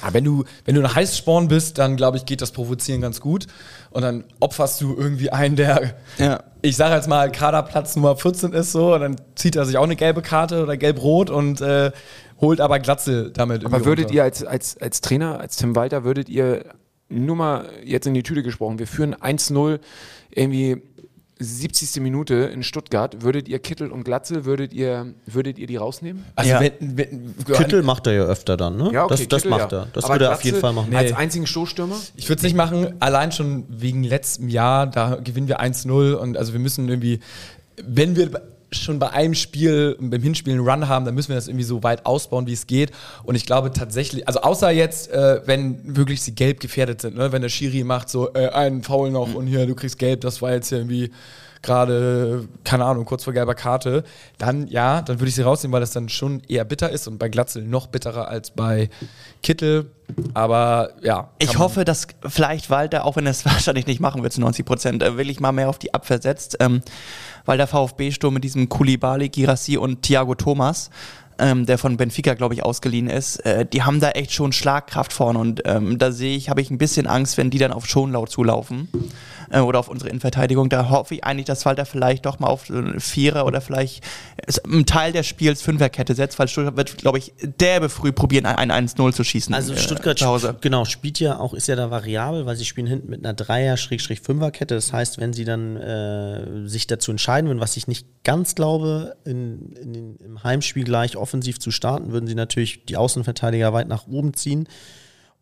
Aber 0.01 0.13
wenn 0.15 0.25
du, 0.25 0.43
wenn 0.65 0.75
du 0.75 0.81
ein 0.81 0.93
Heißsporn 0.93 1.47
bist, 1.47 1.77
dann 1.77 1.95
glaube 1.95 2.17
ich, 2.17 2.25
geht 2.25 2.41
das 2.41 2.51
Provozieren 2.51 2.99
ganz 2.99 3.21
gut. 3.21 3.47
Und 3.91 4.01
dann 4.01 4.25
opferst 4.41 4.81
du 4.81 4.95
irgendwie 4.97 5.31
einen, 5.31 5.55
der, 5.55 5.95
Ja. 6.17 6.43
ich 6.61 6.75
sage 6.75 6.93
jetzt 6.95 7.07
mal, 7.07 7.31
Kaderplatz 7.31 7.95
Nummer 7.95 8.17
14 8.17 8.51
ist 8.51 8.73
so, 8.73 8.93
und 8.93 8.99
dann 8.99 9.15
zieht 9.35 9.55
er 9.55 9.65
sich 9.65 9.77
auch 9.77 9.83
eine 9.83 9.95
gelbe 9.95 10.21
Karte 10.21 10.61
oder 10.61 10.75
gelb-rot 10.75 11.29
und 11.29 11.61
äh, 11.61 11.91
holt 12.41 12.59
aber 12.61 12.79
Glatzel 12.79 13.31
damit. 13.31 13.65
Aber 13.65 13.85
würdet 13.85 14.05
runter. 14.05 14.15
ihr 14.15 14.23
als, 14.23 14.43
als, 14.43 14.77
als 14.77 15.01
Trainer, 15.01 15.39
als 15.39 15.55
Tim 15.55 15.75
Walter, 15.75 16.03
würdet 16.03 16.29
ihr 16.29 16.65
nur 17.09 17.35
mal 17.35 17.69
jetzt 17.83 18.07
in 18.07 18.13
die 18.13 18.23
Tüte 18.23 18.43
gesprochen, 18.43 18.79
wir 18.79 18.87
führen 18.87 19.15
1-0 19.15 19.79
irgendwie 20.31 20.81
70. 21.41 22.01
Minute 22.01 22.35
in 22.35 22.63
Stuttgart, 22.63 23.21
würdet 23.21 23.47
ihr 23.47 23.59
Kittel 23.59 23.91
und 23.91 24.03
Glatzel, 24.03 24.43
würdet 24.43 24.73
ihr, 24.73 25.13
würdet 25.25 25.57
ihr 25.57 25.67
die 25.67 25.77
rausnehmen? 25.77 26.25
Also 26.35 26.51
Ja. 26.51 26.59
wenn, 26.59 26.97
wenn, 26.97 27.35
Kittel 27.53 27.81
macht 27.81 28.07
er 28.07 28.13
ja 28.13 28.23
öfter 28.23 28.57
dann, 28.57 28.75
ne? 28.75 28.91
das 29.07 29.25
das 29.27 29.43
Kittel, 29.43 29.49
macht 29.49 29.71
ja. 29.71 29.83
er. 29.83 29.87
Das 29.93 30.03
Aber 30.03 30.15
würde 30.15 30.25
er 30.25 30.33
auf 30.33 30.43
jeden 30.43 30.59
Fall 30.59 30.73
machen. 30.73 30.93
Als 30.93 31.13
einzigen 31.13 31.47
Stoßstürmer? 31.47 31.95
Ich 32.17 32.27
würde 32.27 32.39
es 32.39 32.43
nicht 32.43 32.57
machen, 32.57 32.93
allein 32.99 33.31
schon 33.31 33.63
wegen 33.69 34.03
letztem 34.03 34.49
Jahr, 34.49 34.85
da 34.87 35.15
gewinnen 35.15 35.47
wir 35.47 35.61
1-0 35.61 36.13
und 36.15 36.35
also 36.35 36.51
wir 36.51 36.59
müssen 36.59 36.89
irgendwie, 36.89 37.21
wenn 37.81 38.17
wir 38.17 38.31
schon 38.71 38.99
bei 38.99 39.09
einem 39.11 39.33
Spiel, 39.33 39.97
beim 39.99 40.21
Hinspiel 40.21 40.53
einen 40.53 40.67
Run 40.67 40.87
haben, 40.87 41.05
dann 41.05 41.15
müssen 41.15 41.29
wir 41.29 41.35
das 41.35 41.47
irgendwie 41.47 41.65
so 41.65 41.83
weit 41.83 42.05
ausbauen, 42.05 42.47
wie 42.47 42.53
es 42.53 42.67
geht. 42.67 42.91
Und 43.23 43.35
ich 43.35 43.45
glaube 43.45 43.71
tatsächlich, 43.71 44.27
also 44.27 44.41
außer 44.41 44.69
jetzt, 44.71 45.09
äh, 45.11 45.41
wenn 45.45 45.95
wirklich 45.95 46.21
sie 46.21 46.35
gelb 46.35 46.59
gefährdet 46.59 47.01
sind, 47.01 47.15
ne? 47.15 47.31
wenn 47.31 47.41
der 47.41 47.49
Schiri 47.49 47.83
macht 47.83 48.09
so 48.09 48.33
äh, 48.33 48.49
einen 48.49 48.83
Foul 48.83 49.11
noch 49.11 49.33
und 49.33 49.47
hier, 49.47 49.65
du 49.65 49.75
kriegst 49.75 49.97
gelb, 49.97 50.21
das 50.21 50.41
war 50.41 50.51
jetzt 50.51 50.71
irgendwie 50.71 51.11
gerade, 51.61 52.47
keine 52.63 52.85
Ahnung, 52.85 53.05
kurz 53.05 53.23
vor 53.23 53.33
gelber 53.33 53.55
Karte, 53.55 54.03
dann 54.37 54.67
ja, 54.67 55.01
dann 55.01 55.19
würde 55.19 55.29
ich 55.29 55.35
sie 55.35 55.41
rausnehmen, 55.41 55.73
weil 55.73 55.81
das 55.81 55.91
dann 55.91 56.09
schon 56.09 56.41
eher 56.47 56.63
bitter 56.63 56.89
ist 56.89 57.07
und 57.07 57.17
bei 57.17 57.29
Glatzel 57.29 57.63
noch 57.63 57.87
bitterer 57.87 58.27
als 58.27 58.51
bei 58.51 58.89
Kittel. 59.43 59.91
Aber 60.33 60.91
ja. 61.01 61.29
Ich 61.37 61.57
hoffe, 61.57 61.85
dass 61.85 62.07
vielleicht 62.27 62.69
Walter, 62.69 63.05
auch 63.05 63.15
wenn 63.15 63.25
er 63.25 63.31
es 63.31 63.45
wahrscheinlich 63.45 63.87
nicht 63.87 63.99
machen 63.99 64.23
wird 64.23 64.33
zu 64.33 64.41
90 64.41 64.65
Prozent, 64.65 65.03
äh, 65.03 65.17
wirklich 65.17 65.39
mal 65.39 65.51
mehr 65.51 65.69
auf 65.69 65.79
die 65.79 65.93
Abwehr 65.93 66.21
setzt, 66.21 66.57
ähm, 66.59 66.81
weil 67.49 67.57
der 67.57 67.65
VfB-Sturm 67.65 68.35
mit 68.35 68.43
diesem 68.43 68.69
Koulibaly, 68.69 69.29
Girassi 69.29 69.75
und 69.75 70.03
Thiago 70.03 70.35
Thomas, 70.35 70.91
ähm, 71.39 71.65
der 71.65 71.79
von 71.79 71.97
Benfica, 71.97 72.35
glaube 72.35 72.53
ich, 72.53 72.61
ausgeliehen 72.61 73.09
ist, 73.09 73.37
äh, 73.37 73.65
die 73.65 73.81
haben 73.81 73.99
da 73.99 74.11
echt 74.11 74.33
schon 74.33 74.51
Schlagkraft 74.51 75.11
vorne. 75.11 75.39
Und 75.39 75.63
ähm, 75.65 75.97
da 75.97 76.11
sehe 76.11 76.37
ich, 76.37 76.51
habe 76.51 76.61
ich 76.61 76.69
ein 76.69 76.77
bisschen 76.77 77.07
Angst, 77.07 77.37
wenn 77.37 77.49
die 77.49 77.57
dann 77.57 77.71
auf 77.71 77.87
Schonlau 77.87 78.27
zulaufen 78.27 78.87
äh, 79.51 79.59
oder 79.59 79.79
auf 79.79 79.89
unsere 79.89 80.09
Innenverteidigung. 80.09 80.69
Da 80.69 80.89
hoffe 80.89 81.15
ich 81.15 81.23
eigentlich, 81.23 81.45
dass 81.45 81.65
Walter 81.65 81.85
vielleicht 81.85 82.25
doch 82.25 82.39
mal 82.39 82.47
auf 82.47 82.69
eine 82.69 82.99
Vierer 82.99 83.45
oder 83.45 83.61
vielleicht 83.61 84.03
ist 84.45 84.65
einen 84.65 84.85
Teil 84.85 85.11
des 85.11 85.27
Spiels 85.27 85.61
Fünferkette 85.61 86.15
setzt, 86.15 86.39
weil 86.39 86.47
Stuttgart 86.47 86.77
wird, 86.77 86.97
glaube 86.97 87.17
ich, 87.17 87.33
derbe 87.59 87.89
früh 87.89 88.11
probieren, 88.11 88.45
ein 88.45 88.71
1-0 88.71 89.13
zu 89.13 89.23
schießen. 89.23 89.53
Also 89.53 89.73
äh, 89.73 89.77
Stuttgart 89.77 90.17
zu 90.17 90.25
Hause. 90.25 90.55
genau 90.61 90.85
spielt 90.85 91.19
ja 91.19 91.39
auch 91.39 91.53
ist 91.53 91.67
ja 91.67 91.75
da 91.75 91.91
variabel, 91.91 92.45
weil 92.45 92.55
sie 92.55 92.65
spielen 92.65 92.87
hinten 92.87 93.09
mit 93.09 93.25
einer 93.25 93.33
Dreier-Fünfer-Kette. 93.33 94.75
Das 94.75 94.93
heißt, 94.93 95.19
wenn 95.19 95.33
sie 95.33 95.45
dann 95.45 95.77
äh, 95.77 96.67
sich 96.67 96.87
dazu 96.87 97.11
entscheiden 97.11 97.47
würden, 97.47 97.59
was 97.59 97.77
ich 97.77 97.87
nicht 97.87 98.07
ganz 98.23 98.55
glaube, 98.55 99.15
in, 99.25 99.73
in 99.73 99.93
den, 99.93 100.15
im 100.17 100.43
Heimspiel 100.43 100.83
gleich 100.83 101.17
offensiv 101.17 101.59
zu 101.59 101.71
starten, 101.71 102.11
würden 102.11 102.27
sie 102.27 102.35
natürlich 102.35 102.85
die 102.85 102.97
Außenverteidiger 102.97 103.73
weit 103.73 103.87
nach 103.87 104.07
oben 104.07 104.33
ziehen 104.33 104.67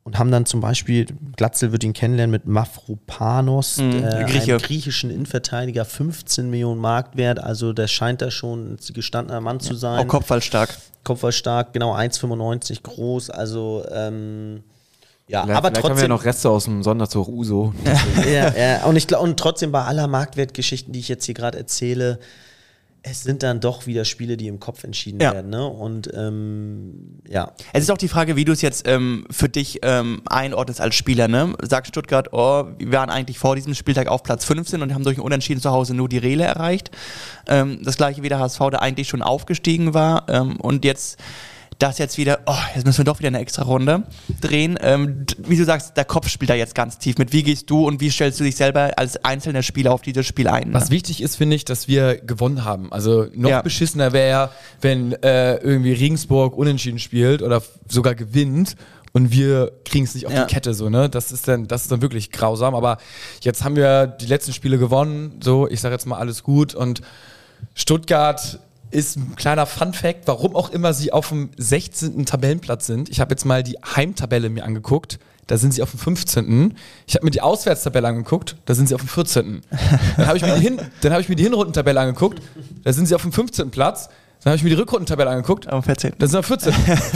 und 0.08 0.18
haben 0.18 0.32
dann 0.32 0.46
zum 0.46 0.62
Beispiel 0.62 1.06
Glatzel 1.36 1.74
wird 1.74 1.84
ihn 1.84 1.92
kennenlernen 1.92 2.32
mit 2.32 2.46
Mafropanos, 2.48 3.78
Mhm, 3.80 4.04
äh, 4.06 4.24
Grieche. 4.24 4.54
einem 4.54 4.62
griechischen 4.62 5.10
Innenverteidiger, 5.12 5.84
15 5.84 6.50
Millionen 6.50 6.80
Marktwert. 6.80 7.40
Also 7.40 7.74
der 7.74 7.88
scheint 7.88 8.22
da 8.22 8.32
schon 8.32 8.76
ein 8.76 8.78
gestandener 8.94 9.42
Mann 9.42 9.60
zu 9.60 9.76
sein. 9.76 10.00
Auch 10.00 10.08
kopfballstark. 10.08 10.70
Kopfballstark, 11.04 11.74
genau 11.74 11.94
1,95 11.94 12.84
groß, 12.84 13.30
also 13.30 13.84
ähm, 13.92 14.64
ja, 15.28 15.44
Vielleicht, 15.44 15.58
aber 15.58 15.68
vielleicht 15.68 15.84
haben 15.84 15.84
wir 15.84 15.90
ja 15.90 15.94
trotzdem. 15.96 16.10
noch 16.10 16.24
Reste 16.24 16.50
aus 16.50 16.64
dem 16.64 16.84
Sonderzug 16.84 17.28
Uso. 17.28 17.74
ja, 18.32 18.54
ja, 18.56 18.86
und 18.86 18.96
ich 18.96 19.14
und 19.14 19.38
trotzdem 19.38 19.74
bei 19.74 19.84
aller 19.84 20.08
Marktwertgeschichten, 20.08 20.94
die 20.94 21.00
ich 21.00 21.10
jetzt 21.10 21.26
hier 21.26 21.36
gerade 21.36 21.58
erzähle, 21.58 22.20
es 23.04 23.24
sind 23.24 23.42
dann 23.44 23.60
doch 23.60 23.86
wieder 23.86 24.04
Spiele, 24.06 24.36
die 24.38 24.48
im 24.48 24.60
Kopf 24.60 24.84
entschieden 24.84 25.20
Ja. 25.22 25.34
werden, 25.34 25.50
ne? 25.50 25.66
Und 25.66 26.10
ähm, 26.14 27.20
ja. 27.30 27.54
Es 27.72 27.84
ist 27.84 27.90
auch 27.92 27.98
die 27.98 28.08
Frage, 28.08 28.36
wie 28.36 28.44
du 28.44 28.52
es 28.52 28.62
jetzt 28.62 28.88
ähm, 28.88 29.26
für 29.32 29.48
dich 29.50 29.80
ähm, 29.84 30.22
einordnest 30.26 30.82
als 30.82 30.96
Spieler. 30.96 31.28
Ne? 31.28 31.54
Sagt 31.62 31.88
Stuttgart, 31.88 32.34
oh, 32.34 32.66
wir 32.78 32.92
waren 32.92 33.10
eigentlich 33.10 33.40
vor 33.40 33.56
diesem 33.56 33.76
Spieltag 33.76 34.08
auf 34.08 34.24
Platz 34.24 34.44
15 34.46 34.82
und 34.82 34.94
haben 34.94 35.04
durch 35.04 35.18
ein 35.18 35.22
Unentschieden 35.22 35.62
zu 35.62 35.72
Hause 35.72 35.94
nur 35.94 36.10
die 36.10 36.18
Rele 36.18 36.44
erreicht. 36.44 36.92
Ähm, 37.48 37.80
das 37.84 37.98
gleiche 37.98 38.24
wie 38.24 38.30
der 38.30 38.40
HSV, 38.40 38.60
der 38.72 38.82
eigentlich 38.82 39.08
schon 39.08 39.22
aufgestiegen 39.22 39.94
war 39.94 40.26
ähm, 40.30 40.58
und 40.58 40.84
jetzt 40.84 41.18
das 41.80 41.98
jetzt 42.00 42.18
wieder, 42.18 42.40
oh, 42.48 42.56
jetzt 42.76 42.86
müssen 42.86 43.00
wir 43.00 43.06
doch 43.06 43.20
wieder 43.20 43.28
eine 43.28 43.40
extra 43.40 43.64
Runde 43.64 44.04
drehen. 44.42 44.78
Ähm, 44.82 45.26
wie 45.38 45.56
du 45.58 45.64
sagst, 45.64 45.96
der 45.96 46.06
Kopf 46.06 46.28
spielt 46.30 46.50
da 46.50 46.56
jetzt 46.56 46.74
ganz 46.74 46.98
tief 46.98 47.18
mit. 47.18 47.34
Wie 47.34 47.44
gehst 47.44 47.70
du 47.70 47.86
und 47.88 48.02
wie 48.02 48.10
stellst 48.10 48.40
du 48.40 48.44
dich 48.44 48.56
selber 48.56 48.92
als 48.98 49.24
einzelner 49.24 49.62
Spieler 49.62 49.94
auf 49.94 50.02
dieses 50.02 50.26
Spiel 50.26 50.48
ein? 50.48 50.74
Was 50.74 50.86
ne? 50.86 50.96
wichtig 50.96 51.22
ist, 51.22 51.36
finde 51.36 51.56
ich, 51.56 51.66
dass 51.66 51.88
wir 51.88 52.16
gewonnen 52.18 52.64
haben. 52.66 52.92
Also 52.92 53.28
noch 53.36 53.50
Ja. 53.50 53.62
beschissener 53.62 54.12
wäre 54.14 54.30
ja, 54.30 54.52
wenn 54.82 55.12
äh, 55.24 55.56
irgendwie 55.58 55.94
Regensburg 55.94 56.58
unentschieden 56.58 57.00
spielt 57.00 57.42
oder 57.44 57.62
sogar 57.88 58.16
gewinnt 58.16 58.76
und 59.14 59.32
wir 59.32 59.72
kriegen 59.86 60.06
es 60.06 60.16
nicht 60.16 60.26
auf 60.28 60.34
Ja. 60.34 60.46
die 60.46 60.54
Kette 60.54 60.74
so, 60.74 60.90
ne? 60.90 61.10
Das 61.10 61.32
ist 61.32 61.48
dann, 61.48 61.68
das 61.68 61.84
ist 61.84 61.92
dann 61.92 62.02
wirklich 62.02 62.32
grausam. 62.32 62.76
Aber 62.76 62.98
jetzt 63.42 63.64
haben 63.64 63.76
wir 63.76 64.08
die 64.08 64.26
letzten 64.26 64.54
Spiele 64.54 64.78
gewonnen, 64.78 65.40
so, 65.44 65.68
ich 65.68 65.80
sage 65.82 65.94
jetzt 65.94 66.06
mal 66.06 66.18
alles 66.18 66.44
gut 66.44 66.74
und 66.76 67.02
Stuttgart 67.74 68.60
ist 68.92 69.18
ein 69.18 69.36
kleiner 69.36 69.66
Fun-Fact, 69.66 70.22
warum 70.28 70.56
auch 70.56 70.70
immer 70.70 70.94
sie 70.94 71.12
auf 71.14 71.30
dem 71.30 71.50
16. 71.58 72.26
Tabellenplatz 72.26 72.88
sind. 72.88 73.10
Ich 73.10 73.20
habe 73.20 73.32
jetzt 73.34 73.46
mal 73.46 73.64
die 73.64 73.78
Heimtabelle 73.96 74.50
mir 74.50 74.64
angeguckt. 74.64 75.20
Da 75.48 75.58
sind 75.58 75.74
sie 75.74 75.82
auf 75.82 75.92
dem 75.92 76.00
15. 76.00 76.74
Ich 77.08 77.16
habe 77.16 77.26
mir 77.26 77.32
die 77.32 77.42
Auswärtstabelle 77.42 78.08
angeguckt. 78.08 78.58
Da 78.66 78.74
sind 78.76 78.90
sie 78.90 78.96
auf 78.96 79.02
dem 79.02 79.08
14. 79.08 79.62
Dann 80.18 80.28
habe 80.28 80.38
ich, 80.38 80.44
mir 80.44 80.56
die 80.56 80.62
Hin- 80.62 80.82
dann 81.02 81.14
hab 81.14 81.20
ich 81.22 81.30
mir 81.30 81.36
die 81.36 81.44
Hinrundentabelle 81.44 82.00
angeguckt. 82.00 82.42
Da 82.84 82.92
sind 82.94 83.06
sie 83.08 83.16
auf 83.16 83.22
dem 83.22 83.32
15. 83.32 83.72
Platz. 83.72 84.10
Dann 84.44 84.52
habe 84.52 84.58
ich 84.58 84.64
mir 84.64 84.70
die 84.70 84.76
Rückrundentabelle 84.76 85.30
angeguckt. 85.30 85.68
Am 85.68 85.82
14. 85.84 86.14
Da 86.20 86.28
sind 86.28 86.34
wir 86.36 86.40
auf 86.40 86.46
14. 86.46 86.74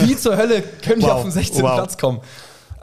Wie 0.07 0.15
zur 0.15 0.38
Hölle 0.38 0.61
können 0.84 1.01
die 1.01 1.05
Wow. 1.05 1.11
auf 1.13 1.22
den 1.24 1.32
16. 1.32 1.61
Wow. 1.61 1.74
Platz 1.76 1.97
kommen? 1.97 2.19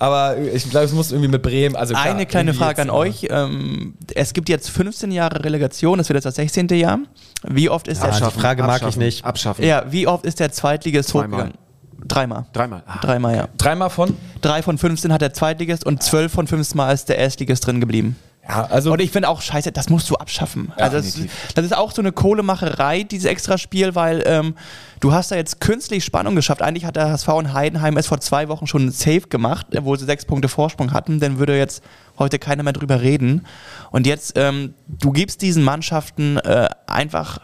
Aber 0.01 0.39
ich 0.39 0.71
glaube, 0.71 0.87
es 0.87 0.93
muss 0.93 1.11
irgendwie 1.11 1.29
mit 1.29 1.43
Bremen. 1.43 1.75
Also 1.75 1.93
klar, 1.93 2.07
Eine 2.07 2.25
kleine 2.25 2.55
Frage 2.55 2.81
an 2.83 2.89
euch. 2.91 3.27
Ähm, 3.31 3.95
es 4.15 4.33
gibt 4.33 4.49
jetzt 4.49 4.71
15 4.71 5.11
Jahre 5.11 5.45
Relegation, 5.45 5.99
das 5.99 6.09
wird 6.09 6.17
jetzt 6.17 6.25
das 6.25 6.37
16. 6.37 6.69
Jahr. 6.69 7.01
Wie 7.43 7.69
oft 7.69 7.89
ist 7.89 8.03
der 8.03 8.11
Ja, 8.11 8.31
die 8.31 8.41
Frage 8.41 8.63
mag 8.63 8.77
ich 8.77 8.83
abschaffen, 8.85 9.03
nicht. 9.03 9.25
Abschaffen. 9.25 9.65
Ja, 9.65 9.85
wie 9.91 10.07
oft 10.07 10.25
ist 10.25 10.39
der 10.39 10.53
Zweitligist 10.53 11.09
Zweimal. 11.11 11.41
hochgegangen? 11.41 11.59
Dreimal. 12.07 12.47
Dreimal. 12.53 12.83
Ah. 12.87 12.99
Dreimal, 13.01 13.37
ja. 13.37 13.49
Dreimal 13.59 13.91
von? 13.91 14.17
Drei 14.41 14.63
von 14.63 14.79
15 14.79 15.13
hat 15.13 15.21
der 15.21 15.35
Zweitligist 15.35 15.85
und 15.85 16.01
12 16.01 16.33
von 16.33 16.47
15 16.47 16.77
Mal 16.77 16.93
ist 16.93 17.09
der 17.09 17.19
Erstligist 17.19 17.67
drin 17.67 17.81
geblieben. 17.81 18.17
Ja, 18.49 18.65
also. 18.65 18.93
Und 18.93 19.01
ich 19.01 19.11
finde 19.11 19.29
auch 19.29 19.43
scheiße, 19.43 19.73
das 19.73 19.91
musst 19.91 20.09
du 20.11 20.17
abschaffen. 20.17 20.73
also 20.77 20.97
das, 20.97 21.19
das 21.55 21.65
ist 21.65 21.77
auch 21.77 21.93
so 21.93 22.01
eine 22.01 22.13
Kohlemacherei, 22.13 23.03
dieses 23.03 23.27
Extraspiel, 23.31 23.95
weil 23.95 24.23
ähm, 24.27 24.55
du 25.01 25.13
hast 25.13 25.31
da 25.31 25.37
jetzt 25.37 25.61
künstlich 25.61 26.05
Spannung 26.05 26.35
geschafft. 26.35 26.63
Eigentlich 26.63 26.85
hat 26.87 26.97
der 26.97 27.11
HSV 27.11 27.29
in 27.41 27.53
Heidenheim 27.53 27.97
es 27.97 28.07
vor 28.07 28.21
zwei 28.21 28.49
Wochen 28.49 28.67
schon 28.67 28.91
safe 28.91 29.29
gemacht, 29.29 29.75
äh, 29.75 29.85
wo 29.85 29.95
sie 29.97 30.07
sechs 30.07 30.25
Punkte 30.25 30.49
Vorsprung 30.49 30.93
hatten. 30.93 31.21
Dann 31.21 31.39
würde 31.39 31.57
jetzt 31.59 31.83
heute 32.19 32.39
keiner 32.39 32.63
mehr 32.63 32.73
drüber 32.73 33.03
reden. 33.03 33.47
Und 33.91 34.07
jetzt, 34.07 34.33
ähm, 34.37 34.75
du 34.89 35.13
gibst 35.13 35.43
diesen 35.43 35.63
Mannschaften 35.63 36.39
äh, 36.39 36.69
einfach, 36.87 37.41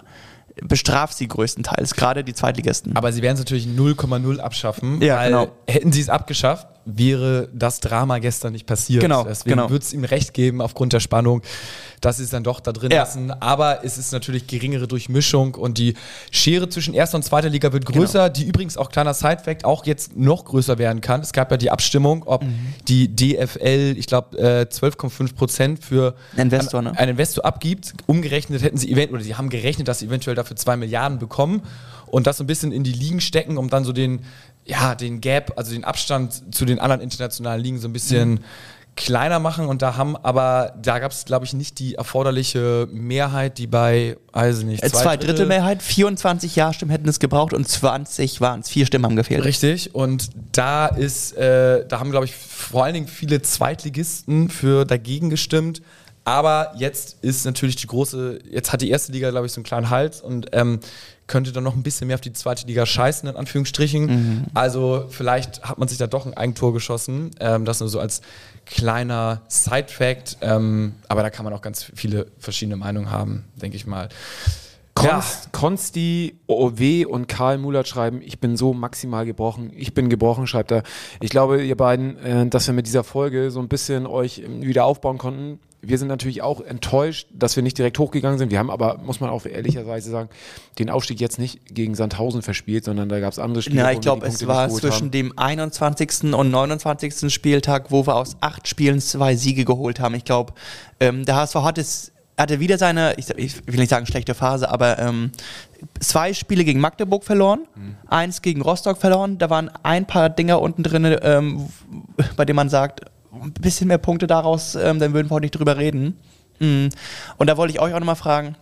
bestrafst 0.62 1.18
sie 1.18 1.28
größtenteils, 1.28 1.94
gerade 1.94 2.24
die 2.24 2.32
Zweitligisten. 2.34 2.96
Aber 2.96 3.12
sie 3.12 3.22
werden 3.22 3.34
es 3.34 3.40
natürlich 3.40 3.66
0,0 3.66 4.38
abschaffen, 4.38 5.02
Ja, 5.02 5.16
weil 5.16 5.30
genau. 5.30 5.48
hätten 5.68 5.92
sie 5.92 6.00
es 6.00 6.08
abgeschafft, 6.08 6.66
wäre 6.86 7.48
das 7.54 7.80
Drama 7.80 8.18
gestern 8.18 8.52
nicht 8.52 8.66
passiert. 8.66 9.00
Genau, 9.00 9.24
Deswegen 9.24 9.56
genau. 9.56 9.70
würde 9.70 9.82
es 9.84 9.92
ihm 9.92 10.04
recht 10.04 10.34
geben 10.34 10.60
aufgrund 10.60 10.92
der 10.92 11.00
Spannung, 11.00 11.42
dass 12.00 12.18
sie 12.18 12.24
es 12.24 12.30
dann 12.30 12.44
doch 12.44 12.60
da 12.60 12.72
drin 12.72 12.90
Ja. 12.90 12.98
lassen. 12.98 13.30
Aber 13.30 13.84
es 13.84 13.96
ist 13.96 14.12
natürlich 14.12 14.46
geringere 14.46 14.86
Durchmischung 14.86 15.54
und 15.54 15.78
die 15.78 15.94
Schere 16.30 16.68
zwischen 16.68 16.92
erster 16.94 17.16
und 17.16 17.22
zweiter 17.22 17.48
Liga 17.48 17.72
wird 17.72 17.86
Genau. 17.86 18.00
größer, 18.00 18.28
die 18.28 18.44
übrigens 18.44 18.76
auch 18.76 18.90
kleiner 18.90 19.14
Sidefact 19.14 19.64
auch 19.64 19.86
jetzt 19.86 20.16
noch 20.16 20.44
größer 20.44 20.76
werden 20.78 21.00
kann. 21.00 21.20
Es 21.22 21.32
gab 21.32 21.50
ja 21.50 21.56
die 21.56 21.70
Abstimmung, 21.70 22.24
ob 22.26 22.42
Mhm. 22.44 22.54
die 22.86 23.08
DFL, 23.08 23.94
ich 23.96 24.06
glaube, 24.06 24.36
äh, 24.38 24.66
12,5 24.68 25.34
Prozent 25.34 25.82
für 25.82 26.14
Ein 26.36 26.42
Investor, 26.50 26.78
an- 26.80 26.84
ne? 26.84 26.98
einen 26.98 27.12
Investor 27.12 27.44
abgibt. 27.44 27.94
Umgerechnet 28.06 28.62
hätten 28.62 28.76
sie 28.76 28.90
event 28.92 29.10
oder 29.12 29.22
sie 29.22 29.34
haben 29.36 29.48
gerechnet, 29.48 29.88
dass 29.88 30.00
sie 30.00 30.06
eventuell 30.06 30.36
dafür 30.36 30.56
2 30.56 30.76
Milliarden 30.76 31.18
bekommen 31.18 31.62
und 32.06 32.26
das 32.26 32.36
so 32.36 32.44
ein 32.44 32.46
bisschen 32.46 32.72
in 32.72 32.84
die 32.84 32.92
Ligen 32.92 33.20
stecken, 33.20 33.56
um 33.56 33.70
dann 33.70 33.84
so 33.84 33.92
den, 33.92 34.20
ja, 34.66 34.94
den 34.94 35.20
Gap, 35.20 35.52
also 35.56 35.72
den 35.72 35.84
Abstand 35.84 36.54
zu 36.54 36.64
den 36.64 36.78
anderen 36.78 37.00
internationalen 37.02 37.62
Ligen 37.62 37.78
so 37.78 37.88
ein 37.88 37.92
bisschen 37.92 38.30
Mhm. 38.34 38.38
kleiner 38.96 39.40
machen 39.40 39.66
und 39.66 39.82
da 39.82 39.96
haben 39.96 40.16
aber, 40.16 40.72
da 40.80 41.00
gab 41.00 41.10
es 41.10 41.24
glaube 41.24 41.44
ich 41.44 41.52
nicht 41.52 41.80
die 41.80 41.96
erforderliche 41.96 42.86
Mehrheit, 42.92 43.58
die 43.58 43.66
bei, 43.66 44.16
weiß 44.32 44.60
ich 44.60 44.64
nicht, 44.64 44.82
Äh, 44.84 44.90
Zwei 44.90 45.16
Drittel 45.16 45.46
Mehrheit, 45.46 45.82
24 45.82 46.54
Ja-Stimmen 46.54 46.92
hätten 46.92 47.08
es 47.08 47.18
gebraucht 47.18 47.52
und 47.52 47.66
20 47.68 48.40
waren 48.40 48.60
es. 48.60 48.68
Vier 48.68 48.86
Stimmen 48.86 49.04
haben 49.04 49.16
gefehlt. 49.16 49.44
Richtig, 49.44 49.94
und 49.94 50.30
da 50.52 50.86
ist, 50.86 51.36
äh, 51.36 51.84
da 51.88 51.98
haben, 51.98 52.10
glaube 52.12 52.26
ich, 52.26 52.34
vor 52.36 52.84
allen 52.84 52.94
Dingen 52.94 53.08
viele 53.08 53.42
Zweitligisten 53.42 54.48
für 54.48 54.84
dagegen 54.84 55.28
gestimmt. 55.28 55.82
Aber 56.26 56.72
jetzt 56.78 57.18
ist 57.22 57.44
natürlich 57.44 57.76
die 57.76 57.86
große, 57.86 58.38
jetzt 58.50 58.72
hat 58.72 58.80
die 58.80 58.88
erste 58.88 59.12
Liga, 59.12 59.30
glaube 59.30 59.44
ich, 59.46 59.52
so 59.52 59.58
einen 59.58 59.64
kleinen 59.64 59.90
Hals 59.90 60.22
und 60.22 60.46
ähm, 60.52 60.80
könnte 61.26 61.52
dann 61.52 61.64
noch 61.64 61.74
ein 61.74 61.82
bisschen 61.82 62.06
mehr 62.06 62.14
auf 62.14 62.20
die 62.20 62.32
zweite 62.32 62.66
Liga 62.66 62.84
scheißen, 62.84 63.28
in 63.28 63.36
Anführungsstrichen. 63.36 64.50
Also 64.54 65.06
vielleicht 65.08 65.62
hat 65.62 65.78
man 65.78 65.88
sich 65.88 65.98
da 65.98 66.06
doch 66.06 66.26
ein 66.26 66.34
Eigentor 66.34 66.72
geschossen. 66.72 67.30
Ähm, 67.40 67.64
das 67.64 67.80
nur 67.80 67.88
so 67.88 67.98
als 67.98 68.20
kleiner 68.66 69.42
Side-Fact. 69.48 70.38
Ähm, 70.40 70.94
aber 71.08 71.22
da 71.22 71.30
kann 71.30 71.44
man 71.44 71.52
auch 71.54 71.62
ganz 71.62 71.84
viele 71.94 72.26
verschiedene 72.38 72.76
Meinungen 72.76 73.10
haben, 73.10 73.44
denke 73.60 73.76
ich 73.76 73.86
mal. 73.86 74.08
Konst, 74.94 75.52
Konsti, 75.52 76.38
OW 76.46 77.06
und 77.08 77.26
Karl 77.26 77.58
Mulat 77.58 77.88
schreiben, 77.88 78.22
ich 78.22 78.38
bin 78.38 78.56
so 78.56 78.72
maximal 78.72 79.26
gebrochen, 79.26 79.72
ich 79.74 79.92
bin 79.92 80.08
gebrochen, 80.08 80.46
schreibt 80.46 80.70
er. 80.70 80.84
Ich 81.20 81.30
glaube, 81.30 81.64
ihr 81.64 81.76
beiden, 81.76 82.16
äh, 82.18 82.46
dass 82.46 82.68
wir 82.68 82.74
mit 82.74 82.86
dieser 82.86 83.02
Folge 83.02 83.50
so 83.50 83.60
ein 83.60 83.68
bisschen 83.68 84.06
euch 84.06 84.38
ähm, 84.38 84.62
wieder 84.62 84.84
aufbauen 84.84 85.18
konnten. 85.18 85.58
Wir 85.88 85.98
sind 85.98 86.08
natürlich 86.08 86.42
auch 86.42 86.60
enttäuscht, 86.60 87.28
dass 87.32 87.56
wir 87.56 87.62
nicht 87.62 87.76
direkt 87.78 87.98
hochgegangen 87.98 88.38
sind. 88.38 88.50
Wir 88.50 88.58
haben 88.58 88.70
aber, 88.70 88.98
muss 88.98 89.20
man 89.20 89.30
auch 89.30 89.44
ehrlicherweise 89.46 90.10
sagen, 90.10 90.28
den 90.78 90.90
Aufstieg 90.90 91.20
jetzt 91.20 91.38
nicht 91.38 91.60
gegen 91.74 91.94
Sandhausen 91.94 92.42
verspielt, 92.42 92.84
sondern 92.84 93.08
da 93.08 93.20
gab 93.20 93.32
es 93.32 93.38
andere 93.38 93.62
Spiele. 93.62 93.80
Ja, 93.80 93.90
ich 93.90 94.00
glaube, 94.00 94.26
es 94.26 94.46
war 94.46 94.68
zwischen 94.68 95.04
haben. 95.06 95.10
dem 95.10 95.38
21. 95.38 96.32
und 96.34 96.50
29. 96.50 97.32
Spieltag, 97.32 97.90
wo 97.90 98.06
wir 98.06 98.16
aus 98.16 98.36
acht 98.40 98.68
Spielen 98.68 99.00
zwei 99.00 99.36
Siege 99.36 99.64
geholt 99.64 100.00
haben. 100.00 100.14
Ich 100.14 100.24
glaube, 100.24 100.52
ähm, 101.00 101.24
der 101.24 101.36
HSV 101.36 101.54
hat 101.56 101.78
es, 101.78 102.12
hatte 102.36 102.58
wieder 102.60 102.78
seine, 102.78 103.14
ich, 103.16 103.30
ich 103.36 103.66
will 103.66 103.76
nicht 103.78 103.90
sagen 103.90 104.06
schlechte 104.06 104.34
Phase, 104.34 104.68
aber 104.70 104.98
ähm, 104.98 105.30
zwei 106.00 106.32
Spiele 106.34 106.64
gegen 106.64 106.80
Magdeburg 106.80 107.24
verloren, 107.24 107.60
Mhm. 107.76 107.96
eins 108.08 108.42
gegen 108.42 108.60
Rostock 108.62 108.98
verloren. 108.98 109.38
Da 109.38 109.50
waren 109.50 109.70
ein 109.82 110.06
paar 110.06 110.30
Dinger 110.30 110.60
unten 110.60 110.82
drin, 110.82 111.16
ähm, 111.22 111.68
bei 112.36 112.44
denen 112.44 112.56
man 112.56 112.68
sagt, 112.68 113.00
ein 113.42 113.52
bisschen 113.52 113.88
mehr 113.88 113.98
Punkte 113.98 114.26
daraus, 114.26 114.74
ähm, 114.74 114.98
dann 114.98 115.12
würden 115.14 115.28
wir 115.28 115.34
heute 115.34 115.44
nicht 115.44 115.58
drüber 115.58 115.76
reden. 115.76 116.18
Mm. 116.58 116.88
Und 117.36 117.46
da 117.48 117.56
wollte 117.56 117.72
ich 117.72 117.80
euch 117.80 117.94
auch 117.94 117.98
nochmal 117.98 118.16
fragen, 118.16 118.56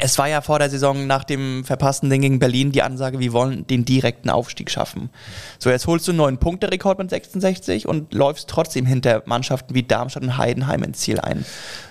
es 0.00 0.16
war 0.16 0.28
ja 0.28 0.40
vor 0.40 0.58
der 0.58 0.70
Saison 0.70 1.06
nach 1.06 1.24
dem 1.24 1.62
verpassten 1.64 2.08
Ding 2.08 2.22
gegen 2.22 2.38
Berlin 2.38 2.72
die 2.72 2.82
Ansage, 2.82 3.18
wir 3.18 3.34
wollen 3.34 3.66
den 3.66 3.84
direkten 3.84 4.30
Aufstieg 4.30 4.70
schaffen. 4.70 5.10
So, 5.58 5.68
jetzt 5.68 5.86
holst 5.86 6.08
du 6.08 6.12
einen 6.12 6.18
neuen 6.18 6.38
Punkterekord 6.38 6.98
mit 6.98 7.10
66 7.10 7.86
und 7.86 8.14
läufst 8.14 8.48
trotzdem 8.48 8.86
hinter 8.86 9.22
Mannschaften 9.26 9.74
wie 9.74 9.82
Darmstadt 9.82 10.22
und 10.22 10.38
Heidenheim 10.38 10.82
ins 10.84 11.00
Ziel 11.00 11.20
ein. 11.20 11.44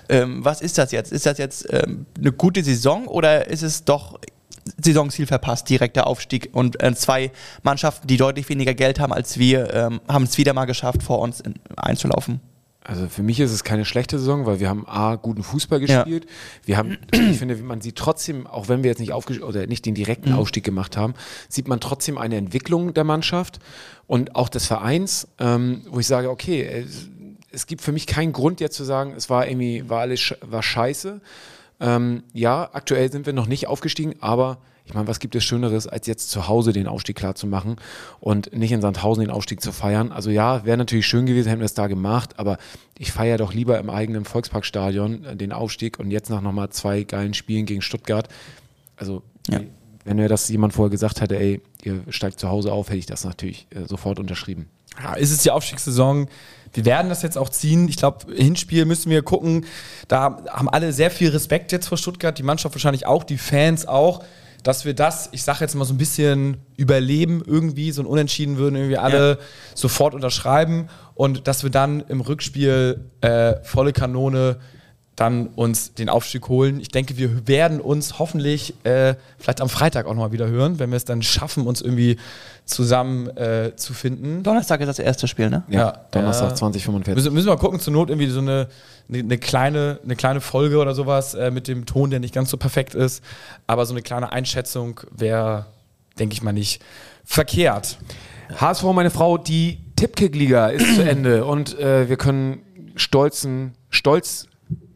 Ähm, 0.10 0.44
was 0.44 0.62
ist 0.62 0.80
das 0.80 0.92
jetzt? 0.92 1.12
Ist 1.12 1.28
das 1.28 1.38
jetzt 1.38 1.72
ähm, 1.72 2.08
eine 2.18 2.32
gute 2.32 2.64
Saison 2.64 3.08
oder 3.08 3.48
ist 3.48 3.62
es 3.62 3.86
doch 3.86 4.20
Saisonziel 4.82 5.26
verpasst, 5.28 5.70
direkter 5.70 6.08
Aufstieg 6.08 6.50
und 6.54 6.82
äh, 6.82 6.94
zwei 6.96 7.32
Mannschaften, 7.64 8.08
die 8.08 8.18
deutlich 8.18 8.48
weniger 8.50 8.74
Geld 8.74 9.00
haben 9.00 9.14
als 9.14 9.38
wir, 9.38 9.74
ähm, 9.74 10.02
haben 10.08 10.24
es 10.24 10.38
wieder 10.38 10.54
mal 10.54 10.66
geschafft, 10.66 11.04
vor 11.04 11.20
uns 11.20 11.40
in, 11.42 11.56
einzulaufen? 11.76 12.40
Also 12.86 13.08
für 13.08 13.24
mich 13.24 13.40
ist 13.40 13.52
es 13.52 13.64
keine 13.64 13.86
schlechte 13.86 14.20
Saison, 14.20 14.46
weil 14.46 14.60
wir 14.60 14.68
haben 14.68 14.86
A, 14.88 15.16
guten 15.16 15.42
Fußball 15.42 15.82
Ja. 15.84 16.04
gespielt. 16.04 16.26
Wir 16.66 16.76
haben, 16.78 16.98
ich 17.14 17.38
finde, 17.38 17.56
man 17.56 17.80
sieht 17.80 17.96
trotzdem, 17.96 18.46
auch 18.46 18.68
wenn 18.68 18.84
wir 18.84 18.90
jetzt 18.90 19.00
nicht 19.00 19.14
oder 19.14 19.68
nicht 19.68 19.86
den 19.86 19.96
direkten 19.96 20.32
Mhm. 20.32 20.36
Aufstieg 20.36 20.66
gemacht 20.66 20.98
haben, 20.98 21.14
sieht 21.48 21.70
man 21.70 21.80
trotzdem 21.80 22.18
eine 22.18 22.36
Entwicklung 22.36 22.94
der 22.94 23.06
Mannschaft 23.06 23.60
und 24.06 24.36
auch 24.36 24.50
des 24.50 24.66
Vereins, 24.66 25.30
ähm, 25.40 25.84
wo 25.90 26.00
ich 26.00 26.08
sage, 26.08 26.30
okay, 26.30 26.86
es, 27.52 27.68
gibt 27.68 27.82
für 27.82 27.94
mich 27.94 28.06
keinen 28.06 28.34
Grund 28.34 28.60
jetzt 28.60 28.76
zu 28.76 28.84
sagen, 28.84 29.14
es 29.16 29.30
war 29.30 29.48
irgendwie, 29.48 29.88
war 29.90 30.02
alles 30.02 30.34
war 30.42 30.62
scheiße. 30.64 31.22
Ähm, 31.80 32.24
ja, 32.34 32.70
aktuell 32.74 33.12
sind 33.12 33.26
wir 33.26 33.34
noch 33.34 33.48
nicht 33.48 33.68
aufgestiegen, 33.68 34.16
aber 34.20 34.60
ich 34.86 34.94
meine, 34.94 35.08
was 35.08 35.20
gibt 35.20 35.34
es 35.36 35.44
Schöneres, 35.46 35.88
als 35.88 36.08
jetzt 36.08 36.30
zu 36.30 36.48
Hause 36.48 36.74
den 36.74 36.88
Aufstieg 36.88 37.16
klar 37.16 37.36
zu 37.36 37.48
machen 37.48 37.78
und 38.20 38.54
nicht 38.54 38.72
in 38.72 38.82
Sandhausen 38.82 39.24
den 39.24 39.32
Aufstieg 39.32 39.62
zu 39.62 39.72
feiern? 39.72 40.12
Also 40.12 40.30
ja, 40.30 40.66
wäre 40.66 40.78
natürlich 40.78 41.08
schön 41.08 41.26
gewesen, 41.26 41.48
hätten 41.48 41.62
wir 41.62 41.66
es 41.66 41.74
da 41.74 41.88
gemacht, 41.88 42.38
aber 42.38 42.58
ich 42.98 43.12
feiere 43.12 43.38
doch 43.38 43.54
lieber 43.54 43.80
im 43.80 43.90
eigenen 43.90 44.26
Volksparkstadion 44.26 45.24
äh, 45.24 45.36
den 45.38 45.54
Aufstieg 45.54 46.00
und 46.00 46.12
jetzt 46.12 46.30
nach 46.30 46.42
nochmal 46.42 46.70
zwei 46.70 47.04
geilen 47.04 47.34
Spielen 47.34 47.66
gegen 47.66 47.82
Stuttgart. 47.82 48.28
Also 48.98 49.24
Ja. 49.50 49.62
Wenn 50.06 50.18
mir 50.18 50.28
das 50.28 50.50
jemand 50.50 50.74
vorher 50.74 50.90
gesagt 50.90 51.22
hätte, 51.22 51.38
ey, 51.38 51.62
ihr 51.84 52.02
steigt 52.10 52.40
zu 52.40 52.50
Hause 52.50 52.72
auf, 52.72 52.90
hätte 52.90 52.98
ich 52.98 53.06
das 53.06 53.24
natürlich 53.24 53.68
äh, 53.72 53.88
sofort 53.88 54.20
unterschrieben. 54.20 54.70
Ja, 55.02 55.14
ist 55.16 55.32
es 55.32 55.40
die 55.40 55.52
Aufstiegssaison? 55.52 56.28
Wir 56.74 56.86
werden 56.86 57.10
das 57.10 57.22
jetzt 57.22 57.38
auch 57.38 57.50
ziehen. 57.50 57.88
Ich 57.88 57.98
glaube, 57.98 58.34
Hinspiel 58.34 58.86
müssen 58.86 59.10
wir 59.10 59.22
gucken. 59.22 59.66
Da 60.08 60.44
haben 60.50 60.70
alle 60.70 60.94
sehr 60.94 61.12
viel 61.12 61.30
Respekt 61.30 61.72
jetzt 61.72 61.88
vor 61.88 61.98
Stuttgart, 61.98 62.38
die 62.38 62.44
Mannschaft 62.44 62.76
wahrscheinlich 62.76 63.06
auch, 63.06 63.24
die 63.24 63.38
Fans 63.38 63.88
auch, 63.88 64.24
dass 64.64 64.86
wir 64.86 64.94
das, 64.94 65.30
ich 65.34 65.44
sage 65.44 65.60
jetzt 65.62 65.76
mal 65.76 65.86
so 65.86 65.94
ein 65.94 65.98
bisschen 65.98 66.58
überleben 66.78 67.44
irgendwie, 67.46 67.92
so 67.92 68.02
ein 68.02 68.06
Unentschieden 68.06 68.58
würden 68.58 68.76
irgendwie 68.76 68.98
alle 68.98 69.40
sofort 69.76 70.14
unterschreiben 70.14 70.88
und 71.16 71.48
dass 71.48 71.64
wir 71.64 71.70
dann 71.70 72.02
im 72.08 72.22
Rückspiel 72.22 73.10
äh, 73.22 73.56
volle 73.64 73.94
Kanone 73.94 74.58
dann 75.16 75.48
uns 75.48 75.94
den 75.94 76.10
Aufstieg 76.10 76.48
holen. 76.50 76.80
Ich 76.80 76.88
denke, 76.88 77.18
wir 77.18 77.48
werden 77.48 77.80
uns 77.80 78.18
hoffentlich 78.18 78.74
äh, 78.84 79.16
vielleicht 79.38 79.62
am 79.62 79.70
Freitag 79.70 80.08
auch 80.08 80.14
nochmal 80.14 80.32
wieder 80.32 80.48
hören, 80.48 80.80
wenn 80.80 80.90
wir 80.90 80.98
es 80.98 81.06
dann 81.06 81.22
schaffen, 81.22 81.68
uns 81.68 81.82
irgendwie 81.82 82.18
zusammen 82.66 83.28
äh, 83.38 83.76
zu 83.76 83.94
finden. 83.94 84.42
Donnerstag 84.42 84.82
ist 84.82 84.88
das 84.88 85.00
erste 85.00 85.28
Spiel, 85.28 85.50
ne? 85.50 85.64
Ja, 85.68 86.06
Donnerstag 86.12 86.52
äh, 86.52 86.56
2045. 86.56 87.16
Müssen, 87.16 87.34
müssen 87.34 87.48
wir 87.48 87.54
mal 87.54 87.60
gucken, 87.60 87.80
zur 87.80 87.94
Not 87.94 88.10
irgendwie 88.10 88.28
so 88.28 88.40
eine, 88.40 88.68
eine, 89.08 89.20
eine, 89.20 89.38
kleine, 89.38 90.00
eine 90.04 90.16
kleine 90.16 90.42
Folge 90.42 90.80
oder 90.80 90.96
sowas 90.96 91.36
äh, 91.36 91.52
mit 91.52 91.68
dem 91.68 91.86
Ton, 91.86 92.10
der 92.10 92.20
nicht 92.20 92.34
ganz 92.34 92.50
so 92.50 92.58
perfekt 92.58 92.96
ist. 92.96 93.24
Aber 93.68 93.86
so 93.86 93.94
eine 93.94 94.02
kleine 94.02 94.32
Einschätzung 94.32 95.02
wäre, 95.12 95.68
denke 96.18 96.34
ich 96.34 96.42
mal, 96.42 96.54
nicht 96.54 96.82
verkehrt. 97.24 97.98
HSV, 98.60 98.84
meine 98.94 99.12
Frau, 99.12 99.38
die 99.38 99.80
Tippkick-Liga 99.96 100.68
ist 100.68 100.96
zu 100.96 101.04
Ende 101.08 101.46
und 101.46 101.78
äh, 101.80 102.10
wir 102.10 102.18
können 102.18 102.62
stolzen, 102.96 103.74
stolz 103.90 104.48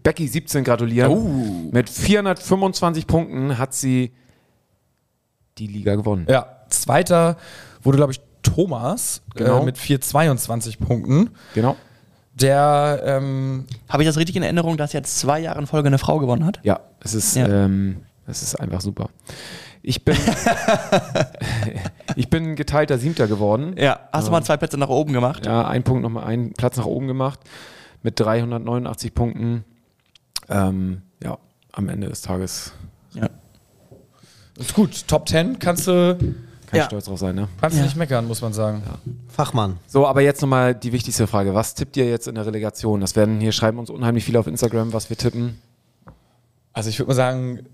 Becky 0.07 0.25
17 0.25 0.63
gratulieren. 0.63 1.69
Mit 1.71 1.89
425 1.89 3.07
Punkten 3.07 3.57
hat 3.57 3.73
sie 3.73 4.13
die 5.57 5.67
Liga 5.67 5.95
gewonnen. 5.95 6.25
Ja, 6.29 6.47
zweiter 6.69 7.35
wurde, 7.83 7.97
glaube 7.97 8.13
ich, 8.13 8.21
Thomas 8.41 9.21
Genau. 9.35 9.61
äh, 9.61 9.65
mit 9.65 9.77
422 9.77 10.79
Punkten. 10.79 11.31
Genau. 11.53 11.75
Der, 12.35 13.01
ähm, 13.03 13.65
Habe 13.89 14.03
ich 14.03 14.07
das 14.07 14.15
richtig 14.17 14.37
in 14.37 14.43
Erinnerung, 14.43 14.77
dass 14.77 14.93
jetzt 14.93 15.19
zwei 15.19 15.41
Jahre 15.41 15.59
in 15.59 15.67
Folge 15.67 15.87
eine 15.87 15.97
Frau 15.97 16.19
gewonnen 16.19 16.45
hat? 16.45 16.61
Ja, 16.63 16.79
es 17.01 17.13
ist, 17.13 17.35
Ja. 17.35 17.65
Ähm, 17.65 17.97
es 18.27 18.41
ist 18.43 18.55
einfach 18.55 18.79
super. 18.79 19.09
Ich 19.81 20.05
bin, 20.05 20.15
ich 22.15 22.29
bin 22.29 22.55
geteilter 22.55 22.97
Siebter 22.97 23.27
geworden. 23.27 23.75
Ja. 23.77 23.99
Hast 24.13 24.27
du 24.27 24.31
mal 24.31 24.41
zwei 24.43 24.55
Plätze 24.55 24.77
nach 24.77 24.87
oben 24.87 25.11
gemacht? 25.11 25.45
Ja, 25.45 25.67
ein 25.67 25.83
Punkt 25.83 26.01
nochmal, 26.03 26.23
einen 26.23 26.53
Platz 26.53 26.77
nach 26.77 26.85
oben 26.85 27.07
gemacht 27.07 27.41
mit 28.03 28.17
389 28.21 29.13
Punkten. 29.13 29.65
Ähm, 30.49 31.01
ja, 31.23 31.37
am 31.73 31.89
Ende 31.89 32.07
des 32.07 32.21
Tages 32.21 32.71
Ja. 33.13 33.29
ist 34.57 34.73
gut, 34.73 35.07
Top 35.07 35.27
10 35.27 35.59
kannst 35.59 35.87
du, 35.87 36.15
kann 36.17 36.35
Ja. 36.73 36.81
ich 36.83 36.85
stolz 36.85 37.05
drauf 37.05 37.19
sein, 37.19 37.35
ne? 37.35 37.47
kannst 37.59 37.75
du 37.75 37.79
Ja. 37.79 37.85
nicht 37.85 37.95
meckern, 37.97 38.25
muss 38.27 38.41
man 38.41 38.53
sagen. 38.53 38.83
Fachmann. 39.27 39.77
So, 39.87 40.07
aber 40.07 40.21
jetzt 40.21 40.41
nochmal 40.41 40.73
die 40.75 40.91
wichtigste 40.91 41.27
Frage. 41.27 41.53
Was 41.53 41.73
tippt 41.75 41.97
ihr 41.97 42.09
jetzt 42.09 42.27
in 42.27 42.35
der 42.35 42.45
Relegation? 42.45 43.01
Das 43.01 43.15
werden 43.15 43.39
hier 43.39 43.51
schreiben 43.51 43.79
uns 43.79 43.89
unheimlich 43.89 44.23
viele 44.23 44.39
auf 44.39 44.47
Instagram, 44.47 44.93
was 44.93 45.09
wir 45.09 45.17
tippen. 45.17 45.59
Also 46.73 46.89
ich 46.89 46.99
würde 46.99 47.09
mal 47.09 47.15
sagen, 47.15 47.65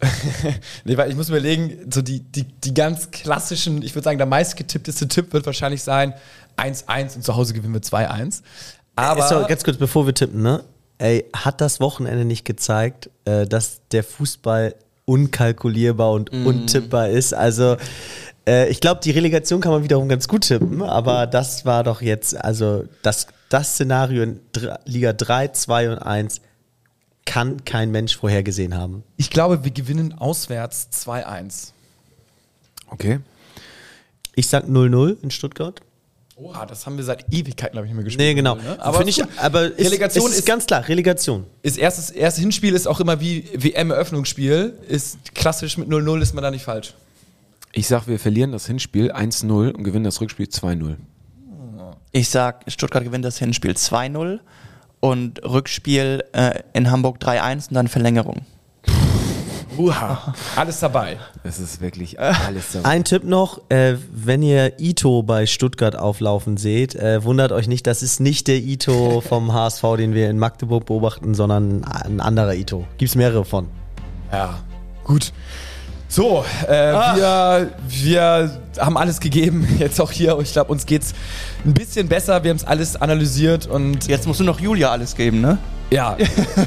nee, 0.84 0.96
weil 0.96 1.08
ich 1.10 1.16
muss 1.16 1.28
überlegen, 1.30 1.90
so 1.90 2.02
die, 2.02 2.20
die, 2.20 2.42
die 2.44 2.74
ganz 2.74 3.10
klassischen, 3.10 3.80
ich 3.82 3.94
würde 3.94 4.04
sagen, 4.04 4.18
der 4.18 4.26
meistgetippteste 4.26 5.08
Tipp 5.08 5.32
wird 5.32 5.46
wahrscheinlich 5.46 5.82
sein 5.82 6.12
1-1 6.58 7.16
und 7.16 7.22
zu 7.24 7.34
Hause 7.36 7.54
gewinnen 7.54 7.72
wir 7.74 7.80
2-1. 7.82 8.42
Aber 8.94 9.26
so, 9.28 9.46
ganz 9.46 9.62
kurz, 9.64 9.76
bevor 9.78 10.06
wir 10.06 10.14
tippen, 10.14 10.42
ne? 10.42 10.64
Ey, 10.98 11.24
hat 11.34 11.60
das 11.60 11.80
Wochenende 11.80 12.24
nicht 12.24 12.44
gezeigt, 12.44 13.10
äh, 13.26 13.46
dass 13.46 13.80
der 13.92 14.02
Fußball 14.04 14.74
unkalkulierbar 15.04 16.12
und 16.12 16.30
untippbar 16.30 17.08
ist? 17.08 17.32
Also, 17.34 17.76
Äh, 18.48 18.68
ich 18.68 18.80
glaube, 18.80 19.00
die 19.02 19.10
Relegation 19.10 19.60
kann 19.60 19.72
man 19.72 19.82
wiederum 19.82 20.08
ganz 20.08 20.28
gut 20.28 20.42
tippen, 20.46 20.80
aber 20.80 21.26
das 21.26 21.64
war 21.64 21.82
doch 21.82 22.00
jetzt, 22.00 22.36
also 22.36 22.84
das, 23.02 23.26
das 23.48 23.72
Szenario 23.74 24.22
in 24.22 24.38
Dr- 24.52 24.78
Liga 24.84 25.12
3, 25.12 25.48
2 25.48 25.90
und 25.90 25.98
1 25.98 26.40
kann 27.24 27.64
kein 27.64 27.90
Mensch 27.90 28.16
vorhergesehen 28.16 28.76
haben. 28.76 29.02
Ich 29.16 29.30
glaube, 29.30 29.64
wir 29.64 29.72
gewinnen 29.72 30.14
auswärts 30.16 30.88
2-1. 30.92 31.72
Okay. 32.88 33.18
Ich 34.36 34.46
sag 34.46 34.66
0-0 34.66 35.16
in 35.24 35.32
Stuttgart. 35.32 35.80
Oha, 36.38 36.66
das 36.66 36.84
haben 36.84 36.98
wir 36.98 37.04
seit 37.04 37.24
Ewigkeiten, 37.32 37.72
glaube 37.72 37.86
ich, 37.86 37.90
nicht 37.92 37.96
mehr 37.96 38.04
gespielt. 38.04 38.28
Nee, 38.28 38.34
genau. 38.34 38.56
Ne? 38.56 38.76
Aber, 38.78 38.98
Aber, 38.98 39.08
ich, 39.08 39.22
aber 39.38 39.64
ist, 39.78 39.86
Relegation 39.86 40.30
ist, 40.30 40.38
ist- 40.40 40.46
ganz 40.46 40.66
klar, 40.66 40.86
Relegation. 40.86 41.46
ist 41.62 41.78
erstes, 41.78 42.10
erstes 42.10 42.42
Hinspiel 42.42 42.74
ist 42.74 42.86
auch 42.86 43.00
immer 43.00 43.20
wie 43.20 43.48
WM-Eröffnungsspiel. 43.54 44.74
Ist 44.86 45.34
klassisch 45.34 45.78
mit 45.78 45.88
0-0 45.88 46.20
ist 46.20 46.34
man 46.34 46.42
da 46.44 46.50
nicht 46.50 46.64
falsch. 46.64 46.92
Ich 47.72 47.86
sag, 47.88 48.06
wir 48.06 48.18
verlieren 48.18 48.52
das 48.52 48.66
Hinspiel 48.66 49.12
1-0 49.12 49.72
und 49.72 49.82
gewinnen 49.82 50.04
das 50.04 50.20
Rückspiel 50.20 50.46
2-0. 50.46 50.96
Ich 52.12 52.28
sag, 52.28 52.64
Stuttgart 52.70 53.04
gewinnt 53.04 53.24
das 53.24 53.38
Hinspiel 53.38 53.72
2-0 53.72 54.40
und 55.00 55.42
Rückspiel 55.44 56.22
äh, 56.32 56.60
in 56.74 56.90
Hamburg 56.90 57.18
3-1 57.18 57.68
und 57.68 57.74
dann 57.74 57.88
Verlängerung. 57.88 58.42
Uha. 59.78 60.34
Alles 60.56 60.80
dabei. 60.80 61.18
Das 61.42 61.58
ist 61.58 61.80
wirklich 61.80 62.18
alles 62.18 62.72
so. 62.72 62.80
Ein 62.82 63.04
Tipp 63.04 63.24
noch, 63.24 63.60
äh, 63.68 63.94
wenn 64.12 64.42
ihr 64.42 64.78
Ito 64.80 65.22
bei 65.22 65.46
Stuttgart 65.46 65.96
auflaufen 65.96 66.56
seht, 66.56 66.94
äh, 66.94 67.24
wundert 67.24 67.52
euch 67.52 67.68
nicht, 67.68 67.86
das 67.86 68.02
ist 68.02 68.20
nicht 68.20 68.48
der 68.48 68.56
Ito 68.56 69.20
vom 69.26 69.52
HSV, 69.52 69.82
den 69.96 70.14
wir 70.14 70.30
in 70.30 70.38
Magdeburg 70.38 70.86
beobachten, 70.86 71.34
sondern 71.34 71.84
ein 71.84 72.20
anderer 72.20 72.54
Ito. 72.54 72.86
Gibt 72.98 73.10
es 73.10 73.14
mehrere 73.14 73.44
von. 73.44 73.68
Ja, 74.32 74.58
gut. 75.04 75.32
So, 76.08 76.44
äh, 76.68 76.72
wir, 76.72 77.70
wir 77.88 78.60
haben 78.78 78.96
alles 78.96 79.20
gegeben, 79.20 79.66
jetzt 79.78 80.00
auch 80.00 80.12
hier. 80.12 80.38
Ich 80.40 80.52
glaube, 80.52 80.70
uns 80.70 80.86
geht's 80.86 81.14
ein 81.64 81.74
bisschen 81.74 82.08
besser. 82.08 82.42
Wir 82.44 82.50
haben 82.50 82.56
es 82.56 82.64
alles 82.64 82.96
analysiert 82.96 83.66
und 83.66 84.06
Jetzt 84.06 84.26
musst 84.26 84.40
du 84.40 84.44
noch 84.44 84.60
Julia 84.60 84.90
alles 84.90 85.16
geben, 85.16 85.40
ne? 85.40 85.58
Ja, 85.90 86.16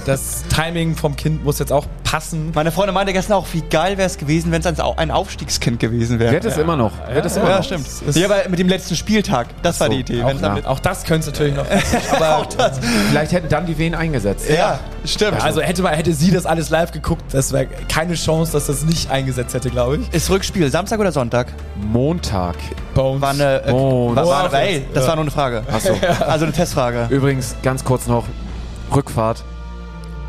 das 0.06 0.44
Timing 0.54 0.96
vom 0.96 1.16
Kind 1.16 1.44
muss 1.44 1.60
jetzt 1.60 1.72
auch 1.74 1.86
passen. 2.04 2.52
Meine 2.56 2.72
Freundin 2.72 2.94
meinte 2.94 3.12
gestern 3.14 3.34
auch, 3.34 3.46
wie 3.54 3.62
geil 3.62 3.98
wäre 3.98 4.08
es 4.08 4.18
gewesen, 4.18 4.52
wenn 4.52 4.62
es 4.62 4.66
ein 4.68 4.80
Au- 4.80 4.96
ein 4.96 5.12
Aufstiegskind 5.12 5.80
gewesen 5.80 6.20
wäre. 6.20 6.32
Wird 6.32 6.46
es 6.46 6.58
immer 6.58 6.76
noch. 6.78 6.92
Wird 7.12 7.26
es 7.26 7.36
immer 7.36 7.50
Ja, 7.50 7.58
noch. 7.58 7.64
stimmt. 7.64 7.86
Das- 8.06 8.16
Ja, 8.16 8.26
aber 8.28 8.48
mit 8.50 8.58
dem 8.60 8.68
letzten 8.70 8.96
Spieltag, 8.96 9.48
das 9.62 9.80
war 9.80 9.88
so, 9.88 9.94
die 9.94 10.00
Idee. 10.00 10.24
auch 10.24 10.28
Wenn's 10.30 10.42
dann 10.42 10.52
nah. 10.52 10.56
mit, 10.56 10.66
Auch 10.66 10.80
das 10.80 11.04
könnte 11.04 11.28
es 11.30 11.34
natürlich 11.34 11.54
noch. 11.56 11.66
Aber 12.16 12.48
Vielleicht 13.10 13.32
hätten 13.34 13.50
dann 13.50 13.66
die 13.66 13.78
Wen 13.78 13.94
eingesetzt. 13.94 14.50
ja, 14.50 14.80
stimmt. 15.06 15.44
also 15.44 15.62
hätte, 15.62 15.82
man, 15.82 15.94
hätte 15.94 16.14
sie 16.14 16.32
das 16.32 16.46
alles 16.46 16.70
live 16.70 16.92
geguckt, 16.92 17.24
das 17.34 17.52
wäre 17.52 17.68
keine 17.90 18.14
Chance, 18.16 18.52
dass 18.54 18.68
das 18.68 18.84
nicht 18.84 19.12
eingesetzt 19.12 19.54
hätte, 19.54 19.70
glaube 19.70 19.98
ich. 19.98 20.14
ist 20.14 20.30
Rückspiel 20.30 20.70
Samstag 20.72 21.00
oder 21.00 21.12
Sonntag? 21.12 21.48
Montag. 21.92 22.56
Bones. 22.96 23.22
War 23.22 23.30
eine, 23.32 23.64
äh, 23.66 23.72
Oh, 23.72 24.16
war, 24.16 24.44
das- 24.44 24.52
war, 24.54 24.62
ey, 24.62 24.86
das 24.94 25.08
war 25.08 25.16
nur 25.16 25.24
eine 25.26 25.32
Frage. 25.32 25.64
Achso. 25.72 25.94
Also 26.26 26.46
eine 26.46 26.54
Testfrage. 26.54 27.08
Übrigens, 27.10 27.56
ganz 27.64 27.84
kurz 27.84 28.08
noch, 28.08 28.26
Rückfahrt. 28.96 29.44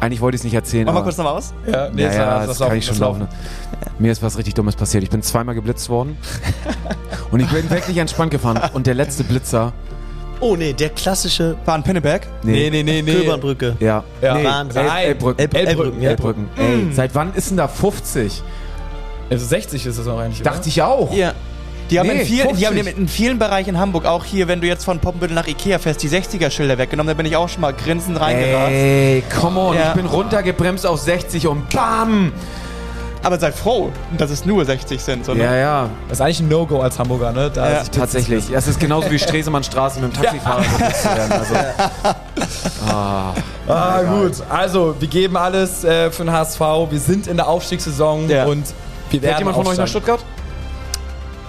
Eigentlich 0.01 0.21
wollte 0.23 0.37
ich 0.37 0.41
es 0.41 0.45
nicht 0.45 0.55
erzählen. 0.55 0.87
Mach 0.87 0.95
mal 0.95 0.99
aber- 1.01 1.05
kurz 1.05 1.19
nochmal 1.19 1.35
aus. 1.35 1.53
ja, 1.71 1.91
nee, 1.91 2.03
ja, 2.05 2.13
ja, 2.13 2.27
war- 2.27 2.47
das, 2.47 2.59
war 2.61 2.69
kann 2.69 2.79
ich 2.79 2.87
schon 2.87 2.95
das 2.95 3.01
laufen. 3.01 3.29
Mir 3.99 4.13
ist 4.13 4.23
was 4.23 4.39
richtig 4.39 4.55
Dummes 4.55 4.75
passiert. 4.75 5.03
Ich 5.03 5.11
bin 5.11 5.23
zweimal 5.23 5.55
geblitzt 5.55 5.91
worden. 5.91 6.17
und 7.31 7.41
ich 7.41 7.49
bin 7.51 7.69
wirklich 7.69 7.99
entspannt 7.99 8.31
gefahren. 8.31 8.59
Und 8.73 8.87
der 8.87 8.95
letzte 8.95 9.25
Blitzer. 9.25 9.73
Oh 10.43 10.57
nee, 10.57 10.73
der 10.73 10.89
klassische 10.89 11.55
War 11.67 11.75
ein 11.75 11.83
Pinneberg. 11.83 12.27
Nee, 12.43 12.71
nee, 12.71 12.83
nee, 12.83 13.03
nee. 13.03 13.13
Köbernbrücke. 13.13 13.77
Ja. 13.79 14.03
Ja. 14.23 14.35
Nee, 14.37 14.45
Wahnsinn. 14.45 14.87
El 14.87 14.91
Elbbrücken. 15.09 15.39
Elb- 15.43 15.55
Elbbrücken, 15.55 16.01
ja. 16.03 16.11
Elbbrücken. 16.11 16.49
Ey, 16.57 16.89
seit 16.95 17.15
wann 17.15 17.35
ist 17.35 17.51
denn 17.51 17.59
da 17.59 17.69
50? 17.69 18.43
Also 19.29 19.45
60 19.45 19.85
ist 19.85 19.99
es 19.99 20.09
auch 20.09 20.19
eigentlich. 20.19 20.41
Dachte 20.41 20.71
ich 20.71 20.81
auch. 20.81 21.13
Ja. 21.15 21.35
Die 21.91 21.99
haben, 21.99 22.07
Nee, 22.09 22.21
in, 22.21 22.27
viel, 22.27 22.47
die 22.55 22.67
haben 22.67 22.75
50. 22.77 22.99
in 22.99 23.09
vielen 23.09 23.39
Bereichen 23.39 23.71
in 23.71 23.79
Hamburg, 23.79 24.07
auch 24.07 24.25
hier, 24.25 24.47
wenn 24.49 24.61
du 24.61 24.67
jetzt 24.69 24.85
von 24.85 25.01
Poppenbüttel 25.01 25.35
nach 25.35 25.47
Ikea 25.49 25.79
fährst, 25.79 26.03
die 26.03 26.09
60er-Schilder 26.09 26.79
weggenommen, 26.79 27.09
da 27.09 27.15
bin 27.15 27.27
ich 27.27 27.37
auch 27.37 27.49
schon 27.49 27.61
mal 27.63 27.73
grinsend 27.73 28.21
reingerast. 28.21 28.71
Ey, 28.73 29.23
come 29.41 29.59
on. 29.61 29.77
Ja. 29.77 29.89
Ich 29.89 29.95
bin 29.95 30.07
runtergebremst 30.07 30.87
auf 30.87 31.01
60 31.01 31.47
und 31.49 31.69
BAM! 31.71 32.33
Aber 33.23 33.39
sei 33.39 33.53
froh, 33.53 33.91
dass 34.17 34.31
es 34.31 34.47
nur 34.47 34.65
60 34.65 34.99
sind. 35.03 35.27
Sondern 35.27 35.47
Ja, 35.47 35.55
ja. 35.57 35.89
Das 36.09 36.19
ist 36.19 36.23
eigentlich 36.23 36.41
ein 36.41 36.49
No-Go 36.49 36.81
als 36.81 36.99
Hamburger, 36.99 37.33
ne? 37.33 37.51
Da 37.53 37.71
Ja. 37.71 37.83
Tatsächlich. 37.83 38.51
Das 38.51 38.67
ist 38.67 38.81
genauso 38.81 39.11
wie 39.11 39.19
Stresemannstraße 39.19 40.01
mit 40.01 40.15
dem 40.17 40.23
Taxifahrer 40.23 40.63
geblitzt 40.63 41.03
zu 41.03 41.09
werden. 41.09 41.33
Also, 41.33 41.55
Ah, 43.69 44.03
gut. 44.03 44.33
Also, 44.49 44.95
wir 44.99 45.09
geben 45.09 45.37
alles 45.37 45.85
äh, 45.85 46.11
für 46.11 46.25
den 46.25 46.33
HSV. 46.33 46.61
Wir 46.91 46.99
sind 46.99 47.27
in 47.27 47.37
der 47.37 47.47
Aufstiegssaison 47.49 48.29
Ja. 48.29 48.45
und 48.47 48.65
wir 49.11 49.21
fährt 49.21 49.23
werden 49.23 49.39
jemand 49.41 49.57
von 49.57 49.67
euch 49.67 49.77
nach 49.77 49.85
aufsteigen. 49.85 49.89
Stuttgart? 49.89 50.21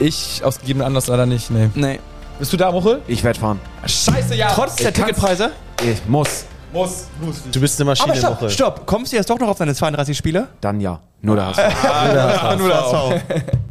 Ich 0.01 0.41
aus 0.43 0.59
gegebenen 0.59 0.87
Anlass 0.87 1.05
leider 1.05 1.27
nicht, 1.27 1.51
nee. 1.51 1.69
nee. 1.75 1.99
Bist 2.39 2.51
du 2.51 2.57
da, 2.57 2.71
Muchel? 2.71 3.01
Ich 3.07 3.23
werde 3.23 3.39
fahren. 3.39 3.59
Scheiße, 3.85 4.33
ja. 4.33 4.51
Trotz 4.51 4.77
der 4.77 4.91
Ticketpreise. 4.91 5.51
Ich 5.83 6.03
muss. 6.07 6.45
Muss, 6.73 7.05
muss. 7.21 7.43
Du 7.51 7.61
bist 7.61 7.79
eine 7.79 7.91
Aber 7.91 8.07
Maschine, 8.07 8.15
stopp, 8.17 8.41
Woche. 8.41 8.49
stopp. 8.49 8.85
Kommst 8.87 9.11
du 9.11 9.17
jetzt 9.17 9.29
doch 9.29 9.37
noch 9.37 9.49
auf 9.49 9.59
deine 9.59 9.75
32 9.75 10.17
Spiele? 10.17 10.47
Dann 10.59 10.81
ja. 10.81 11.01
Nur 11.21 11.35
der 11.35 11.45
HSV. 11.47 11.59
Nur 12.57 12.67
der 12.67 12.81
HSV. 12.81 13.23